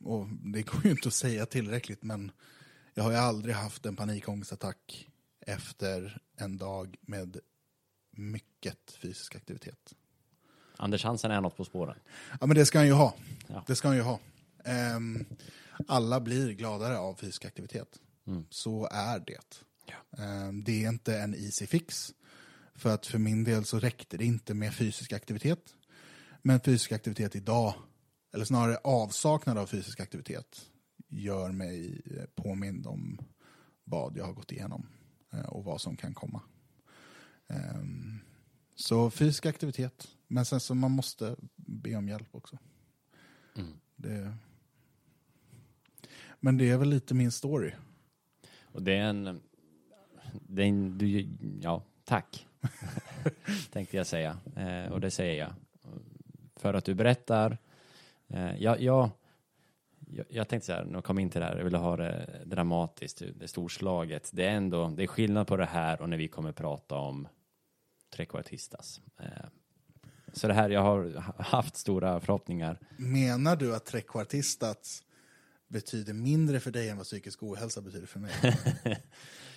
och 0.00 0.26
det 0.28 0.62
går 0.62 0.84
ju 0.84 0.90
inte 0.90 1.08
att 1.08 1.14
säga 1.14 1.46
tillräckligt 1.46 2.02
men 2.02 2.32
jag 2.94 3.04
har 3.04 3.10
ju 3.10 3.16
aldrig 3.16 3.54
haft 3.54 3.86
en 3.86 3.96
panikångestattack 3.96 5.08
efter 5.40 6.22
en 6.36 6.56
dag 6.56 6.96
med 7.00 7.40
mycket 8.10 8.92
fysisk 8.92 9.34
aktivitet. 9.34 9.94
Anders 10.80 11.04
Hansen 11.04 11.30
är 11.30 11.40
något 11.40 11.56
på 11.56 11.64
spåren. 11.64 11.96
Ja 12.40 12.46
men 12.46 12.56
det 12.56 12.66
ska 12.66 12.78
han 12.78 12.86
ju 12.86 12.92
ha. 12.92 13.14
Ja. 13.46 13.64
Det 13.66 13.76
ska 13.76 13.88
han 13.88 13.96
ju 13.96 14.02
ha. 14.02 14.18
Ehm, 14.64 15.24
alla 15.88 16.20
blir 16.20 16.52
gladare 16.52 16.98
av 16.98 17.14
fysisk 17.14 17.44
aktivitet. 17.44 18.00
Mm. 18.26 18.44
Så 18.50 18.88
är 18.92 19.18
det. 19.18 19.64
Ja. 19.86 20.24
Ehm, 20.24 20.64
det 20.64 20.84
är 20.84 20.88
inte 20.88 21.18
en 21.18 21.34
easy 21.34 21.66
fix. 21.66 22.14
För 22.74 22.94
att 22.94 23.06
för 23.06 23.18
min 23.18 23.44
del 23.44 23.64
så 23.64 23.78
räckte 23.78 24.16
det 24.16 24.24
inte 24.24 24.54
med 24.54 24.74
fysisk 24.74 25.12
aktivitet. 25.12 25.74
Men 26.42 26.60
fysisk 26.60 26.92
aktivitet 26.92 27.36
idag, 27.36 27.74
eller 28.34 28.44
snarare 28.44 28.76
avsaknad 28.76 29.58
av 29.58 29.66
fysisk 29.66 30.00
aktivitet, 30.00 30.60
gör 31.08 31.52
mig 31.52 32.00
påmind 32.34 32.86
om 32.86 33.18
vad 33.84 34.16
jag 34.16 34.24
har 34.24 34.32
gått 34.32 34.52
igenom 34.52 34.86
eh, 35.32 35.40
och 35.46 35.64
vad 35.64 35.80
som 35.80 35.96
kan 35.96 36.14
komma. 36.14 36.42
Ehm, 37.48 38.20
så 38.76 39.10
fysisk 39.10 39.46
aktivitet, 39.46 40.08
men 40.30 40.44
sen 40.44 40.60
så 40.60 40.74
man 40.74 40.90
måste 40.90 41.36
be 41.56 41.96
om 41.96 42.08
hjälp 42.08 42.28
också. 42.34 42.58
Mm. 43.56 43.72
Det... 43.96 44.34
Men 46.40 46.58
det 46.58 46.70
är 46.70 46.76
väl 46.76 46.88
lite 46.88 47.14
min 47.14 47.30
story. 47.30 47.72
Och 48.62 48.82
det 48.82 48.96
är 48.96 49.02
en... 49.02 49.40
Det 50.32 50.62
är 50.62 50.66
en 50.66 50.98
du, 50.98 51.28
ja, 51.62 51.82
tack. 52.04 52.46
Tänkte 53.72 53.96
jag 53.96 54.06
säga. 54.06 54.38
Eh, 54.56 54.92
och 54.92 55.00
det 55.00 55.10
säger 55.10 55.34
jag. 55.34 55.52
För 56.56 56.74
att 56.74 56.84
du 56.84 56.94
berättar. 56.94 57.58
Eh, 58.28 58.56
jag, 58.62 58.80
jag, 58.80 59.10
jag, 60.28 60.48
tänkte 60.48 60.66
så 60.66 60.72
här, 60.72 60.84
när 60.84 60.94
jag 60.94 61.04
kom 61.04 61.18
in 61.18 61.30
till 61.30 61.40
det 61.40 61.46
här, 61.46 61.56
jag 61.56 61.64
ville 61.64 61.78
ha 61.78 61.96
det 61.96 62.42
dramatiskt, 62.44 63.22
det 63.36 63.48
storslaget. 63.48 64.30
Det 64.32 64.46
är 64.46 64.56
ändå, 64.56 64.88
det 64.88 65.02
är 65.02 65.06
skillnad 65.06 65.46
på 65.46 65.56
det 65.56 65.66
här 65.66 66.02
och 66.02 66.08
när 66.08 66.16
vi 66.16 66.28
kommer 66.28 66.52
prata 66.52 66.96
om 66.96 67.28
trekvartistas. 68.10 69.00
Eh, 69.18 69.48
så 70.32 70.48
det 70.48 70.54
här, 70.54 70.70
jag 70.70 70.82
har 70.82 71.24
haft 71.38 71.76
stora 71.76 72.20
förhoppningar. 72.20 72.78
Menar 72.96 73.56
du 73.56 73.74
att 73.74 73.86
trekvartistat 73.86 75.02
betyder 75.68 76.12
mindre 76.12 76.60
för 76.60 76.70
dig 76.70 76.88
än 76.88 76.96
vad 76.96 77.06
psykisk 77.06 77.42
ohälsa 77.42 77.80
betyder 77.80 78.06
för 78.06 78.20
mig? 78.20 78.32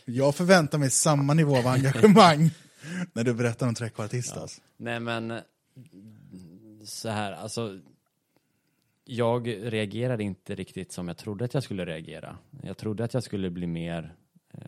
jag 0.06 0.36
förväntar 0.36 0.78
mig 0.78 0.90
samma 0.90 1.34
nivå 1.34 1.58
av 1.58 1.68
engagemang 1.68 2.50
när 3.14 3.24
du 3.24 3.34
berättar 3.34 3.68
om 3.68 3.76
trekvartistas. 3.76 4.62
Nej 4.78 5.00
men 5.00 5.40
så 6.86 7.10
här, 7.10 7.32
alltså 7.32 7.80
jag 9.06 9.48
reagerade 9.48 10.24
inte 10.24 10.56
riktigt 10.56 10.91
som 10.91 11.08
jag 11.08 11.18
trodde 11.18 11.45
att 11.45 11.54
jag 11.54 11.64
skulle 11.64 11.86
reagera. 11.86 12.38
Jag 12.62 12.78
trodde 12.78 13.04
att 13.04 13.14
jag 13.14 13.24
skulle 13.24 13.50
bli 13.50 13.68
mer 13.68 14.16
eh, 14.54 14.62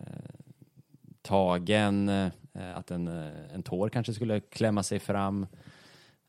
tagen, 1.21 2.09
eh, 2.09 2.31
att 2.75 2.91
en, 2.91 3.07
eh, 3.07 3.53
en 3.53 3.63
tår 3.63 3.89
kanske 3.89 4.13
skulle 4.13 4.39
klämma 4.39 4.83
sig 4.83 4.99
fram, 4.99 5.47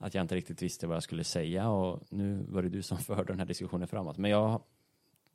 att 0.07 0.15
jag 0.15 0.25
inte 0.25 0.35
riktigt 0.35 0.63
visste 0.63 0.87
vad 0.87 0.97
jag 0.97 1.03
skulle 1.03 1.25
säga 1.25 1.69
och 1.69 2.03
nu 2.09 2.45
var 2.49 2.63
det 2.63 2.69
du 2.69 2.83
som 2.83 2.99
förde 3.09 3.33
den 3.33 3.39
här 3.39 3.47
diskussionen 3.47 3.89
framåt. 3.89 4.19
Men 4.19 4.31
jag 4.31 4.63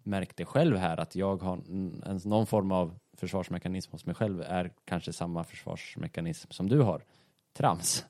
märkte 0.04 0.46
själv 0.46 0.78
här 0.78 0.98
att 1.00 1.16
jag 1.16 1.42
har 1.42 1.54
en, 1.54 2.22
någon 2.26 2.48
form 2.48 2.72
av 2.72 3.00
försvarsmekanism 3.14 3.92
hos 3.92 4.06
mig 4.06 4.16
själv 4.16 4.42
är 4.42 4.72
kanske 4.86 5.14
samma 5.14 5.44
försvarsmekanism 5.44 6.52
som 6.52 6.70
du 6.70 6.80
har. 6.80 7.04
Trams. 7.54 8.06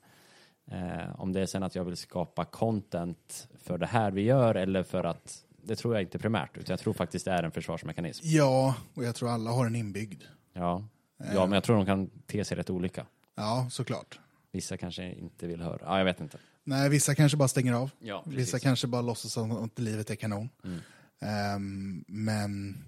Eh, 0.66 1.20
om 1.20 1.32
det 1.32 1.40
är 1.40 1.46
sen 1.46 1.62
att 1.62 1.74
jag 1.74 1.84
vill 1.84 1.96
skapa 1.96 2.44
content 2.44 3.48
för 3.58 3.78
det 3.78 3.86
här 3.86 4.10
vi 4.10 4.22
gör 4.22 4.54
eller 4.54 4.82
för 4.82 5.04
att 5.04 5.44
det 5.62 5.76
tror 5.76 5.94
jag 5.94 6.02
inte 6.02 6.18
primärt, 6.18 6.56
utan 6.56 6.72
jag 6.72 6.80
tror 6.80 6.92
faktiskt 6.92 7.24
det 7.24 7.32
är 7.32 7.42
en 7.42 7.50
försvarsmekanism. 7.50 8.24
Ja, 8.26 8.74
och 8.94 9.04
jag 9.04 9.14
tror 9.14 9.28
alla 9.28 9.50
har 9.50 9.66
en 9.66 9.76
inbyggd. 9.76 10.22
Ja, 10.52 10.84
ja 11.16 11.46
men 11.46 11.52
jag 11.52 11.64
tror 11.64 11.76
de 11.76 11.86
kan 11.86 12.10
te 12.26 12.44
sig 12.44 12.56
rätt 12.56 12.70
olika. 12.70 13.06
Ja, 13.34 13.66
såklart. 13.70 14.20
Vissa 14.52 14.76
kanske 14.76 15.12
inte 15.12 15.46
vill 15.46 15.60
höra. 15.60 15.78
Ja, 15.84 15.98
jag 15.98 16.04
vet 16.04 16.20
inte. 16.20 16.38
Nej, 16.64 16.88
vissa 16.88 17.14
kanske 17.14 17.36
bara 17.36 17.48
stänger 17.48 17.72
av. 17.72 17.90
Ja, 17.98 18.24
Vissa 18.26 18.58
kanske 18.58 18.86
bara 18.86 19.02
låtsas 19.02 19.38
att 19.38 19.78
livet 19.78 20.10
är 20.10 20.14
kanon. 20.14 20.48
Mm. 20.64 20.80
Ehm, 21.20 22.04
men 22.08 22.84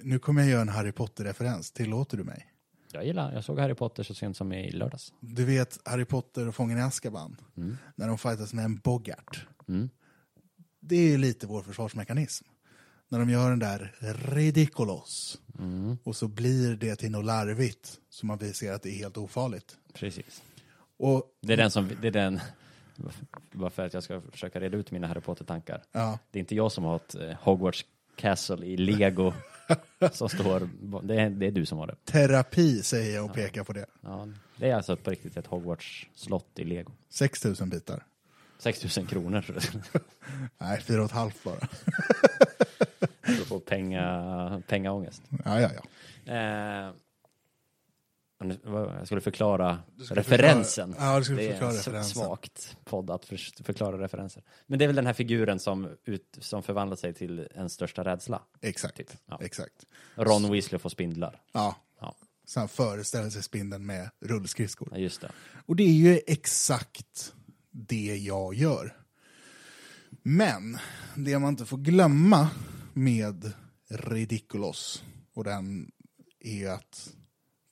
nu 0.00 0.18
kommer 0.18 0.42
jag 0.42 0.50
göra 0.50 0.60
en 0.62 0.68
Harry 0.68 0.92
Potter-referens. 0.92 1.70
Tillåter 1.72 2.16
du 2.16 2.24
mig? 2.24 2.46
Jag 2.92 3.06
gillar, 3.06 3.32
jag 3.32 3.44
såg 3.44 3.58
Harry 3.58 3.74
Potter 3.74 4.02
så 4.02 4.14
sent 4.14 4.36
som 4.36 4.52
i 4.52 4.70
lördags. 4.70 5.12
Du 5.20 5.44
vet 5.44 5.78
Harry 5.84 6.04
Potter 6.04 6.48
och 6.48 6.54
Fången 6.54 6.78
i 6.78 6.82
Azkaban, 6.82 7.36
Mm. 7.56 7.76
när 7.96 8.08
de 8.08 8.18
fightas 8.18 8.52
med 8.54 8.64
en 8.64 8.76
Bogart. 8.78 9.46
Mm. 9.68 9.88
Det 10.80 10.96
är 10.96 11.08
ju 11.08 11.18
lite 11.18 11.46
vår 11.46 11.62
försvarsmekanism. 11.62 12.44
När 13.08 13.18
de 13.18 13.30
gör 13.30 13.50
den 13.50 13.58
där 13.58 13.94
ridiculos 14.34 15.38
Mm. 15.58 15.98
och 16.04 16.16
så 16.16 16.28
blir 16.28 16.76
det 16.76 16.96
till 16.96 17.10
något 17.10 17.24
larvigt 17.24 17.98
som 18.10 18.26
man 18.26 18.54
ser 18.54 18.72
att 18.72 18.82
det 18.82 18.88
är 18.90 18.94
helt 18.98 19.16
ofarligt. 19.16 19.76
Precis. 19.94 20.42
Och 20.98 21.24
Det 21.40 21.52
är 21.52 21.56
den 21.56 21.70
som, 21.70 21.88
det 22.00 22.06
är 22.06 22.10
den, 22.12 22.40
bara 23.52 23.70
för 23.70 23.86
att 23.86 23.94
jag 23.94 24.02
ska 24.02 24.20
försöka 24.20 24.60
reda 24.60 24.76
ut 24.76 24.90
mina 24.90 25.06
Harry 25.06 25.20
Potter-tankar. 25.20 25.82
ja, 25.92 26.18
Det 26.30 26.38
är 26.38 26.40
inte 26.40 26.54
jag 26.54 26.72
som 26.72 26.84
har 26.84 26.96
ett 26.96 27.14
eh, 27.14 27.30
Hogwarts 27.40 27.84
Castle 28.16 28.66
i 28.66 28.76
lego 28.76 29.32
som 30.12 30.28
står, 30.28 30.68
det 31.02 31.20
är, 31.20 31.30
det 31.30 31.46
är 31.46 31.50
du 31.50 31.66
som 31.66 31.78
har 31.78 31.86
det. 31.86 31.96
terapi 32.04 32.82
säger 32.82 33.14
jag 33.16 33.24
och 33.24 33.34
pekar 33.34 33.64
på 33.64 33.72
det. 33.72 33.86
Ja, 34.00 34.28
det 34.56 34.70
är 34.70 34.74
alltså 34.76 34.96
på 34.96 35.10
riktigt 35.10 35.36
ett 35.36 35.46
Hogwarts 35.46 36.08
slott 36.14 36.58
i 36.58 36.64
lego. 36.64 36.92
6000 37.08 37.68
bitar. 37.68 38.04
6000 38.58 39.06
kronor 39.06 39.44
Nej, 40.58 40.80
fyra 40.80 40.98
och 41.00 41.04
ett 41.06 41.12
halvt 41.12 41.44
bara. 41.44 41.56
för 43.22 43.32
att 43.32 43.38
få 43.48 43.60
penga, 43.60 44.62
pengaångest. 44.68 45.22
Ja, 45.44 45.60
ja, 45.60 45.70
ja. 45.74 45.82
Eh, 46.32 46.92
jag 48.64 49.06
skulle 49.06 49.20
förklara 49.20 49.78
skulle 50.04 50.20
referensen. 50.20 50.92
förklara- 50.92 51.12
ja, 51.12 51.18
du 51.18 51.24
skulle 51.24 51.40
det 51.40 51.46
är 51.48 51.52
förklara 51.52 51.72
så 51.72 51.90
referensen. 51.90 52.22
svagt 52.24 52.76
podd 52.84 53.10
att 53.10 53.24
för, 53.24 53.64
förklara 53.64 53.98
referenser. 54.02 54.42
Men 54.66 54.78
det 54.78 54.84
är 54.84 54.86
väl 54.86 54.96
den 54.96 55.06
här 55.06 55.12
figuren 55.12 55.58
som, 55.58 55.88
ut, 56.04 56.38
som 56.40 56.62
förvandlar 56.62 56.96
sig 56.96 57.14
till 57.14 57.48
en 57.54 57.70
största 57.70 58.04
rädsla. 58.04 58.42
Exakt. 58.60 58.96
Typ, 58.96 59.10
ja. 59.26 59.38
Exakt. 59.42 59.86
Ron 60.16 60.50
Weasley 60.52 60.78
får 60.78 60.90
spindlar. 60.90 61.40
Ja. 61.52 61.76
Ja, 62.00 62.14
Så 62.46 62.60
han 62.60 62.68
föreställer 62.68 63.30
sig 63.30 63.42
spindeln 63.42 63.86
med 63.86 64.10
rullskridskor. 64.20 64.88
ja, 64.90 64.98
just 64.98 65.20
det. 65.20 65.30
Och 65.66 65.76
det 65.76 65.82
är 65.82 65.92
ju 65.92 66.20
exakt 66.26 67.34
det 67.70 68.16
jag 68.16 68.54
gör. 68.54 68.96
Men 70.22 70.78
det 71.16 71.38
man 71.38 71.48
inte 71.48 71.64
får 71.66 71.78
glömma 71.78 72.48
med 72.92 73.52
Ridiculous 73.88 75.04
och 75.34 75.44
den 75.44 75.90
är 76.40 76.68
att 76.68 77.10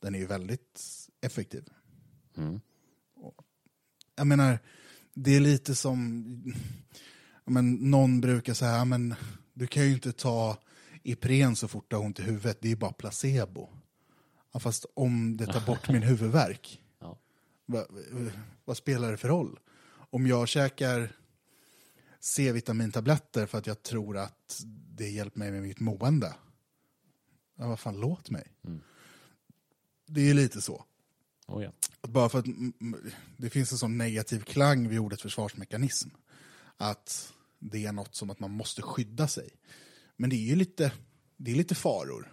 den 0.00 0.14
är 0.14 0.18
ju 0.18 0.26
väldigt 0.26 0.80
effektiv. 1.20 1.64
Mm. 2.36 2.60
Jag 4.16 4.26
menar, 4.26 4.58
det 5.14 5.36
är 5.36 5.40
lite 5.40 5.74
som, 5.74 6.24
men 7.44 7.74
någon 7.74 8.20
brukar 8.20 8.54
säga, 8.54 8.84
men 8.84 9.14
du 9.54 9.66
kan 9.66 9.84
ju 9.84 9.92
inte 9.92 10.12
ta 10.12 10.58
Ipren 11.02 11.56
så 11.56 11.68
fort 11.68 11.84
du 11.88 11.96
har 11.96 12.02
ont 12.04 12.20
i 12.20 12.22
huvudet, 12.22 12.60
det 12.60 12.68
är 12.68 12.70
ju 12.70 12.76
bara 12.76 12.92
placebo. 12.92 13.68
Ja, 14.52 14.60
fast 14.60 14.86
om 14.94 15.36
det 15.36 15.46
tar 15.46 15.66
bort 15.66 15.88
min 15.88 16.02
huvudvärk, 16.10 16.82
Ja. 17.00 17.18
vad, 17.66 17.86
vad 18.64 18.76
spelar 18.76 19.10
det 19.10 19.16
för 19.16 19.28
roll? 19.28 19.58
Om 20.10 20.26
jag 20.26 20.48
käkar 20.48 21.12
C-vitamintabletter 22.20 23.46
för 23.46 23.58
att 23.58 23.66
jag 23.66 23.82
tror 23.82 24.16
att 24.16 24.62
det 24.96 25.08
hjälper 25.08 25.38
mig 25.38 25.50
med 25.50 25.62
mitt 25.62 25.80
mående, 25.80 26.34
ja, 27.56 27.68
vad 27.68 27.80
fan, 27.80 28.00
låt 28.00 28.30
mig. 28.30 28.52
Mm. 28.64 28.80
Det 30.12 30.20
är 30.20 30.24
ju 30.24 30.34
lite 30.34 30.60
så. 30.60 30.84
Oh, 31.46 31.64
ja. 31.64 31.72
Bara 32.02 32.28
för 32.28 32.38
att 32.38 32.46
mm, 32.46 32.72
mm, 32.80 33.10
det 33.36 33.50
finns 33.50 33.72
en 33.72 33.78
sån 33.78 33.98
negativ 33.98 34.40
klang 34.40 34.88
vid 34.88 34.98
ordet 34.98 35.20
försvarsmekanism. 35.20 36.08
Att 36.76 37.32
det 37.58 37.86
är 37.86 37.92
något 37.92 38.14
som 38.14 38.30
att 38.30 38.40
man 38.40 38.50
måste 38.50 38.82
skydda 38.82 39.28
sig. 39.28 39.50
Men 40.16 40.30
det 40.30 40.36
är 40.36 40.46
ju 40.46 40.56
lite, 40.56 40.92
det 41.36 41.50
är 41.50 41.54
lite 41.54 41.74
faror. 41.74 42.32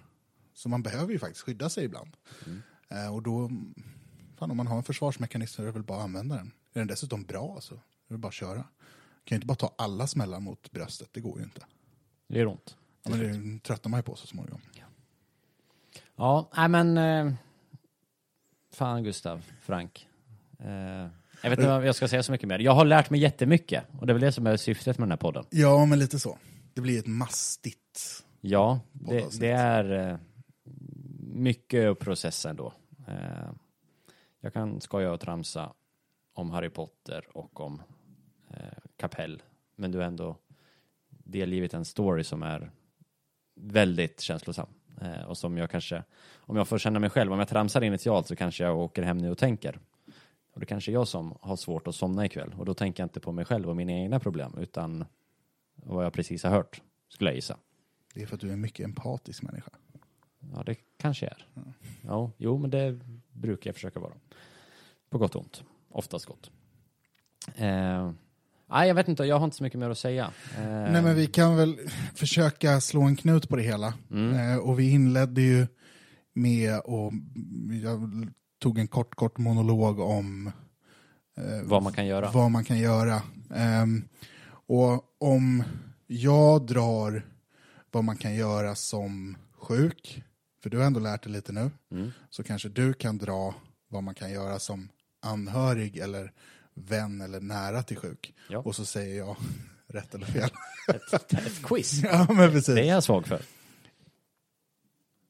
Så 0.54 0.70
man 0.70 0.84
behöver 0.84 1.14
ju 1.14 1.20
faktiskt 1.20 1.46
skydda 1.46 1.70
sig 1.70 1.86
ibland. 1.86 2.18
Eh, 2.90 3.16
och 3.16 3.24
då, 3.24 3.40
mm, 3.46 3.74
fan 4.38 4.52
om 4.52 4.58
man 4.58 4.68
har 4.68 4.78
en 4.78 4.84
försvarsmekanism 4.84 5.56
så 5.56 5.62
är 5.62 5.66
det 5.66 5.72
väl 5.72 5.84
bara 5.84 5.98
att 5.98 6.04
använda 6.04 6.36
den. 6.36 6.52
Är 6.74 6.80
den 6.80 6.88
dessutom 6.88 7.24
bra 7.24 7.58
så 7.62 7.76
är 7.76 7.80
det 8.08 8.18
bara 8.18 8.28
att 8.28 8.34
köra. 8.34 8.64
kan 9.24 9.36
ju 9.36 9.36
inte 9.36 9.48
bara 9.48 9.56
ta 9.56 9.76
alla 9.78 10.08
smällar 10.08 10.40
mot 10.40 10.72
bröstet, 10.72 11.10
det 11.12 11.22
går 11.22 11.38
ju 11.38 11.44
inte. 11.44 11.66
Det 12.28 12.38
gör 12.38 12.46
ont. 12.46 12.78
Ja, 13.04 13.10
men 13.10 13.54
det 13.54 13.64
tröttnar 13.64 13.90
man 13.90 14.00
ju 14.00 14.04
på 14.04 14.16
så 14.16 14.28
småningom. 14.28 14.62
Ja, 16.16 16.50
nej 16.56 16.70
men... 16.70 16.98
Eh, 16.98 17.34
fan 18.78 19.04
Gustav, 19.04 19.44
Frank. 19.62 20.08
Eh, 20.60 20.70
jag 21.42 21.50
vet 21.50 21.60
inte 21.60 21.68
vad 21.68 21.88
jag 21.88 21.96
ska 21.96 22.08
säga 22.08 22.24
så 22.24 22.32
mycket 22.32 22.48
mer. 22.48 22.60
Jag 22.60 22.72
har 22.72 22.86
lärt 22.86 23.10
mig 23.10 23.20
jättemycket. 23.20 23.84
Och 24.00 24.08
det 24.08 24.12
är 24.12 24.14
väl 24.14 24.22
det 24.22 24.32
som 24.32 24.48
är 24.48 24.58
syftet 24.58 24.98
med 24.98 25.06
den 25.06 25.12
här 25.12 25.18
podden. 25.18 25.46
Ja, 25.50 25.86
men 25.86 26.00
lite 26.00 26.20
så. 26.20 26.38
Det 26.74 26.82
blir 26.82 27.00
ett 27.00 27.08
mastigt. 27.08 28.24
Ja, 28.42 28.80
det, 28.92 29.40
det 29.40 29.52
är 29.52 30.10
eh, 30.10 30.18
mycket 31.20 31.90
att 31.90 32.00
processa 32.00 32.50
ändå. 32.50 32.74
Eh, 33.08 33.50
jag 34.42 34.54
kan 34.54 34.82
skoja 34.82 35.12
och 35.12 35.20
tramsa 35.20 35.74
om 36.34 36.52
Harry 36.52 36.70
Potter 36.70 37.26
och 37.34 37.60
om 37.60 37.82
eh, 38.50 38.58
Kapell. 38.98 39.42
Men 39.76 39.92
du 39.92 39.98
har 39.98 40.06
ändå 40.06 40.38
delgivit 41.10 41.74
en 41.74 41.86
story 41.86 42.24
som 42.24 42.44
är 42.44 42.72
väldigt 43.56 44.22
känslosam. 44.22 44.68
Eh, 45.02 45.24
och 45.24 45.38
som 45.38 45.58
jag 45.58 45.70
kanske, 45.70 46.04
om 46.38 46.56
jag 46.56 46.68
får 46.68 46.78
känna 46.78 47.00
mig 47.00 47.10
själv, 47.10 47.34
om 47.34 47.40
jag 47.40 47.48
tramsar 47.48 47.82
initialt 47.82 48.28
så 48.28 48.36
kanske 48.36 48.64
jag 48.64 48.78
åker 48.78 49.04
hem 49.04 49.18
nu 49.18 49.32
och 49.32 49.38
tänker. 49.38 49.80
Och 50.54 50.60
det 50.60 50.66
kanske 50.66 50.92
är 50.92 50.94
jag 50.94 51.08
som 51.08 51.38
har 51.42 51.56
svårt 51.56 51.88
att 51.88 51.96
somna 51.96 52.26
ikväll. 52.26 52.56
Och 52.58 52.66
då 52.66 52.74
tänker 52.74 53.04
jag 53.04 53.06
inte 53.06 53.20
på 53.20 53.32
mig 53.32 53.46
själv 53.46 53.70
och 53.70 53.76
mina 53.76 53.92
egna 53.92 54.20
problem, 54.20 54.58
utan 54.58 55.06
vad 55.76 56.06
jag 56.06 56.14
precis 56.14 56.44
har 56.44 56.52
hört, 56.52 56.82
skulle 57.10 57.30
jag 57.30 57.36
gissa. 57.36 57.58
Det 58.14 58.22
är 58.22 58.28
för 58.28 58.36
att 58.36 58.42
du 58.42 58.50
är 58.50 58.54
en 58.54 58.62
mycket 58.62 58.86
empatisk 58.86 59.44
människa. 59.44 59.72
Ja, 60.54 60.64
det 60.64 60.76
kanske 60.98 61.26
är. 61.26 61.48
Ja, 62.02 62.32
jo, 62.38 62.58
men 62.58 62.70
det 62.70 63.00
brukar 63.32 63.68
jag 63.68 63.76
försöka 63.76 64.00
vara. 64.00 64.14
På 65.10 65.18
gott 65.18 65.36
och 65.36 65.42
ont. 65.42 65.64
Oftast 65.90 66.26
gott. 66.26 66.52
Eh, 67.56 68.12
nej, 68.70 68.88
jag 68.88 68.96
vet 68.96 69.08
inte. 69.08 69.24
Jag 69.24 69.38
har 69.40 69.46
inte 69.46 69.58
så 69.58 69.64
mycket 69.64 69.80
mer 69.80 69.90
att 69.90 69.98
säga. 69.98 70.32
Eh, 70.58 70.64
Nej, 70.70 71.02
men 71.02 71.16
vi 71.16 71.28
kan 71.28 71.56
väl 71.58 71.78
försöka 72.16 72.82
slå 72.82 73.02
en 73.02 73.16
knut 73.16 73.50
på 73.50 73.56
det 73.56 73.64
hela. 73.64 73.94
Mm. 74.12 74.52
Eh, 74.52 74.58
och 74.58 74.80
vi 74.80 74.90
inledde 74.92 75.42
ju 75.42 75.68
med 76.34 76.80
och 76.80 77.12
jag 77.84 78.28
tog 78.62 78.80
en 78.80 78.88
kort, 78.88 79.16
kort 79.16 79.38
monolog 79.38 80.00
om 80.00 80.48
eh, 81.38 81.62
Vad 81.64 81.84
man 81.84 81.94
kan 81.94 82.06
göra. 82.06 82.32
vad 82.32 82.52
man 82.52 82.64
kan 82.64 82.80
göra. 82.80 83.22
Ehm, 83.56 84.04
och 84.68 85.04
om 85.22 85.64
jag 86.08 86.66
drar 86.66 87.26
vad 87.92 88.04
man 88.04 88.18
kan 88.18 88.36
göra 88.36 88.76
som 88.76 89.38
sjuk, 89.60 90.24
för 90.64 90.70
du 90.70 90.78
har 90.78 90.86
ändå 90.86 91.00
lärt 91.00 91.24
dig 91.24 91.32
lite 91.32 91.52
nu, 91.52 91.72
Mm. 91.92 92.12
så 92.30 92.44
kanske 92.44 92.70
du 92.70 92.94
kan 92.94 93.18
dra 93.18 93.56
vad 93.90 94.04
man 94.04 94.16
kan 94.16 94.32
göra 94.32 94.60
som 94.60 94.90
anhörig 95.22 95.98
eller 95.98 96.32
vän 96.78 97.22
eller 97.22 97.40
nära 97.40 97.84
till 97.84 97.98
sjuk. 97.98 98.34
Ja. 98.50 98.60
Och 98.60 98.76
så 98.76 98.86
säger 98.86 99.18
jag 99.18 99.38
rätt 99.88 100.16
eller 100.16 100.26
fel. 100.26 100.50
Ett, 100.88 101.34
ett 101.34 101.64
quiz. 101.64 101.94
ja, 102.04 102.28
men 102.30 102.52
precis. 102.52 102.76
Det 102.76 102.82
är 102.82 102.94
jag 102.94 103.04
svag 103.04 103.28
för. 103.28 103.42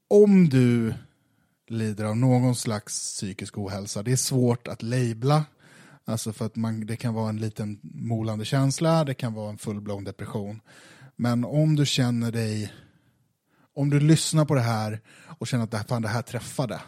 om 0.08 0.50
du 0.50 0.94
lider 1.68 2.06
av 2.06 2.18
någon 2.18 2.56
slags 2.56 2.94
psykisk 2.94 3.58
ohälsa, 3.58 4.04
det 4.04 4.12
är 4.12 4.16
svårt 4.16 4.68
att 4.68 4.84
labla. 4.84 5.46
Alltså 6.06 6.34
för 6.34 6.46
att 6.46 6.56
man, 6.56 6.86
det 6.86 6.98
kan 6.98 7.14
vara 7.14 7.30
en 7.30 7.38
liten 7.38 7.80
molande 7.84 8.46
känsla, 8.46 9.04
det 9.04 9.14
kan 9.14 9.34
vara 9.34 9.50
en 9.50 9.58
full-blown 9.58 10.06
depression. 10.06 10.62
Men 11.16 11.46
om 11.46 11.76
du 11.76 11.86
känner 11.86 12.32
dig, 12.32 12.74
om 13.74 13.90
du 13.90 14.00
lyssnar 14.00 14.46
på 14.46 14.56
det 14.56 14.62
här 14.62 15.02
och 15.40 15.48
känner 15.48 15.64
att 15.64 15.72
det 15.72 15.78
här, 15.78 15.86
fan, 15.86 16.02
det 16.02 16.08
här 16.08 16.22
träffade, 16.22 16.82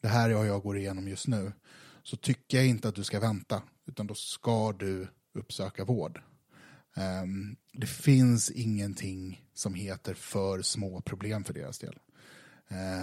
det 0.00 0.08
här 0.08 0.30
är 0.30 0.34
vad 0.34 0.46
jag 0.46 0.62
går 0.62 0.78
igenom 0.78 1.08
just 1.08 1.26
nu, 1.26 1.52
så 2.02 2.16
tycker 2.16 2.56
jag 2.56 2.66
inte 2.66 2.88
att 2.88 2.94
du 2.94 3.04
ska 3.04 3.20
vänta, 3.20 3.62
utan 3.86 4.06
då 4.06 4.14
ska 4.14 4.72
du 4.72 5.08
uppsöka 5.34 5.84
vård. 5.84 6.22
Um, 6.96 7.56
det 7.72 7.86
finns 7.86 8.50
ingenting 8.50 9.44
som 9.54 9.74
heter 9.74 10.14
för 10.14 10.62
små 10.62 11.00
problem 11.00 11.44
för 11.44 11.54
deras 11.54 11.78
del. 11.78 11.98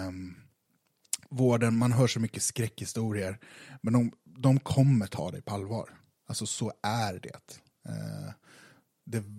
Um, 0.06 0.36
vården, 1.30 1.78
man 1.78 1.92
hör 1.92 2.06
så 2.06 2.20
mycket 2.20 2.42
skräckhistorier, 2.42 3.38
men 3.80 3.92
de, 3.92 4.12
de 4.24 4.60
kommer 4.60 5.06
ta 5.06 5.30
dig 5.30 5.42
på 5.42 5.54
allvar. 5.54 5.98
Alltså 6.26 6.46
så 6.46 6.72
är 6.82 7.12
det. 7.12 7.60
Uh, 7.88 8.30
det. 9.04 9.24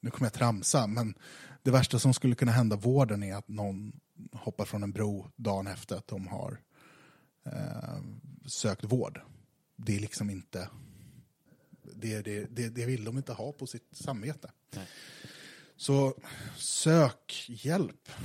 Nu 0.00 0.10
kommer 0.10 0.26
jag 0.26 0.32
tramsa, 0.32 0.86
men 0.86 1.14
det 1.62 1.70
värsta 1.70 1.98
som 1.98 2.14
skulle 2.14 2.34
kunna 2.34 2.52
hända 2.52 2.76
vården 2.76 3.22
är 3.22 3.34
att 3.34 3.48
någon 3.48 3.92
hoppar 4.32 4.64
från 4.64 4.82
en 4.82 4.92
bro 4.92 5.30
dagen 5.36 5.66
efter 5.66 5.96
att 5.96 6.06
de 6.06 6.26
har 6.26 6.60
uh, 7.46 8.02
sökt 8.46 8.84
vård. 8.84 9.20
Det 9.80 9.96
är 9.96 10.00
liksom 10.00 10.30
inte... 10.30 10.68
Det, 11.82 12.22
det, 12.22 12.46
det, 12.56 12.68
det 12.68 12.86
vill 12.86 13.04
de 13.04 13.16
inte 13.16 13.32
ha 13.32 13.52
på 13.52 13.66
sitt 13.66 13.88
samvete. 13.92 14.50
Nej. 14.76 14.86
Så 15.76 16.14
sök 16.56 17.46
hjälp. 17.48 18.08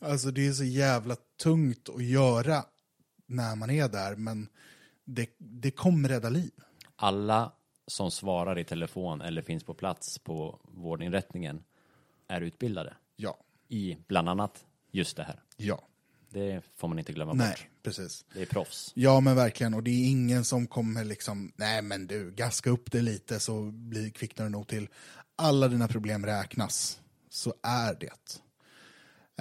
Alltså 0.00 0.30
det 0.30 0.46
är 0.46 0.52
så 0.52 0.64
jävla 0.64 1.16
tungt 1.42 1.88
att 1.88 2.04
göra 2.04 2.64
när 3.26 3.56
man 3.56 3.70
är 3.70 3.88
där, 3.88 4.16
men 4.16 4.48
det, 5.04 5.30
det 5.38 5.70
kommer 5.70 6.08
rädda 6.08 6.30
liv. 6.30 6.50
Alla 6.96 7.52
som 7.86 8.10
svarar 8.10 8.58
i 8.58 8.64
telefon 8.64 9.20
eller 9.20 9.42
finns 9.42 9.64
på 9.64 9.74
plats 9.74 10.18
på 10.18 10.60
vårdinrättningen 10.62 11.64
är 12.28 12.40
utbildade 12.40 12.96
Ja, 13.16 13.38
i 13.68 13.96
bland 14.08 14.28
annat 14.28 14.64
just 14.90 15.16
det 15.16 15.22
här. 15.22 15.40
ja. 15.56 15.87
Det 16.30 16.62
får 16.76 16.88
man 16.88 16.98
inte 16.98 17.12
glömma 17.12 17.32
Nej, 17.32 17.48
bort. 17.50 17.66
precis. 17.82 18.24
Det 18.34 18.42
är 18.42 18.46
proffs. 18.46 18.92
Ja 18.94 19.20
men 19.20 19.36
verkligen, 19.36 19.74
och 19.74 19.82
det 19.82 19.90
är 19.90 20.10
ingen 20.10 20.44
som 20.44 20.66
kommer 20.66 21.04
liksom, 21.04 21.52
nej 21.56 21.82
men 21.82 22.06
du, 22.06 22.30
gaska 22.30 22.70
upp 22.70 22.92
det 22.92 23.00
lite 23.00 23.40
så 23.40 23.62
blir, 23.70 24.10
kvicknar 24.10 24.44
det 24.44 24.50
nog 24.50 24.68
till. 24.68 24.88
Alla 25.36 25.68
dina 25.68 25.88
problem 25.88 26.26
räknas. 26.26 27.00
Så 27.30 27.54
är 27.62 27.94
det. 27.94 28.40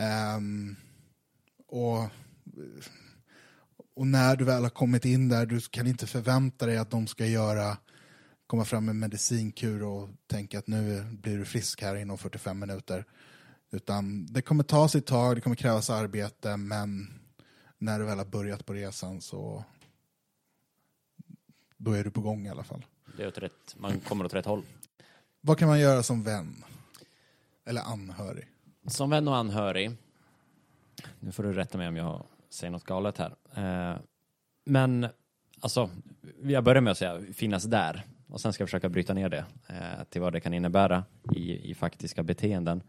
Ehm, 0.01 0.75
och, 1.67 1.99
och 3.95 4.07
när 4.07 4.35
du 4.35 4.45
väl 4.45 4.63
har 4.63 4.69
kommit 4.69 5.05
in 5.05 5.29
där, 5.29 5.45
du 5.45 5.59
kan 5.59 5.87
inte 5.87 6.07
förvänta 6.07 6.65
dig 6.65 6.77
att 6.77 6.91
de 6.91 7.07
ska 7.07 7.25
göra, 7.25 7.77
komma 8.47 8.65
fram 8.65 8.85
med 8.85 8.95
medicinkur 8.95 9.83
och 9.83 10.09
tänka 10.27 10.59
att 10.59 10.67
nu 10.67 11.03
blir 11.11 11.37
du 11.37 11.45
frisk 11.45 11.81
här 11.81 11.95
inom 11.95 12.17
45 12.17 12.59
minuter. 12.59 13.05
Utan 13.71 14.25
det 14.25 14.41
kommer 14.41 14.63
ta 14.63 14.87
sitt 14.87 15.05
tag, 15.05 15.37
det 15.37 15.41
kommer 15.41 15.55
krävas 15.55 15.89
arbete, 15.89 16.57
men 16.57 17.07
när 17.77 17.99
du 17.99 18.05
väl 18.05 18.17
har 18.17 18.25
börjat 18.25 18.65
på 18.65 18.73
resan 18.73 19.21
så 19.21 19.63
då 21.77 21.91
är 21.91 22.03
du 22.03 22.11
på 22.11 22.21
gång 22.21 22.45
i 22.45 22.49
alla 22.49 22.63
fall. 22.63 22.85
Det 23.17 23.23
är 23.23 23.27
åt 23.27 23.37
rätt, 23.37 23.75
man 23.77 23.99
kommer 23.99 24.25
åt 24.25 24.33
rätt 24.33 24.45
håll. 24.45 24.63
Vad 25.41 25.57
kan 25.57 25.67
man 25.67 25.79
göra 25.79 26.03
som 26.03 26.23
vän? 26.23 26.63
Eller 27.65 27.81
anhörig? 27.81 28.47
Som 28.87 29.09
vän 29.09 29.27
och 29.27 29.35
anhörig, 29.35 29.91
nu 31.19 31.31
får 31.31 31.43
du 31.43 31.53
rätta 31.53 31.77
mig 31.77 31.87
om 31.87 31.95
jag 31.95 32.25
säger 32.49 32.71
något 32.71 32.83
galet 32.83 33.17
här. 33.17 33.35
Eh, 33.55 33.99
men, 34.65 35.07
alltså, 35.59 35.89
jag 36.43 36.63
börjar 36.63 36.81
med 36.81 36.91
att 36.91 36.97
säga 36.97 37.21
finnas 37.33 37.63
där. 37.63 38.05
Och 38.27 38.41
sen 38.41 38.53
ska 38.53 38.61
jag 38.61 38.69
försöka 38.69 38.89
bryta 38.89 39.13
ner 39.13 39.29
det 39.29 39.45
eh, 39.67 40.03
till 40.09 40.21
vad 40.21 40.33
det 40.33 40.39
kan 40.39 40.53
innebära 40.53 41.03
i, 41.31 41.71
i 41.71 41.75
faktiska 41.75 42.23
beteenden. 42.23 42.83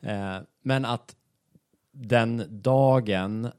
Eh, 0.00 0.38
men 0.62 0.84
att 0.84 1.16
den 1.92 2.62
dagen 2.62 3.50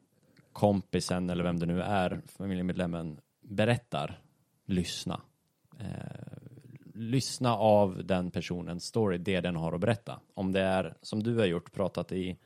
kompisen 0.54 1.30
eller 1.30 1.44
vem 1.44 1.60
det 1.60 1.66
nu 1.66 1.82
är, 1.82 2.22
familjemedlemmen, 2.26 3.20
berättar, 3.42 4.22
lyssna. 4.66 5.22
Eh, 5.80 6.38
lyssna 6.94 7.58
av 7.58 8.06
den 8.06 8.32
personens 8.32 8.86
story, 8.86 9.18
det 9.18 9.42
den 9.42 9.56
har 9.56 9.74
att 9.74 9.82
berätta. 9.82 10.20
Om 10.34 10.52
det 10.52 10.62
är 10.62 10.98
som 11.02 11.24
du 11.24 11.38
har 11.38 11.46
gjort, 11.46 11.74
pratat 11.74 12.12
i 12.12 12.38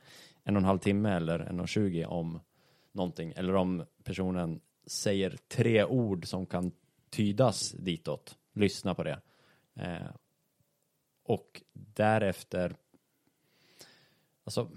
en 0.44 0.56
och 0.56 0.60
en 0.60 0.66
halv 0.66 0.78
timme 0.78 1.10
eller 1.10 1.38
en 1.38 1.60
och 1.60 1.68
tjugo 1.68 2.04
om 2.04 2.40
någonting, 2.92 3.32
eller 3.36 3.54
om 3.54 3.84
personen 4.04 4.60
säger 4.86 5.36
tre 5.48 5.84
ord 5.84 6.26
som 6.26 6.46
kan 6.46 6.72
tydas 7.10 7.70
ditåt, 7.70 8.36
lyssna 8.52 8.94
på 8.94 9.02
det. 9.04 9.20
Eh, 9.74 10.10
och 11.24 11.62
därefter, 11.72 12.74
alltså, 14.44 14.68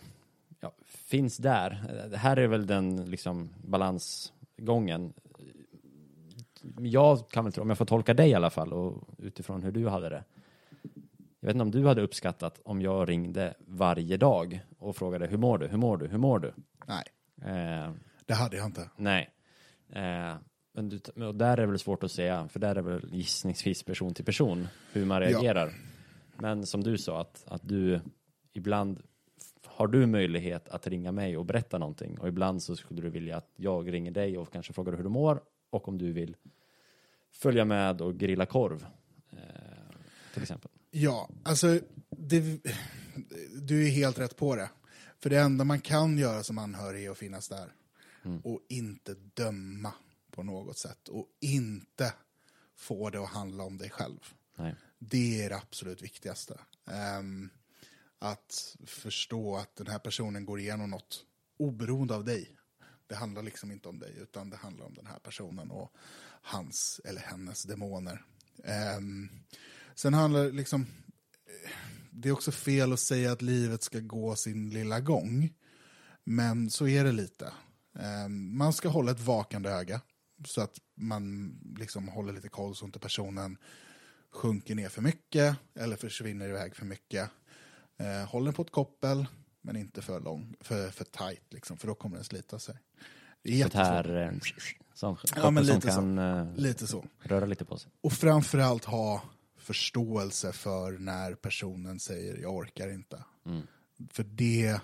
ja, 0.59 0.73
finns 0.85 1.37
där. 1.37 1.69
Det 2.11 2.17
här 2.17 2.37
är 2.37 2.47
väl 2.47 2.67
den 2.67 3.05
liksom 3.11 3.49
balansgången. 3.63 5.13
Jag 6.79 7.29
kan 7.29 7.43
väl 7.43 7.53
tro, 7.53 7.61
om 7.63 7.69
jag 7.69 7.77
får 7.77 7.85
tolka 7.85 8.13
dig 8.13 8.29
i 8.29 8.33
alla 8.33 8.49
fall 8.49 8.73
och 8.73 9.03
utifrån 9.17 9.63
hur 9.63 9.71
du 9.71 9.87
hade 9.87 10.09
det. 10.09 10.23
Jag 11.39 11.47
vet 11.47 11.55
inte 11.55 11.61
om 11.63 11.71
du 11.71 11.87
hade 11.87 12.01
uppskattat 12.01 12.61
om 12.65 12.81
jag 12.81 13.09
ringde 13.09 13.53
varje 13.67 14.17
dag 14.17 14.59
och 14.79 14.95
frågade 14.95 15.27
hur 15.27 15.37
mår 15.37 15.57
du, 15.57 15.67
hur 15.67 15.77
mår 15.77 15.97
du, 15.97 16.07
hur 16.07 16.17
mår 16.17 16.39
du? 16.39 16.53
Nej, 16.87 17.03
Eh, 17.41 17.91
det 18.25 18.33
hade 18.33 18.57
jag 18.57 18.65
inte. 18.65 18.89
nej. 18.97 19.29
Eh, 19.89 20.35
men 20.73 20.89
du, 20.89 20.99
och 21.25 21.35
där 21.35 21.51
är 21.51 21.57
det 21.61 21.65
väl 21.67 21.79
svårt 21.79 22.03
att 22.03 22.11
säga, 22.11 22.47
för 22.47 22.59
där 22.59 22.75
är 22.75 22.81
väl 22.81 23.09
gissningsvis 23.13 23.83
person 23.83 24.13
till 24.13 24.25
person 24.25 24.67
hur 24.91 25.05
man 25.05 25.21
Ja. 25.21 25.29
reagerar. 25.29 25.73
Men 26.37 26.65
som 26.65 26.83
du 26.83 26.97
sa, 26.97 27.21
att, 27.21 27.43
att 27.47 27.67
du 27.67 27.99
ibland 28.53 29.01
har 29.75 29.87
du 29.87 30.05
möjlighet 30.05 30.69
att 30.69 30.87
ringa 30.87 31.11
mig 31.11 31.37
och 31.37 31.45
berätta 31.45 31.77
någonting 31.77 32.19
och 32.19 32.27
ibland 32.27 32.63
så 32.63 32.75
skulle 32.75 33.01
du 33.01 33.09
vilja 33.09 33.37
att 33.37 33.51
jag 33.55 33.93
ringer 33.93 34.11
dig 34.11 34.37
och 34.37 34.53
kanske 34.53 34.73
frågar 34.73 34.93
hur 34.93 35.03
du 35.03 35.09
mår 35.09 35.41
och 35.69 35.87
om 35.87 35.97
du 35.97 36.11
vill 36.11 36.35
följa 37.31 37.65
med 37.65 38.01
och 38.01 38.17
grilla 38.17 38.45
korv 38.45 38.85
eh, 39.31 39.37
till 40.33 40.41
exempel. 40.41 40.71
Ja, 40.91 41.29
alltså 41.43 41.79
det, 42.09 42.59
du 43.61 43.87
är 43.87 43.89
helt 43.89 44.19
rätt 44.19 44.35
på 44.35 44.55
det. 44.55 44.69
För 45.19 45.29
det 45.29 45.39
enda 45.39 45.63
man 45.63 45.81
kan 45.81 46.17
göra 46.17 46.43
som 46.43 46.57
anhörig 46.57 47.05
är 47.05 47.11
att 47.11 47.17
finnas 47.17 47.47
där. 47.49 47.73
Och 48.43 48.61
inte 48.69 49.15
döma 49.33 49.93
på 50.31 50.43
något 50.43 50.77
sätt. 50.77 51.07
Och 51.07 51.27
inte 51.39 52.13
få 52.75 53.09
det 53.09 53.19
att 53.19 53.29
handla 53.29 53.63
om 53.63 53.77
dig 53.77 53.89
själv. 53.89 54.19
Nej. 54.55 54.75
Det 54.99 55.43
är 55.43 55.49
det 55.49 55.55
absolut 55.55 56.01
viktigaste. 56.01 56.59
Ehm, 56.91 57.49
att 58.31 58.77
förstå 58.85 59.55
att 59.55 59.75
den 59.75 59.87
här 59.87 59.99
personen 59.99 60.45
går 60.45 60.59
igenom 60.59 60.89
något 60.89 61.25
oberoende 61.57 62.15
av 62.15 62.25
dig. 62.25 62.57
Det 63.07 63.15
handlar 63.15 63.41
liksom 63.41 63.71
inte 63.71 63.89
om 63.89 63.99
dig, 63.99 64.17
utan 64.21 64.49
det 64.49 64.57
handlar 64.57 64.85
om 64.85 64.93
den 64.93 65.05
här 65.05 65.19
personen 65.19 65.71
och 65.71 65.91
hans 66.41 67.01
eller 67.05 67.21
hennes 67.21 67.63
demoner. 67.63 68.25
Um, 68.97 69.29
sen 69.95 70.13
handlar 70.13 70.43
det 70.43 70.51
liksom... 70.51 70.81
Eh, 70.81 71.69
det 72.11 72.29
är 72.29 72.33
också 72.33 72.51
fel 72.51 72.93
att 72.93 72.99
säga 72.99 73.31
att 73.31 73.41
livet 73.41 73.83
ska 73.83 73.99
gå 73.99 74.35
sin 74.35 74.69
lilla 74.69 74.99
gång. 74.99 75.53
Men 76.23 76.69
så 76.69 76.87
är 76.87 77.03
det 77.03 77.11
lite. 77.11 77.53
Um, 78.25 78.57
man 78.57 78.73
ska 78.73 78.89
hålla 78.89 79.11
ett 79.11 79.19
vakande 79.19 79.69
öga. 79.69 80.01
Så 80.45 80.61
att 80.61 80.77
man 80.95 81.53
liksom 81.77 82.07
håller 82.07 82.33
lite 82.33 82.49
koll 82.49 82.75
så 82.75 82.85
inte 82.85 82.99
personen 82.99 83.57
sjunker 84.31 84.75
ner 84.75 84.89
för 84.89 85.01
mycket 85.01 85.55
eller 85.75 85.95
försvinner 85.95 86.49
iväg 86.49 86.75
för 86.75 86.85
mycket. 86.85 87.29
Eh, 87.97 88.29
håll 88.29 88.45
den 88.45 88.53
på 88.53 88.61
ett 88.61 88.71
koppel, 88.71 89.25
men 89.61 89.75
inte 89.75 90.01
för 90.01 90.19
lång, 90.19 90.55
för, 90.59 90.89
för 90.89 91.03
tight, 91.05 91.53
liksom, 91.53 91.77
för 91.77 91.87
då 91.87 91.95
kommer 91.95 92.15
den 92.15 92.23
slita 92.25 92.59
sig. 92.59 92.75
Det 93.43 93.61
är 93.61 93.69
här 93.73 94.15
eh, 94.23 94.31
som, 94.93 95.17
Ja, 95.35 95.51
men 95.51 95.65
som 95.65 95.75
lite 95.75 95.87
så. 95.91 95.95
kan 95.99 96.17
eh, 96.17 96.55
Lite 96.55 96.87
så. 96.87 97.05
röra 97.19 97.45
lite 97.45 97.65
på 97.65 97.77
sig. 97.77 97.91
Och 98.01 98.13
framförallt 98.13 98.85
ha 98.85 99.21
förståelse 99.57 100.51
för 100.53 100.91
när 100.91 101.35
personen 101.35 101.99
säger 101.99 102.37
jag 102.37 102.55
orkar 102.55 102.89
inte. 102.93 103.23
För 104.11 104.23
det, 104.23 104.79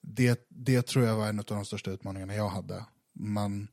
det, 0.00 0.46
det 0.48 0.82
tror 0.86 1.04
jag 1.04 1.16
var 1.16 1.28
en 1.28 1.38
av 1.38 1.44
de 1.44 1.64
största 1.64 1.90
utmaningarna 1.90 2.34
jag 2.34 2.48
hade. 2.48 2.84
Man, 3.12 3.68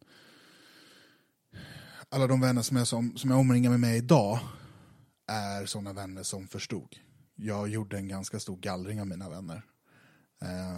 alla 2.09 2.27
de 2.27 2.41
vänner 2.41 2.61
som 2.61 2.77
jag, 2.77 2.87
som, 2.87 3.17
som 3.17 3.29
jag 3.29 3.39
omringar 3.39 3.69
mig 3.69 3.79
med 3.79 3.97
idag 3.97 4.39
är 5.27 5.65
sådana 5.65 5.93
vänner 5.93 6.23
som 6.23 6.47
förstod. 6.47 6.95
Jag 7.35 7.67
gjorde 7.69 7.97
en 7.97 8.07
ganska 8.07 8.39
stor 8.39 8.57
gallring 8.57 9.01
av 9.01 9.07
mina 9.07 9.29
vänner. 9.29 9.61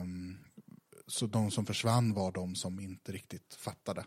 Um, 0.02 0.38
så 1.08 1.28
de 1.28 1.52
som 1.52 1.66
försvann 1.66 2.14
var 2.14 2.32
de 2.32 2.56
som 2.56 2.80
inte 2.80 3.12
riktigt 3.12 3.54
fattade 3.54 4.06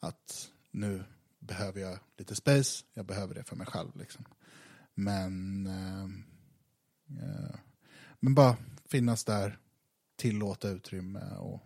att 0.00 0.50
nu 0.70 1.04
behöver 1.38 1.80
jag 1.80 1.98
lite 2.16 2.34
space, 2.34 2.84
jag 2.94 3.06
behöver 3.06 3.34
det 3.34 3.44
för 3.44 3.56
mig 3.56 3.66
själv. 3.66 3.96
Liksom. 3.96 4.24
Men, 4.94 5.66
uh, 5.66 6.04
uh, 7.24 7.56
men 8.20 8.34
bara 8.34 8.56
finnas 8.86 9.24
där, 9.24 9.58
tillåta 10.16 10.68
utrymme 10.68 11.36
och 11.38 11.60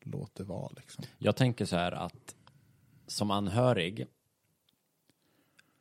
låt 0.00 0.34
det 0.34 0.44
vara. 0.44 0.72
Liksom. 0.76 1.04
Jag 1.18 1.36
tänker 1.36 1.64
så 1.64 1.76
här 1.76 1.92
att 1.92 2.36
som 3.06 3.30
anhörig 3.30 4.06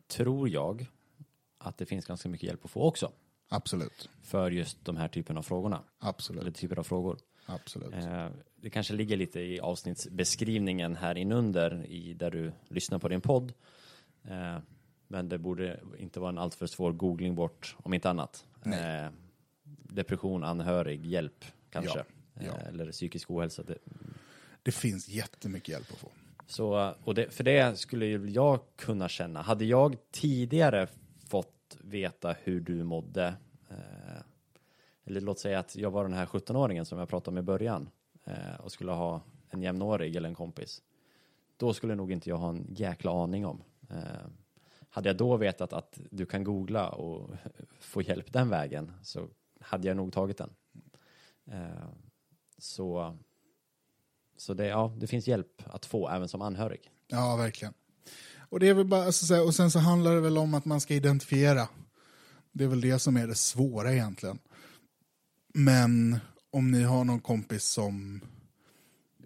tror 0.08 0.50
jag 0.50 0.86
att 1.58 1.78
det 1.78 1.86
finns 1.86 2.06
ganska 2.06 2.30
mycket 2.30 2.48
hjälp 2.48 2.66
att 2.66 2.72
få 2.72 2.82
också 2.82 3.12
Absolut, 3.50 4.10
för 4.24 4.52
just 4.52 4.86
de 4.86 4.98
här 4.98 5.08
typen 5.08 5.38
av 5.38 5.42
frågorna. 5.44 5.76
Eller 5.76 6.10
absolut, 6.10 6.56
typer 6.56 6.80
av 6.80 6.84
frågor. 6.84 7.18
absolut. 7.46 7.94
Eh, 7.94 8.28
det 8.56 8.70
kanske 8.70 8.94
ligger 8.94 9.18
lite 9.18 9.40
i 9.40 9.60
avsnittsbeskrivningen 9.60 10.96
här 10.96 11.18
inunder 11.18 11.86
i 11.86 12.14
där 12.14 12.32
du 12.32 12.52
lyssnar 12.68 13.00
på 13.00 13.08
din 13.08 13.22
podd. 13.22 13.54
Eh, 14.24 14.58
men 15.08 15.30
det 15.30 15.38
borde 15.38 15.80
inte 15.98 16.20
vara 16.20 16.30
en 16.30 16.38
alltför 16.38 16.68
svår 16.68 16.92
googling 16.92 17.36
bort 17.36 17.76
om 17.84 17.94
inte 17.94 18.10
annat. 18.10 18.46
Eh, 18.66 19.12
depression, 19.84 20.44
anhörig, 20.44 21.06
hjälp 21.06 21.46
kanske. 21.70 21.98
Ja, 22.34 22.42
ja. 22.46 22.58
Eh, 22.58 22.68
eller 22.68 22.92
psykisk 22.92 23.32
ohälsa. 23.32 23.64
Det, 23.64 23.78
Det 24.64 24.72
finns 24.72 25.10
jättemycket 25.10 25.70
hjälp 25.70 25.92
att 25.92 25.98
få. 25.98 26.12
Så, 26.48 26.94
och 27.04 27.16
det, 27.16 27.34
för 27.34 27.44
det 27.44 27.80
skulle 27.80 28.06
jag 28.08 28.60
kunna 28.76 29.10
känna. 29.10 29.42
Hade 29.42 29.66
jag 29.66 29.96
tidigare 30.12 30.88
fått 31.68 31.78
veta 31.82 32.36
hur 32.44 32.60
du 32.60 32.84
mådde, 32.84 33.36
eh, 33.70 34.22
eller 35.06 35.22
låt 35.22 35.40
säga 35.40 35.60
att 35.60 35.76
jag 35.76 35.92
var 35.92 36.04
den 36.04 36.14
här 36.14 36.26
17-åringen 36.26 36.86
som 36.86 37.00
jag 37.00 37.10
pratade 37.10 37.36
om 37.36 37.38
i 37.38 37.42
början 37.42 37.90
eh, 38.26 38.56
och 38.60 38.72
skulle 38.72 38.92
ha 38.92 39.22
en 39.50 39.62
jämnårig 39.62 40.16
eller 40.16 40.30
en 40.30 40.36
kompis, 40.36 40.84
då 41.58 41.74
skulle 41.74 41.96
nog 41.96 42.12
inte 42.12 42.30
jag 42.30 42.38
ha 42.38 42.50
en 42.50 42.66
jäkla 42.70 43.24
aning 43.24 43.46
om. 43.46 43.64
Eh, 43.90 44.28
hade 44.90 45.10
jag 45.10 45.18
då 45.18 45.38
vetat 45.38 45.74
att 45.74 46.00
du 46.12 46.26
kan 46.26 46.44
googla 46.44 46.90
och 46.90 47.30
få 47.80 48.02
hjälp 48.02 48.34
den 48.34 48.50
vägen 48.50 48.92
så 49.04 49.28
hade 49.60 49.88
jag 49.88 49.98
nog 49.98 50.14
tagit 50.14 50.38
den. 50.38 50.50
Eh, 51.46 51.88
så 52.58 53.18
så 54.38 54.54
det, 54.54 54.66
ja, 54.66 54.94
det 54.98 55.08
finns 55.08 55.28
hjälp 55.28 55.62
att 55.66 55.86
få 55.86 56.10
även 56.10 56.28
som 56.28 56.42
anhörig. 56.42 56.92
Ja, 57.08 57.36
verkligen. 57.36 57.74
Och, 58.50 58.60
det 58.60 58.68
är 58.68 58.74
väl 58.74 58.86
bara, 58.86 59.06
alltså, 59.06 59.40
och 59.40 59.56
sen 59.56 59.72
så 59.72 59.80
handlar 59.80 60.16
det 60.16 60.22
väl 60.22 60.38
om 60.38 60.54
att 60.54 60.66
man 60.66 60.82
ska 60.82 60.94
identifiera. 60.94 61.68
Det 62.52 62.64
är 62.64 62.68
väl 62.68 62.82
det 62.82 63.00
som 63.00 63.18
är 63.18 63.28
det 63.28 63.36
svåra 63.36 63.94
egentligen. 63.94 64.40
Men 65.54 66.20
om 66.52 66.72
ni 66.72 66.84
har 66.84 67.04
någon 67.04 67.20
kompis 67.20 67.64
som 67.64 68.22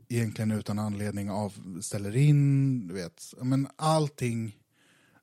egentligen 0.09 0.51
utan 0.51 0.79
anledning 0.79 1.29
av 1.29 1.81
ställer 1.81 2.15
in, 2.15 2.87
du 2.87 2.93
vet. 2.93 3.33
Men 3.41 3.67
allting 3.75 4.57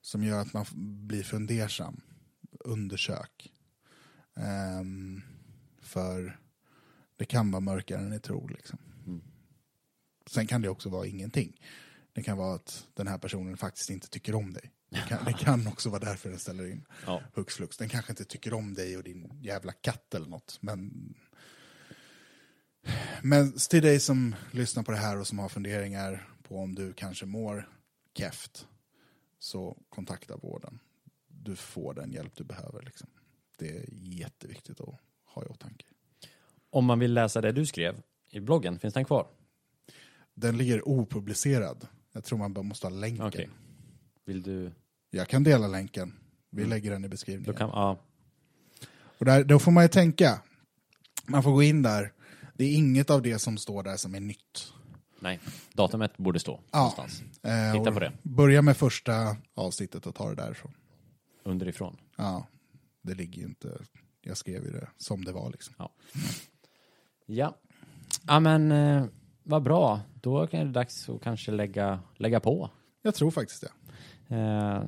som 0.01 0.25
gör 0.25 0.41
att 0.41 0.53
man 0.53 0.65
blir 1.07 1.23
fundersam, 1.23 2.01
undersök. 2.61 3.53
Ehm, 4.37 5.23
för 5.81 6.39
det 7.17 7.25
kan 7.25 7.51
vara 7.51 7.61
mörkare 7.61 8.01
än 8.01 8.11
ni 8.11 8.21
tror. 8.21 8.49
Liksom. 8.49 8.79
Sen 10.27 10.47
kan 10.47 10.63
det 10.63 10.69
också 10.69 10.89
vara 10.89 11.07
ingenting. 11.07 11.61
Det 12.19 12.23
kan 12.25 12.39
vara 12.39 12.55
att 12.55 12.87
den 12.95 13.07
här 13.07 13.19
personen 13.19 13.57
faktiskt 13.57 13.91
inte 13.91 14.09
tycker 14.09 14.35
om 14.35 14.53
dig. 14.53 14.71
Det 14.91 15.01
kan, 15.09 15.25
det 15.25 15.33
kan 15.33 15.67
också 15.67 15.91
vara 15.91 16.01
därför 16.01 16.31
den 16.31 16.39
ställer 16.39 16.67
in 16.67 16.85
Ja. 17.07 17.23
hux 17.35 17.55
flux. 17.55 17.77
Den 17.77 17.89
kanske 17.89 18.13
inte 18.13 18.25
tycker 18.25 18.55
om 18.55 18.75
dig 18.75 18.97
och 18.97 19.03
din 19.03 19.33
jävla 19.43 19.73
katt 19.73 20.15
eller 20.15 20.27
något. 20.27 20.59
Men, 20.61 21.15
men 23.23 23.53
till 23.53 23.83
dig 23.83 24.01
som 24.01 24.35
lyssnar 24.51 24.83
på 24.83 24.91
det 24.91 24.97
här 24.97 25.19
och 25.19 25.27
som 25.27 25.39
har 25.39 25.49
funderingar 25.49 26.29
på 26.43 26.59
om 26.59 26.75
du 26.75 26.93
kanske 26.93 27.27
mår 27.27 27.69
keft 28.15 28.67
så 29.39 29.79
kontakta 29.89 30.37
vården. 30.37 30.79
Du 31.29 31.57
får 31.57 31.95
den 31.95 32.13
hjälp 32.13 32.33
du 32.37 32.45
behöver. 32.45 32.83
Liksom. 32.83 33.09
Det 33.59 33.77
är 33.77 33.85
jätteviktigt 33.93 34.81
att 34.81 34.95
ha 35.25 35.45
i 35.45 35.47
åtanke. 35.47 35.87
Om 36.71 36.85
man 36.85 36.99
vill 36.99 37.15
läsa 37.15 37.41
det 37.41 37.53
du 37.53 37.67
skrev 37.67 38.03
i 38.31 38.41
bloggen, 38.41 38.79
finns 38.79 38.95
den 38.95 39.05
kvar? 39.05 39.27
Den 40.35 40.57
ligger 40.57 40.89
opublicerad. 40.89 41.87
Jag 42.19 42.25
tror 42.25 42.39
man 42.39 42.53
bara 42.53 42.63
måste 42.63 42.87
ha 42.87 42.95
länken. 42.95 43.27
Okej. 43.27 43.49
Vill 44.25 44.43
du? 44.43 44.73
Jag 45.11 45.29
kan 45.29 45.43
dela 45.45 45.67
länken. 45.67 46.13
Vi 46.51 46.63
Mm. 46.63 46.71
lägger 46.71 46.91
den 46.91 47.05
i 47.05 47.09
Då 47.09 47.11
beskrivningen. 47.11 47.55
kan, 47.55 47.69
ja, 47.69 47.99
Och 49.19 49.25
där, 49.25 49.45
då 49.45 49.59
får 49.59 49.73
man 49.73 49.85
ju 49.85 49.89
tänka. 49.89 50.41
Man 51.27 51.43
får 51.43 51.53
gå 51.53 51.63
in 51.63 51.83
där. 51.83 52.13
Det 52.55 52.65
är 52.65 52.75
inget 52.75 53.11
av 53.11 53.23
det 53.23 53.39
som 53.39 53.59
står 53.59 53.83
där 53.83 53.97
som 53.97 54.15
är 54.15 54.21
nytt. 54.21 54.73
nej, 55.21 55.41
datumet 55.73 56.17
borde 56.17 56.39
stå 56.41 56.61
Ja. 56.73 56.79
någonstans. 56.79 57.23
Eh, 57.43 57.73
Titta 57.73 57.89
och 57.89 57.95
på 57.95 58.01
det. 58.01 58.13
Börja 58.23 58.63
med 58.63 58.77
första 58.77 59.37
avsnittet 59.55 60.07
och 60.07 60.15
ta 60.15 60.29
det 60.29 60.35
därifrån. 60.35 60.73
Underifrån. 61.43 61.97
Ja, 62.17 62.47
det 63.03 63.15
ligger 63.15 63.43
ju 63.43 63.49
inte... 63.49 63.79
Jag 64.21 64.37
skrev 64.37 64.65
ju 64.65 64.71
det 64.71 64.89
som 64.97 65.25
det 65.25 65.33
var 65.33 65.51
liksom. 65.51 65.75
Ja. 67.27 67.55
Ja 68.27 68.41
men, 68.41 68.73
eh, 68.73 69.05
vad 69.49 69.63
bra. 69.63 70.01
Då 70.21 70.43
är 70.43 70.65
det 70.65 70.71
dags 70.71 71.09
att 71.09 71.23
kanske 71.23 71.53
lägga, 71.53 72.01
lägga 72.17 72.41
på. 72.41 72.71
Jag 73.03 73.15
tror 73.15 73.31
faktiskt 73.31 73.65
det. 74.29 74.37
Eh, 74.37 74.83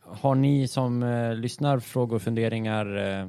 har 0.00 0.34
ni 0.34 0.68
som 0.68 1.02
eh, 1.02 1.34
lyssnar 1.34 1.78
frågor, 1.78 2.18
funderingar, 2.18 2.96
eh, 2.96 3.28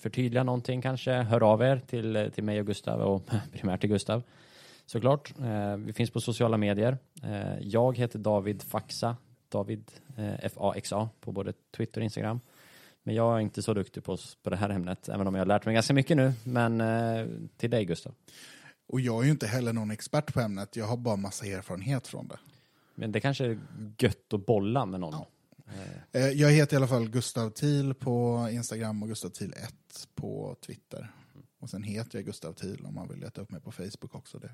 förtydliga 0.00 0.42
någonting 0.42 0.82
kanske, 0.82 1.12
hör 1.12 1.42
av 1.42 1.62
er 1.62 1.82
till, 1.86 2.16
eh, 2.16 2.28
till 2.28 2.44
mig 2.44 2.60
och 2.60 2.66
Gustav 2.66 3.00
och 3.00 3.30
primärt 3.52 3.80
till 3.80 3.90
Gustav. 3.90 4.22
Såklart. 4.86 5.32
Eh, 5.40 5.76
vi 5.76 5.92
finns 5.92 6.10
på 6.10 6.20
sociala 6.20 6.56
medier. 6.56 6.98
Eh, 7.22 7.58
jag 7.60 7.98
heter 7.98 8.18
David 8.18 8.62
Faxa, 8.62 9.16
David 9.48 9.90
eh, 10.16 10.34
F-A-X-A 10.44 11.08
på 11.20 11.32
både 11.32 11.52
Twitter 11.76 12.00
och 12.00 12.04
Instagram. 12.04 12.40
Men 13.02 13.14
jag 13.14 13.36
är 13.36 13.40
inte 13.40 13.62
så 13.62 13.74
duktig 13.74 14.04
på, 14.04 14.16
på 14.42 14.50
det 14.50 14.56
här 14.56 14.70
ämnet, 14.70 15.08
även 15.08 15.26
om 15.26 15.34
jag 15.34 15.40
har 15.40 15.46
lärt 15.46 15.64
mig 15.64 15.74
ganska 15.74 15.94
mycket 15.94 16.16
nu. 16.16 16.32
Men 16.44 16.82
till 17.56 17.70
dig 17.70 17.84
Gustav. 17.84 18.12
Och 18.92 19.00
jag 19.00 19.20
är 19.20 19.24
ju 19.24 19.30
inte 19.30 19.46
heller 19.46 19.72
någon 19.72 19.90
expert 19.90 20.32
på 20.34 20.40
ämnet. 20.40 20.76
Jag 20.76 20.86
har 20.86 20.96
bara 20.96 21.16
massa 21.16 21.46
erfarenhet 21.46 22.06
från 22.06 22.28
det. 22.28 22.38
Men 22.94 23.12
det 23.12 23.20
kanske 23.20 23.44
är 23.44 23.60
gött 23.98 24.32
att 24.32 24.46
bolla 24.46 24.86
med 24.86 25.00
någon. 25.00 25.24
Eh, 26.12 26.26
Jag 26.28 26.50
heter 26.50 26.74
i 26.74 26.76
alla 26.76 26.86
fall 26.86 27.08
Gustav 27.08 27.50
Thiel 27.50 27.94
på 27.94 28.48
Instagram 28.52 29.02
och 29.02 29.08
Gustav 29.08 29.28
Thiel 29.28 29.52
1 29.52 29.74
på 30.14 30.56
Twitter. 30.66 31.12
Och 31.58 31.70
sen 31.70 31.82
heter 31.82 32.18
jag 32.18 32.24
Gustav 32.26 32.52
Thiel 32.52 32.86
om 32.86 32.94
man 32.94 33.08
vill 33.08 33.18
leta 33.20 33.40
upp 33.40 33.50
mig 33.50 33.60
på 33.60 33.72
Facebook 33.72 34.14
också. 34.14 34.38
Det, 34.38 34.50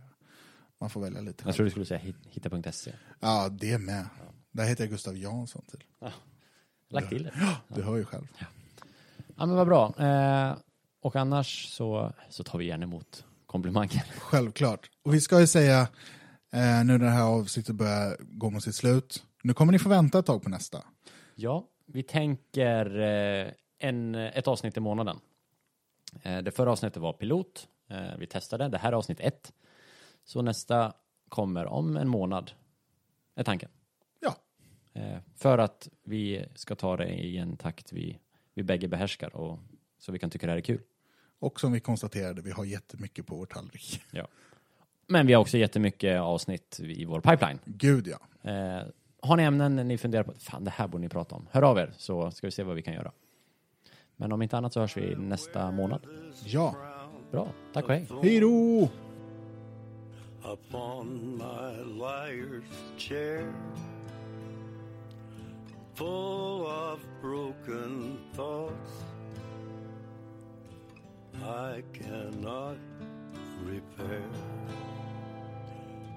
man 0.80 0.90
får 0.90 1.00
välja 1.00 1.20
lite 1.20 1.42
Jag 1.46 1.54
tror 1.54 1.64
du 1.64 1.70
skulle 1.70 1.86
säga 1.86 2.00
hit- 2.00 2.26
hitta.se. 2.30 2.92
Ja, 3.20 3.48
det 3.48 3.78
med. 3.78 4.06
Där 4.50 4.64
heter 4.64 4.84
jag 4.84 4.90
Gustav 4.90 5.16
Jansson 5.16 5.62
till. 5.70 5.84
Lagt 6.88 7.08
till 7.08 7.22
det. 7.22 7.32
Du 7.68 7.82
hör 7.82 7.96
ju 7.96 8.04
själv. 8.04 8.26
Ja 9.36 9.46
men 9.46 9.56
vad 9.56 9.66
bra. 9.66 9.94
Eh, 9.98 10.56
och 11.02 11.16
annars 11.16 11.66
så, 11.68 12.12
så 12.30 12.44
tar 12.44 12.58
vi 12.58 12.64
gärna 12.64 12.84
emot 12.84 13.24
komplimanger. 13.56 14.04
Självklart. 14.18 14.90
Och 15.02 15.14
vi 15.14 15.20
ska 15.20 15.40
ju 15.40 15.46
säga, 15.46 15.80
eh, 16.52 16.84
nu 16.84 16.98
när 16.98 16.98
det 16.98 17.10
här 17.10 17.22
avsnittet 17.22 17.74
börjar 17.74 18.16
gå 18.20 18.50
mot 18.50 18.62
sitt 18.62 18.74
slut, 18.74 19.24
nu 19.42 19.54
kommer 19.54 19.72
ni 19.72 19.78
få 19.78 19.88
vänta 19.88 20.18
ett 20.18 20.26
tag 20.26 20.42
på 20.42 20.48
nästa. 20.48 20.84
Ja, 21.34 21.68
vi 21.86 22.02
tänker 22.02 23.00
eh, 23.00 23.52
en, 23.78 24.14
ett 24.14 24.48
avsnitt 24.48 24.76
i 24.76 24.80
månaden. 24.80 25.20
Eh, 26.22 26.38
det 26.38 26.50
förra 26.50 26.72
avsnittet 26.72 27.02
var 27.02 27.12
pilot. 27.12 27.68
Eh, 27.90 28.16
vi 28.18 28.26
testade. 28.26 28.68
Det 28.68 28.78
här 28.78 28.92
är 28.92 28.96
avsnitt 28.96 29.20
ett. 29.20 29.52
Så 30.24 30.42
nästa 30.42 30.92
kommer 31.28 31.66
om 31.66 31.96
en 31.96 32.08
månad, 32.08 32.50
är 33.36 33.44
tanken. 33.44 33.70
Ja, 34.20 34.36
Eh, 34.96 35.18
för 35.34 35.58
att 35.58 35.88
vi 36.04 36.44
ska 36.54 36.74
ta 36.74 36.96
det 36.96 37.08
i 37.08 37.38
en 37.38 37.56
takt 37.56 37.92
vi, 37.92 38.18
vi 38.54 38.62
bägge 38.62 38.88
behärskar 38.88 39.36
och 39.36 39.58
så 39.98 40.12
vi 40.12 40.18
kan 40.18 40.30
tycka 40.30 40.46
det 40.46 40.52
här 40.52 40.58
är 40.58 40.62
kul. 40.62 40.80
Och 41.38 41.60
som 41.60 41.72
vi 41.72 41.80
konstaterade, 41.80 42.42
vi 42.42 42.50
har 42.50 42.64
jättemycket 42.64 43.26
på 43.26 43.36
vår 43.36 43.46
tallrik. 43.46 44.02
Ja. 44.10 44.28
Men 45.06 45.26
vi 45.26 45.32
har 45.32 45.40
också 45.40 45.58
jättemycket 45.58 46.20
avsnitt 46.20 46.80
i 46.80 47.04
vår 47.04 47.20
pipeline. 47.20 47.58
Gud 47.64 48.06
ja. 48.06 48.50
Eh, 48.50 48.82
har 49.22 49.36
ni 49.36 49.42
ämnen 49.42 49.76
ni 49.76 49.98
funderar 49.98 50.22
på, 50.22 50.32
fan 50.38 50.64
det 50.64 50.70
här 50.70 50.88
borde 50.88 51.02
ni 51.02 51.08
prata 51.08 51.34
om, 51.34 51.48
hör 51.50 51.62
av 51.62 51.78
er 51.78 51.92
så 51.96 52.30
ska 52.30 52.46
vi 52.46 52.50
se 52.50 52.62
vad 52.62 52.76
vi 52.76 52.82
kan 52.82 52.94
göra. 52.94 53.12
Men 54.16 54.32
om 54.32 54.42
inte 54.42 54.56
annat 54.56 54.72
så 54.72 54.80
hörs 54.80 54.96
vi 54.96 55.16
nästa 55.16 55.70
månad. 55.70 56.06
Ja. 56.44 56.76
Bra, 57.30 57.48
tack 57.72 57.84
och 57.84 57.90
hej. 57.90 58.06
Hej 58.22 58.40
då! 58.40 58.88
upon 60.46 61.36
my 61.38 61.82
liar's 61.82 62.64
chair, 62.96 63.52
full 65.94 66.66
of 66.66 67.00
broken 67.20 68.18
thoughts 68.34 69.04
I 71.44 71.82
cannot 71.92 72.76
repair. 73.62 74.28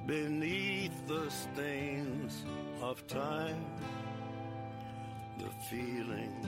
Beneath 0.07 1.07
the 1.07 1.29
stains 1.29 2.43
of 2.81 3.05
time, 3.07 3.65
the 5.37 5.49
feelings 5.69 6.47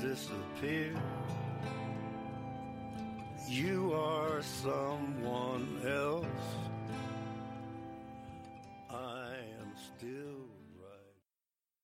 disappear. 0.00 0.94
You 3.48 3.92
are 3.94 4.42
someone 4.42 5.80
else 5.86 6.26